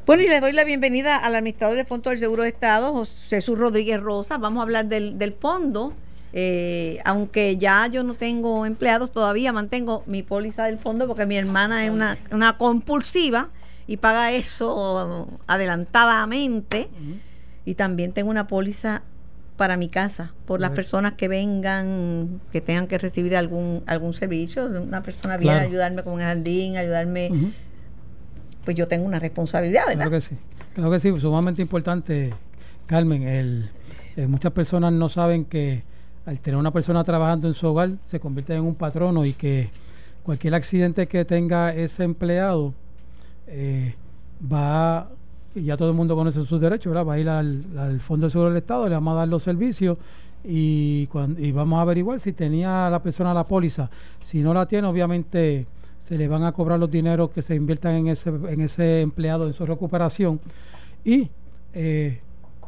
Bueno, 0.05 0.23
y 0.23 0.27
le 0.27 0.39
doy 0.39 0.53
la 0.53 0.63
bienvenida 0.63 1.17
al 1.17 1.35
administrador 1.35 1.75
del 1.75 1.85
Fondo 1.85 2.09
del 2.09 2.17
Seguro 2.17 2.43
de 2.43 2.49
Estado, 2.49 2.93
José 2.93 3.37
Jesús 3.37 3.59
Rodríguez 3.59 3.99
Rosa. 3.99 4.37
Vamos 4.37 4.61
a 4.61 4.63
hablar 4.63 4.87
del, 4.87 5.19
del 5.19 5.33
fondo 5.33 5.93
eh, 6.33 6.99
aunque 7.05 7.57
ya 7.57 7.87
yo 7.87 8.03
no 8.03 8.13
tengo 8.13 8.65
empleados, 8.65 9.11
todavía 9.11 9.51
mantengo 9.51 10.03
mi 10.05 10.23
póliza 10.23 10.65
del 10.65 10.77
fondo 10.77 11.07
porque 11.07 11.25
mi 11.25 11.37
hermana 11.37 11.85
es 11.85 11.91
una, 11.91 12.17
una 12.31 12.57
compulsiva 12.57 13.49
y 13.87 13.97
paga 13.97 14.31
eso 14.31 15.27
adelantadamente. 15.47 16.89
Y 17.65 17.75
también 17.75 18.13
tengo 18.13 18.29
una 18.29 18.47
póliza 18.47 19.03
para 19.57 19.75
mi 19.75 19.89
casa, 19.89 20.33
por 20.45 20.61
las 20.61 20.71
personas 20.71 21.13
que 21.13 21.27
vengan, 21.27 22.39
que 22.51 22.61
tengan 22.61 22.87
que 22.87 22.97
recibir 22.97 23.35
algún 23.35 23.83
algún 23.87 24.13
servicio. 24.13 24.65
Una 24.65 25.03
persona 25.03 25.37
viene 25.37 25.57
a 25.57 25.61
ayudarme 25.63 26.03
con 26.03 26.19
el 26.19 26.25
jardín, 26.25 26.77
ayudarme. 26.77 27.51
Pues 28.63 28.77
yo 28.77 28.87
tengo 28.87 29.05
una 29.05 29.19
responsabilidad, 29.19 29.83
¿verdad? 29.87 30.07
Claro 30.07 30.11
que 30.11 30.21
sí. 30.21 30.35
Claro 30.75 30.91
que 30.91 30.99
sí, 30.99 31.13
sumamente 31.19 31.61
importante, 31.61 32.33
Carmen. 32.85 33.23
El, 33.23 33.69
eh, 34.15 34.27
muchas 34.27 34.51
personas 34.51 34.93
no 34.93 35.09
saben 35.09 35.45
que 35.45 35.83
al 36.29 36.39
tener 36.39 36.59
una 36.59 36.69
persona 36.69 37.03
trabajando 37.03 37.47
en 37.47 37.55
su 37.55 37.65
hogar 37.65 37.93
se 38.05 38.19
convierte 38.19 38.53
en 38.53 38.61
un 38.61 38.75
patrono 38.75 39.25
y 39.25 39.33
que 39.33 39.71
cualquier 40.21 40.53
accidente 40.53 41.07
que 41.07 41.25
tenga 41.25 41.73
ese 41.73 42.03
empleado 42.03 42.75
eh, 43.47 43.95
va, 44.39 45.09
ya 45.55 45.75
todo 45.75 45.89
el 45.89 45.95
mundo 45.95 46.15
conoce 46.15 46.45
sus 46.45 46.61
derechos, 46.61 46.95
va 46.95 47.13
a 47.13 47.19
ir 47.19 47.27
al, 47.27 47.99
Fondo 48.01 48.27
de 48.27 48.31
Seguro 48.31 48.49
del 48.49 48.59
Estado, 48.59 48.87
le 48.87 48.93
vamos 48.93 49.13
a 49.13 49.17
dar 49.17 49.27
los 49.27 49.41
servicios 49.41 49.97
y, 50.43 51.07
cuando, 51.07 51.41
y 51.41 51.51
vamos 51.51 51.79
a 51.79 51.81
averiguar 51.81 52.19
si 52.19 52.31
tenía 52.31 52.91
la 52.91 53.01
persona 53.01 53.33
la 53.33 53.45
póliza. 53.45 53.89
Si 54.21 54.43
no 54.43 54.53
la 54.53 54.67
tiene, 54.67 54.87
obviamente 54.87 55.65
se 56.03 56.15
le 56.15 56.27
van 56.27 56.43
a 56.43 56.51
cobrar 56.51 56.79
los 56.79 56.91
dineros 56.91 57.31
que 57.31 57.41
se 57.41 57.55
inviertan 57.55 57.95
en 57.95 58.07
ese, 58.07 58.29
en 58.29 58.61
ese 58.61 59.01
empleado 59.01 59.47
en 59.47 59.53
su 59.53 59.65
recuperación 59.65 60.39
y 61.03 61.29
eh, 61.73 62.21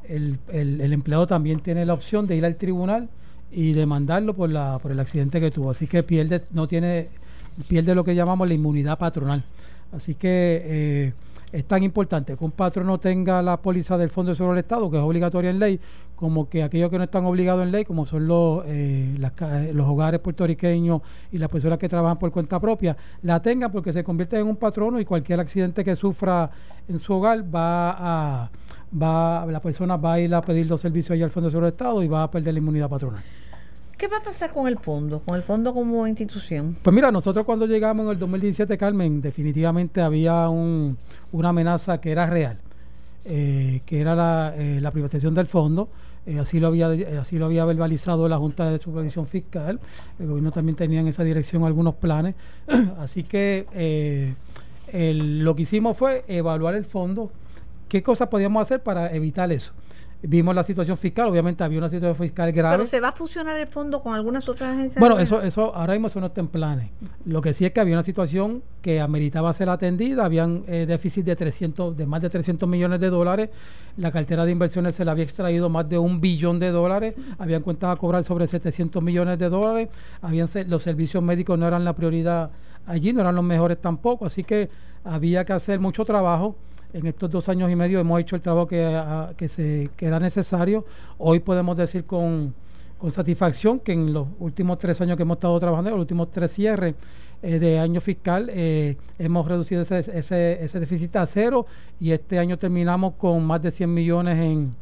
el, 0.09 0.39
el 0.51 0.93
empleado 0.93 1.27
también 1.27 1.59
tiene 1.59 1.85
la 1.85 1.93
opción 1.93 2.25
de 2.25 2.37
ir 2.37 2.45
al 2.45 2.55
tribunal 2.55 3.07
y 3.51 3.73
demandarlo 3.73 4.33
por 4.33 4.49
la 4.49 4.79
por 4.79 4.91
el 4.91 4.99
accidente 4.99 5.39
que 5.39 5.51
tuvo. 5.51 5.71
Así 5.71 5.87
que 5.87 6.03
pierde 6.03 6.41
no 6.53 6.67
tiene 6.67 7.09
pierde 7.67 7.95
lo 7.95 8.03
que 8.03 8.15
llamamos 8.15 8.47
la 8.47 8.53
inmunidad 8.53 8.97
patronal. 8.97 9.43
Así 9.91 10.15
que 10.15 10.61
eh, 10.63 11.13
es 11.51 11.65
tan 11.65 11.83
importante 11.83 12.37
que 12.37 12.45
un 12.45 12.51
patrono 12.51 12.99
tenga 12.99 13.41
la 13.41 13.57
póliza 13.57 13.97
del 13.97 14.09
Fondo 14.09 14.31
de 14.31 14.35
Seguro 14.37 14.55
del 14.55 14.63
Estado, 14.63 14.89
que 14.89 14.97
es 14.97 15.03
obligatoria 15.03 15.49
en 15.49 15.59
ley, 15.59 15.79
como 16.15 16.47
que 16.47 16.63
aquellos 16.63 16.89
que 16.89 16.97
no 16.97 17.03
están 17.03 17.25
obligados 17.25 17.63
en 17.63 17.71
ley, 17.71 17.83
como 17.83 18.05
son 18.05 18.27
los, 18.27 18.63
eh, 18.67 19.17
los 19.73 19.87
hogares 19.87 20.21
puertorriqueños 20.21 21.01
y 21.31 21.39
las 21.39 21.49
personas 21.49 21.77
que 21.77 21.89
trabajan 21.89 22.17
por 22.17 22.31
cuenta 22.31 22.59
propia, 22.59 22.95
la 23.23 23.41
tengan 23.41 23.71
porque 23.71 23.91
se 23.91 24.03
convierte 24.03 24.39
en 24.39 24.47
un 24.47 24.55
patrono 24.55 24.99
y 24.99 25.05
cualquier 25.05 25.39
accidente 25.39 25.83
que 25.83 25.95
sufra 25.95 26.49
en 26.87 26.99
su 26.99 27.13
hogar 27.13 27.43
va 27.53 28.43
a 28.43 28.51
va 28.99 29.45
la 29.45 29.61
persona 29.61 29.97
va 29.97 30.13
a 30.13 30.19
ir 30.19 30.33
a 30.33 30.41
pedir 30.41 30.67
los 30.67 30.81
servicios 30.81 31.11
allá 31.11 31.25
al 31.25 31.31
Fondo 31.31 31.47
de 31.47 31.51
Seguridad 31.51 31.71
del 31.71 31.75
Estado 31.75 32.03
y 32.03 32.07
va 32.07 32.23
a 32.23 32.31
perder 32.31 32.53
la 32.53 32.59
inmunidad 32.59 32.89
patronal. 32.89 33.23
¿Qué 34.01 34.07
va 34.07 34.17
a 34.17 34.23
pasar 34.23 34.51
con 34.51 34.67
el 34.67 34.79
fondo, 34.79 35.19
con 35.19 35.35
el 35.35 35.43
fondo 35.43 35.75
como 35.75 36.07
institución? 36.07 36.75
Pues 36.81 36.91
mira, 36.91 37.11
nosotros 37.11 37.45
cuando 37.45 37.67
llegamos 37.67 38.05
en 38.07 38.13
el 38.13 38.17
2017, 38.17 38.75
Carmen, 38.75 39.21
definitivamente 39.21 40.01
había 40.01 40.49
un, 40.49 40.97
una 41.31 41.49
amenaza 41.49 42.01
que 42.01 42.11
era 42.11 42.25
real, 42.25 42.57
eh, 43.25 43.81
que 43.85 44.01
era 44.01 44.15
la, 44.15 44.55
eh, 44.57 44.81
la, 44.81 44.89
privatización 44.89 45.35
del 45.35 45.45
fondo. 45.45 45.87
Eh, 46.25 46.39
así 46.39 46.59
lo 46.59 46.69
había 46.69 46.87
así 47.19 47.37
lo 47.37 47.45
había 47.45 47.63
verbalizado 47.63 48.27
la 48.27 48.39
Junta 48.39 48.71
de 48.71 48.79
Supervisión 48.79 49.27
Fiscal. 49.27 49.79
El 50.17 50.25
gobierno 50.25 50.51
también 50.51 50.75
tenía 50.75 50.99
en 50.99 51.07
esa 51.07 51.23
dirección 51.23 51.63
algunos 51.63 51.93
planes. 51.93 52.33
así 52.97 53.21
que 53.21 54.35
el, 54.91 55.43
lo 55.43 55.55
que 55.55 55.61
hicimos 55.61 55.95
fue 55.95 56.25
evaluar 56.27 56.73
el 56.73 56.85
fondo, 56.85 57.31
qué 57.91 58.01
cosas 58.01 58.29
podíamos 58.29 58.61
hacer 58.61 58.81
para 58.81 59.13
evitar 59.13 59.51
eso 59.51 59.73
vimos 60.23 60.53
la 60.53 60.63
situación 60.63 60.97
fiscal, 60.97 61.27
obviamente 61.27 61.63
había 61.63 61.79
una 61.79 61.89
situación 61.89 62.15
fiscal 62.15 62.51
grave. 62.51 62.77
Pero 62.77 62.89
se 62.89 62.99
va 62.99 63.09
a 63.09 63.11
fusionar 63.11 63.57
el 63.57 63.67
fondo 63.67 64.01
con 64.01 64.13
algunas 64.13 64.47
otras 64.47 64.75
agencias. 64.75 64.99
Bueno, 64.99 65.17
eso, 65.19 65.41
eso 65.41 65.73
ahora 65.75 65.93
mismo 65.93 66.07
eso 66.07 66.19
no 66.19 66.27
está 66.27 66.41
en 66.41 66.47
planes. 66.47 66.89
Lo 67.25 67.41
que 67.41 67.53
sí 67.53 67.65
es 67.65 67.71
que 67.71 67.79
había 67.79 67.95
una 67.95 68.03
situación 68.03 68.61
que 68.81 69.01
ameritaba 69.01 69.51
ser 69.53 69.69
atendida, 69.69 70.25
habían 70.25 70.63
eh, 70.67 70.85
déficit 70.87 71.25
de 71.25 71.35
300, 71.35 71.97
de 71.97 72.05
más 72.05 72.21
de 72.21 72.29
300 72.29 72.69
millones 72.69 72.99
de 72.99 73.09
dólares, 73.09 73.49
la 73.97 74.11
cartera 74.11 74.45
de 74.45 74.51
inversiones 74.51 74.95
se 74.95 75.05
le 75.05 75.11
había 75.11 75.23
extraído 75.23 75.69
más 75.69 75.89
de 75.89 75.97
un 75.97 76.21
billón 76.21 76.59
de 76.59 76.69
dólares, 76.69 77.15
habían 77.39 77.63
cuentas 77.63 77.91
a 77.91 77.95
cobrar 77.95 78.23
sobre 78.23 78.47
700 78.47 79.01
millones 79.01 79.39
de 79.39 79.49
dólares, 79.49 79.89
habían 80.21 80.47
los 80.67 80.83
servicios 80.83 81.23
médicos 81.23 81.57
no 81.57 81.67
eran 81.67 81.83
la 81.83 81.93
prioridad 81.93 82.51
allí, 82.85 83.11
no 83.13 83.21
eran 83.21 83.35
los 83.35 83.43
mejores 83.43 83.79
tampoco, 83.79 84.25
así 84.25 84.43
que 84.43 84.69
había 85.03 85.45
que 85.45 85.53
hacer 85.53 85.79
mucho 85.79 86.05
trabajo 86.05 86.55
en 86.93 87.07
estos 87.07 87.29
dos 87.29 87.49
años 87.49 87.71
y 87.71 87.75
medio 87.75 87.99
hemos 87.99 88.19
hecho 88.19 88.35
el 88.35 88.41
trabajo 88.41 88.67
que, 88.67 89.47
se, 89.47 89.89
que 89.95 90.05
era 90.05 90.19
necesario. 90.19 90.85
Hoy 91.17 91.39
podemos 91.39 91.77
decir 91.77 92.05
con, 92.05 92.53
satisfacción 93.09 93.79
que 93.79 93.93
en 93.93 94.13
los 94.13 94.27
últimos 94.39 94.77
tres 94.77 95.01
años 95.01 95.17
que 95.17 95.23
hemos 95.23 95.37
estado 95.37 95.59
trabajando, 95.59 95.89
en 95.89 95.95
los 95.95 96.03
últimos 96.03 96.29
tres 96.29 96.51
cierres 96.51 96.95
eh, 97.41 97.57
de 97.57 97.79
año 97.79 97.99
fiscal, 97.99 98.49
eh, 98.53 98.95
hemos 99.17 99.47
reducido 99.47 99.81
ese, 99.81 100.79
déficit 100.79 101.15
a 101.15 101.25
cero 101.25 101.65
y 101.99 102.11
este 102.11 102.37
año 102.37 102.57
terminamos 102.59 103.13
con 103.13 103.43
más 103.43 103.61
de 103.61 103.71
100 103.71 103.91
millones 103.91 104.37
en, 104.37 104.75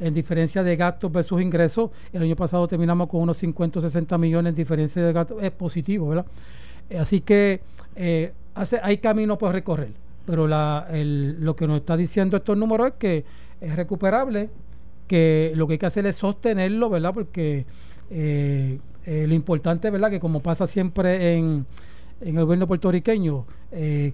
en 0.00 0.14
diferencia 0.14 0.62
de 0.62 0.76
gastos 0.76 1.10
versus 1.10 1.40
ingresos. 1.40 1.90
El 2.12 2.22
año 2.22 2.36
pasado 2.36 2.68
terminamos 2.68 3.08
con 3.08 3.22
unos 3.22 3.38
50 3.38 3.78
o 3.78 3.82
60 3.82 4.18
millones 4.18 4.50
en 4.50 4.56
diferencia 4.56 5.02
de 5.02 5.12
gastos. 5.12 5.42
Es 5.42 5.52
positivo, 5.52 6.08
¿verdad? 6.08 6.26
Eh, 6.90 6.98
así 6.98 7.20
que 7.20 7.62
hay 8.82 8.98
camino 8.98 9.38
por 9.38 9.52
recorrer 9.52 10.01
pero 10.26 10.46
la, 10.46 10.86
el, 10.90 11.40
lo 11.40 11.56
que 11.56 11.66
nos 11.66 11.78
está 11.78 11.96
diciendo 11.96 12.36
estos 12.36 12.56
números 12.56 12.88
es 12.88 12.94
que 12.94 13.24
es 13.60 13.76
recuperable, 13.76 14.50
que 15.06 15.52
lo 15.54 15.66
que 15.66 15.74
hay 15.74 15.78
que 15.78 15.86
hacer 15.86 16.06
es 16.06 16.16
sostenerlo, 16.16 16.88
¿verdad? 16.90 17.12
Porque 17.14 17.66
eh, 18.10 18.78
eh, 19.06 19.26
lo 19.26 19.34
importante, 19.34 19.90
¿verdad? 19.90 20.10
Que 20.10 20.20
como 20.20 20.40
pasa 20.40 20.66
siempre 20.66 21.34
en, 21.34 21.66
en 22.20 22.36
el 22.36 22.44
gobierno 22.44 22.66
puertorriqueño, 22.66 23.44
eh, 23.72 24.12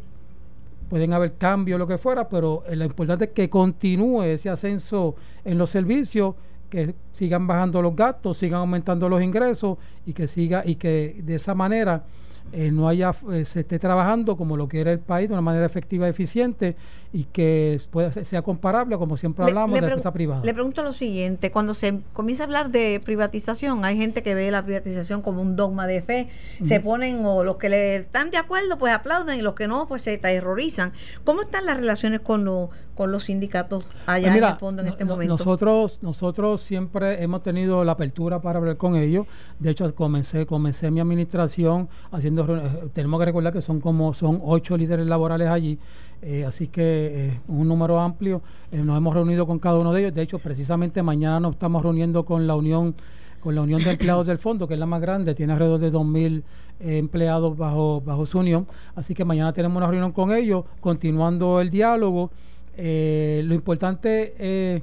pueden 0.89 1.13
haber 1.13 1.35
cambios, 1.35 1.79
lo 1.79 1.87
que 1.87 1.99
fuera, 1.99 2.29
pero 2.29 2.65
lo 2.71 2.85
importante 2.85 3.27
es 3.27 3.31
que 3.33 3.51
continúe 3.51 4.23
ese 4.23 4.49
ascenso 4.49 5.17
en 5.45 5.59
los 5.59 5.71
servicios, 5.71 6.35
que 6.71 6.95
sigan 7.13 7.47
bajando 7.47 7.81
los 7.83 7.95
gastos, 7.97 8.39
sigan 8.39 8.61
aumentando 8.61 9.09
los 9.09 9.23
ingresos 9.23 9.79
y 10.07 10.13
que 10.13 10.29
siga 10.29 10.63
y 10.65 10.77
que 10.77 11.21
de 11.23 11.35
esa 11.35 11.55
manera 11.55 12.05
eh, 12.53 12.71
no 12.71 12.89
haya 12.89 13.13
eh, 13.33 13.45
se 13.45 13.61
esté 13.61 13.79
trabajando 13.79 14.37
como 14.37 14.57
lo 14.57 14.69
quiere 14.69 14.93
el 14.93 15.01
país 15.01 15.29
de 15.29 15.35
una 15.35 15.43
manera 15.43 15.67
efectiva 15.67 16.07
y 16.07 16.11
eficiente 16.11 16.77
y 17.13 17.25
que 17.25 17.81
pueda, 17.91 18.13
sea 18.13 18.43
comparable, 18.43 18.97
como 18.99 19.17
siempre 19.17 19.45
hablamos, 19.45 19.73
de 19.73 19.81
la 19.81 19.87
empresa 19.87 20.13
privada. 20.13 20.45
Le 20.45 20.53
pregunto 20.53 20.83
lo 20.83 20.93
siguiente, 20.93 21.51
cuando 21.51 21.75
se 21.75 22.01
comienza 22.13 22.43
a 22.43 22.47
hablar 22.47 22.71
de 22.71 23.01
privatización, 23.03 23.85
hay 23.85 23.97
gente 23.97 24.23
que 24.23 24.35
ve 24.35 24.51
la 24.51 24.63
privatización 24.63 25.23
como 25.23 25.41
un 25.41 25.57
dogma 25.57 25.87
de 25.87 26.03
fe, 26.03 26.29
se 26.63 26.81
ponen, 26.81 27.25
o 27.25 27.45
los 27.45 27.57
que 27.57 27.71
le 27.71 27.97
están 27.97 28.31
de 28.31 28.37
acuerdo, 28.37 28.77
pues 28.79 28.93
aplauden, 28.93 29.39
y 29.39 29.43
los 29.43 29.55
que 29.55 29.69
no, 29.69 29.89
pues 29.89 30.03
se 30.03 30.19
terrorizan. 30.19 30.93
¿Cómo 31.25 31.43
están 31.43 31.65
las 31.65 31.79
relaciones 31.79 32.21
con 32.21 32.45
los 32.45 32.69
con 32.99 33.13
los 33.13 33.25
sindicatos 33.25 33.87
allá 34.07 34.27
pues 34.27 34.37
en 34.39 34.45
el 34.45 34.57
fondo 34.57 34.83
en 34.83 34.89
este 34.89 35.05
momento? 35.05 35.35
Nosotros, 35.35 36.01
nosotros 36.03 36.61
siempre 36.61 37.23
hemos 37.23 37.43
tenido 37.43 37.85
la 37.85 37.93
apertura 37.93 38.43
para 38.43 38.59
hablar 38.59 38.77
con 38.77 38.97
ellos. 38.97 39.25
De 39.61 39.71
hecho, 39.71 39.95
comencé, 39.95 40.47
comencé 40.47 40.91
mi 40.91 40.99
administración 40.99 41.89
haciendo 42.11 42.43
eh, 42.57 42.89
tenemos 42.93 43.21
que 43.21 43.27
recordar 43.27 43.53
que 43.53 43.63
son 43.63 43.81
como 43.81 44.13
son 44.15 44.41
ocho 44.43 44.77
líderes 44.77 45.07
laborales 45.07 45.47
allí. 45.47 45.79
Eh, 46.23 46.45
así 46.45 46.67
que 46.67 46.83
eh, 46.83 47.41
un 47.47 47.69
número 47.69 48.01
amplio. 48.01 48.43
nos 48.73 48.99
hemos 48.99 49.15
reunido 49.15 49.47
con 49.47 49.61
cada 49.61 49.79
uno 49.79 49.93
de 49.93 50.01
ellos. 50.01 50.15
De 50.15 50.23
hecho, 50.23 50.41
precisamente 50.41 51.01
mañana 51.01 51.39
nos 51.39 51.53
estamos 51.53 51.85
reuniendo 51.85 52.25
con 52.25 52.49
la 52.49 52.57
Unión 52.57 52.97
con 53.39 53.55
la 53.55 53.63
Unión 53.63 53.81
de 53.85 53.93
Empleados 53.93 54.27
del 54.27 54.39
Fondo, 54.39 54.67
que 54.67 54.75
es 54.75 54.81
la 54.81 54.87
más 54.87 55.01
grande, 55.01 55.33
tiene 55.33 55.53
alrededor 55.53 55.79
de 55.79 55.93
2.000 55.93 56.43
empleados 56.81 57.57
bajo, 57.57 58.01
bajo 58.01 58.27
su 58.27 58.41
unión. 58.41 58.67
Así 58.97 59.15
que 59.15 59.25
mañana 59.25 59.53
tenemos 59.53 59.77
una 59.77 59.87
reunión 59.87 60.11
con 60.11 60.35
ellos, 60.35 60.65
continuando 60.81 61.61
el 61.61 61.71
diálogo. 61.71 62.33
Eh, 62.81 63.43
lo 63.45 63.55
importante 63.55 64.35
eh, 64.39 64.83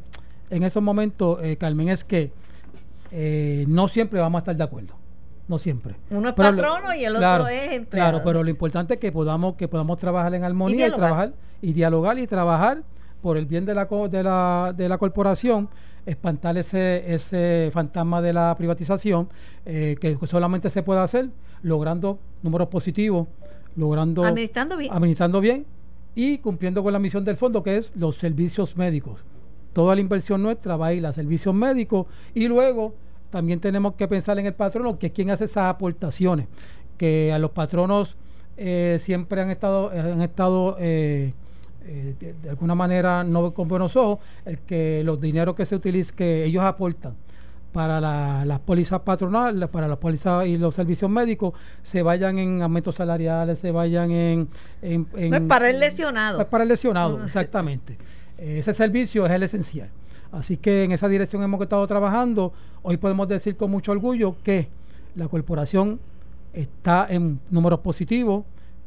en 0.50 0.64
esos 0.64 0.84
momentos, 0.84 1.40
eh, 1.42 1.56
Carmen, 1.56 1.88
es 1.88 2.04
que 2.04 2.32
no 3.68 3.88
siempre 3.88 4.20
vamos 4.20 4.40
a 4.40 4.42
estar 4.42 4.56
de 4.56 4.64
acuerdo. 4.64 4.94
No 5.48 5.58
siempre. 5.58 5.96
Uno 6.10 6.30
es 6.30 6.36
patrono 6.36 6.94
y 6.94 7.06
el 7.06 7.16
otro 7.16 7.48
es 7.48 7.72
empleado. 7.72 8.12
Claro, 8.12 8.22
pero 8.26 8.44
lo 8.44 8.50
importante 8.50 8.96
es 8.96 9.00
que 9.00 9.12
podamos, 9.12 9.56
que 9.56 9.68
podamos 9.68 9.98
trabajar 9.98 10.34
en 10.34 10.44
armonía 10.44 10.88
y, 10.88 10.92
trabajar 10.92 11.34
y 11.62 11.72
dialogar 11.72 12.20
y 12.20 12.28
trabajar 12.28 12.84
por 13.22 13.38
el 13.38 13.46
bien 13.46 13.66
de 13.66 13.76
la, 13.76 13.86
de 13.86 14.24
la, 14.24 14.74
de 14.76 14.90
la 14.90 14.98
corporación, 14.98 15.70
espantar 16.06 16.58
ese, 16.58 17.14
ese 17.14 17.70
fantasma 17.72 18.22
de 18.22 18.34
la 18.34 18.56
privatización, 18.58 19.30
que 19.64 20.18
solamente 20.28 20.70
se 20.70 20.84
puede 20.84 21.00
hacer 21.00 21.30
logrando 21.62 22.20
números 22.44 22.68
positivos, 22.68 23.28
logrando 23.76 24.26
administrando 24.26 24.78
bien, 24.78 24.94
administrando 24.94 25.40
bien 25.40 25.66
y 26.16 26.38
cumpliendo 26.38 26.82
con 26.82 26.94
la 26.94 27.00
misión 27.00 27.24
del 27.24 27.38
fondo 27.38 27.62
que 27.62 27.78
es 27.78 27.92
los 27.96 28.16
servicios 28.16 28.78
médicos. 28.78 29.20
Toda 29.74 29.94
la 29.94 30.02
inversión 30.02 30.42
nuestra 30.42 30.78
va 30.78 30.88
a 30.88 30.94
ir 30.94 31.06
a 31.06 31.12
servicios 31.12 31.54
médicos 31.54 32.08
y 32.34 32.48
luego 32.48 32.96
también 33.30 33.60
tenemos 33.60 33.96
que 33.96 34.08
pensar 34.08 34.40
en 34.40 34.46
el 34.46 34.54
patrono, 34.54 34.98
que 34.98 35.08
es 35.08 35.12
quien 35.12 35.30
hace 35.30 35.44
esas 35.44 35.66
aportaciones, 35.66 36.48
que 36.98 37.34
a 37.34 37.40
los 37.40 37.52
patronos 37.52 38.16
eh, 38.56 38.98
siempre 39.02 39.42
han 39.42 39.50
estado, 39.50 39.90
han 39.90 40.22
estado 40.22 40.78
eh, 40.80 41.34
eh, 41.86 42.16
de, 42.42 42.50
alguna 42.50 42.76
manera 42.76 43.26
no 43.26 43.54
con 43.54 43.68
buenos 43.68 43.98
ojos, 43.98 44.20
el 44.46 44.60
que 44.60 45.04
los 45.04 45.20
dineros 45.20 45.56
que 45.56 45.66
se 45.66 45.76
utilizan, 45.76 46.16
que 46.16 46.46
ellos 46.46 46.64
aportan 46.64 47.16
para 47.76 48.46
las 48.46 48.60
pólizas 48.62 49.02
patronales, 49.02 49.68
para 49.68 49.90
las 49.90 49.98
pólizas 49.98 50.48
y 50.48 50.58
los 50.58 50.74
servicios 50.74 51.12
médicos, 51.12 51.54
se 51.84 52.02
vayan 52.04 52.40
en 52.40 52.62
aumentos 52.62 52.96
salariales, 52.96 53.60
se 53.60 53.70
vayan 53.70 54.12
en... 54.12 54.48
en, 54.82 55.48
para 55.50 55.70
el 55.70 55.82
lesionado. 55.82 56.48
para 56.48 56.64
el 56.64 56.70
lesionado, 56.70 57.22
exactamente. 57.22 57.98
Ese 58.38 58.74
servicio 58.74 59.26
es 59.26 59.32
el 59.34 59.44
esencial. 59.44 59.90
Así 60.32 60.56
que 60.56 60.86
en 60.86 60.94
esa 60.94 61.10
dirección 61.10 61.44
hemos 61.44 61.62
estado 61.62 61.86
trabajando. 61.86 62.54
Hoy 62.82 62.96
podemos 62.96 63.28
decir 63.28 63.58
con 63.58 63.72
mucho 63.72 63.92
orgullo 63.92 64.38
que 64.42 64.70
la 65.18 65.28
corporación 65.28 66.00
está 66.54 67.06
en 67.10 67.42
números 67.50 67.82
positivos, 67.82 68.46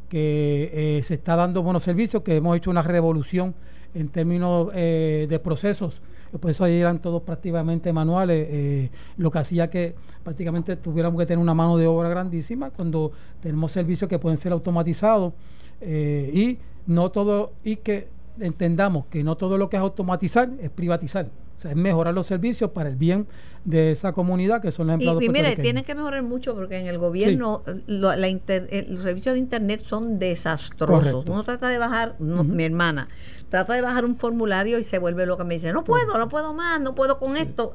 que 0.08 0.70
eh, 0.72 1.04
se 1.04 1.12
está 1.12 1.36
dando 1.36 1.62
buenos 1.62 1.82
servicios, 1.82 2.22
que 2.22 2.36
hemos 2.36 2.56
hecho 2.56 2.70
una 2.70 2.80
revolución 2.80 3.54
en 3.92 4.08
términos 4.08 4.70
eh, 4.72 5.26
de 5.28 5.38
procesos 5.40 6.00
por 6.40 6.50
eso 6.50 6.64
ahí 6.64 6.78
eran 6.78 7.00
todos 7.00 7.22
prácticamente 7.22 7.92
manuales, 7.92 8.46
eh, 8.50 8.90
lo 9.16 9.30
que 9.30 9.38
hacía 9.38 9.70
que 9.70 9.94
prácticamente 10.22 10.76
tuviéramos 10.76 11.18
que 11.18 11.26
tener 11.26 11.38
una 11.38 11.54
mano 11.54 11.76
de 11.76 11.86
obra 11.86 12.08
grandísima 12.08 12.70
cuando 12.70 13.12
tenemos 13.40 13.72
servicios 13.72 14.08
que 14.08 14.18
pueden 14.18 14.36
ser 14.36 14.52
automatizados 14.52 15.32
eh, 15.80 16.30
y 16.34 16.58
no 16.86 17.10
todo, 17.10 17.52
y 17.64 17.76
que 17.76 18.08
entendamos 18.40 19.06
que 19.06 19.24
no 19.24 19.36
todo 19.36 19.58
lo 19.58 19.68
que 19.68 19.76
es 19.76 19.82
automatizar 19.82 20.50
es 20.60 20.70
privatizar. 20.70 21.28
O 21.58 21.60
sea, 21.60 21.72
es 21.72 21.76
mejorar 21.76 22.14
los 22.14 22.26
servicios 22.26 22.70
para 22.70 22.88
el 22.88 22.94
bien 22.94 23.26
de 23.64 23.90
esa 23.90 24.12
comunidad 24.12 24.62
que 24.62 24.70
son 24.70 24.86
los 24.86 24.94
empleados. 24.94 25.22
Y, 25.22 25.26
y 25.26 25.28
mire, 25.28 25.56
tienen 25.56 25.82
que 25.82 25.94
mejorar 25.94 26.22
mucho 26.22 26.54
porque 26.54 26.78
en 26.78 26.86
el 26.86 26.98
gobierno 26.98 27.64
la 27.86 28.16
eh, 28.28 28.86
los 28.88 29.02
servicios 29.02 29.34
de 29.34 29.40
Internet 29.40 29.82
son 29.84 30.20
desastrosos. 30.20 31.24
Uno 31.28 31.42
trata 31.42 31.68
de 31.68 31.78
bajar, 31.78 32.14
mi 32.20 32.62
hermana, 32.62 33.08
trata 33.48 33.74
de 33.74 33.82
bajar 33.82 34.04
un 34.04 34.16
formulario 34.16 34.78
y 34.78 34.84
se 34.84 34.98
vuelve 34.98 35.26
loca. 35.26 35.42
Me 35.42 35.54
dice, 35.54 35.72
no 35.72 35.82
puedo, 35.82 36.16
no 36.16 36.28
puedo 36.28 36.54
más, 36.54 36.80
no 36.80 36.94
puedo 36.94 37.18
con 37.18 37.36
esto 37.36 37.74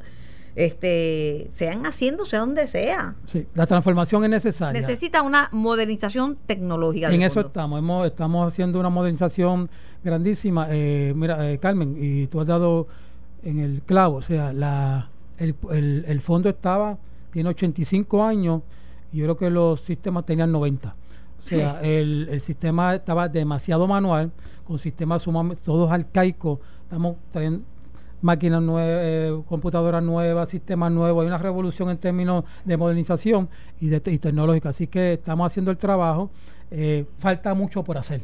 este 0.55 1.49
sean 1.53 1.83
haciéndose 1.83 2.37
donde 2.37 2.67
sea. 2.67 3.15
Sí, 3.25 3.47
la 3.55 3.65
transformación 3.65 4.23
es 4.23 4.29
necesaria. 4.29 4.79
Necesita 4.79 5.21
una 5.23 5.49
modernización 5.51 6.37
tecnológica. 6.45 7.11
En 7.11 7.23
eso 7.23 7.41
estamos, 7.41 7.79
hemos, 7.79 8.05
estamos 8.05 8.47
haciendo 8.47 8.79
una 8.79 8.89
modernización 8.89 9.69
grandísima. 10.03 10.67
Eh, 10.69 11.13
mira, 11.15 11.51
eh, 11.51 11.57
Carmen, 11.57 11.95
y 11.99 12.27
tú 12.27 12.39
has 12.39 12.47
dado 12.47 12.87
en 13.43 13.59
el 13.59 13.81
clavo, 13.81 14.17
o 14.17 14.21
sea, 14.21 14.53
la, 14.53 15.09
el, 15.37 15.55
el, 16.07 16.21
fondo 16.21 16.49
estaba, 16.49 16.97
tiene 17.31 17.49
85 17.49 18.23
años, 18.23 18.61
y 19.11 19.17
yo 19.17 19.25
creo 19.25 19.37
que 19.37 19.49
los 19.49 19.81
sistemas 19.81 20.25
tenían 20.25 20.51
90. 20.51 20.95
O 21.37 21.41
sea, 21.41 21.81
el, 21.81 22.29
el, 22.31 22.41
sistema 22.41 22.95
estaba 22.95 23.27
demasiado 23.27 23.85
manual, 23.85 24.31
con 24.63 24.79
sistemas 24.79 25.23
sumamente, 25.23 25.61
todos 25.63 25.91
arcaicos. 25.91 26.59
Estamos 26.83 27.17
máquinas 28.23 28.61
nuevas, 28.61 29.01
eh, 29.03 29.41
computadoras 29.47 30.01
nuevas, 30.01 30.47
sistemas 30.49 30.91
nuevos, 30.91 31.21
hay 31.21 31.27
una 31.27 31.37
revolución 31.37 31.89
en 31.89 31.97
términos 31.97 32.45
de 32.63 32.77
modernización 32.77 33.49
y, 33.81 33.87
de, 33.89 34.01
y 34.11 34.17
tecnológica. 34.17 34.69
Así 34.69 34.87
que 34.87 35.13
estamos 35.13 35.45
haciendo 35.45 35.69
el 35.69 35.77
trabajo, 35.77 36.31
eh, 36.71 37.05
falta 37.19 37.53
mucho 37.53 37.83
por 37.83 37.97
hacer. 37.97 38.21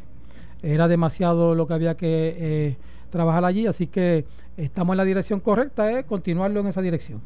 Era 0.62 0.88
demasiado 0.88 1.54
lo 1.54 1.66
que 1.66 1.74
había 1.74 1.96
que 1.96 2.36
eh, 2.38 2.76
trabajar 3.10 3.44
allí, 3.44 3.66
así 3.66 3.86
que 3.86 4.24
estamos 4.56 4.94
en 4.94 4.98
la 4.98 5.04
dirección 5.04 5.40
correcta, 5.40 5.90
es 5.90 6.04
continuarlo 6.04 6.60
en 6.60 6.68
esa 6.68 6.82
dirección 6.82 7.20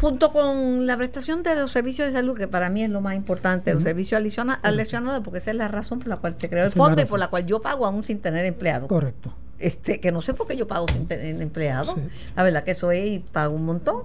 junto 0.00 0.32
con 0.32 0.86
la 0.86 0.96
prestación 0.96 1.42
de 1.42 1.54
los 1.54 1.72
servicios 1.72 2.08
de 2.08 2.12
salud, 2.12 2.36
que 2.36 2.48
para 2.48 2.70
mí 2.70 2.82
es 2.82 2.90
lo 2.90 3.00
más 3.00 3.14
importante, 3.14 3.72
los 3.72 3.82
servicios 3.82 4.22
lesionados, 4.22 5.22
porque 5.24 5.38
esa 5.38 5.50
es 5.50 5.56
la 5.56 5.68
razón 5.68 6.00
por 6.00 6.08
la 6.08 6.16
cual 6.18 6.36
se 6.38 6.48
creó 6.48 6.64
el 6.64 6.70
fondo 6.70 7.02
y 7.02 7.06
por 7.06 7.18
la 7.18 7.28
cual 7.28 7.46
yo 7.46 7.60
pago 7.60 7.86
aún 7.86 8.04
sin 8.04 8.20
tener 8.20 8.44
empleado. 8.44 8.88
Correcto. 8.88 9.34
Este, 9.58 10.00
que 10.00 10.12
no 10.12 10.20
sé 10.20 10.34
por 10.34 10.46
qué 10.46 10.56
yo 10.56 10.68
pago 10.68 10.86
sin 10.88 11.06
tener 11.06 11.40
empleado. 11.40 11.96
La 12.34 12.42
verdad 12.42 12.62
que 12.62 12.72
es 12.72 12.82
y 12.82 13.24
pago 13.32 13.54
un 13.54 13.64
montón. 13.64 14.02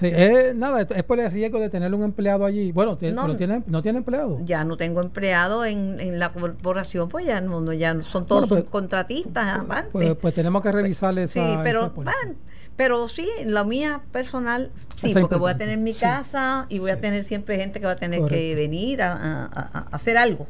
Sí, 0.00 0.06
es, 0.06 0.54
nada, 0.54 0.80
es 0.80 1.02
por 1.02 1.20
el 1.20 1.30
riesgo 1.30 1.60
de 1.60 1.68
tener 1.68 1.92
un 1.92 2.02
empleado 2.02 2.46
allí. 2.46 2.72
Bueno, 2.72 2.92
no, 2.92 3.36
tiene, 3.36 3.62
no 3.66 3.82
tiene 3.82 3.98
empleado. 3.98 4.38
Ya 4.44 4.64
no 4.64 4.78
tengo 4.78 5.02
empleado 5.02 5.66
en, 5.66 6.00
en 6.00 6.18
la 6.18 6.32
corporación, 6.32 7.10
pues 7.10 7.26
ya 7.26 7.42
no, 7.42 7.70
ya 7.74 8.00
son 8.00 8.24
todos 8.26 8.48
pues, 8.48 8.64
contratistas. 8.64 9.62
Pues, 9.92 10.14
pues, 10.14 10.32
tenemos 10.32 10.62
que 10.62 10.72
revisar 10.72 11.18
esa. 11.18 11.34
Sí, 11.34 11.58
pero 11.62 11.90
van, 11.90 12.38
pero 12.76 13.08
sí, 13.08 13.28
la 13.44 13.62
mía 13.64 14.00
personal, 14.10 14.70
sí, 14.74 15.12
porque 15.12 15.34
voy 15.34 15.50
a 15.50 15.58
tener 15.58 15.76
mi 15.76 15.92
casa 15.92 16.64
y 16.70 16.78
voy 16.78 16.92
a 16.92 16.98
tener 16.98 17.24
siempre 17.24 17.58
gente 17.58 17.78
que 17.78 17.84
va 17.84 17.92
a 17.92 17.96
tener 17.96 18.24
que 18.24 18.54
venir 18.54 19.02
a, 19.02 19.44
hacer 19.92 20.16
algo. 20.16 20.46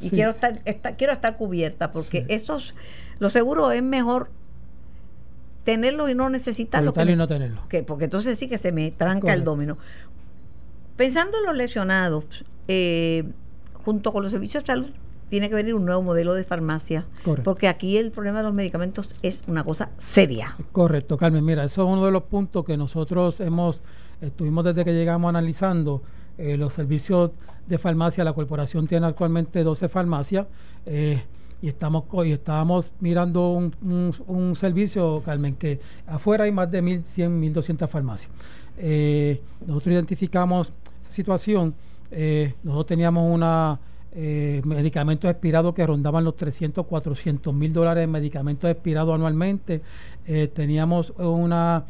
Y 0.00 0.08
quiero 0.08 0.30
estar, 0.30 0.62
quiero 0.96 1.12
estar 1.12 1.36
cubierta, 1.36 1.92
porque 1.92 2.24
esos, 2.28 2.74
lo 3.18 3.28
seguro 3.28 3.72
es 3.72 3.82
mejor 3.82 4.30
tenerlo 5.64 6.08
y 6.08 6.14
no 6.14 6.30
necesitarlo. 6.30 6.92
y 6.96 7.16
no 7.16 7.26
tenerlo. 7.26 7.62
Que, 7.68 7.82
porque 7.82 8.04
entonces 8.04 8.38
sí 8.38 8.48
que 8.48 8.58
se 8.58 8.72
me 8.72 8.90
tranca 8.90 9.32
el 9.32 9.44
domino. 9.44 9.78
Pensando 10.96 11.38
en 11.38 11.46
los 11.46 11.56
lesionados, 11.56 12.44
eh, 12.68 13.24
junto 13.84 14.12
con 14.12 14.22
los 14.22 14.32
servicios 14.32 14.64
de 14.64 14.66
salud, 14.66 14.90
tiene 15.30 15.48
que 15.48 15.54
venir 15.54 15.74
un 15.74 15.84
nuevo 15.84 16.02
modelo 16.02 16.34
de 16.34 16.44
farmacia. 16.44 17.06
Porque 17.44 17.68
aquí 17.68 17.96
el 17.96 18.10
problema 18.10 18.38
de 18.38 18.44
los 18.44 18.54
medicamentos 18.54 19.14
es 19.22 19.44
una 19.46 19.64
cosa 19.64 19.90
seria. 19.98 20.56
Correcto, 20.72 21.16
Carmen. 21.16 21.44
Mira, 21.44 21.64
eso 21.64 21.82
es 21.82 21.88
uno 21.88 22.04
de 22.04 22.12
los 22.12 22.24
puntos 22.24 22.64
que 22.64 22.76
nosotros 22.76 23.40
hemos, 23.40 23.82
estuvimos 24.20 24.64
desde 24.64 24.84
que 24.84 24.92
llegamos 24.92 25.28
analizando 25.28 26.02
eh, 26.36 26.56
los 26.56 26.74
servicios 26.74 27.30
de 27.66 27.78
farmacia. 27.78 28.24
La 28.24 28.32
corporación 28.32 28.88
tiene 28.88 29.06
actualmente 29.06 29.62
12 29.62 29.88
farmacias. 29.88 30.46
Eh, 30.84 31.22
y 31.62 31.68
estamos 31.68 32.04
y 32.24 32.32
estábamos 32.32 32.92
mirando 33.00 33.50
un, 33.50 33.74
un, 34.26 34.56
servicio, 34.56 35.22
Carmen, 35.24 35.54
que 35.54 35.80
afuera 36.06 36.44
hay 36.44 36.52
más 36.52 36.70
de 36.70 36.82
1.100, 36.82 37.54
1.200 37.54 37.88
farmacias. 37.88 38.30
Eh, 38.78 39.40
nosotros 39.66 39.92
identificamos 39.92 40.72
esa 41.02 41.10
situación. 41.10 41.74
nosotros 42.62 42.86
teníamos 42.86 43.32
una 43.32 43.78
eh, 44.12 44.60
medicamentos 44.64 45.30
expirados 45.30 45.72
que 45.72 45.86
rondaban 45.86 46.24
los 46.24 46.36
300, 46.36 46.84
400 46.84 47.54
mil 47.54 47.72
dólares 47.72 48.04
en 48.04 48.10
medicamentos 48.10 48.68
expirados 48.68 49.14
anualmente. 49.14 49.82
Eh, 50.26 50.48
teníamos 50.48 51.12
una, 51.16 51.84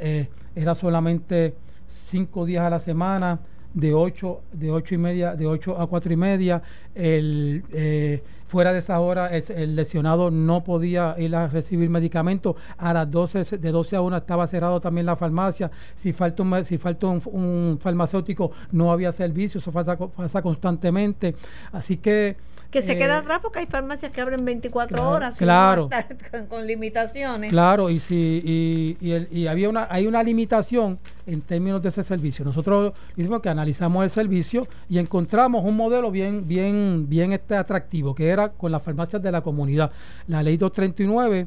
eh, 0.00 0.28
era 0.54 0.74
solamente 0.74 1.54
cinco 1.88 2.44
días 2.44 2.64
a 2.64 2.70
la 2.70 2.80
semana, 2.80 3.40
de 3.74 3.92
8, 3.92 4.40
de 4.52 4.70
ocho 4.70 4.94
y 4.94 4.98
media, 4.98 5.34
de 5.34 5.46
8 5.46 5.80
a 5.80 5.86
4 5.86 6.12
y 6.12 6.16
media. 6.16 6.62
El, 6.94 7.64
eh, 7.72 8.22
fuera 8.46 8.72
de 8.72 8.78
esa 8.78 8.98
hora, 9.00 9.28
el, 9.28 9.76
lesionado 9.76 10.30
no 10.30 10.64
podía 10.64 11.14
ir 11.18 11.34
a 11.34 11.48
recibir 11.48 11.90
medicamentos. 11.90 12.56
A 12.78 12.92
las 12.92 13.10
12, 13.10 13.58
de 13.58 13.70
12 13.70 13.96
a 13.96 14.00
1 14.00 14.16
estaba 14.16 14.46
cerrado 14.46 14.80
también 14.80 15.06
la 15.06 15.16
farmacia. 15.16 15.70
Si 15.96 16.12
falta 16.12 16.42
un, 16.42 16.64
si 16.64 16.78
falta 16.78 17.08
un, 17.08 17.78
farmacéutico, 17.80 18.52
no 18.72 18.92
había 18.92 19.12
servicio. 19.12 19.58
Eso 19.58 19.72
pasa, 19.72 19.96
pasa 19.96 20.42
constantemente. 20.42 21.34
Así 21.72 21.96
que 21.96 22.36
que 22.70 22.82
se 22.82 22.96
queda 22.96 23.14
eh, 23.14 23.18
atrás 23.18 23.40
porque 23.42 23.60
hay 23.60 23.66
farmacias 23.66 24.12
que 24.12 24.20
abren 24.20 24.44
24 24.44 25.08
horas 25.08 25.36
claro. 25.36 25.88
con, 26.48 26.66
limitaciones. 26.66 27.50
Claro 27.50 27.90
y 27.90 28.00
si 28.00 28.96
y, 29.00 29.26
y, 29.30 29.46
había 29.46 29.68
una 29.68 29.86
hay 29.90 30.06
una 30.06 30.22
limitación 30.22 30.98
en 31.26 31.40
términos 31.42 31.82
de 31.82 31.88
ese 31.88 32.02
servicio. 32.02 32.44
Nosotros 32.44 32.92
mismos 33.16 33.40
que 33.40 33.48
analizamos 33.48 34.04
el 34.04 34.10
servicio 34.10 34.66
y 34.88 34.98
encontramos 34.98 35.64
un 35.64 35.76
modelo 35.76 36.10
bien 36.10 36.46
bien 36.46 37.08
bien 37.08 37.32
este 37.32 37.56
atractivo 37.56 38.14
que 38.14 38.28
era 38.28 38.50
con 38.50 38.72
las 38.72 38.82
farmacias 38.82 39.22
de 39.22 39.32
la 39.32 39.40
comunidad. 39.40 39.90
La 40.26 40.42
ley 40.42 40.56
239 40.56 41.46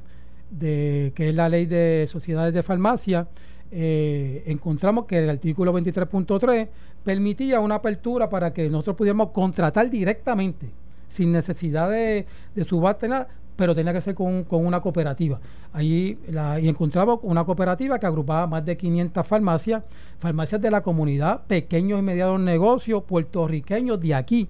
de 0.50 1.14
que 1.16 1.30
es 1.30 1.36
la 1.36 1.50
ley 1.50 1.66
de 1.66 2.06
sociedades 2.10 2.54
de 2.54 2.64
farmacia 2.64 3.28
eh, 3.72 4.44
encontramos 4.48 5.06
que 5.06 5.20
el 5.20 5.30
artículo 5.30 5.72
23.3 5.74 6.68
permitía 7.04 7.60
una 7.60 7.76
apertura 7.76 8.28
para 8.28 8.52
que 8.52 8.68
nosotros 8.68 8.96
pudiéramos 8.96 9.30
contratar 9.30 9.90
directamente 9.90 10.72
sin 11.10 11.32
necesidad 11.34 11.90
de, 11.90 12.26
de 12.56 12.64
subasta 12.64 13.28
pero 13.60 13.76
tenía 13.76 13.92
que 13.92 14.00
ser 14.00 14.16
con, 14.16 14.46
una 14.50 14.80
cooperativa. 14.80 15.38
Ahí 15.74 16.18
la, 16.30 16.62
y 16.62 16.70
encontramos 16.70 17.20
una 17.24 17.44
cooperativa 17.44 18.00
que 18.00 18.06
agrupaba 18.06 18.48
más 18.48 18.66
de 18.66 18.78
500 18.78 19.28
farmacias, 19.28 19.84
farmacias 20.18 20.62
de 20.62 20.72
la 20.72 20.80
comunidad, 20.80 21.42
pequeños 21.46 22.00
y 22.00 22.02
medianos 22.02 22.40
negocios, 22.40 23.04
puertorriqueños 23.04 24.00
de 24.00 24.16
aquí. 24.16 24.48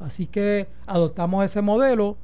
Así 0.00 0.26
que 0.26 0.66
adoptamos 0.88 1.44
ese 1.44 1.62
modelo, 1.62 2.16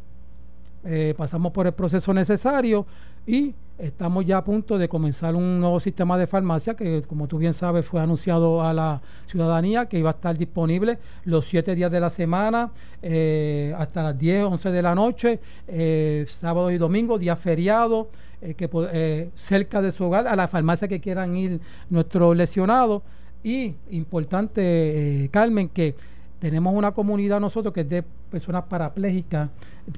eh, 0.82 1.15
pasamos 1.16 1.52
por 1.52 1.69
el 1.69 1.73
proceso 1.73 2.12
necesario 2.12 2.85
y 3.28 3.55
estamos 3.79 4.25
ya 4.25 4.39
a 4.39 4.45
punto 4.45 4.79
de 4.79 4.89
comenzar 4.89 5.35
un 5.35 5.61
nuevo 5.61 5.81
sistema 5.81 6.17
de 6.17 6.27
farmacia 6.27 6.75
que, 6.75 7.03
como 7.03 7.27
tú 7.27 7.39
bien 7.39 7.55
sabes, 7.55 7.85
fue 7.87 8.01
anunciado 8.01 8.63
a 8.63 8.73
la 8.73 9.03
ciudadanía 9.27 9.87
que 9.87 9.99
iba 9.99 10.11
a 10.11 10.15
estar 10.15 10.37
disponible 10.37 10.99
los 11.25 11.47
siete 11.47 11.75
días 11.75 11.91
de 11.91 12.01
la 12.01 12.11
semana, 12.11 12.71
eh, 13.03 13.75
hasta 13.77 14.03
las 14.03 14.19
10, 14.19 14.45
11 14.45 14.71
de 14.71 14.83
la 14.83 14.95
noche, 14.95 15.41
eh, 15.67 16.25
sábado 16.29 16.71
y 16.71 16.79
domingo, 16.79 17.19
día 17.19 17.37
feriado, 17.37 18.11
eh, 18.41 18.55
que, 18.55 19.31
cerca 19.35 19.83
de 19.83 19.91
su 19.91 20.05
hogar, 20.05 20.29
a 20.29 20.37
la 20.37 20.49
farmacia 20.49 20.89
que 20.89 21.01
quieran 21.01 21.37
ir 21.37 21.61
nuestros 21.91 22.37
lesionados. 22.37 23.03
Y 23.43 23.75
importante, 23.91 25.29
Carmen, 25.31 25.69
que 25.69 25.95
tenemos 26.39 26.74
una 26.74 26.93
comunidad 26.93 27.40
nosotros 27.40 27.73
que 27.73 27.82
es 27.82 27.89
de 27.89 28.02
personas 28.31 28.65
parapléjicas, 28.65 29.48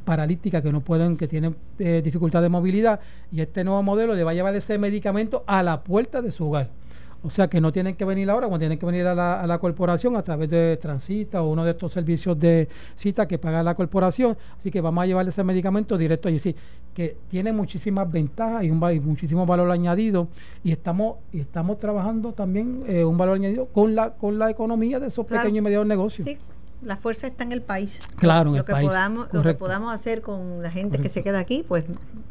paralíticas 0.04 0.62
que 0.62 0.72
no 0.72 0.80
pueden, 0.80 1.16
que 1.16 1.26
tienen 1.26 1.56
eh, 1.78 2.02
dificultad 2.04 2.42
de 2.42 2.48
movilidad, 2.48 3.00
y 3.32 3.40
este 3.40 3.64
nuevo 3.64 3.82
modelo 3.82 4.14
le 4.14 4.24
va 4.24 4.30
a 4.30 4.34
llevar 4.34 4.54
ese 4.54 4.78
medicamento 4.78 5.42
a 5.46 5.62
la 5.62 5.82
puerta 5.82 6.22
de 6.22 6.30
su 6.30 6.46
hogar. 6.48 6.68
O 7.26 7.30
sea 7.30 7.48
que 7.48 7.60
no 7.60 7.72
tienen 7.72 7.96
que 7.96 8.04
venir 8.04 8.30
ahora, 8.30 8.46
cuando 8.46 8.60
tienen 8.60 8.78
que 8.78 8.86
venir 8.86 9.04
a 9.04 9.12
la, 9.12 9.40
a 9.40 9.46
la, 9.48 9.58
corporación 9.58 10.16
a 10.16 10.22
través 10.22 10.48
de 10.48 10.76
Transita 10.76 11.42
o 11.42 11.50
uno 11.50 11.64
de 11.64 11.72
estos 11.72 11.90
servicios 11.90 12.38
de 12.38 12.68
cita 12.94 13.26
que 13.26 13.36
paga 13.36 13.64
la 13.64 13.74
corporación. 13.74 14.36
Así 14.56 14.70
que 14.70 14.80
vamos 14.80 15.02
a 15.02 15.06
llevarle 15.06 15.30
ese 15.30 15.42
medicamento 15.42 15.98
directo 15.98 16.28
allí. 16.28 16.38
Sí, 16.38 16.54
que 16.94 17.16
tiene 17.28 17.52
muchísimas 17.52 18.10
ventajas 18.10 18.62
y, 18.62 18.70
un, 18.70 18.78
muchísimo 18.78 19.44
valor 19.44 19.68
añadido. 19.72 20.28
Y 20.62 20.70
estamos, 20.70 21.16
y 21.32 21.40
estamos 21.40 21.80
trabajando 21.80 22.32
también 22.32 22.84
eh, 22.86 23.04
un 23.04 23.18
valor 23.18 23.34
añadido 23.34 23.66
con 23.66 23.96
la, 23.96 24.10
con 24.10 24.38
la 24.38 24.48
economía 24.48 25.00
de 25.00 25.08
esos 25.08 25.26
pequeños 25.26 25.58
y 25.58 25.60
medianos 25.62 25.88
negocios 25.88 26.28
la 26.86 26.96
fuerza 26.96 27.26
está 27.26 27.42
en 27.42 27.52
el 27.52 27.62
país. 27.62 28.00
Claro, 28.16 28.52
lo, 28.52 28.64
que 28.64 28.72
podamos 28.72 29.28
lo 29.32 29.42
que 29.42 29.54
podamos 29.54 29.92
hacer 29.92 30.22
con 30.22 30.62
la 30.62 30.70
gente 30.70 30.98
que 30.98 31.08
se 31.08 31.22
queda 31.22 31.40
aquí, 31.40 31.64
pues 31.66 31.84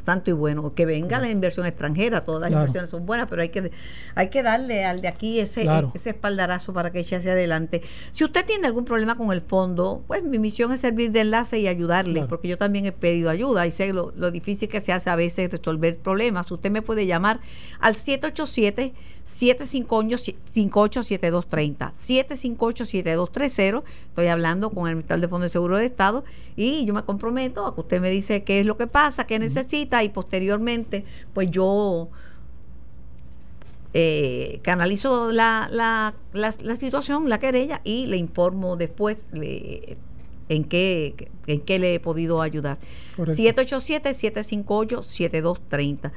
tanto 0.04 0.30
y 0.30 0.32
bueno. 0.32 0.70
Que 0.70 0.86
venga 0.86 1.20
la 1.20 1.30
inversión 1.30 1.66
extranjera, 1.66 2.24
todas 2.24 2.40
las 2.40 2.50
inversiones 2.50 2.90
son 2.90 3.04
buenas, 3.04 3.28
pero 3.28 3.42
hay 3.42 3.50
que 3.50 3.70
hay 4.14 4.30
que 4.30 4.42
darle 4.42 4.84
al 4.84 5.02
de 5.02 5.08
aquí 5.08 5.40
ese 5.40 5.66
ese 5.94 6.10
espaldarazo 6.10 6.72
para 6.72 6.90
que 6.90 7.00
eche 7.00 7.16
hacia 7.16 7.32
adelante. 7.32 7.82
Si 8.12 8.24
usted 8.24 8.46
tiene 8.46 8.66
algún 8.66 8.86
problema 8.86 9.16
con 9.16 9.30
el 9.30 9.42
fondo, 9.42 10.02
pues 10.06 10.22
mi 10.22 10.38
misión 10.38 10.72
es 10.72 10.80
servir 10.80 11.12
de 11.12 11.20
enlace 11.20 11.58
y 11.58 11.68
ayudarle, 11.68 12.24
porque 12.26 12.48
yo 12.48 12.56
también 12.56 12.86
he 12.86 12.92
pedido 12.92 13.28
ayuda 13.28 13.66
y 13.66 13.70
sé 13.70 13.92
lo, 13.92 14.12
lo 14.16 14.30
difícil 14.30 14.68
que 14.68 14.80
se 14.80 14.92
hace 14.92 15.10
a 15.10 15.16
veces 15.16 15.50
resolver 15.50 15.98
problemas. 15.98 16.50
Usted 16.50 16.70
me 16.70 16.80
puede 16.80 17.06
llamar 17.06 17.40
al 17.80 17.94
787 17.94 18.94
758-7230. 19.26 21.92
758-7230. 21.94 23.82
Estoy 24.08 24.26
hablando 24.28 24.70
con 24.70 24.88
el 24.88 24.94
Ministerio 24.94 25.22
de 25.22 25.28
Fondo 25.28 25.42
de 25.44 25.48
Seguro 25.48 25.78
de 25.78 25.86
Estado 25.86 26.22
y 26.54 26.84
yo 26.84 26.94
me 26.94 27.02
comprometo 27.02 27.66
a 27.66 27.74
que 27.74 27.80
usted 27.80 28.00
me 28.00 28.10
dice 28.10 28.44
qué 28.44 28.60
es 28.60 28.66
lo 28.66 28.76
que 28.76 28.86
pasa, 28.86 29.26
qué 29.26 29.40
necesita 29.40 30.04
y 30.04 30.10
posteriormente, 30.10 31.04
pues 31.34 31.50
yo 31.50 32.08
eh, 33.94 34.60
canalizo 34.62 35.32
la, 35.32 35.68
la, 35.72 36.14
la, 36.32 36.52
situación, 36.76 37.28
la 37.28 37.40
querella 37.40 37.80
y 37.82 38.06
le 38.06 38.18
informo 38.18 38.76
después 38.76 39.28
en 39.32 40.64
qué, 40.64 41.30
en 41.48 41.60
qué 41.62 41.80
le 41.80 41.94
he 41.94 42.00
podido 42.00 42.42
ayudar. 42.42 42.78
787-758-7230. 43.16 46.12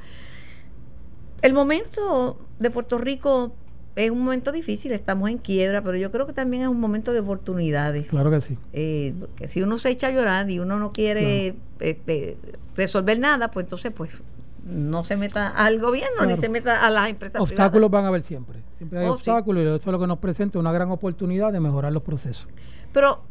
El 1.42 1.54
momento 1.54 2.36
de 2.60 2.70
Puerto 2.70 2.98
Rico 2.98 3.52
es 3.96 4.10
un 4.10 4.22
momento 4.22 4.52
difícil, 4.52 4.92
estamos 4.92 5.30
en 5.30 5.38
quiebra, 5.38 5.82
pero 5.82 5.96
yo 5.96 6.12
creo 6.12 6.26
que 6.26 6.32
también 6.32 6.62
es 6.62 6.68
un 6.68 6.78
momento 6.78 7.12
de 7.12 7.20
oportunidades. 7.20 8.06
Claro 8.06 8.30
que 8.30 8.40
sí. 8.40 8.56
Eh, 8.72 9.14
que 9.36 9.48
si 9.48 9.62
uno 9.62 9.78
se 9.78 9.90
echa 9.90 10.08
a 10.08 10.10
llorar 10.10 10.48
y 10.50 10.60
uno 10.60 10.78
no 10.78 10.92
quiere 10.92 11.56
este, 11.80 12.36
resolver 12.76 13.18
nada, 13.18 13.50
pues 13.50 13.64
entonces 13.64 13.92
pues 13.92 14.18
no 14.64 15.04
se 15.04 15.16
meta 15.16 15.48
al 15.48 15.80
gobierno 15.80 16.26
ni 16.26 16.36
se 16.36 16.50
meta 16.50 16.86
a 16.86 16.90
las 16.90 17.08
empresas 17.08 17.40
obstáculos 17.40 17.90
van 17.90 18.04
a 18.04 18.08
haber 18.08 18.22
siempre. 18.22 18.60
Siempre 18.76 19.00
hay 19.00 19.06
oh, 19.06 19.14
obstáculos 19.14 19.64
y 19.64 19.66
eso 19.66 19.76
es 19.76 19.86
lo 19.86 19.98
que 19.98 20.06
nos 20.06 20.18
presenta 20.18 20.58
una 20.58 20.70
gran 20.70 20.90
oportunidad 20.90 21.52
de 21.52 21.60
mejorar 21.60 21.92
los 21.92 22.02
procesos. 22.02 22.46
Pero 22.92 23.22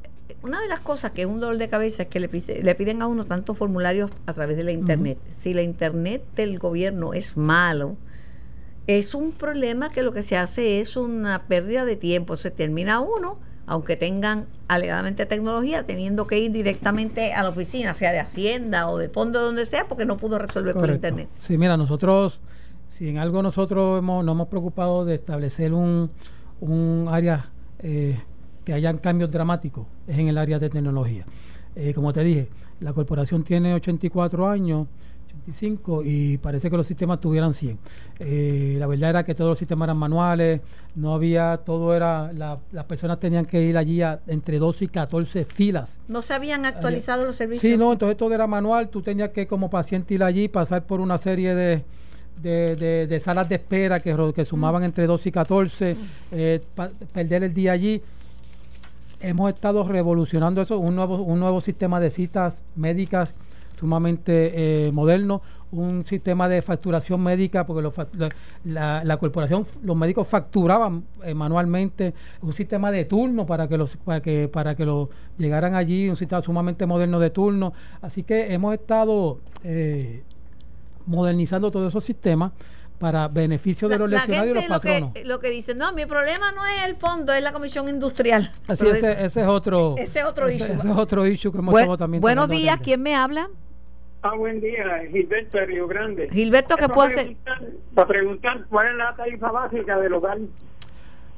una 0.41 0.59
de 0.59 0.67
las 0.67 0.79
cosas 0.79 1.11
que 1.11 1.21
es 1.21 1.27
un 1.27 1.39
dolor 1.39 1.57
de 1.57 1.69
cabeza 1.69 2.03
es 2.03 2.09
que 2.09 2.19
le, 2.19 2.29
le 2.63 2.75
piden 2.75 3.01
a 3.01 3.07
uno 3.07 3.25
tantos 3.25 3.57
formularios 3.57 4.11
a 4.25 4.33
través 4.33 4.57
de 4.57 4.63
la 4.63 4.71
internet. 4.71 5.19
Si 5.31 5.53
la 5.53 5.61
internet 5.61 6.23
del 6.35 6.59
gobierno 6.59 7.13
es 7.13 7.37
malo, 7.37 7.95
es 8.97 9.13
un 9.13 9.33
problema 9.33 9.89
que 9.89 10.01
lo 10.01 10.11
que 10.11 10.23
se 10.23 10.35
hace 10.35 10.79
es 10.79 10.97
una 10.97 11.43
pérdida 11.43 11.85
de 11.85 11.95
tiempo. 11.95 12.37
Se 12.37 12.49
termina 12.49 12.99
uno, 13.01 13.37
aunque 13.67 13.95
tengan 13.95 14.47
alegadamente 14.67 15.27
tecnología, 15.27 15.85
teniendo 15.85 16.25
que 16.25 16.39
ir 16.39 16.51
directamente 16.51 17.33
a 17.33 17.43
la 17.43 17.49
oficina, 17.49 17.93
sea 17.93 18.11
de 18.11 18.19
Hacienda 18.19 18.89
o 18.89 18.97
de 18.97 19.07
fondo, 19.07 19.41
donde 19.41 19.67
sea, 19.67 19.87
porque 19.87 20.05
no 20.05 20.17
pudo 20.17 20.39
resolver 20.39 20.73
por 20.73 20.89
internet. 20.89 21.29
Sí, 21.37 21.55
mira, 21.55 21.77
nosotros, 21.77 22.41
si 22.87 23.07
en 23.07 23.19
algo 23.19 23.43
nosotros 23.43 23.99
hemos, 23.99 24.25
nos 24.25 24.33
hemos 24.33 24.47
preocupado 24.47 25.05
de 25.05 25.13
establecer 25.13 25.71
un, 25.71 26.09
un 26.59 27.05
área 27.11 27.51
eh, 27.77 28.19
que 28.65 28.73
hayan 28.73 28.97
cambios 28.97 29.29
dramáticos 29.29 29.85
es 30.07 30.17
en 30.17 30.29
el 30.29 30.37
área 30.39 30.57
de 30.57 30.67
tecnología. 30.67 31.25
Eh, 31.75 31.93
como 31.93 32.11
te 32.11 32.23
dije, 32.23 32.49
la 32.79 32.93
corporación 32.93 33.43
tiene 33.43 33.75
84 33.75 34.49
años, 34.49 34.87
85, 35.41 36.03
y 36.03 36.37
parece 36.37 36.69
que 36.69 36.77
los 36.77 36.85
sistemas 36.85 37.19
tuvieran 37.19 37.53
100. 37.53 37.77
Eh, 38.19 38.75
la 38.79 38.87
verdad 38.87 39.09
era 39.09 39.23
que 39.23 39.35
todos 39.35 39.49
los 39.49 39.57
sistemas 39.57 39.87
eran 39.87 39.97
manuales, 39.97 40.61
no 40.95 41.13
había, 41.13 41.57
todo 41.57 41.95
era, 41.95 42.31
las 42.33 42.85
personas 42.85 43.19
tenían 43.19 43.45
que 43.45 43.61
ir 43.61 43.77
allí 43.77 44.01
a, 44.01 44.19
entre 44.27 44.59
12 44.59 44.85
y 44.85 44.87
14 44.87 45.45
filas. 45.45 45.99
¿No 46.07 46.21
se 46.21 46.33
habían 46.33 46.65
actualizado 46.65 47.25
los 47.25 47.35
servicios? 47.35 47.61
Sí, 47.61 47.77
no, 47.77 47.93
entonces 47.93 48.17
todo 48.17 48.33
era 48.33 48.47
manual, 48.47 48.89
tú 48.89 49.01
tenías 49.01 49.29
que 49.29 49.47
como 49.47 49.69
paciente 49.69 50.13
ir 50.13 50.23
allí, 50.23 50.47
pasar 50.47 50.85
por 50.85 50.99
una 50.99 51.17
serie 51.17 51.55
de... 51.55 51.83
De, 52.41 53.21
salas 53.21 53.49
de 53.49 53.55
espera 53.55 53.99
que, 53.99 54.15
que 54.33 54.45
sumaban 54.45 54.85
entre 54.85 55.05
12 55.05 55.27
y 55.27 55.31
14, 55.33 55.97
eh, 56.31 56.61
perder 57.11 57.43
el 57.43 57.53
día 57.53 57.73
allí 57.73 58.01
hemos 59.19 59.53
estado 59.53 59.83
revolucionando 59.83 60.61
eso, 60.61 60.77
un 60.79 60.95
nuevo, 60.95 61.17
un 61.21 61.39
nuevo 61.39 61.61
sistema 61.61 61.99
de 61.99 62.09
citas 62.09 62.61
médicas 62.75 63.35
sumamente 63.79 64.87
eh, 64.87 64.91
moderno, 64.91 65.41
un 65.71 66.05
sistema 66.05 66.49
de 66.49 66.61
facturación 66.61 67.21
médica, 67.21 67.65
porque 67.65 67.87
la, 68.65 69.17
corporación, 69.17 69.65
los 69.83 69.95
médicos 69.95 70.27
facturaban 70.27 71.05
eh, 71.23 71.33
manualmente, 71.33 72.13
un 72.41 72.53
sistema 72.53 72.91
de 72.91 73.05
turno 73.05 73.45
para 73.45 73.67
que 73.67 73.77
los 73.77 73.95
para 73.97 74.21
que 74.21 74.47
para 74.47 74.75
que 74.75 74.85
los 74.85 75.09
llegaran 75.37 75.75
allí, 75.75 76.09
un 76.09 76.17
sistema 76.17 76.41
sumamente 76.41 76.85
moderno 76.85 77.19
de 77.19 77.29
turno. 77.29 77.73
Así 78.01 78.23
que 78.23 78.53
hemos 78.53 78.73
estado 78.73 79.39
eh, 79.63 80.23
modernizando 81.05 81.71
todos 81.71 81.89
esos 81.89 82.03
sistemas 82.03 82.51
para 82.97 83.29
beneficio 83.29 83.87
de 83.87 83.97
los 83.97 84.09
lesionados 84.09 84.49
y 84.49 84.53
los 84.55 84.65
patronos. 84.65 85.01
Lo 85.01 85.13
que, 85.13 85.25
lo 85.25 85.39
que 85.39 85.49
dicen, 85.49 85.77
no, 85.77 85.93
mi 85.93 86.05
problema 86.05 86.51
no 86.51 86.65
es 86.65 86.85
el 86.85 86.97
fondo, 86.97 87.31
es 87.31 87.41
la 87.41 87.53
comisión 87.53 87.87
industrial. 87.87 88.51
Así, 88.67 88.85
ese, 88.87 89.23
ese, 89.23 89.41
es 89.41 89.47
otro 89.47 89.95
ese 89.97 90.25
otro 90.25 90.49
issue. 90.49 90.65
Ese 90.65 90.89
es 90.89 90.97
otro 90.97 91.25
issue 91.25 91.51
que 91.51 91.59
hemos 91.59 91.97
también. 91.97 92.19
Buenos 92.19 92.49
días, 92.49 92.77
¿quién 92.83 93.01
me 93.01 93.15
habla? 93.15 93.49
Ah, 94.21 94.35
buen 94.35 94.59
día, 94.59 94.83
Gilberto 95.11 95.57
de 95.57 95.65
Río 95.65 95.87
Grande. 95.87 96.27
Gilberto, 96.29 96.75
¿qué 96.75 96.89
puede 96.89 97.09
ser? 97.11 97.35
Para 97.93 98.07
preguntar, 98.07 98.65
¿cuál 98.69 98.87
es 98.87 98.95
la 98.95 99.15
tarifa 99.15 99.49
básica 99.49 99.97
del 99.97 100.13
hogar? 100.13 100.37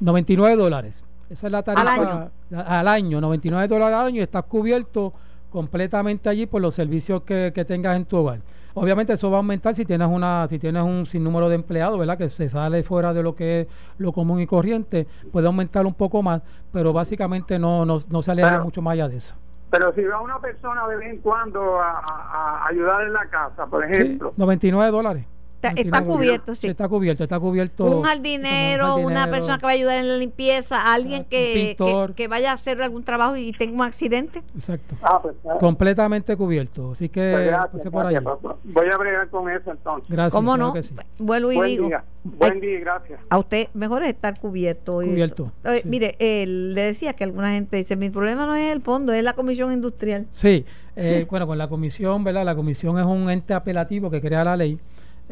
99 0.00 0.56
dólares. 0.56 1.04
Esa 1.30 1.46
es 1.46 1.52
la 1.52 1.62
tarifa 1.62 1.92
al 1.94 2.00
año, 2.00 2.30
al 2.66 2.88
año 2.88 3.20
99 3.20 3.68
dólares 3.68 3.96
al 3.96 4.06
año 4.06 4.16
y 4.16 4.22
estás 4.22 4.44
cubierto 4.44 5.12
completamente 5.48 6.28
allí 6.28 6.46
por 6.46 6.60
los 6.60 6.74
servicios 6.74 7.22
que, 7.22 7.52
que 7.54 7.64
tengas 7.64 7.96
en 7.96 8.04
tu 8.04 8.16
hogar. 8.16 8.40
Obviamente 8.74 9.12
eso 9.12 9.30
va 9.30 9.36
a 9.36 9.40
aumentar 9.40 9.74
si 9.74 9.84
tienes 9.84 10.08
una 10.08 10.46
si 10.48 10.58
tienes 10.58 10.82
un 10.82 11.06
sinnúmero 11.06 11.48
de 11.48 11.54
empleados, 11.54 11.98
¿verdad? 11.98 12.18
Que 12.18 12.28
se 12.28 12.50
sale 12.50 12.82
fuera 12.82 13.14
de 13.14 13.22
lo 13.22 13.34
que 13.34 13.60
es 13.60 13.66
lo 13.98 14.12
común 14.12 14.40
y 14.40 14.46
corriente, 14.46 15.06
puede 15.30 15.46
aumentar 15.46 15.86
un 15.86 15.94
poco 15.94 16.22
más, 16.22 16.42
pero 16.72 16.92
básicamente 16.92 17.58
no, 17.58 17.84
no, 17.86 17.98
no 18.08 18.22
se 18.22 18.30
aleja 18.30 18.62
mucho 18.62 18.82
más 18.82 18.94
allá 18.94 19.08
de 19.08 19.18
eso. 19.18 19.34
Pero 19.72 19.94
si 19.94 20.04
va 20.04 20.20
una 20.20 20.38
persona 20.38 20.86
de 20.86 20.96
vez 20.96 21.14
en 21.14 21.18
cuando 21.22 21.80
a, 21.80 21.98
a, 22.00 22.66
ayudar 22.68 23.06
en 23.06 23.14
la 23.14 23.26
casa, 23.30 23.64
por 23.66 23.82
ejemplo. 23.82 24.28
Sí, 24.28 24.34
99 24.38 24.92
dólares. 24.92 25.24
Está, 25.62 26.04
cubierto, 26.04 26.54
sí. 26.54 26.66
Está 26.66 26.88
cubierto, 26.88 27.22
está 27.22 27.38
cubierto. 27.38 27.84
Un 27.84 28.02
jardinero, 28.02 28.96
una 28.96 29.30
persona 29.30 29.58
que 29.58 29.66
va 29.66 29.70
a 29.70 29.74
ayudar 29.74 29.98
en 29.98 30.08
la 30.08 30.16
limpieza, 30.16 30.92
alguien 30.92 31.24
que, 31.24 31.76
que, 32.16 32.28
vaya 32.28 32.50
a 32.50 32.54
hacer 32.54 32.82
algún 32.82 33.04
trabajo 33.04 33.36
y 33.36 33.52
tenga 33.52 33.74
un 33.74 33.82
accidente. 33.82 34.42
Exacto. 34.54 34.96
Ah, 35.02 35.20
pues, 35.22 35.36
Completamente 35.60 36.36
cubierto. 36.36 36.92
Así 36.92 37.08
que 37.08 37.54
pues 37.70 37.84
por. 37.84 38.02
Pues, 38.02 38.56
voy 38.64 38.86
a 38.92 38.96
bregar 38.96 39.28
con 39.28 39.50
eso 39.50 39.70
entonces. 39.70 40.08
Gracias. 40.08 40.32
¿Cómo 40.32 40.56
no? 40.56 40.74
Vuelvo 41.18 41.52
y 41.52 41.56
Buen 41.56 41.68
digo. 41.68 41.86
Día. 41.86 42.04
Buen 42.24 42.60
día, 42.60 42.80
gracias. 42.80 43.20
A 43.28 43.38
usted 43.38 43.68
mejor 43.74 44.02
es 44.02 44.10
estar 44.10 44.38
cubierto. 44.38 44.94
Cubierto. 44.94 45.52
Mire, 45.84 46.16
le 46.18 46.82
decía 46.82 47.12
que 47.14 47.24
alguna 47.24 47.52
gente 47.52 47.76
dice, 47.76 47.96
mi 47.96 48.10
problema 48.10 48.46
no 48.46 48.54
es 48.54 48.72
el 48.72 48.80
fondo, 48.80 49.12
es 49.12 49.22
la 49.22 49.34
comisión 49.34 49.72
industrial. 49.72 50.26
Sí. 50.32 50.64
Eh, 50.96 51.26
bueno, 51.30 51.46
con 51.46 51.58
la 51.58 51.68
comisión, 51.68 52.24
¿verdad? 52.24 52.44
La 52.44 52.54
comisión 52.54 52.98
es 52.98 53.04
un 53.04 53.30
ente 53.30 53.54
apelativo 53.54 54.10
que 54.10 54.20
crea 54.20 54.44
la 54.44 54.56
ley 54.56 54.78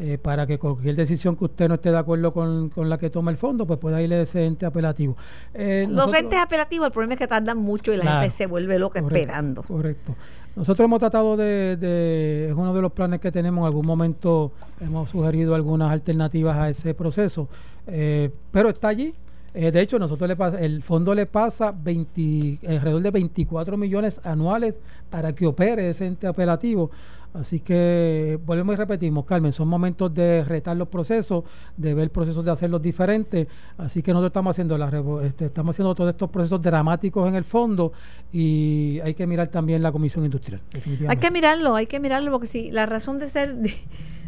eh, 0.03 0.17
para 0.17 0.47
que 0.47 0.59
cualquier 0.59 0.97
decisión 0.97 1.37
que 1.37 1.45
usted 1.45 1.69
no 1.69 1.75
esté 1.75 1.91
de 1.91 1.99
acuerdo 1.99 2.33
con, 2.33 2.71
la 2.75 2.97
que 2.97 3.11
toma 3.11 3.31
el 3.31 3.37
fondo, 3.37 3.67
pues 3.67 3.79
pueda 3.79 4.01
ir 4.01 4.11
a 4.15 4.23
ese 4.23 4.47
ente 4.47 4.65
apelativo. 4.65 5.15
Eh, 5.53 5.87
Los 5.91 6.15
entes 6.15 6.39
apelativos, 6.39 6.87
el 6.87 6.93
problema 6.93 7.13
es 7.13 7.19
que 7.19 7.27
tardan 7.27 7.59
mucho 7.59 7.93
y 7.93 7.99
la 7.99 8.13
gente 8.13 8.31
se 8.31 8.47
vuelve 8.47 8.79
loca 8.79 8.99
esperando. 8.99 9.63
Correcto. 9.63 10.17
Nosotros 10.57 10.87
hemos 10.87 11.01
tratado 11.01 11.37
de, 11.37 12.47
es 12.49 12.55
uno 12.55 12.73
de 12.73 12.81
los 12.81 12.93
planes 12.93 13.21
que 13.21 13.31
tenemos, 13.31 13.61
en 13.61 13.67
algún 13.67 13.85
momento 13.85 14.53
hemos 14.81 15.11
sugerido 15.11 15.55
algunas 15.55 15.93
alternativas 15.93 16.57
a 16.57 16.71
ese 16.71 16.95
proceso, 16.95 17.49
eh, 17.87 18.31
pero 18.51 18.71
está 18.71 18.89
allí. 18.89 19.15
de 19.53 19.81
hecho, 19.83 19.99
nosotros 19.99 20.29
le 20.29 20.37
pasa, 20.37 20.61
el 20.61 20.83
fondo 20.83 21.15
le 21.15 21.27
pasa 21.27 21.75
20, 21.77 22.61
alrededor 22.67 23.03
de 23.03 23.11
24 23.11 23.77
millones 23.77 24.19
anuales 24.25 24.77
para 25.11 25.35
que 25.35 25.47
opere 25.47 25.91
ese 25.91 26.07
ente 26.07 26.27
apelativo. 26.27 26.91
Así 27.33 27.61
que 27.61 28.39
volvemos 28.45 28.75
y 28.75 28.77
repetimos, 28.77 29.25
Carmen, 29.25 29.53
son 29.53 29.69
momentos 29.69 30.13
de 30.13 30.45
retar 30.45 30.77
los 30.77 30.89
procesos, 30.89 31.45
de 31.77 31.95
ver 31.95 32.11
procesos 32.11 32.45
de 32.45 32.51
hacerlos 32.51 32.83
diferentes. 32.83 33.47
Así 33.79 34.03
que 34.03 34.13
nosotros 34.13 34.31
estamos 34.31 34.51
haciendo, 34.53 35.21
este, 35.21 35.47
estamos 35.47 35.75
haciendo 35.75 35.95
todos 35.95 36.11
estos 36.11 36.29
procesos 36.31 36.61
dramáticos 36.61 37.29
en 37.29 37.37
el 37.37 37.45
fondo 37.45 37.93
y 38.33 39.01
hay 39.01 39.15
que 39.15 39.27
mirar 39.27 39.49
también 39.49 39.83
la 39.83 39.93
comisión 39.93 40.25
industrial. 40.25 40.61
Hay 41.09 41.17
que 41.19 41.31
mirarlo, 41.31 41.77
hay 41.77 41.87
que 41.87 42.01
mirarlo 42.01 42.33
porque 42.33 42.47
si 42.47 42.71
la 42.71 42.87
razón 42.87 43.19
de 43.19 43.29
ser... 43.29 43.57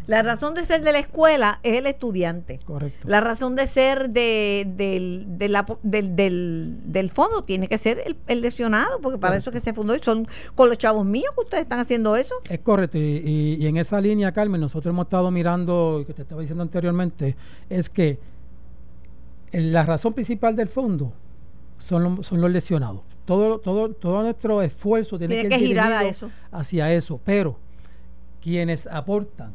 La 0.05 0.21
razón 0.21 0.53
de 0.53 0.65
ser 0.65 0.81
de 0.81 0.91
la 0.91 0.99
escuela 0.99 1.59
es 1.63 1.79
el 1.79 1.87
estudiante. 1.87 2.59
Correcto. 2.65 3.07
La 3.07 3.21
razón 3.21 3.55
de 3.55 3.67
ser 3.67 4.09
de, 4.09 4.65
del, 4.67 5.25
del, 5.37 6.91
del, 6.91 7.09
fondo 7.09 7.43
tiene 7.43 7.67
que 7.67 7.77
ser 7.77 8.03
el, 8.27 8.41
lesionado, 8.41 8.99
porque 8.99 9.17
para 9.17 9.37
eso 9.37 9.51
que 9.51 9.59
se 9.59 9.73
fundó 9.73 9.95
y 9.95 9.99
son 9.99 10.27
con 10.55 10.69
los 10.69 10.77
chavos 10.77 11.05
míos 11.05 11.31
que 11.35 11.41
ustedes 11.41 11.63
están 11.63 11.79
haciendo 11.79 12.15
eso. 12.15 12.35
Es 12.49 12.59
correcto. 12.59 12.97
Y, 12.97 13.57
y, 13.59 13.67
en 13.67 13.77
esa 13.77 14.01
línea, 14.01 14.31
Carmen, 14.33 14.59
nosotros 14.59 14.91
hemos 14.91 15.05
estado 15.05 15.31
mirando, 15.31 15.99
y 16.01 16.05
que 16.05 16.13
te 16.13 16.23
estaba 16.23 16.41
diciendo 16.41 16.63
anteriormente, 16.63 17.35
es 17.69 17.89
que 17.89 18.19
la 19.51 19.83
razón 19.83 20.13
principal 20.13 20.55
del 20.55 20.67
fondo 20.67 21.13
son, 21.77 22.23
son 22.23 22.41
los 22.41 22.51
lesionados. 22.51 23.01
Todo, 23.25 23.59
todo, 23.59 23.89
todo 23.89 24.21
nuestro 24.21 24.61
esfuerzo 24.61 25.17
tiene, 25.17 25.47
que, 25.47 25.59
girar 25.59 25.93
a 25.93 26.03
eso. 26.03 26.29
hacia 26.51 26.91
eso. 26.91 27.21
Pero 27.23 27.57
quienes 28.41 28.85
aportan 28.87 29.53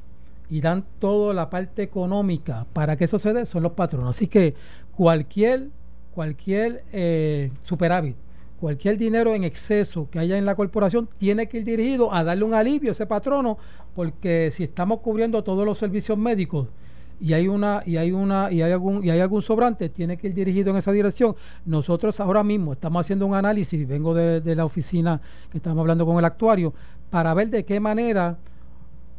y 0.51 0.61
dan 0.61 0.85
toda 0.99 1.35
la 1.35 1.51
parte 1.51 1.83
económica 1.83 2.67
para 2.73 2.97
que 2.97 3.05
eso 3.05 3.19
se 3.19 3.33
dé 3.33 3.47
son 3.47 3.63
los 3.63 3.73
patronos. 3.73 4.17
Así 4.17 4.27
que 4.27 4.55
cualquier, 4.97 5.69
cualquier 6.15 6.85
eh, 6.93 7.51
superávit, 7.65 8.17
cualquier 8.61 8.97
dinero 8.97 9.35
en 9.35 9.45
exceso 9.45 10.09
que 10.11 10.19
haya 10.19 10.39
en 10.39 10.45
la 10.45 10.55
corporación 10.55 11.09
tiene 11.19 11.49
que 11.49 11.59
ir 11.59 11.65
dirigido 11.65 12.13
a 12.13 12.25
darle 12.25 12.45
un 12.45 12.55
alivio 12.55 12.91
a 12.91 12.93
ese 12.93 13.07
patrono, 13.07 13.59
porque 13.95 14.51
si 14.53 14.65
estamos 14.65 15.01
cubriendo 15.01 15.45
todos 15.45 15.65
los 15.65 15.79
servicios 15.79 16.17
médicos 16.17 16.69
y 17.21 17.33
hay 17.33 17.49
una 17.49 17.83
y 17.85 17.97
hay 17.97 18.13
una 18.13 18.51
y 18.51 18.63
hay 18.63 18.71
algún 18.71 19.05
y 19.05 19.11
hay 19.11 19.19
algún 19.19 19.43
sobrante 19.43 19.89
tiene 19.89 20.17
que 20.17 20.29
ir 20.29 20.35
dirigido 20.35 20.71
en 20.71 20.77
esa 20.77 20.93
dirección 20.93 21.35
nosotros 21.67 22.21
ahora 22.21 22.45
mismo 22.45 22.75
estamos 22.75 23.01
haciendo 23.01 23.27
un 23.27 23.35
análisis 23.35 23.89
vengo 23.89 24.15
de, 24.15 24.41
de 24.41 24.55
la 24.55 24.65
oficina 24.65 25.21
que 25.51 25.59
estamos 25.59 25.81
hablando 25.81 26.07
con 26.07 26.17
el 26.17 26.25
actuario 26.25 26.73
para 27.11 27.35
ver 27.35 27.51
de 27.51 27.65
qué 27.65 27.81
manera 27.81 28.39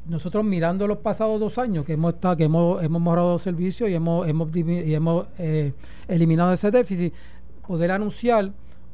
nosotros 0.10 0.44
mirando 0.44 0.88
los 0.88 0.98
pasados 0.98 1.40
dos 1.40 1.58
años 1.58 1.86
que 1.86 1.94
hemos 1.94 2.16
estado, 2.16 2.36
que 2.36 2.46
hemos, 2.46 2.84
hemos 2.84 3.02
mejorado 3.02 3.34
los 3.34 3.42
servicios 3.42 3.90
y 3.90 3.94
hemos, 3.94 4.28
hemos, 4.28 4.56
y 4.56 4.94
hemos 4.94 5.28
eh, 5.38 5.74
eliminado 6.08 6.52
ese 6.52 6.72
déficit, 6.72 7.14
poder 7.66 7.92
anunciar 7.92 8.52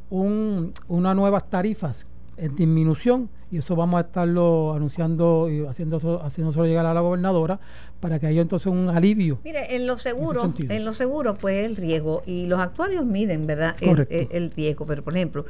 un, 0.10 0.74
unas 0.88 1.16
nuevas 1.16 1.50
tarifas 1.50 2.06
en 2.38 2.56
disminución 2.56 3.30
y 3.50 3.60
eso 3.60 3.76
vamos 3.76 4.00
a 4.00 4.02
estarlo 4.02 4.74
anunciando 4.74 5.50
y 5.50 5.66
haciendo 5.66 6.22
haciéndoselo 6.22 6.66
llegar 6.66 6.86
a 6.86 6.94
la 6.94 7.00
gobernadora 7.00 7.60
para 8.02 8.20
que 8.20 8.28
haya 8.28 8.42
entonces 8.42 8.68
un 8.68 8.90
alivio. 8.90 9.40
Mire, 9.46 9.76
en 9.76 9.88
los 9.88 10.02
seguros, 10.02 10.50
en, 10.60 10.84
los 10.84 10.98
seguros 10.98 11.38
pues 11.40 11.66
el 11.66 11.78
riesgo 11.78 12.24
y 12.26 12.48
los 12.48 12.60
actuarios 12.60 13.06
miden, 13.06 13.48
¿verdad? 13.48 13.78
El, 13.80 14.08
el, 14.10 14.52
riesgo, 14.52 14.86
pero 14.86 15.04
por 15.04 15.16
ejemplo, 15.16 15.46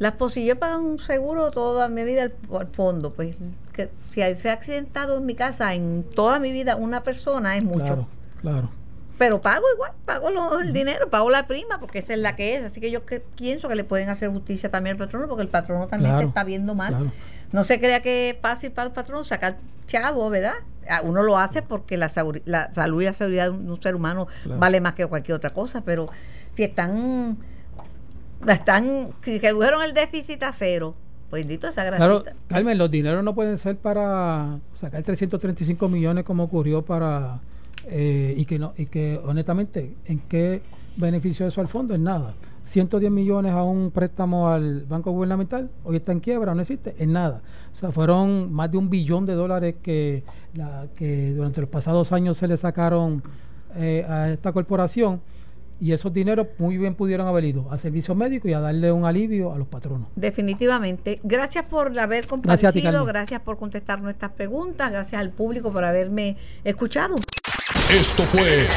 las 0.00 0.14
posibilidades 0.14 0.58
pagan 0.58 0.80
un 0.80 0.98
seguro 0.98 1.52
toda 1.52 1.88
medida 1.88 2.32
al 2.52 2.66
fondo, 2.72 3.12
pues 3.12 3.36
que 3.72 3.90
si 4.10 4.20
se 4.36 4.50
ha 4.50 4.52
accidentado 4.52 5.18
en 5.18 5.26
mi 5.26 5.34
casa 5.34 5.74
en 5.74 6.04
toda 6.14 6.38
mi 6.38 6.52
vida 6.52 6.76
una 6.76 7.02
persona 7.02 7.56
es 7.56 7.64
mucho. 7.64 7.84
Claro, 7.84 8.06
claro. 8.40 8.70
Pero 9.18 9.40
pago 9.40 9.64
igual, 9.74 9.92
pago 10.04 10.30
lo- 10.30 10.58
el 10.60 10.72
dinero, 10.72 11.08
pago 11.08 11.30
la 11.30 11.46
prima, 11.46 11.78
porque 11.78 12.00
esa 12.00 12.12
es 12.14 12.18
la 12.18 12.34
que 12.34 12.56
es. 12.56 12.64
Así 12.64 12.80
que 12.80 12.90
yo 12.90 13.06
que, 13.06 13.20
pienso 13.20 13.68
que 13.68 13.76
le 13.76 13.84
pueden 13.84 14.08
hacer 14.08 14.30
justicia 14.30 14.68
también 14.68 14.94
al 14.96 14.98
patrono, 14.98 15.28
porque 15.28 15.42
el 15.42 15.48
patrono 15.48 15.86
también 15.86 16.10
Claro, 16.12 16.22
se 16.22 16.28
está 16.28 16.44
viendo 16.44 16.74
mal. 16.74 16.94
claro. 16.94 17.12
No 17.52 17.62
se 17.64 17.78
crea 17.78 18.00
que 18.02 18.30
es 18.30 18.36
fácil 18.40 18.72
para 18.72 18.88
el 18.88 18.92
patrón 18.92 19.24
sacar 19.24 19.58
chavo, 19.86 20.28
¿verdad? 20.30 20.54
Ah, 20.88 21.02
Uno 21.04 21.22
lo 21.22 21.38
hace 21.38 21.62
porque 21.62 21.96
la, 21.96 22.10
la 22.46 22.72
salud 22.72 23.02
y 23.02 23.04
la 23.04 23.12
seguridad 23.14 23.44
de 23.44 23.50
un 23.50 23.70
un 23.70 23.80
ser 23.80 23.94
humano 23.94 24.26
Claro. 24.42 24.58
vale 24.58 24.80
más 24.80 24.94
que 24.94 25.06
cualquier 25.06 25.36
otra 25.36 25.50
cosa, 25.50 25.82
pero 25.84 26.08
si 26.54 26.64
están, 26.64 27.36
están, 28.48 29.12
si 29.22 29.38
redujeron 29.38 29.82
el 29.82 29.92
déficit 29.94 30.42
a 30.42 30.52
cero, 30.52 30.94
bendito 31.40 31.68
esa 31.68 31.84
Claro, 31.86 32.20
grasita. 32.22 32.36
Carmen, 32.48 32.78
los 32.78 32.90
dineros 32.90 33.24
no 33.24 33.34
pueden 33.34 33.56
ser 33.56 33.76
para 33.76 34.58
sacar 34.74 35.02
335 35.02 35.88
millones 35.88 36.24
como 36.24 36.44
ocurrió 36.44 36.82
para 36.82 37.40
eh, 37.88 38.34
y 38.36 38.44
que 38.44 38.58
no 38.58 38.74
y 38.76 38.86
que 38.86 39.20
honestamente 39.24 39.94
en 40.04 40.20
qué 40.20 40.62
beneficio 40.96 41.46
eso 41.46 41.60
al 41.60 41.68
fondo 41.68 41.94
en 41.94 42.04
nada. 42.04 42.34
110 42.64 43.10
millones 43.10 43.52
a 43.52 43.64
un 43.64 43.90
préstamo 43.90 44.48
al 44.48 44.84
banco 44.84 45.10
gubernamental, 45.10 45.68
hoy 45.82 45.96
está 45.96 46.12
en 46.12 46.20
quiebra, 46.20 46.54
no 46.54 46.60
existe, 46.60 46.94
en 46.98 47.12
nada. 47.12 47.42
O 47.72 47.76
sea, 47.76 47.90
fueron 47.90 48.52
más 48.52 48.70
de 48.70 48.78
un 48.78 48.88
billón 48.88 49.26
de 49.26 49.34
dólares 49.34 49.74
que, 49.82 50.22
que 50.94 51.32
durante 51.32 51.60
los 51.60 51.70
pasados 51.70 52.12
años 52.12 52.36
se 52.36 52.46
le 52.46 52.56
sacaron 52.56 53.20
eh, 53.74 54.06
a 54.08 54.30
esta 54.30 54.52
corporación 54.52 55.20
y 55.82 55.92
esos 55.92 56.12
dineros 56.12 56.46
muy 56.58 56.78
bien 56.78 56.94
pudieron 56.94 57.26
haber 57.26 57.44
ido 57.44 57.68
a 57.72 57.76
servicios 57.76 58.16
médicos 58.16 58.48
y 58.48 58.54
a 58.54 58.60
darle 58.60 58.92
un 58.92 59.04
alivio 59.04 59.52
a 59.52 59.58
los 59.58 59.66
patronos. 59.66 60.10
Definitivamente. 60.14 61.18
Gracias 61.24 61.64
por 61.64 61.98
haber 61.98 62.24
Gracias 62.40 62.72
ti, 62.72 62.82
Carmen. 62.82 63.04
gracias 63.04 63.40
por 63.40 63.58
contestar 63.58 64.00
nuestras 64.00 64.30
preguntas, 64.30 64.92
gracias 64.92 65.20
al 65.20 65.30
público 65.30 65.72
por 65.72 65.84
haberme 65.84 66.36
escuchado. 66.62 67.16
Esto 67.90 68.22
fue 68.22 68.68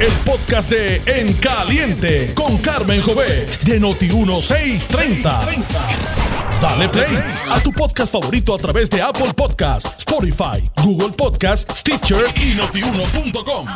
el 0.00 0.12
podcast 0.26 0.72
de 0.72 1.00
En 1.06 1.34
Caliente 1.34 2.34
con 2.34 2.58
Carmen 2.58 3.02
Jovet 3.02 3.62
de 3.62 3.80
Noti1630. 3.80 5.64
Dale 6.60 6.88
play 6.88 7.18
a 7.52 7.60
tu 7.60 7.70
podcast 7.70 8.10
favorito 8.10 8.52
a 8.52 8.58
través 8.58 8.90
de 8.90 9.00
Apple 9.00 9.32
Podcasts, 9.36 10.00
Spotify, 10.00 10.60
Google 10.82 11.14
Podcasts, 11.16 11.78
Stitcher 11.78 12.24
y 12.34 12.56
notiuno.com. 12.56 13.68